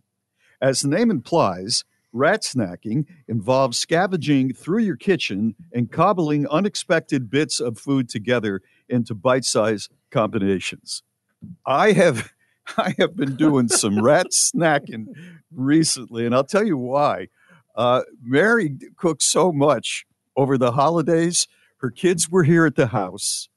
As 0.61 0.81
the 0.81 0.89
name 0.89 1.11
implies, 1.11 1.85
rat 2.16 2.43
snacking 2.43 3.06
involves 3.28 3.78
scavenging 3.78 4.52
through 4.52 4.82
your 4.82 4.97
kitchen 4.97 5.55
and 5.72 5.90
cobbling 5.93 6.47
unexpected 6.48 7.30
bits 7.30 7.60
of 7.60 7.78
food 7.78 8.09
together 8.09 8.62
into 8.88 9.14
bite-sized 9.14 9.90
combinations. 10.10 11.02
I 11.64 11.93
have 11.93 12.32
I 12.76 12.94
have 12.98 13.16
been 13.16 13.36
doing 13.36 13.68
some 13.68 14.02
rat 14.02 14.28
snacking 14.32 15.06
recently, 15.52 16.26
and 16.26 16.34
I'll 16.34 16.44
tell 16.44 16.66
you 16.66 16.76
why. 16.76 17.28
Uh, 17.76 18.02
Mary 18.22 18.76
cooked 18.97 19.22
so 19.22 19.52
much 19.52 20.05
over 20.36 20.59
the 20.59 20.72
holidays. 20.72 21.47
Her 21.78 21.90
kids 21.90 22.28
were 22.28 22.43
here 22.43 22.66
at 22.66 22.74
the 22.74 22.88
house, 22.88 23.48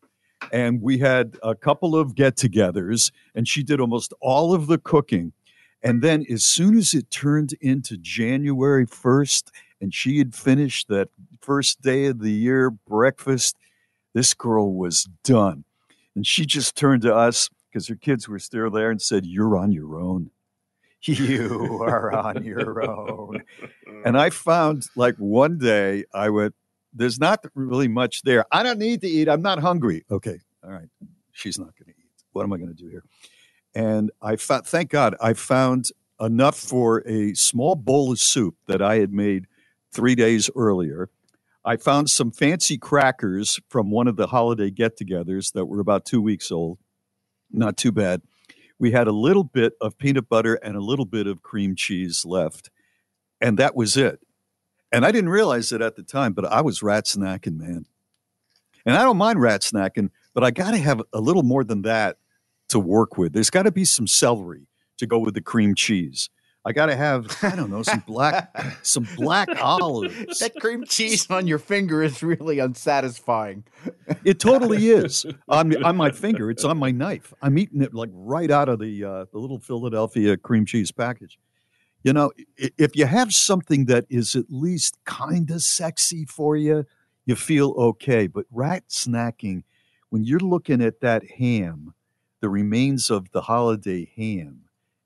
and 0.52 0.82
we 0.82 1.00
had 1.00 1.38
a 1.42 1.56
couple 1.56 1.96
of 1.96 2.16
get-togethers, 2.16 3.12
and 3.34 3.48
she 3.48 3.64
did 3.64 3.80
almost 3.80 4.14
all 4.22 4.54
of 4.54 4.68
the 4.68 4.78
cooking. 4.78 5.34
And 5.82 6.02
then, 6.02 6.26
as 6.30 6.44
soon 6.44 6.78
as 6.78 6.94
it 6.94 7.10
turned 7.10 7.54
into 7.62 7.98
January 7.98 8.86
1st, 8.86 9.52
and 9.82 9.94
she 9.94 10.18
had 10.18 10.36
finished 10.36 10.90
that 10.90 11.10
first 11.42 11.82
day 11.82 12.08
of 12.08 12.20
the 12.20 12.32
year 12.32 12.70
breakfast, 12.70 13.56
this 14.14 14.34
girl 14.34 14.74
was 14.74 15.08
done. 15.24 15.64
And 16.16 16.28
she 16.28 16.46
just 16.46 16.76
turned 16.76 17.04
to 17.04 17.16
us 17.16 17.50
because 17.70 17.88
her 17.88 17.96
kids 17.96 18.28
were 18.28 18.40
still 18.40 18.70
there 18.70 18.92
and 18.92 19.02
said, 19.02 19.26
You're 19.26 19.58
on 19.58 19.72
your 19.72 20.00
own. 20.00 20.32
You 21.02 21.82
are 21.82 22.12
on 22.12 22.44
your 22.44 22.84
own. 22.86 23.42
And 24.04 24.18
I 24.18 24.32
found 24.32 24.86
like 24.98 25.16
one 25.16 25.58
day 25.58 26.04
I 26.14 26.30
went, 26.30 26.56
There's 26.94 27.20
not 27.20 27.46
really 27.56 27.88
much 27.88 28.24
there. 28.24 28.44
I 28.52 28.64
don't 28.64 28.80
need 28.80 29.00
to 29.02 29.08
eat. 29.08 29.30
I'm 29.30 29.42
not 29.42 29.60
hungry. 29.60 30.04
Okay. 30.12 30.40
All 30.62 30.72
right. 30.72 30.90
She's 31.32 31.58
not 31.58 31.74
going 31.78 31.94
to 31.94 31.98
eat. 31.98 32.24
What 32.34 32.44
am 32.44 32.52
I 32.52 32.58
going 32.58 32.76
to 32.76 32.76
do 32.76 32.90
here? 32.90 33.04
And 33.76 34.12
I 34.22 34.36
found, 34.36 34.66
thank 34.66 34.90
God, 34.90 35.16
I 35.22 35.34
found 35.34 35.92
enough 36.20 36.58
for 36.58 37.08
a 37.08 37.34
small 37.34 37.76
bowl 37.76 38.12
of 38.12 38.20
soup 38.20 38.56
that 38.68 38.82
I 38.82 38.96
had 38.96 39.14
made 39.14 39.46
three 39.92 40.16
days 40.16 40.50
earlier. 40.56 41.10
I 41.64 41.78
found 41.78 42.10
some 42.10 42.32
fancy 42.32 42.78
crackers 42.78 43.60
from 43.70 43.92
one 43.92 44.08
of 44.08 44.16
the 44.16 44.28
holiday 44.28 44.70
get 44.72 44.98
togethers 44.98 45.54
that 45.54 45.66
were 45.66 45.80
about 45.80 46.06
two 46.06 46.22
weeks 46.22 46.52
old. 46.52 46.80
Not 47.52 47.78
too 47.78 47.92
bad. 47.92 48.22
We 48.80 48.92
had 48.92 49.08
a 49.08 49.12
little 49.12 49.44
bit 49.44 49.74
of 49.82 49.98
peanut 49.98 50.30
butter 50.30 50.56
and 50.56 50.76
a 50.76 50.82
little 50.82 51.06
bit 51.06 51.28
of 51.28 51.42
cream 51.42 51.76
cheese 51.76 52.26
left. 52.26 52.70
And 53.42 53.58
that 53.60 53.76
was 53.76 53.98
it. 53.98 54.20
And 54.92 55.06
I 55.06 55.12
didn't 55.12 55.30
realize 55.30 55.72
it 55.72 55.82
at 55.82 55.96
the 55.96 56.04
time, 56.04 56.34
but 56.34 56.46
I 56.46 56.62
was 56.62 56.82
rat 56.82 57.06
snacking, 57.06 57.58
man. 57.58 57.86
And 58.86 58.96
I 58.96 59.04
don't 59.04 59.18
mind 59.18 59.42
rat 59.42 59.62
snacking, 59.62 60.10
but 60.34 60.44
I 60.44 60.52
got 60.52 60.72
to 60.72 60.78
have 60.78 61.02
a 61.14 61.20
little 61.20 61.44
more 61.44 61.64
than 61.64 61.84
that 61.84 62.18
to 62.70 62.80
work 62.80 63.18
with. 63.18 63.34
There's 63.34 63.50
got 63.50 63.64
to 63.64 63.72
be 63.72 63.86
some 63.86 64.08
celery 64.08 64.68
to 64.98 65.06
go 65.06 65.20
with 65.20 65.34
the 65.34 65.42
cream 65.42 65.76
cheese. 65.76 66.30
I 66.66 66.74
got 66.74 66.88
to 66.88 66.96
have, 66.96 67.38
I 67.42 67.56
don't 67.56 67.72
know, 67.72 67.84
some 67.84 68.04
black, 68.06 68.54
some 68.84 69.08
black 69.16 69.50
olives. 69.62 70.40
that 70.40 70.56
cream 70.60 70.84
cheese 70.86 71.30
on 71.30 71.48
your 71.48 71.58
finger 71.58 72.04
is 72.04 72.22
really 72.22 72.60
unsatisfying. 72.60 73.64
It 74.26 74.40
totally 74.40 74.90
is 74.90 75.26
on 75.48 75.84
on 75.84 75.96
my 75.96 76.12
finger. 76.12 76.52
It's 76.52 76.66
on 76.66 76.78
my 76.78 76.92
knife. 76.92 77.34
I'm 77.42 77.58
eating 77.58 77.82
it 77.82 77.94
like 77.94 78.10
right 78.14 78.52
out 78.52 78.68
of 78.68 78.80
the 78.80 79.04
uh, 79.04 79.26
the 79.32 79.40
little 79.40 79.60
Philadelphia 79.60 80.36
cream 80.38 80.66
cheese 80.66 80.92
package. 80.92 81.40
You 82.04 82.14
know, 82.14 82.32
if 82.58 82.96
you 82.96 83.06
have 83.06 83.34
something 83.34 83.86
that 83.86 84.06
is 84.10 84.36
at 84.36 84.46
least 84.50 84.98
kind 85.06 85.50
of 85.52 85.62
sexy 85.62 86.26
for 86.26 86.56
you, 86.56 86.86
you 87.26 87.36
feel 87.36 87.74
okay. 87.78 88.28
But 88.28 88.46
rat 88.52 88.84
snacking, 88.90 89.64
when 90.10 90.24
you're 90.24 90.40
looking 90.40 90.82
at 90.82 91.02
that 91.02 91.24
ham, 91.32 91.94
the 92.42 92.50
remains 92.50 93.10
of 93.10 93.32
the 93.32 93.42
holiday 93.42 94.10
ham, 94.16 94.62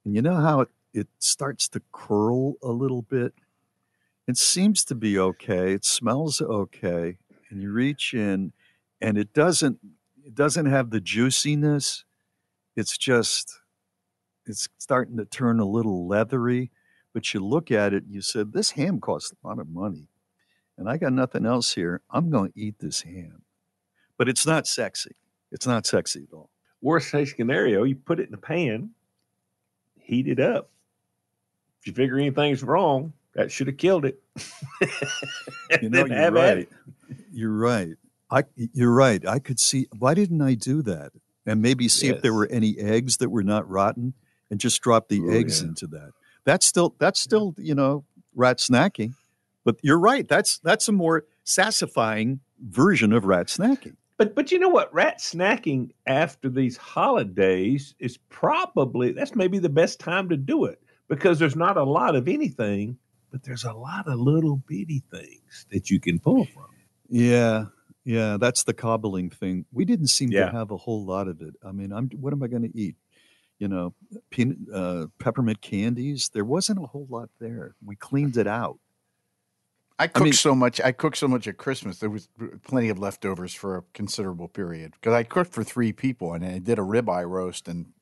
and 0.05 0.15
you 0.15 0.22
know 0.22 0.35
how 0.35 0.61
it, 0.61 0.69
it 0.93 1.07
starts 1.19 1.68
to 1.69 1.81
curl 1.91 2.55
a 2.61 2.69
little 2.69 3.01
bit. 3.01 3.34
It 4.27 4.38
seems 4.38 4.85
to 4.85 4.95
be 4.95 5.19
okay. 5.19 5.73
It 5.73 5.84
smells 5.84 6.41
okay, 6.41 7.18
and 7.49 7.61
you 7.61 7.72
reach 7.72 8.14
in, 8.14 8.53
and 9.01 9.18
it 9.18 9.34
doesn't. 9.34 9.80
It 10.26 10.35
doesn't 10.35 10.68
have 10.68 10.89
the 10.89 11.01
juiciness. 11.01 12.05
It's 12.76 12.97
just. 12.97 13.60
It's 14.45 14.68
starting 14.77 15.15
to 15.18 15.26
turn 15.26 15.61
a 15.61 15.65
little 15.65 16.05
leathery, 16.05 16.69
but 17.14 17.34
you 17.34 17.39
look 17.39 17.72
at 17.72 17.93
it 17.93 18.03
and 18.03 18.14
you 18.14 18.22
said, 18.22 18.51
"This 18.51 18.72
ham 18.72 18.99
costs 18.99 19.31
a 19.31 19.47
lot 19.47 19.60
of 19.60 19.69
money, 19.69 20.10
and 20.77 20.89
I 20.89 20.97
got 20.97 21.14
nothing 21.14 21.45
else 21.45 21.73
here. 21.73 22.01
I'm 22.10 22.30
going 22.30 22.51
to 22.51 22.60
eat 22.60 22.80
this 22.80 23.01
ham." 23.01 23.43
But 24.18 24.30
it's 24.30 24.45
not 24.45 24.68
sexy. 24.68 25.15
It's 25.51 25.65
not 25.65 25.85
sexy 25.85 26.27
at 26.30 26.34
all. 26.35 26.49
Worst 26.84 27.11
case 27.11 27.34
scenario, 27.35 27.84
you 27.84 27.95
put 27.95 28.19
it 28.19 28.27
in 28.27 28.34
a 28.35 28.38
pan, 28.38 28.91
heat 29.99 30.27
it 30.27 30.39
up. 30.39 30.69
If 31.80 31.88
you 31.88 31.93
figure 31.93 32.18
anything's 32.19 32.61
wrong, 32.61 33.14
that 33.34 33.51
should 33.51 33.68
have 33.68 33.77
killed 33.77 34.05
it. 34.05 34.22
You 35.81 35.89
know, 35.89 36.05
you're 36.05 36.31
right. 36.31 36.57
it. 36.60 36.69
You're 37.31 37.51
right. 37.51 37.95
I 38.30 38.43
you're 38.55 38.93
right. 38.93 39.26
I 39.27 39.39
could 39.39 39.60
see 39.60 39.88
why 39.97 40.14
didn't 40.14 40.41
I 40.41 40.53
do 40.53 40.81
that? 40.84 41.11
And 41.47 41.61
maybe 41.64 41.88
see 41.88 42.10
if 42.10 42.22
there 42.22 42.34
were 42.34 42.47
any 42.51 42.77
eggs 42.77 43.18
that 43.18 43.30
were 43.30 43.43
not 43.43 43.68
rotten 43.68 44.14
and 44.51 44.60
just 44.60 44.81
drop 44.81 45.07
the 45.10 45.19
Oh, 45.23 45.30
eggs 45.31 45.61
yeah. 45.61 45.69
into 45.69 45.88
that. 45.88 46.11
That's 46.45 46.65
still 46.65 46.95
that's 46.99 47.19
still, 47.19 47.55
you 47.57 47.73
know, 47.73 48.05
rat 48.35 48.60
snacking. 48.60 49.14
But 49.64 49.77
you're 49.81 49.99
right. 49.99 50.27
That's 50.27 50.60
that's 50.60 50.88
a 50.88 50.91
more 50.91 51.26
satisfying 51.43 52.41
version 52.61 53.11
of 53.14 53.26
rat 53.26 53.47
snacking. 53.47 53.95
But 54.18 54.35
but 54.35 54.52
you 54.52 54.60
know 54.60 54.69
what? 54.69 54.94
Rat 54.94 55.19
snacking 55.19 55.91
after 56.06 56.49
these 56.49 56.77
holidays 56.77 57.95
is 57.99 58.18
probably 58.30 59.11
that's 59.11 59.35
maybe 59.35 59.60
the 59.60 59.69
best 59.69 59.99
time 59.99 60.30
to 60.30 60.38
do 60.38 60.65
it 60.65 60.81
because 61.07 61.40
there's 61.40 61.56
not 61.56 61.77
a 61.77 61.84
lot 61.84 62.15
of 62.15 62.27
anything, 62.27 62.98
but 63.31 63.44
there's 63.44 63.64
a 63.64 63.73
lot 63.73 64.07
of 64.07 64.19
little 64.19 64.57
bitty 64.68 65.03
things 65.11 65.65
that 65.72 65.90
you 65.90 65.99
can 65.99 66.19
pull 66.19 66.45
from. 66.45 66.65
Yeah. 67.10 67.65
Yeah, 68.06 68.35
that's 68.38 68.64
the 68.65 68.73
cobbling 68.73 69.30
thing. 69.30 69.65
We 69.72 69.85
didn't 69.85 70.07
seem 70.07 70.30
Yeah. 70.30 70.45
to 70.48 70.52
have 70.52 70.72
a 70.72 70.77
whole 70.77 71.06
lot 71.06 71.27
of 71.30 71.41
it. 71.41 71.53
I 71.64 71.72
mean, 71.72 71.94
I'm 71.94 72.10
what 72.19 72.34
am 72.34 72.44
I 72.44 72.48
going 72.48 72.64
to 72.64 72.77
eat? 72.77 72.95
You 73.60 73.69
know, 73.69 73.94
peanut 74.30 74.57
uh, 74.73 75.06
peppermint 75.19 75.61
candies. 75.61 76.30
There 76.34 76.44
wasn't 76.44 76.80
a 76.84 76.88
whole 76.88 77.07
lot 77.10 77.30
there. 77.40 77.76
We 77.84 77.95
cleaned 77.95 78.35
it 78.35 78.48
out. 78.48 78.77
I 80.03 80.07
cooked 80.07 80.23
mean- 80.23 80.34
so 80.34 80.53
much. 80.53 80.81
I 80.81 80.91
cooked 80.91 81.17
so 81.17 81.27
much 81.27 81.47
at 81.47 81.57
Christmas. 81.57 81.99
There 81.99 82.09
was 82.09 82.27
plenty 82.63 82.89
of 82.89 82.99
leftovers 82.99 83.53
for 83.53 83.77
a 83.77 83.84
considerable 83.93 84.49
period 84.49 84.93
because 84.93 85.13
I 85.13 85.23
cooked 85.23 85.53
for 85.53 85.63
three 85.63 85.93
people 85.93 86.34
and 86.34 86.45
I 86.45 86.59
did 86.59 86.77
a 86.77 86.81
ribeye 86.81 87.27
roast. 87.27 87.67
And 87.69 87.93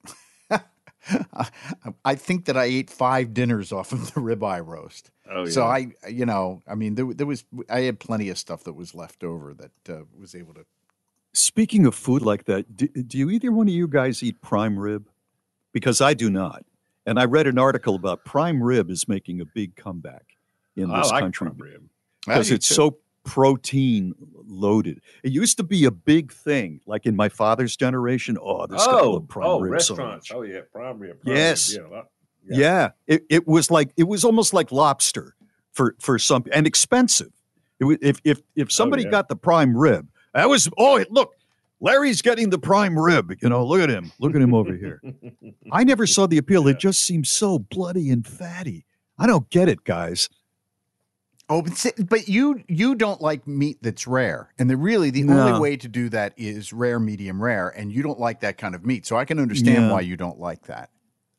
I 2.05 2.15
think 2.15 2.45
that 2.45 2.57
I 2.57 2.65
ate 2.65 2.89
five 2.89 3.33
dinners 3.33 3.71
off 3.71 3.91
of 3.91 4.13
the 4.13 4.21
ribeye 4.21 4.65
roast. 4.65 5.11
Oh, 5.29 5.43
yeah. 5.43 5.51
So. 5.51 5.63
I, 5.63 5.91
you 6.09 6.25
know, 6.25 6.61
I 6.67 6.75
mean, 6.75 6.95
there, 6.95 7.05
there 7.13 7.27
was 7.27 7.45
I 7.69 7.81
had 7.81 7.99
plenty 7.99 8.29
of 8.29 8.37
stuff 8.37 8.63
that 8.63 8.73
was 8.73 8.95
left 8.95 9.23
over 9.23 9.53
that 9.53 9.71
uh, 9.89 10.03
was 10.19 10.33
able 10.35 10.53
to. 10.55 10.65
Speaking 11.33 11.85
of 11.85 11.95
food 11.95 12.23
like 12.23 12.45
that, 12.45 12.75
do, 12.75 12.87
do 12.87 13.17
you 13.17 13.29
either 13.29 13.51
one 13.51 13.67
of 13.67 13.73
you 13.73 13.87
guys 13.87 14.23
eat 14.23 14.41
prime 14.41 14.77
rib? 14.77 15.07
Because 15.71 16.01
I 16.01 16.13
do 16.13 16.29
not. 16.29 16.65
And 17.05 17.19
I 17.19 17.25
read 17.25 17.47
an 17.47 17.57
article 17.57 17.95
about 17.95 18.25
prime 18.25 18.61
rib 18.61 18.89
is 18.89 19.07
making 19.07 19.39
a 19.39 19.45
big 19.45 19.75
comeback 19.75 20.35
in 20.75 20.91
I 20.91 21.01
this 21.01 21.11
like 21.11 21.21
country 21.21 21.47
prime 21.47 21.57
rib. 21.59 21.83
Because 22.25 22.51
it's 22.51 22.67
too. 22.67 22.73
so 22.75 22.97
protein 23.23 24.13
loaded. 24.47 25.01
It 25.23 25.31
used 25.31 25.57
to 25.57 25.63
be 25.63 25.85
a 25.85 25.91
big 25.91 26.31
thing, 26.31 26.81
like 26.85 27.05
in 27.05 27.15
my 27.15 27.29
father's 27.29 27.75
generation. 27.75 28.37
Oh, 28.41 28.65
this 28.67 28.85
guy 28.85 28.99
Oh, 28.99 29.11
loved 29.13 29.29
prime 29.29 29.47
oh, 29.47 29.59
rib 29.59 29.73
restaurants. 29.73 30.31
much. 30.31 30.37
Oh 30.37 30.41
yeah, 30.41 30.61
prime 30.71 30.99
rib. 30.99 31.21
prime 31.21 31.35
Yes. 31.35 31.77
rib, 31.77 31.87
Yeah, 32.47 32.57
Yeah. 32.57 32.89
It, 33.07 33.25
it 33.29 33.47
was 33.47 33.69
like 33.71 33.91
it 33.97 34.07
was 34.07 34.23
almost 34.23 34.53
like 34.53 34.71
lobster 34.71 35.35
for 35.71 35.95
for 35.99 36.17
some 36.19 36.45
and 36.51 36.65
expensive. 36.67 37.31
It 37.79 37.85
was, 37.85 37.97
if 38.01 38.19
if 38.23 38.41
if 38.55 38.67
oh, 38.67 38.69
somebody 38.69 39.03
yeah. 39.03 39.11
got 39.11 39.29
the 39.29 39.35
prime 39.35 39.75
rib, 39.75 40.07
that 40.33 40.49
was 40.49 40.69
oh 40.77 41.03
look, 41.09 41.33
Larry's 41.79 42.21
getting 42.21 42.49
the 42.49 42.59
prime 42.59 42.97
rib. 42.97 43.33
You 43.41 43.49
know, 43.49 43.65
look 43.65 43.81
at 43.81 43.89
him, 43.89 44.11
look 44.19 44.35
at 44.35 44.41
him 44.41 44.53
over 44.53 44.73
here. 44.73 45.01
I 45.71 45.83
never 45.83 46.05
saw 46.05 46.27
the 46.27 46.37
appeal. 46.37 46.67
It 46.67 46.79
just 46.79 47.01
seems 47.01 47.29
so 47.29 47.59
bloody 47.59 48.09
and 48.09 48.25
fatty. 48.25 48.85
I 49.17 49.27
don't 49.27 49.49
get 49.49 49.69
it, 49.69 49.83
guys. 49.83 50.29
Oh, 51.51 51.61
but, 51.61 51.85
but 52.07 52.29
you 52.29 52.63
you 52.69 52.95
don't 52.95 53.19
like 53.19 53.45
meat 53.45 53.79
that's 53.81 54.07
rare, 54.07 54.53
and 54.57 54.69
the 54.69 54.77
really 54.77 55.09
the 55.09 55.23
No. 55.23 55.37
only 55.37 55.59
way 55.59 55.75
to 55.75 55.89
do 55.89 56.07
that 56.07 56.33
is 56.37 56.71
rare, 56.71 56.97
medium 56.97 57.43
rare, 57.43 57.67
and 57.67 57.91
you 57.91 58.01
don't 58.01 58.19
like 58.21 58.39
that 58.39 58.57
kind 58.57 58.73
of 58.73 58.85
meat. 58.85 59.05
So 59.05 59.17
I 59.17 59.25
can 59.25 59.37
understand 59.37 59.85
Yeah. 59.85 59.91
why 59.91 59.99
you 59.99 60.15
don't 60.15 60.39
like 60.39 60.63
that. 60.67 60.91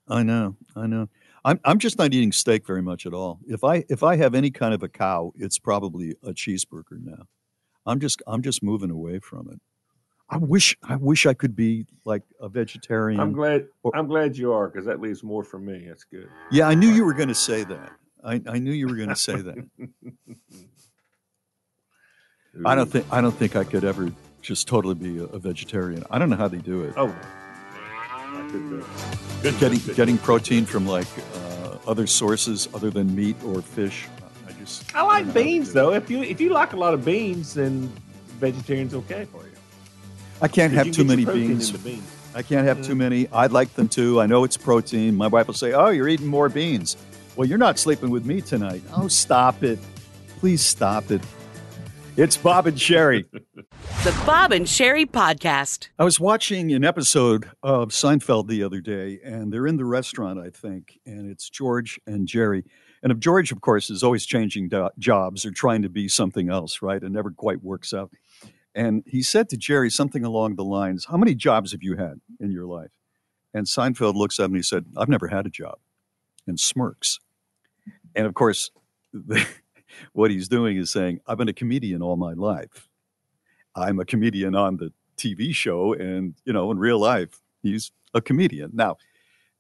I 0.06 0.22
know, 0.22 0.56
I 0.76 0.86
know. 0.86 1.09
I'm 1.47 1.59
I'm 1.64 1.78
just 1.78 1.97
not 1.97 2.12
eating 2.12 2.30
steak 2.30 2.66
very 2.66 2.82
much 2.82 3.06
at 3.06 3.14
all. 3.14 3.40
If 3.47 3.64
I 3.64 3.84
if 3.89 4.02
I 4.02 4.16
have 4.16 4.34
any 4.34 4.51
kind 4.51 4.74
of 4.74 4.82
a 4.82 4.89
cow, 4.89 5.32
it's 5.39 5.59
probably 5.59 6.14
a 6.22 6.32
cheeseburger 6.34 7.02
now. 7.02 7.24
I'm 7.86 7.98
just 7.98 8.20
I'm 8.26 8.43
just 8.43 8.62
moving 8.62 8.90
away 8.90 9.18
from 9.18 9.48
it. 9.51 9.60
I 10.28 10.36
wish 10.36 10.76
I 10.82 10.97
wish 10.97 11.24
I 11.24 11.32
could 11.32 11.56
be 11.56 11.86
like 12.05 12.22
a 12.39 12.51
vegetarian. 12.51 13.18
I'm 13.18 13.32
glad. 13.32 13.66
I'm 13.94 14.09
glad 14.09 14.36
you 14.36 14.52
are 14.52 14.68
because 14.68 14.84
that 14.84 15.01
leaves 15.01 15.22
more 15.22 15.43
for 15.43 15.59
me. 15.59 15.86
That's 15.89 16.05
good. 16.05 16.28
Yeah, 16.51 16.68
I 16.68 16.74
knew 16.74 16.90
you 16.90 17.06
were 17.06 17.14
going 17.14 17.28
to 17.28 17.34
say 17.34 17.64
that. 17.64 17.93
I, 18.24 18.40
I 18.47 18.59
knew 18.59 18.73
you 18.73 18.86
were 18.89 18.97
going 18.97 19.09
to 19.09 19.16
say 19.16 19.36
that. 19.36 19.57
I 22.65 22.74
don't 22.74 22.90
think 22.90 23.07
I 23.11 23.20
don't 23.20 23.32
think 23.35 23.57
I 23.57 23.65
could 23.65 23.82
ever 23.85 24.12
just 24.43 24.69
totally 24.69 24.94
be 24.94 25.19
a, 25.19 25.24
a 25.24 25.39
vegetarian. 25.39 26.05
I 26.11 26.19
don't 26.19 26.28
know 26.28 26.36
how 26.36 26.49
they 26.49 26.59
do 26.59 26.82
it. 26.85 26.93
Oh, 26.97 27.15
I 27.74 28.49
could 28.51 28.69
do 28.69 28.78
it. 28.78 28.85
Good- 29.43 29.59
getting 29.59 29.78
good- 29.81 29.97
getting 29.97 30.19
protein 30.19 30.66
from 30.66 30.86
like 30.86 31.07
uh, 31.35 31.77
other 31.86 32.07
sources 32.07 32.69
other 32.74 32.90
than 32.90 33.15
meat 33.16 33.36
or 33.44 33.62
fish. 33.62 34.07
I 34.47 34.53
just 34.53 34.94
I 34.94 35.03
like 35.03 35.32
beans 35.32 35.73
though. 35.73 35.93
If 35.94 36.11
you 36.11 36.23
if 36.23 36.40
you 36.40 36.51
like 36.51 36.74
a 36.74 36.77
lot 36.77 36.93
of 36.94 37.05
beans, 37.05 37.55
then 37.55 37.90
vegetarian's 38.39 38.94
okay 38.94 39.24
for 39.24 39.43
you. 39.44 39.49
I 40.43 40.49
can't 40.49 40.73
have 40.74 40.90
too 40.93 41.05
many 41.05 41.24
beans. 41.24 41.70
beans. 41.73 42.03
I 42.35 42.43
can't 42.43 42.66
have 42.66 42.82
too 42.82 42.94
many. 42.94 43.28
I 43.28 43.47
like 43.47 43.74
them 43.74 43.89
too. 43.89 44.20
I 44.20 44.27
know 44.27 44.44
it's 44.44 44.57
protein. 44.57 45.15
My 45.16 45.27
wife 45.28 45.47
will 45.47 45.55
say, 45.55 45.73
"Oh, 45.73 45.89
you're 45.89 46.09
eating 46.09 46.27
more 46.27 46.49
beans." 46.51 46.97
Well, 47.37 47.49
you're 47.49 47.59
not 47.59 47.79
sleeping 47.79 48.11
with 48.11 48.27
me 48.27 48.41
tonight. 48.41 48.83
Oh, 48.95 49.09
stop 49.09 49.63
it! 49.63 49.79
Please 50.39 50.61
stop 50.61 51.11
it. 51.11 51.23
It's 52.15 52.37
Bob 52.37 52.67
and 52.67 52.79
Sherry. 52.79 53.25
The 53.55 54.23
Bob 54.27 54.53
and 54.53 54.69
Sherry 54.69 55.07
Podcast. 55.07 55.89
I 55.99 56.05
was 56.05 56.21
watching 56.21 56.71
an 56.73 56.85
episode 56.85 57.51
of 57.63 57.89
Seinfeld 57.89 58.49
the 58.49 58.63
other 58.63 58.83
day, 58.83 59.19
and 59.25 59.51
they're 59.51 59.67
in 59.67 59.79
the 59.79 59.87
restaurant, 59.87 60.39
I 60.39 60.51
think, 60.51 60.99
and 61.07 61.31
it's 61.31 61.49
George 61.49 61.99
and 62.07 62.29
Jerry. 62.29 62.65
And 63.03 63.11
if 63.11 63.19
George, 63.19 63.51
of 63.51 63.63
course, 63.63 63.89
is 63.89 64.03
always 64.03 64.27
changing 64.27 64.69
do- 64.69 64.91
jobs 64.99 65.47
or 65.47 65.53
trying 65.53 65.81
to 65.83 65.89
be 65.89 66.07
something 66.07 66.51
else, 66.51 66.83
right? 66.83 67.03
It 67.03 67.11
never 67.11 67.31
quite 67.31 67.63
works 67.65 67.95
out. 67.95 68.13
And 68.75 69.05
he 69.07 69.23
said 69.23 69.49
to 69.49 69.57
Jerry 69.57 69.89
something 69.89 70.25
along 70.25 70.57
the 70.57 70.65
lines, 70.65 71.07
How 71.07 71.17
many 71.17 71.35
jobs 71.35 71.73
have 71.73 71.83
you 71.83 71.97
had 71.97 72.21
in 72.39 72.51
your 72.51 72.67
life? 72.67 72.91
And 73.55 73.67
Seinfeld 73.67 74.17
looks 74.17 74.39
up 74.39 74.47
and 74.47 74.57
he 74.57 74.63
said, 74.63 74.85
I've 74.99 75.09
never 75.09 75.29
had 75.29 75.47
a 75.47 75.51
job, 75.51 75.79
and 76.47 76.59
smirks. 76.59 77.19
And 78.14 78.27
of 78.27 78.35
course, 78.35 78.70
what 80.12 80.31
he's 80.31 80.48
doing 80.48 80.77
is 80.77 80.90
saying, 80.90 81.20
I've 81.27 81.39
been 81.39 81.48
a 81.48 81.55
comedian 81.55 82.02
all 82.02 82.16
my 82.16 82.32
life. 82.32 82.89
I'm 83.74 83.98
a 84.01 84.05
comedian 84.05 84.55
on 84.55 84.77
the 84.77 84.93
TV 85.16 85.55
show, 85.55 85.94
and 85.94 86.35
you 86.44 86.52
know, 86.52 86.70
in 86.70 86.78
real 86.78 86.98
life, 86.98 87.40
he's 87.62 87.93
a 88.12 88.20
comedian. 88.20 88.70
Now, 88.74 88.97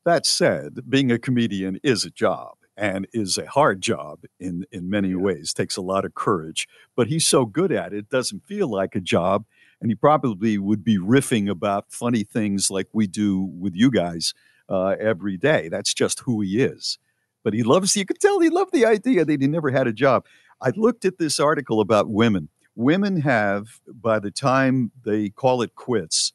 that 0.04 0.26
said, 0.26 0.80
being 0.88 1.10
a 1.10 1.18
comedian 1.18 1.78
is 1.82 2.04
a 2.04 2.10
job 2.10 2.56
and 2.76 3.06
is 3.12 3.38
a 3.38 3.46
hard 3.46 3.80
job 3.80 4.20
in 4.40 4.66
in 4.70 4.90
many 4.90 5.14
ways. 5.14 5.52
Takes 5.52 5.76
a 5.76 5.82
lot 5.82 6.04
of 6.04 6.14
courage, 6.14 6.68
but 6.96 7.06
he's 7.06 7.26
so 7.26 7.46
good 7.46 7.72
at 7.72 7.92
it, 7.92 7.98
it 7.98 8.10
doesn't 8.10 8.44
feel 8.46 8.68
like 8.68 8.94
a 8.94 9.00
job. 9.00 9.44
And 9.80 9.90
he 9.90 9.96
probably 9.96 10.58
would 10.58 10.84
be 10.84 10.96
riffing 10.96 11.50
about 11.50 11.86
funny 11.90 12.22
things 12.22 12.70
like 12.70 12.86
we 12.92 13.08
do 13.08 13.40
with 13.40 13.74
you 13.74 13.90
guys 13.90 14.32
uh, 14.72 14.96
every 14.98 15.36
day. 15.36 15.68
That's 15.68 15.94
just 15.94 16.20
who 16.20 16.40
he 16.40 16.62
is. 16.62 16.98
But 17.44 17.54
he 17.54 17.62
loves. 17.62 17.96
You 17.96 18.06
could 18.06 18.20
tell 18.20 18.40
he 18.40 18.48
loved 18.50 18.72
the 18.72 18.86
idea 18.86 19.24
that 19.24 19.40
he 19.40 19.46
never 19.48 19.70
had 19.70 19.86
a 19.86 19.92
job. 19.92 20.24
I 20.60 20.70
looked 20.76 21.04
at 21.04 21.18
this 21.18 21.38
article 21.40 21.80
about 21.80 22.08
women 22.10 22.48
women 22.74 23.20
have 23.20 23.80
by 23.86 24.18
the 24.18 24.30
time 24.30 24.90
they 25.04 25.28
call 25.28 25.60
it 25.62 25.74
quits 25.74 26.32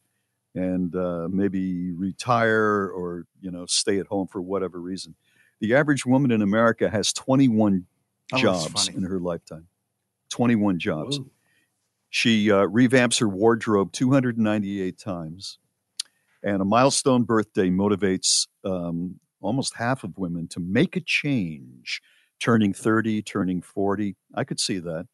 and 0.53 0.95
uh, 0.95 1.27
maybe 1.31 1.91
retire 1.93 2.87
or 2.89 3.25
you 3.41 3.49
know 3.49 3.65
stay 3.65 3.97
at 3.99 4.07
home 4.07 4.27
for 4.27 4.39
whatever 4.41 4.79
reason 4.79 5.15
the 5.61 5.73
average 5.73 6.05
woman 6.05 6.29
in 6.31 6.41
america 6.43 6.89
has 6.89 7.11
21 7.13 7.85
Oh, 8.33 8.37
jobs 8.37 8.89
in 8.89 9.03
her 9.03 9.19
lifetime 9.19 9.67
21 10.29 10.77
jobs 10.79 11.17
she 12.09 12.51
uh, 12.51 12.67
revamps 12.67 13.19
her 13.19 13.27
wardrobe 13.29 13.91
298 13.93 14.97
times 14.97 15.57
and 16.43 16.61
a 16.61 16.65
milestone 16.65 17.23
birthday 17.23 17.69
motivates 17.69 18.47
um, 18.63 19.19
almost 19.41 19.75
half 19.75 20.03
of 20.03 20.17
women 20.17 20.47
to 20.47 20.59
make 20.59 20.95
a 20.95 21.01
change 21.01 22.01
turning 22.39 22.73
30 22.73 23.21
turning 23.21 23.61
40 23.61 24.15
i 24.35 24.43
could 24.43 24.59
see 24.59 24.79
that 24.79 25.07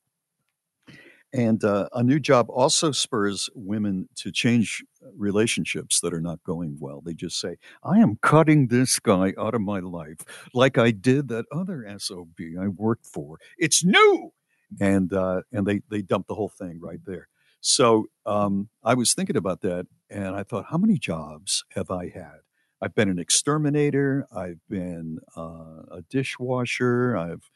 and 1.33 1.63
uh, 1.63 1.89
a 1.93 2.03
new 2.03 2.19
job 2.19 2.47
also 2.49 2.91
spurs 2.91 3.49
women 3.55 4.07
to 4.17 4.31
change 4.31 4.83
relationships 5.17 5.99
that 6.01 6.13
are 6.13 6.21
not 6.21 6.43
going 6.43 6.77
well. 6.79 7.01
They 7.01 7.15
just 7.15 7.39
say, 7.39 7.57
I 7.83 7.97
am 7.97 8.19
cutting 8.21 8.67
this 8.67 8.99
guy 8.99 9.33
out 9.37 9.55
of 9.55 9.61
my 9.61 9.79
life 9.79 10.19
like 10.53 10.77
I 10.77 10.91
did 10.91 11.29
that 11.29 11.45
other 11.51 11.85
SOB 11.97 12.39
I 12.61 12.67
worked 12.67 13.07
for. 13.07 13.39
It's 13.57 13.83
new. 13.83 14.31
And, 14.79 15.11
uh, 15.11 15.41
and 15.51 15.65
they, 15.65 15.81
they 15.89 16.03
dump 16.03 16.27
the 16.27 16.35
whole 16.35 16.49
thing 16.49 16.79
right 16.79 17.03
there. 17.03 17.27
So 17.63 18.07
um, 18.25 18.67
I 18.83 18.93
was 18.93 19.13
thinking 19.13 19.37
about 19.37 19.61
that 19.61 19.87
and 20.09 20.35
I 20.35 20.43
thought, 20.43 20.65
how 20.69 20.77
many 20.77 20.97
jobs 20.97 21.63
have 21.69 21.89
I 21.89 22.09
had? 22.09 22.39
I've 22.81 22.93
been 22.93 23.07
an 23.07 23.17
exterminator. 23.17 24.27
I've 24.35 24.59
been 24.69 25.19
uh, 25.37 25.83
a 25.89 26.03
dishwasher. 26.09 27.15
I've 27.15 27.49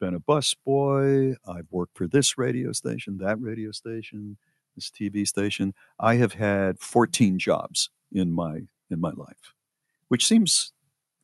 been 0.00 0.14
a 0.14 0.20
busboy. 0.20 1.36
I've 1.46 1.66
worked 1.70 1.98
for 1.98 2.06
this 2.06 2.38
radio 2.38 2.72
station, 2.72 3.18
that 3.18 3.38
radio 3.42 3.72
station, 3.72 4.38
this 4.74 4.90
TV 4.90 5.28
station. 5.28 5.74
I 6.00 6.14
have 6.14 6.32
had 6.32 6.80
14 6.80 7.38
jobs 7.38 7.90
in 8.10 8.32
my 8.32 8.62
in 8.90 9.00
my 9.02 9.10
life, 9.10 9.52
which 10.08 10.26
seems 10.26 10.72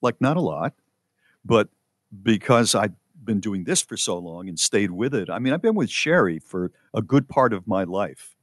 like 0.02 0.20
not 0.20 0.36
a 0.36 0.42
lot, 0.42 0.74
but 1.46 1.68
because 2.22 2.74
I've 2.74 2.94
been 3.28 3.38
doing 3.40 3.62
this 3.64 3.82
for 3.82 3.96
so 3.96 4.18
long 4.18 4.48
and 4.48 4.58
stayed 4.58 4.90
with 4.90 5.14
it. 5.14 5.30
I 5.30 5.38
mean, 5.38 5.52
I've 5.52 5.62
been 5.62 5.76
with 5.76 5.90
Sherry 5.90 6.40
for 6.40 6.72
a 6.94 7.02
good 7.02 7.28
part 7.28 7.52
of 7.52 7.68
my 7.68 7.84
life. 7.84 8.34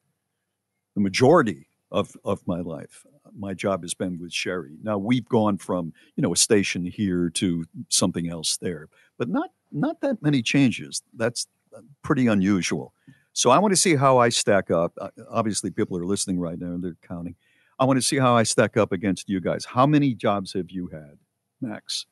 The 0.95 1.01
majority 1.01 1.67
of 1.91 2.15
of 2.23 2.47
my 2.47 2.61
life, 2.61 3.05
my 3.37 3.53
job 3.53 3.81
has 3.81 3.93
been 3.93 4.17
with 4.17 4.31
Sherry. 4.31 4.77
Now 4.81 4.97
we've 4.97 5.27
gone 5.27 5.57
from, 5.57 5.91
you 6.15 6.21
know, 6.21 6.31
a 6.31 6.37
station 6.37 6.85
here 6.85 7.29
to 7.31 7.65
something 7.89 8.29
else 8.29 8.57
there, 8.57 8.87
but 9.17 9.27
not 9.27 9.49
not 9.71 9.99
that 10.01 10.21
many 10.21 10.41
changes. 10.41 11.01
That's 11.13 11.47
uh, 11.75 11.81
pretty 12.01 12.27
unusual. 12.27 12.93
So 13.33 13.49
I 13.49 13.59
want 13.59 13.73
to 13.73 13.81
see 13.85 13.95
how 13.95 14.17
I 14.19 14.29
stack 14.29 14.71
up. 14.71 14.93
Uh, 15.01 15.09
Obviously, 15.29 15.69
people 15.71 15.97
are 15.97 16.05
listening 16.05 16.39
right 16.39 16.57
now 16.57 16.67
and 16.75 16.83
they're 16.83 16.95
counting. 17.05 17.35
I 17.77 17.83
want 17.83 17.97
to 17.97 18.01
see 18.01 18.19
how 18.19 18.37
I 18.37 18.43
stack 18.43 18.77
up 18.77 18.93
against 18.93 19.27
you 19.27 19.41
guys. 19.41 19.65
How 19.65 19.85
many 19.85 20.13
jobs 20.13 20.53
have 20.53 20.69
you 20.69 20.87
had, 20.87 21.17
Max? 21.59 22.05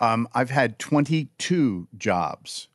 Um, 0.00 0.28
I've 0.34 0.50
had 0.50 0.78
22 0.78 1.88
jobs. 1.96 2.68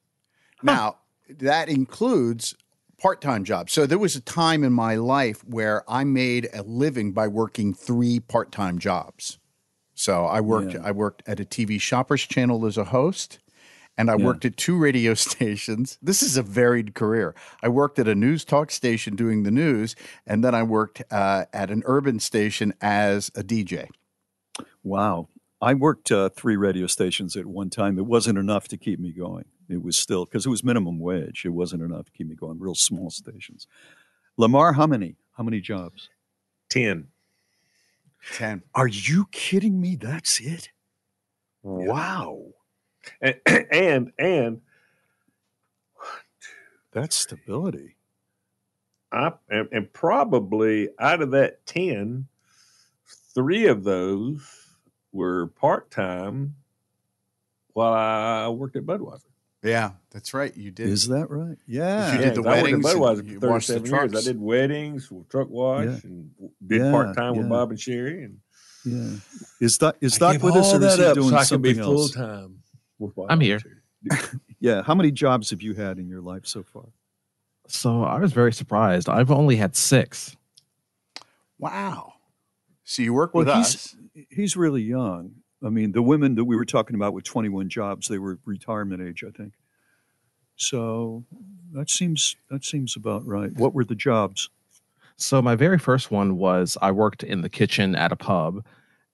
Now, 0.63 0.97
that 1.29 1.69
includes 1.69 2.55
part 2.99 3.21
time 3.21 3.43
jobs. 3.43 3.71
So 3.71 3.85
there 3.85 3.97
was 3.99 4.15
a 4.15 4.21
time 4.21 4.63
in 4.63 4.73
my 4.73 4.95
life 4.95 5.43
where 5.45 5.83
I 5.89 6.03
made 6.03 6.49
a 6.53 6.63
living 6.63 7.11
by 7.13 7.27
working 7.27 7.73
three 7.73 8.19
part 8.19 8.51
time 8.51 8.79
jobs. 8.79 9.37
So 9.93 10.25
I 10.25 10.41
worked 10.41 10.73
Yeah. 10.73 10.81
I 10.83 10.91
worked 10.91 11.23
at 11.27 11.39
a 11.39 11.45
TV 11.45 11.79
shoppers 11.79 12.25
channel 12.25 12.65
as 12.65 12.77
a 12.77 12.85
host, 12.85 13.39
and 13.97 14.09
I 14.09 14.15
Yeah. 14.15 14.25
worked 14.25 14.45
at 14.45 14.57
two 14.57 14.77
radio 14.77 15.13
stations. 15.27 15.97
This 16.01 16.21
is 16.23 16.35
a 16.37 16.43
varied 16.43 16.93
career. 16.93 17.35
I 17.61 17.67
worked 17.69 17.99
at 17.99 18.07
a 18.07 18.15
news 18.15 18.43
talk 18.45 18.71
station 18.71 19.15
doing 19.15 19.43
the 19.43 19.51
news, 19.51 19.95
and 20.25 20.43
then 20.43 20.55
I 20.55 20.63
worked 20.63 21.03
uh, 21.11 21.45
at 21.53 21.69
an 21.69 21.83
urban 21.85 22.19
station 22.19 22.73
as 22.81 23.29
a 23.35 23.43
DJ. 23.43 23.87
Wow. 24.83 25.27
I 25.61 25.73
worked 25.73 26.11
uh, 26.11 26.29
three 26.29 26.55
radio 26.55 26.87
stations 26.87 27.35
at 27.35 27.45
one 27.45 27.69
time. 27.69 27.97
It 27.97 28.05
wasn't 28.05 28.37
enough 28.37 28.67
to 28.69 28.77
keep 28.77 28.99
me 28.99 29.11
going. 29.11 29.45
It 29.67 29.83
was 29.83 29.97
still 29.97 30.25
because 30.25 30.45
it 30.45 30.49
was 30.49 30.63
minimum 30.63 30.99
wage. 30.99 31.43
It 31.45 31.49
wasn't 31.49 31.83
enough 31.83 32.05
to 32.05 32.11
keep 32.11 32.27
me 32.27 32.35
going. 32.35 32.59
Real 32.59 32.75
small 32.75 33.09
stations. 33.09 33.67
Lamar, 34.37 34.73
how 34.73 34.87
many? 34.87 35.17
How 35.37 35.43
many 35.43 35.59
jobs? 35.59 36.09
Ten. 36.69 37.07
Ten. 38.33 38.63
Are 38.73 38.87
you 38.87 39.27
kidding 39.31 39.79
me? 39.79 39.95
That's 39.95 40.39
it. 40.39 40.69
Wow. 41.61 42.41
And 43.21 43.35
and, 43.71 44.11
and 44.17 44.61
That's 46.91 47.15
stability. 47.15 47.97
I 49.11 49.33
and, 49.49 49.67
and 49.71 49.91
probably 49.91 50.89
out 50.99 51.21
of 51.21 51.31
that 51.31 51.65
10, 51.65 52.27
three 53.33 53.67
of 53.67 53.83
those 53.83 54.68
were 55.11 55.47
part 55.47 55.91
time 55.91 56.55
while 57.73 57.93
I 57.93 58.47
worked 58.49 58.75
at 58.75 58.83
Budweiser. 58.83 59.23
Yeah, 59.63 59.91
that's 60.11 60.33
right. 60.33 60.55
You 60.55 60.71
did. 60.71 60.87
Is 60.87 61.07
that 61.09 61.29
right? 61.29 61.57
Yeah. 61.67 62.13
You 62.13 62.17
did 62.19 62.35
the 62.35 62.43
'cause 62.43 62.45
I 62.53 62.61
worked 62.61 62.73
at 62.73 62.79
Budweiser 62.79 63.39
for 63.41 63.49
washed 63.49 63.67
the 63.67 63.73
37 63.79 64.11
years. 64.13 64.25
I 64.27 64.31
did 64.31 64.39
weddings, 64.41 65.11
truck 65.29 65.49
wash, 65.49 65.85
Yeah. 65.85 65.99
and 66.03 66.31
did 66.65 66.81
Yeah, 66.81 66.91
part 66.91 67.15
time 67.17 67.35
with. 67.37 67.49
Bob 67.49 67.71
and 67.71 67.79
Sherry. 67.79 68.23
And 68.23 68.39
Yeah. 68.85 69.17
Is 69.59 69.77
Doc 69.77 69.97
is 69.99 70.21
I 70.21 70.37
with 70.37 70.55
us 70.55 70.67
all 70.67 70.81
or 70.81 70.87
is 70.87 70.97
that 70.97 70.99
he 70.99 71.05
up 71.05 71.15
doing 71.15 71.29
so 71.29 71.35
I 71.35 71.45
could 71.45 71.61
be 71.61 71.73
something 71.73 71.83
full 71.83 72.07
time? 72.07 72.63
with 72.99 73.15
Bob 73.15 73.27
I'm 73.29 73.41
here. 73.41 73.59
Yeah. 74.61 74.81
How 74.83 74.93
many 74.95 75.11
jobs 75.11 75.49
have 75.51 75.61
you 75.61 75.73
had 75.73 75.99
in 75.99 76.07
your 76.07 76.21
life 76.21 76.45
so 76.45 76.63
far? 76.63 76.85
So 77.67 78.03
I 78.03 78.19
was 78.19 78.31
very 78.33 78.51
surprised. 78.53 79.07
I've 79.09 79.31
only 79.31 79.55
had 79.57 79.75
six. 79.75 80.35
Wow. 81.57 82.13
So 82.83 83.01
you 83.01 83.13
work 83.13 83.33
with 83.33 83.47
he's 83.47 83.55
us. 83.75 83.95
He's 84.29 84.55
really 84.55 84.81
young. 84.81 85.35
I 85.63 85.69
mean, 85.69 85.91
the 85.91 86.01
women 86.01 86.35
that 86.35 86.45
we 86.45 86.55
were 86.55 86.65
talking 86.65 86.95
about 86.95 87.13
with 87.13 87.25
21 87.25 87.69
jobs, 87.69 88.07
they 88.07 88.17
were 88.17 88.39
retirement 88.45 89.01
age, 89.01 89.23
I 89.27 89.31
think. 89.31 89.53
So 90.55 91.25
that 91.73 91.89
seems 91.89 92.35
that 92.49 92.65
seems 92.65 92.95
about 92.95 93.25
right. 93.25 93.51
What 93.55 93.73
were 93.73 93.85
the 93.85 93.95
jobs? 93.95 94.49
So 95.15 95.41
my 95.41 95.55
very 95.55 95.77
first 95.77 96.11
one 96.11 96.37
was 96.37 96.77
I 96.81 96.91
worked 96.91 97.23
in 97.23 97.41
the 97.41 97.49
kitchen 97.49 97.95
at 97.95 98.11
a 98.11 98.15
pub, 98.15 98.63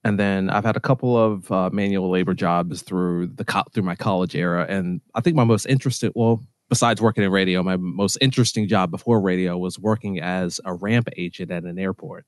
and 0.03 0.19
then 0.19 0.49
I've 0.49 0.65
had 0.65 0.76
a 0.76 0.80
couple 0.80 1.18
of 1.18 1.52
uh, 1.52 1.69
manual 1.72 2.10
labor 2.10 2.34
jobs 2.34 2.82
through 2.84 3.27
the 3.27 3.45
co- 3.45 3.64
through 3.73 3.84
my 3.84 3.95
college 3.95 4.36
era. 4.36 4.65
And 4.69 5.02
I 5.15 5.22
think 5.22 5.36
my 5.36 5.44
most 5.44 5.65
interesting, 5.65 6.11
well, 6.15 6.41
besides 6.69 7.02
working 7.02 7.23
in 7.23 7.32
radio, 7.32 7.64
my 7.64 7.77
most 7.77 8.18
interesting 8.22 8.68
job 8.68 8.91
before 8.91 9.19
radio 9.19 9.57
was 9.57 9.80
working 9.80 10.19
as 10.19 10.60
a 10.65 10.73
ramp 10.73 11.10
agent 11.18 11.52
at 11.52 11.64
an 11.64 11.80
airport. 11.80 12.26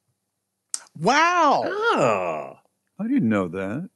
Wow. 0.99 1.63
Oh, 1.65 2.53
I 2.99 3.03
didn't 3.07 3.29
know 3.29 3.47
that. 3.49 3.89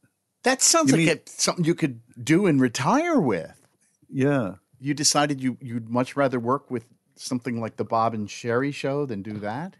That 0.43 0.61
sounds 0.61 0.91
You 0.91 0.97
like 0.97 1.05
mean- 1.05 1.09
it's 1.17 1.43
something 1.43 1.65
you 1.65 1.75
could 1.75 2.01
do 2.23 2.45
and 2.47 2.59
retire 2.59 3.19
with. 3.19 3.53
Yeah. 4.09 4.55
You 4.79 4.93
decided 4.93 5.41
you 5.41 5.57
you'd 5.61 5.89
much 5.89 6.15
rather 6.15 6.39
work 6.39 6.71
with 6.71 6.85
something 7.15 7.61
like 7.61 7.77
the 7.77 7.83
Bob 7.85 8.13
and 8.13 8.29
Sherry 8.29 8.71
show 8.71 9.05
than 9.05 9.21
do 9.21 9.33
that. 9.33 9.75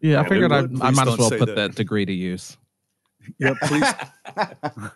Yeah, 0.00 0.20
I 0.20 0.28
figured 0.28 0.52
I, 0.52 0.66
please 0.66 0.80
I 0.80 0.90
might 0.90 1.08
as 1.08 1.18
well 1.18 1.30
put 1.30 1.46
that. 1.46 1.56
that 1.56 1.74
degree 1.74 2.04
to 2.06 2.12
use. 2.12 2.56
Yeah, 3.38 3.54
please. 3.64 3.84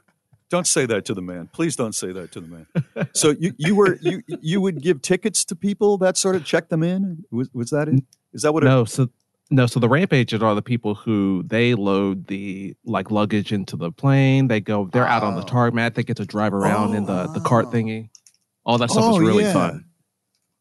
don't 0.51 0.67
say 0.67 0.87
that 0.87 1.05
to 1.07 1.15
the 1.15 1.21
man. 1.23 1.49
Please 1.53 1.75
don't 1.75 1.95
say 1.95 2.13
that 2.13 2.31
to 2.33 2.41
the 2.41 2.47
man. 2.47 2.67
So 3.13 3.31
you, 3.31 3.53
you 3.57 3.75
were 3.75 3.99
you 4.01 4.23
you 4.41 4.61
would 4.61 4.81
give 4.81 5.03
tickets 5.03 5.45
to 5.47 5.57
people 5.57 5.99
that 5.99 6.17
sort 6.17 6.37
of 6.37 6.45
check 6.45 6.69
them 6.69 6.83
in. 6.85 7.25
Was 7.33 7.51
was 7.53 7.71
that 7.71 7.89
it? 7.89 8.05
Is 8.33 8.43
that 8.43 8.53
what? 8.55 8.63
no, 8.63 8.85
so 8.85 9.09
no, 9.51 9.67
so 9.67 9.81
the 9.81 9.89
ramp 9.89 10.13
agents 10.13 10.43
are 10.43 10.55
the 10.55 10.63
people 10.63 10.95
who 10.95 11.43
they 11.47 11.75
load 11.75 12.27
the 12.29 12.75
like 12.85 13.11
luggage 13.11 13.53
into 13.53 13.77
the 13.77 13.91
plane. 13.93 14.49
They 14.49 14.61
go, 14.61 14.89
they're 14.93 15.07
out 15.09 15.23
on 15.23 15.35
the 15.35 15.43
Oh. 15.43 15.47
tarmac. 15.47 15.95
They 15.95 16.03
get 16.05 16.17
to 16.19 16.25
drive 16.25 16.55
around 16.55 16.95
in 16.95 17.05
the 17.07 17.27
the 17.29 17.41
cart 17.41 17.67
Oh. 17.69 17.71
thingy. 17.73 18.11
All 18.65 18.79
that 18.79 18.91
stuff 18.91 19.11
is 19.13 19.17
Oh, 19.17 19.19
really 19.21 19.45
yeah. 19.45 19.53
fun. 19.53 19.85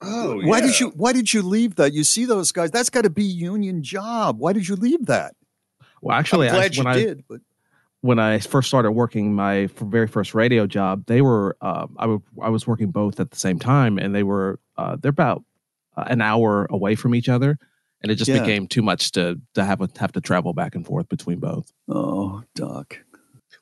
oh, 0.02 0.42
Why 0.46 0.60
yeah. 0.60 0.66
did 0.68 0.80
you 0.80 0.90
Why 0.96 1.14
did 1.14 1.34
you 1.34 1.42
leave 1.42 1.76
that? 1.76 1.94
You 1.94 2.04
see 2.04 2.26
those 2.26 2.52
guys. 2.52 2.72
That's 2.72 2.90
got 2.90 3.04
to 3.04 3.10
be 3.10 3.24
union 3.24 3.84
job. 3.84 4.40
Why 4.40 4.54
did 4.54 4.68
you 4.68 4.76
leave 4.76 5.06
that? 5.08 5.36
Well, 6.02 6.18
actually, 6.18 6.48
I'm 6.50 6.56
I, 6.56 6.58
glad 6.60 6.76
you 6.78 6.84
when 6.84 6.94
I 6.94 6.98
did. 6.98 7.24
But 7.28 7.42
when 8.02 8.20
I 8.20 8.40
first 8.40 8.70
started 8.70 8.92
working 8.94 9.36
my 9.36 9.68
very 9.82 10.08
first 10.08 10.34
radio 10.34 10.66
job, 10.66 11.06
they 11.08 11.22
were 11.22 11.58
uh, 11.62 11.88
I 11.98 12.18
I 12.42 12.50
was 12.50 12.66
working 12.66 12.92
both 12.92 13.20
at 13.20 13.32
the 13.32 13.38
same 13.38 13.60
time, 13.60 13.98
and 14.00 14.16
they 14.16 14.24
were 14.24 14.60
uh, 14.78 14.96
they're 14.96 15.10
about 15.10 15.44
uh, 15.98 16.06
an 16.08 16.22
hour 16.22 16.66
away 16.70 16.96
from 16.96 17.14
each 17.14 17.28
other, 17.28 17.60
and 18.02 18.12
it 18.12 18.16
just 18.16 18.30
Yeah. 18.30 18.40
became 18.40 18.68
too 18.68 18.82
much 18.82 19.12
to 19.12 19.40
to 19.56 19.64
have 19.66 19.82
a, 19.82 19.90
have 20.00 20.12
to 20.14 20.22
travel 20.22 20.54
back 20.54 20.76
and 20.76 20.86
forth 20.86 21.10
between 21.10 21.40
both. 21.40 21.72
oh, 21.88 22.44
Doc. 22.56 23.00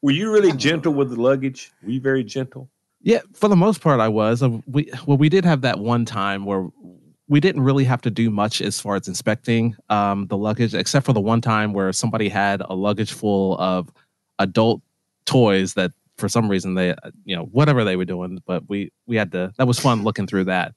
Were 0.02 0.12
you 0.12 0.32
really 0.32 0.52
gentle 0.52 0.94
with 0.94 1.10
the 1.10 1.20
luggage? 1.20 1.72
Were 1.84 1.90
you 1.92 2.02
very 2.02 2.24
gentle? 2.24 2.70
Yeah, 3.02 3.22
for 3.34 3.48
the 3.48 3.56
most 3.56 3.82
part, 3.82 4.00
I 4.00 4.08
was. 4.10 4.44
Uh, 4.44 4.60
We 4.68 4.92
well, 5.06 5.18
we 5.18 5.30
did 5.30 5.44
have 5.46 5.62
that 5.62 5.80
one 5.80 6.06
time 6.06 6.46
where 6.46 6.68
we 7.30 7.40
didn't 7.40 7.62
really 7.64 7.84
have 7.84 8.02
to 8.04 8.10
do 8.10 8.30
much 8.30 8.62
as 8.62 8.80
far 8.80 8.96
as 8.96 9.08
inspecting 9.08 9.76
um, 9.90 10.28
the 10.28 10.38
luggage, 10.38 10.74
except 10.74 11.06
for 11.06 11.14
the 11.14 11.20
one 11.22 11.42
time 11.42 11.74
where 11.74 11.92
somebody 11.92 12.30
had 12.30 12.62
a 12.62 12.74
luggage 12.76 13.12
full 13.12 13.58
of 13.60 13.90
adult 14.40 14.82
toys 15.26 15.74
that, 15.74 15.92
for 16.18 16.30
some 16.30 16.50
reason, 16.50 16.76
they 16.76 16.92
uh, 16.92 16.96
you 17.26 17.36
know 17.36 17.44
whatever 17.46 17.84
they 17.84 17.96
were 17.96 18.06
doing, 18.06 18.42
but 18.46 18.68
we 18.70 18.92
we 19.08 19.16
had 19.16 19.32
to. 19.32 19.52
That 19.58 19.68
was 19.68 19.80
fun 19.80 20.04
looking 20.04 20.28
through 20.28 20.46
that. 20.46 20.74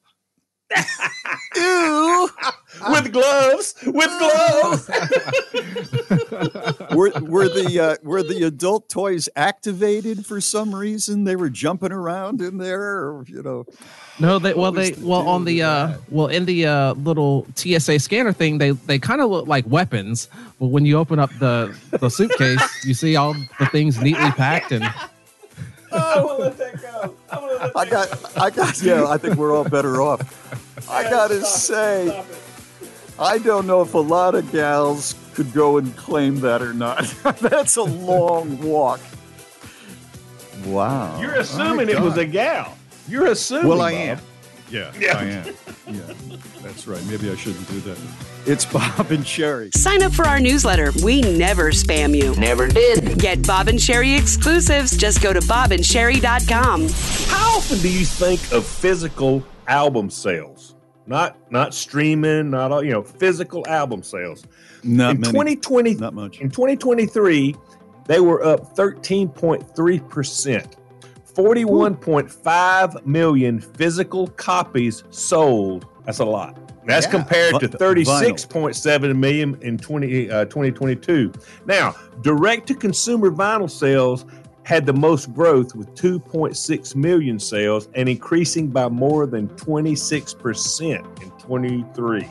with 2.88 3.12
gloves, 3.12 3.74
with 3.84 4.10
gloves. 4.18 4.88
were 6.94 7.12
were 7.20 7.48
the 7.48 7.80
uh, 7.80 7.96
were 8.02 8.22
the 8.22 8.44
adult 8.46 8.88
toys 8.88 9.28
activated 9.36 10.26
for 10.26 10.40
some 10.40 10.74
reason? 10.74 11.24
They 11.24 11.36
were 11.36 11.50
jumping 11.50 11.92
around 11.92 12.40
in 12.40 12.58
there, 12.58 12.82
or 12.82 13.24
you 13.26 13.42
know. 13.42 13.66
No, 14.18 14.38
they 14.38 14.54
well 14.54 14.72
they 14.72 14.90
the 14.90 15.06
well 15.06 15.28
on 15.28 15.44
the 15.44 15.62
uh 15.62 15.96
well 16.10 16.26
in 16.26 16.44
the 16.44 16.66
uh 16.66 16.94
little 16.94 17.46
TSA 17.54 18.00
scanner 18.00 18.32
thing 18.32 18.58
they 18.58 18.72
they 18.72 18.98
kind 18.98 19.20
of 19.20 19.30
look 19.30 19.46
like 19.46 19.64
weapons, 19.66 20.28
but 20.58 20.66
when 20.66 20.84
you 20.84 20.98
open 20.98 21.18
up 21.18 21.30
the 21.38 21.74
the 21.90 22.10
suitcase, 22.10 22.84
you 22.84 22.94
see 22.94 23.16
all 23.16 23.34
the 23.58 23.66
things 23.66 24.00
neatly 24.00 24.30
packed 24.32 24.72
and 24.72 24.84
I 25.92 26.22
want 26.22 26.38
to 26.38 26.44
let 26.44 26.58
that 26.58 26.82
go. 26.82 27.14
I 27.30 27.38
want 27.38 27.60
to 27.60 27.66
let 27.66 27.76
I 27.76 27.90
got, 27.90 28.38
I 28.38 28.50
got, 28.50 28.82
yeah. 28.82 29.08
I 29.08 29.18
think 29.18 29.36
we're 29.36 29.54
all 29.54 29.64
better 29.64 30.00
off. 30.00 30.20
I 30.88 31.02
gotta 31.04 31.42
say, 31.44 32.24
I 33.20 33.38
don't 33.38 33.66
know 33.66 33.82
if 33.82 33.94
a 33.94 33.98
lot 33.98 34.34
of 34.34 34.50
gals 34.50 35.14
could 35.34 35.52
go 35.52 35.76
and 35.78 35.94
claim 35.96 36.40
that 36.40 36.62
or 36.62 36.72
not. 36.72 37.04
That's 37.40 37.76
a 37.76 37.82
long 37.82 38.60
walk. 38.62 39.00
Wow. 40.64 41.20
You're 41.20 41.34
assuming 41.34 41.88
it 41.88 42.00
was 42.00 42.16
a 42.16 42.24
gal. 42.26 42.76
You're 43.08 43.26
assuming. 43.28 43.68
Well, 43.68 43.80
I 43.82 43.92
Bob. 43.92 44.00
am. 44.00 44.20
Yeah, 44.70 44.92
Yeah. 44.98 45.18
I 45.18 45.22
am. 45.24 45.54
Yeah, 45.88 46.02
that's 46.62 46.86
right. 46.86 47.04
Maybe 47.06 47.28
I 47.28 47.34
shouldn't 47.34 47.66
do 47.68 47.80
that. 47.80 47.98
It's 48.46 48.64
Bob 48.64 49.10
and 49.10 49.26
Sherry. 49.26 49.70
Sign 49.74 50.04
up 50.04 50.12
for 50.12 50.24
our 50.24 50.38
newsletter. 50.38 50.92
We 51.02 51.20
never 51.22 51.72
spam 51.72 52.16
you. 52.16 52.36
Never 52.36 52.68
did. 52.68 53.18
Get 53.18 53.44
Bob 53.44 53.66
and 53.66 53.80
Sherry 53.80 54.14
exclusives. 54.14 54.96
Just 54.96 55.20
go 55.20 55.32
to 55.32 55.40
bobandsherry.com. 55.40 56.88
How 57.26 57.56
often 57.56 57.78
do 57.80 57.90
you 57.92 58.04
think 58.04 58.52
of 58.52 58.64
physical 58.64 59.44
album 59.66 60.10
sales? 60.10 60.76
Not 61.10 61.50
not 61.50 61.74
streaming, 61.74 62.50
not 62.50 62.70
all 62.70 62.84
you 62.84 62.92
know, 62.92 63.02
physical 63.02 63.66
album 63.66 64.00
sales. 64.04 64.44
Not 64.84 65.16
in 65.16 65.20
many. 65.22 65.56
2020, 65.56 65.94
Not 65.96 66.14
much. 66.14 66.40
in 66.40 66.48
2023, 66.48 67.56
they 68.06 68.20
were 68.20 68.44
up 68.44 68.76
13.3 68.76 70.08
percent. 70.08 70.76
41.5 71.34 73.06
million 73.06 73.60
physical 73.60 74.28
copies 74.28 75.02
sold. 75.10 75.86
That's 76.04 76.20
a 76.20 76.24
lot. 76.24 76.56
That's 76.86 77.06
Yeah. 77.06 77.10
compared 77.12 77.60
to 77.60 77.68
36.7 77.68 79.16
million 79.18 79.58
in 79.62 79.78
20, 79.78 80.30
uh, 80.30 80.44
2022. 80.46 81.32
Now, 81.66 81.94
direct 82.22 82.66
to 82.68 82.74
consumer 82.74 83.30
vinyl 83.30 83.68
sales 83.70 84.24
had 84.64 84.86
the 84.86 84.92
most 84.92 85.32
growth 85.32 85.74
with 85.74 85.88
2.6 85.94 86.94
million 86.94 87.38
sales 87.38 87.88
and 87.94 88.08
increasing 88.08 88.68
by 88.68 88.88
more 88.88 89.26
than 89.26 89.48
26% 89.50 91.22
in 91.22 91.30
23. 91.32 92.26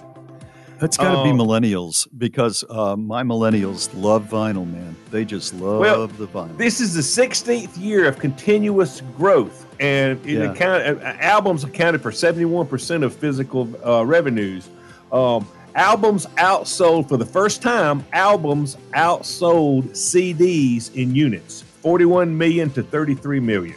That's 0.80 0.96
got 0.96 1.12
to 1.12 1.24
be 1.24 1.32
Um, 1.32 1.38
millennials 1.40 2.08
because 2.18 2.64
uh, 2.70 2.96
my 2.96 3.22
millennials 3.24 3.90
love 3.94 4.30
vinyl, 4.30 4.66
man. 4.72 4.96
They 5.12 5.26
just 5.26 5.54
love 5.54 5.80
Well, 5.80 6.08
the 6.08 6.28
vinyl. 6.28 6.56
This 6.58 6.80
is 6.80 6.94
the 6.94 7.02
16th 7.02 7.78
year 7.78 8.08
of 8.08 8.18
continuous 8.18 9.02
growth, 9.18 9.66
and 9.82 10.18
it 10.26 10.34
Yeah. 10.38 10.52
account, 10.52 10.84
uh, 11.04 11.14
albums 11.20 11.66
accounted 11.66 12.02
for 12.02 12.12
71% 12.12 13.04
of 13.04 13.14
physical 13.14 13.68
uh, 13.86 14.06
revenues. 14.06 14.70
Um, 15.12 15.46
albums 15.76 16.26
outsold 16.38 17.10
for 17.10 17.18
the 17.18 17.26
first 17.26 17.62
time. 17.62 18.06
Albums 18.14 18.78
outsold 18.96 19.90
CDs 19.98 20.92
in 20.96 21.14
units, 21.14 21.66
41 21.82 22.38
million 22.38 22.70
to 22.72 22.84
33 22.84 23.40
million. 23.40 23.76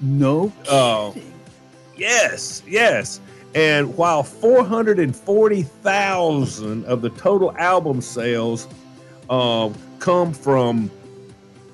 no. 0.00 0.52
Uh, 0.68 1.12
yes, 1.96 2.62
yes. 2.66 3.20
And 3.54 3.96
while 3.96 4.22
440,000 4.22 6.84
of 6.84 7.02
the 7.02 7.10
total 7.10 7.56
album 7.56 8.00
sales 8.00 8.68
um, 9.28 9.74
come 9.98 10.32
from 10.32 10.88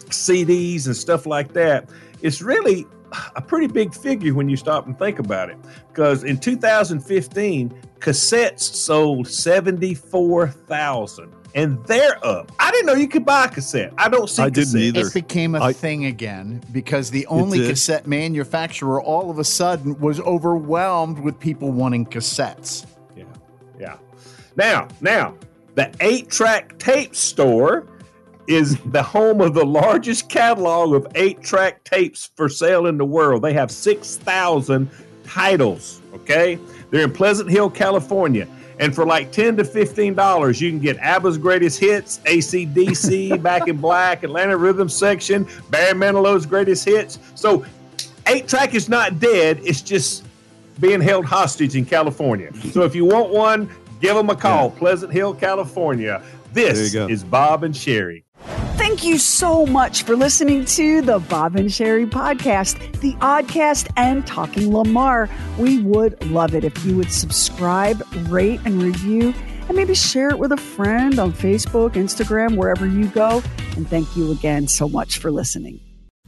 CDs 0.06 0.86
and 0.86 0.96
stuff 0.96 1.26
like 1.26 1.52
that, 1.52 1.90
it's 2.22 2.40
really 2.40 2.86
a 3.34 3.42
pretty 3.42 3.66
big 3.66 3.92
figure 3.94 4.32
when 4.34 4.48
you 4.48 4.56
stop 4.56 4.86
and 4.86 4.98
think 4.98 5.18
about 5.18 5.50
it. 5.50 5.58
Because 5.88 6.24
in 6.24 6.38
2015, 6.38 7.74
cassettes 8.00 8.60
sold 8.60 9.28
74,000. 9.28 11.32
And 11.54 11.82
they're 11.86 12.24
up. 12.24 12.52
I 12.58 12.70
didn't 12.70 12.86
know 12.86 12.94
you 12.94 13.08
could 13.08 13.24
buy 13.24 13.46
a 13.46 13.48
cassette. 13.48 13.92
I 13.96 14.08
don't 14.08 14.28
see. 14.28 14.42
I 14.42 14.50
didn't 14.50 14.74
cassettes. 14.74 14.80
either. 14.80 15.06
It 15.06 15.14
became 15.14 15.54
a 15.54 15.60
I- 15.62 15.72
thing 15.72 16.04
again 16.06 16.62
because 16.72 17.10
the 17.10 17.26
only 17.26 17.58
cassette 17.66 18.06
manufacturer 18.06 19.00
all 19.00 19.30
of 19.30 19.38
a 19.38 19.44
sudden 19.44 19.98
was 20.00 20.20
overwhelmed 20.20 21.18
with 21.20 21.38
people 21.40 21.70
wanting 21.72 22.06
cassettes. 22.06 22.84
Yeah, 23.16 23.24
yeah. 23.78 23.96
Now, 24.56 24.88
now, 25.00 25.34
the 25.74 25.92
eight-track 26.00 26.78
tape 26.78 27.14
store 27.14 27.86
is 28.46 28.76
the 28.86 29.02
home 29.02 29.40
of 29.40 29.54
the 29.54 29.64
largest 29.64 30.28
catalog 30.28 30.94
of 30.94 31.06
eight-track 31.16 31.84
tapes 31.84 32.30
for 32.36 32.48
sale 32.48 32.86
in 32.86 32.96
the 32.96 33.04
world. 33.04 33.42
They 33.42 33.52
have 33.52 33.70
six 33.70 34.16
thousand 34.16 34.88
titles. 35.24 36.00
Okay, 36.14 36.58
they're 36.90 37.02
in 37.02 37.12
Pleasant 37.12 37.50
Hill, 37.50 37.70
California. 37.70 38.46
And 38.78 38.94
for 38.94 39.06
like 39.06 39.32
ten 39.32 39.56
to 39.56 39.64
fifteen 39.64 40.14
dollars, 40.14 40.60
you 40.60 40.70
can 40.70 40.78
get 40.78 40.98
ABBA's 40.98 41.38
greatest 41.38 41.78
hits, 41.80 42.18
ACDC, 42.24 43.42
Back 43.42 43.68
in 43.68 43.78
Black, 43.78 44.22
Atlanta 44.22 44.56
Rhythm 44.56 44.88
Section, 44.88 45.46
Barry 45.70 45.94
Manilow's 45.94 46.44
greatest 46.44 46.84
hits. 46.84 47.18
So, 47.34 47.64
eight 48.26 48.48
track 48.48 48.74
is 48.74 48.88
not 48.88 49.18
dead; 49.18 49.60
it's 49.62 49.80
just 49.80 50.24
being 50.78 51.00
held 51.00 51.24
hostage 51.24 51.74
in 51.74 51.86
California. 51.86 52.52
So, 52.72 52.82
if 52.82 52.94
you 52.94 53.06
want 53.06 53.30
one, 53.30 53.70
give 54.02 54.14
them 54.14 54.28
a 54.28 54.36
call. 54.36 54.70
Pleasant 54.70 55.10
Hill, 55.10 55.32
California. 55.32 56.22
This 56.52 56.92
There 56.92 57.02
you 57.02 57.08
go. 57.08 57.12
is 57.12 57.24
Bob 57.24 57.64
and 57.64 57.74
Sherry. 57.74 58.25
Thank 58.76 59.04
you 59.04 59.18
so 59.18 59.66
much 59.66 60.02
for 60.02 60.16
listening 60.16 60.64
to 60.66 61.00
the 61.00 61.18
Bob 61.18 61.56
and 61.56 61.72
Sherry 61.72 62.06
podcast, 62.06 63.00
the 63.00 63.14
Oddcast, 63.14 63.90
and 63.96 64.26
Talking 64.26 64.72
Lamar. 64.72 65.28
We 65.58 65.80
would 65.82 66.24
love 66.30 66.54
it 66.54 66.62
if 66.62 66.84
you 66.84 66.96
would 66.96 67.10
subscribe, 67.10 68.02
rate, 68.28 68.60
and 68.64 68.82
review, 68.82 69.34
and 69.68 69.76
maybe 69.76 69.94
share 69.94 70.28
it 70.28 70.38
with 70.38 70.52
a 70.52 70.56
friend 70.56 71.18
on 71.18 71.32
Facebook, 71.32 71.92
Instagram, 71.92 72.56
wherever 72.56 72.86
you 72.86 73.06
go. 73.08 73.42
And 73.76 73.88
thank 73.88 74.14
you 74.16 74.30
again 74.30 74.68
so 74.68 74.88
much 74.88 75.18
for 75.18 75.30
listening. 75.30 75.80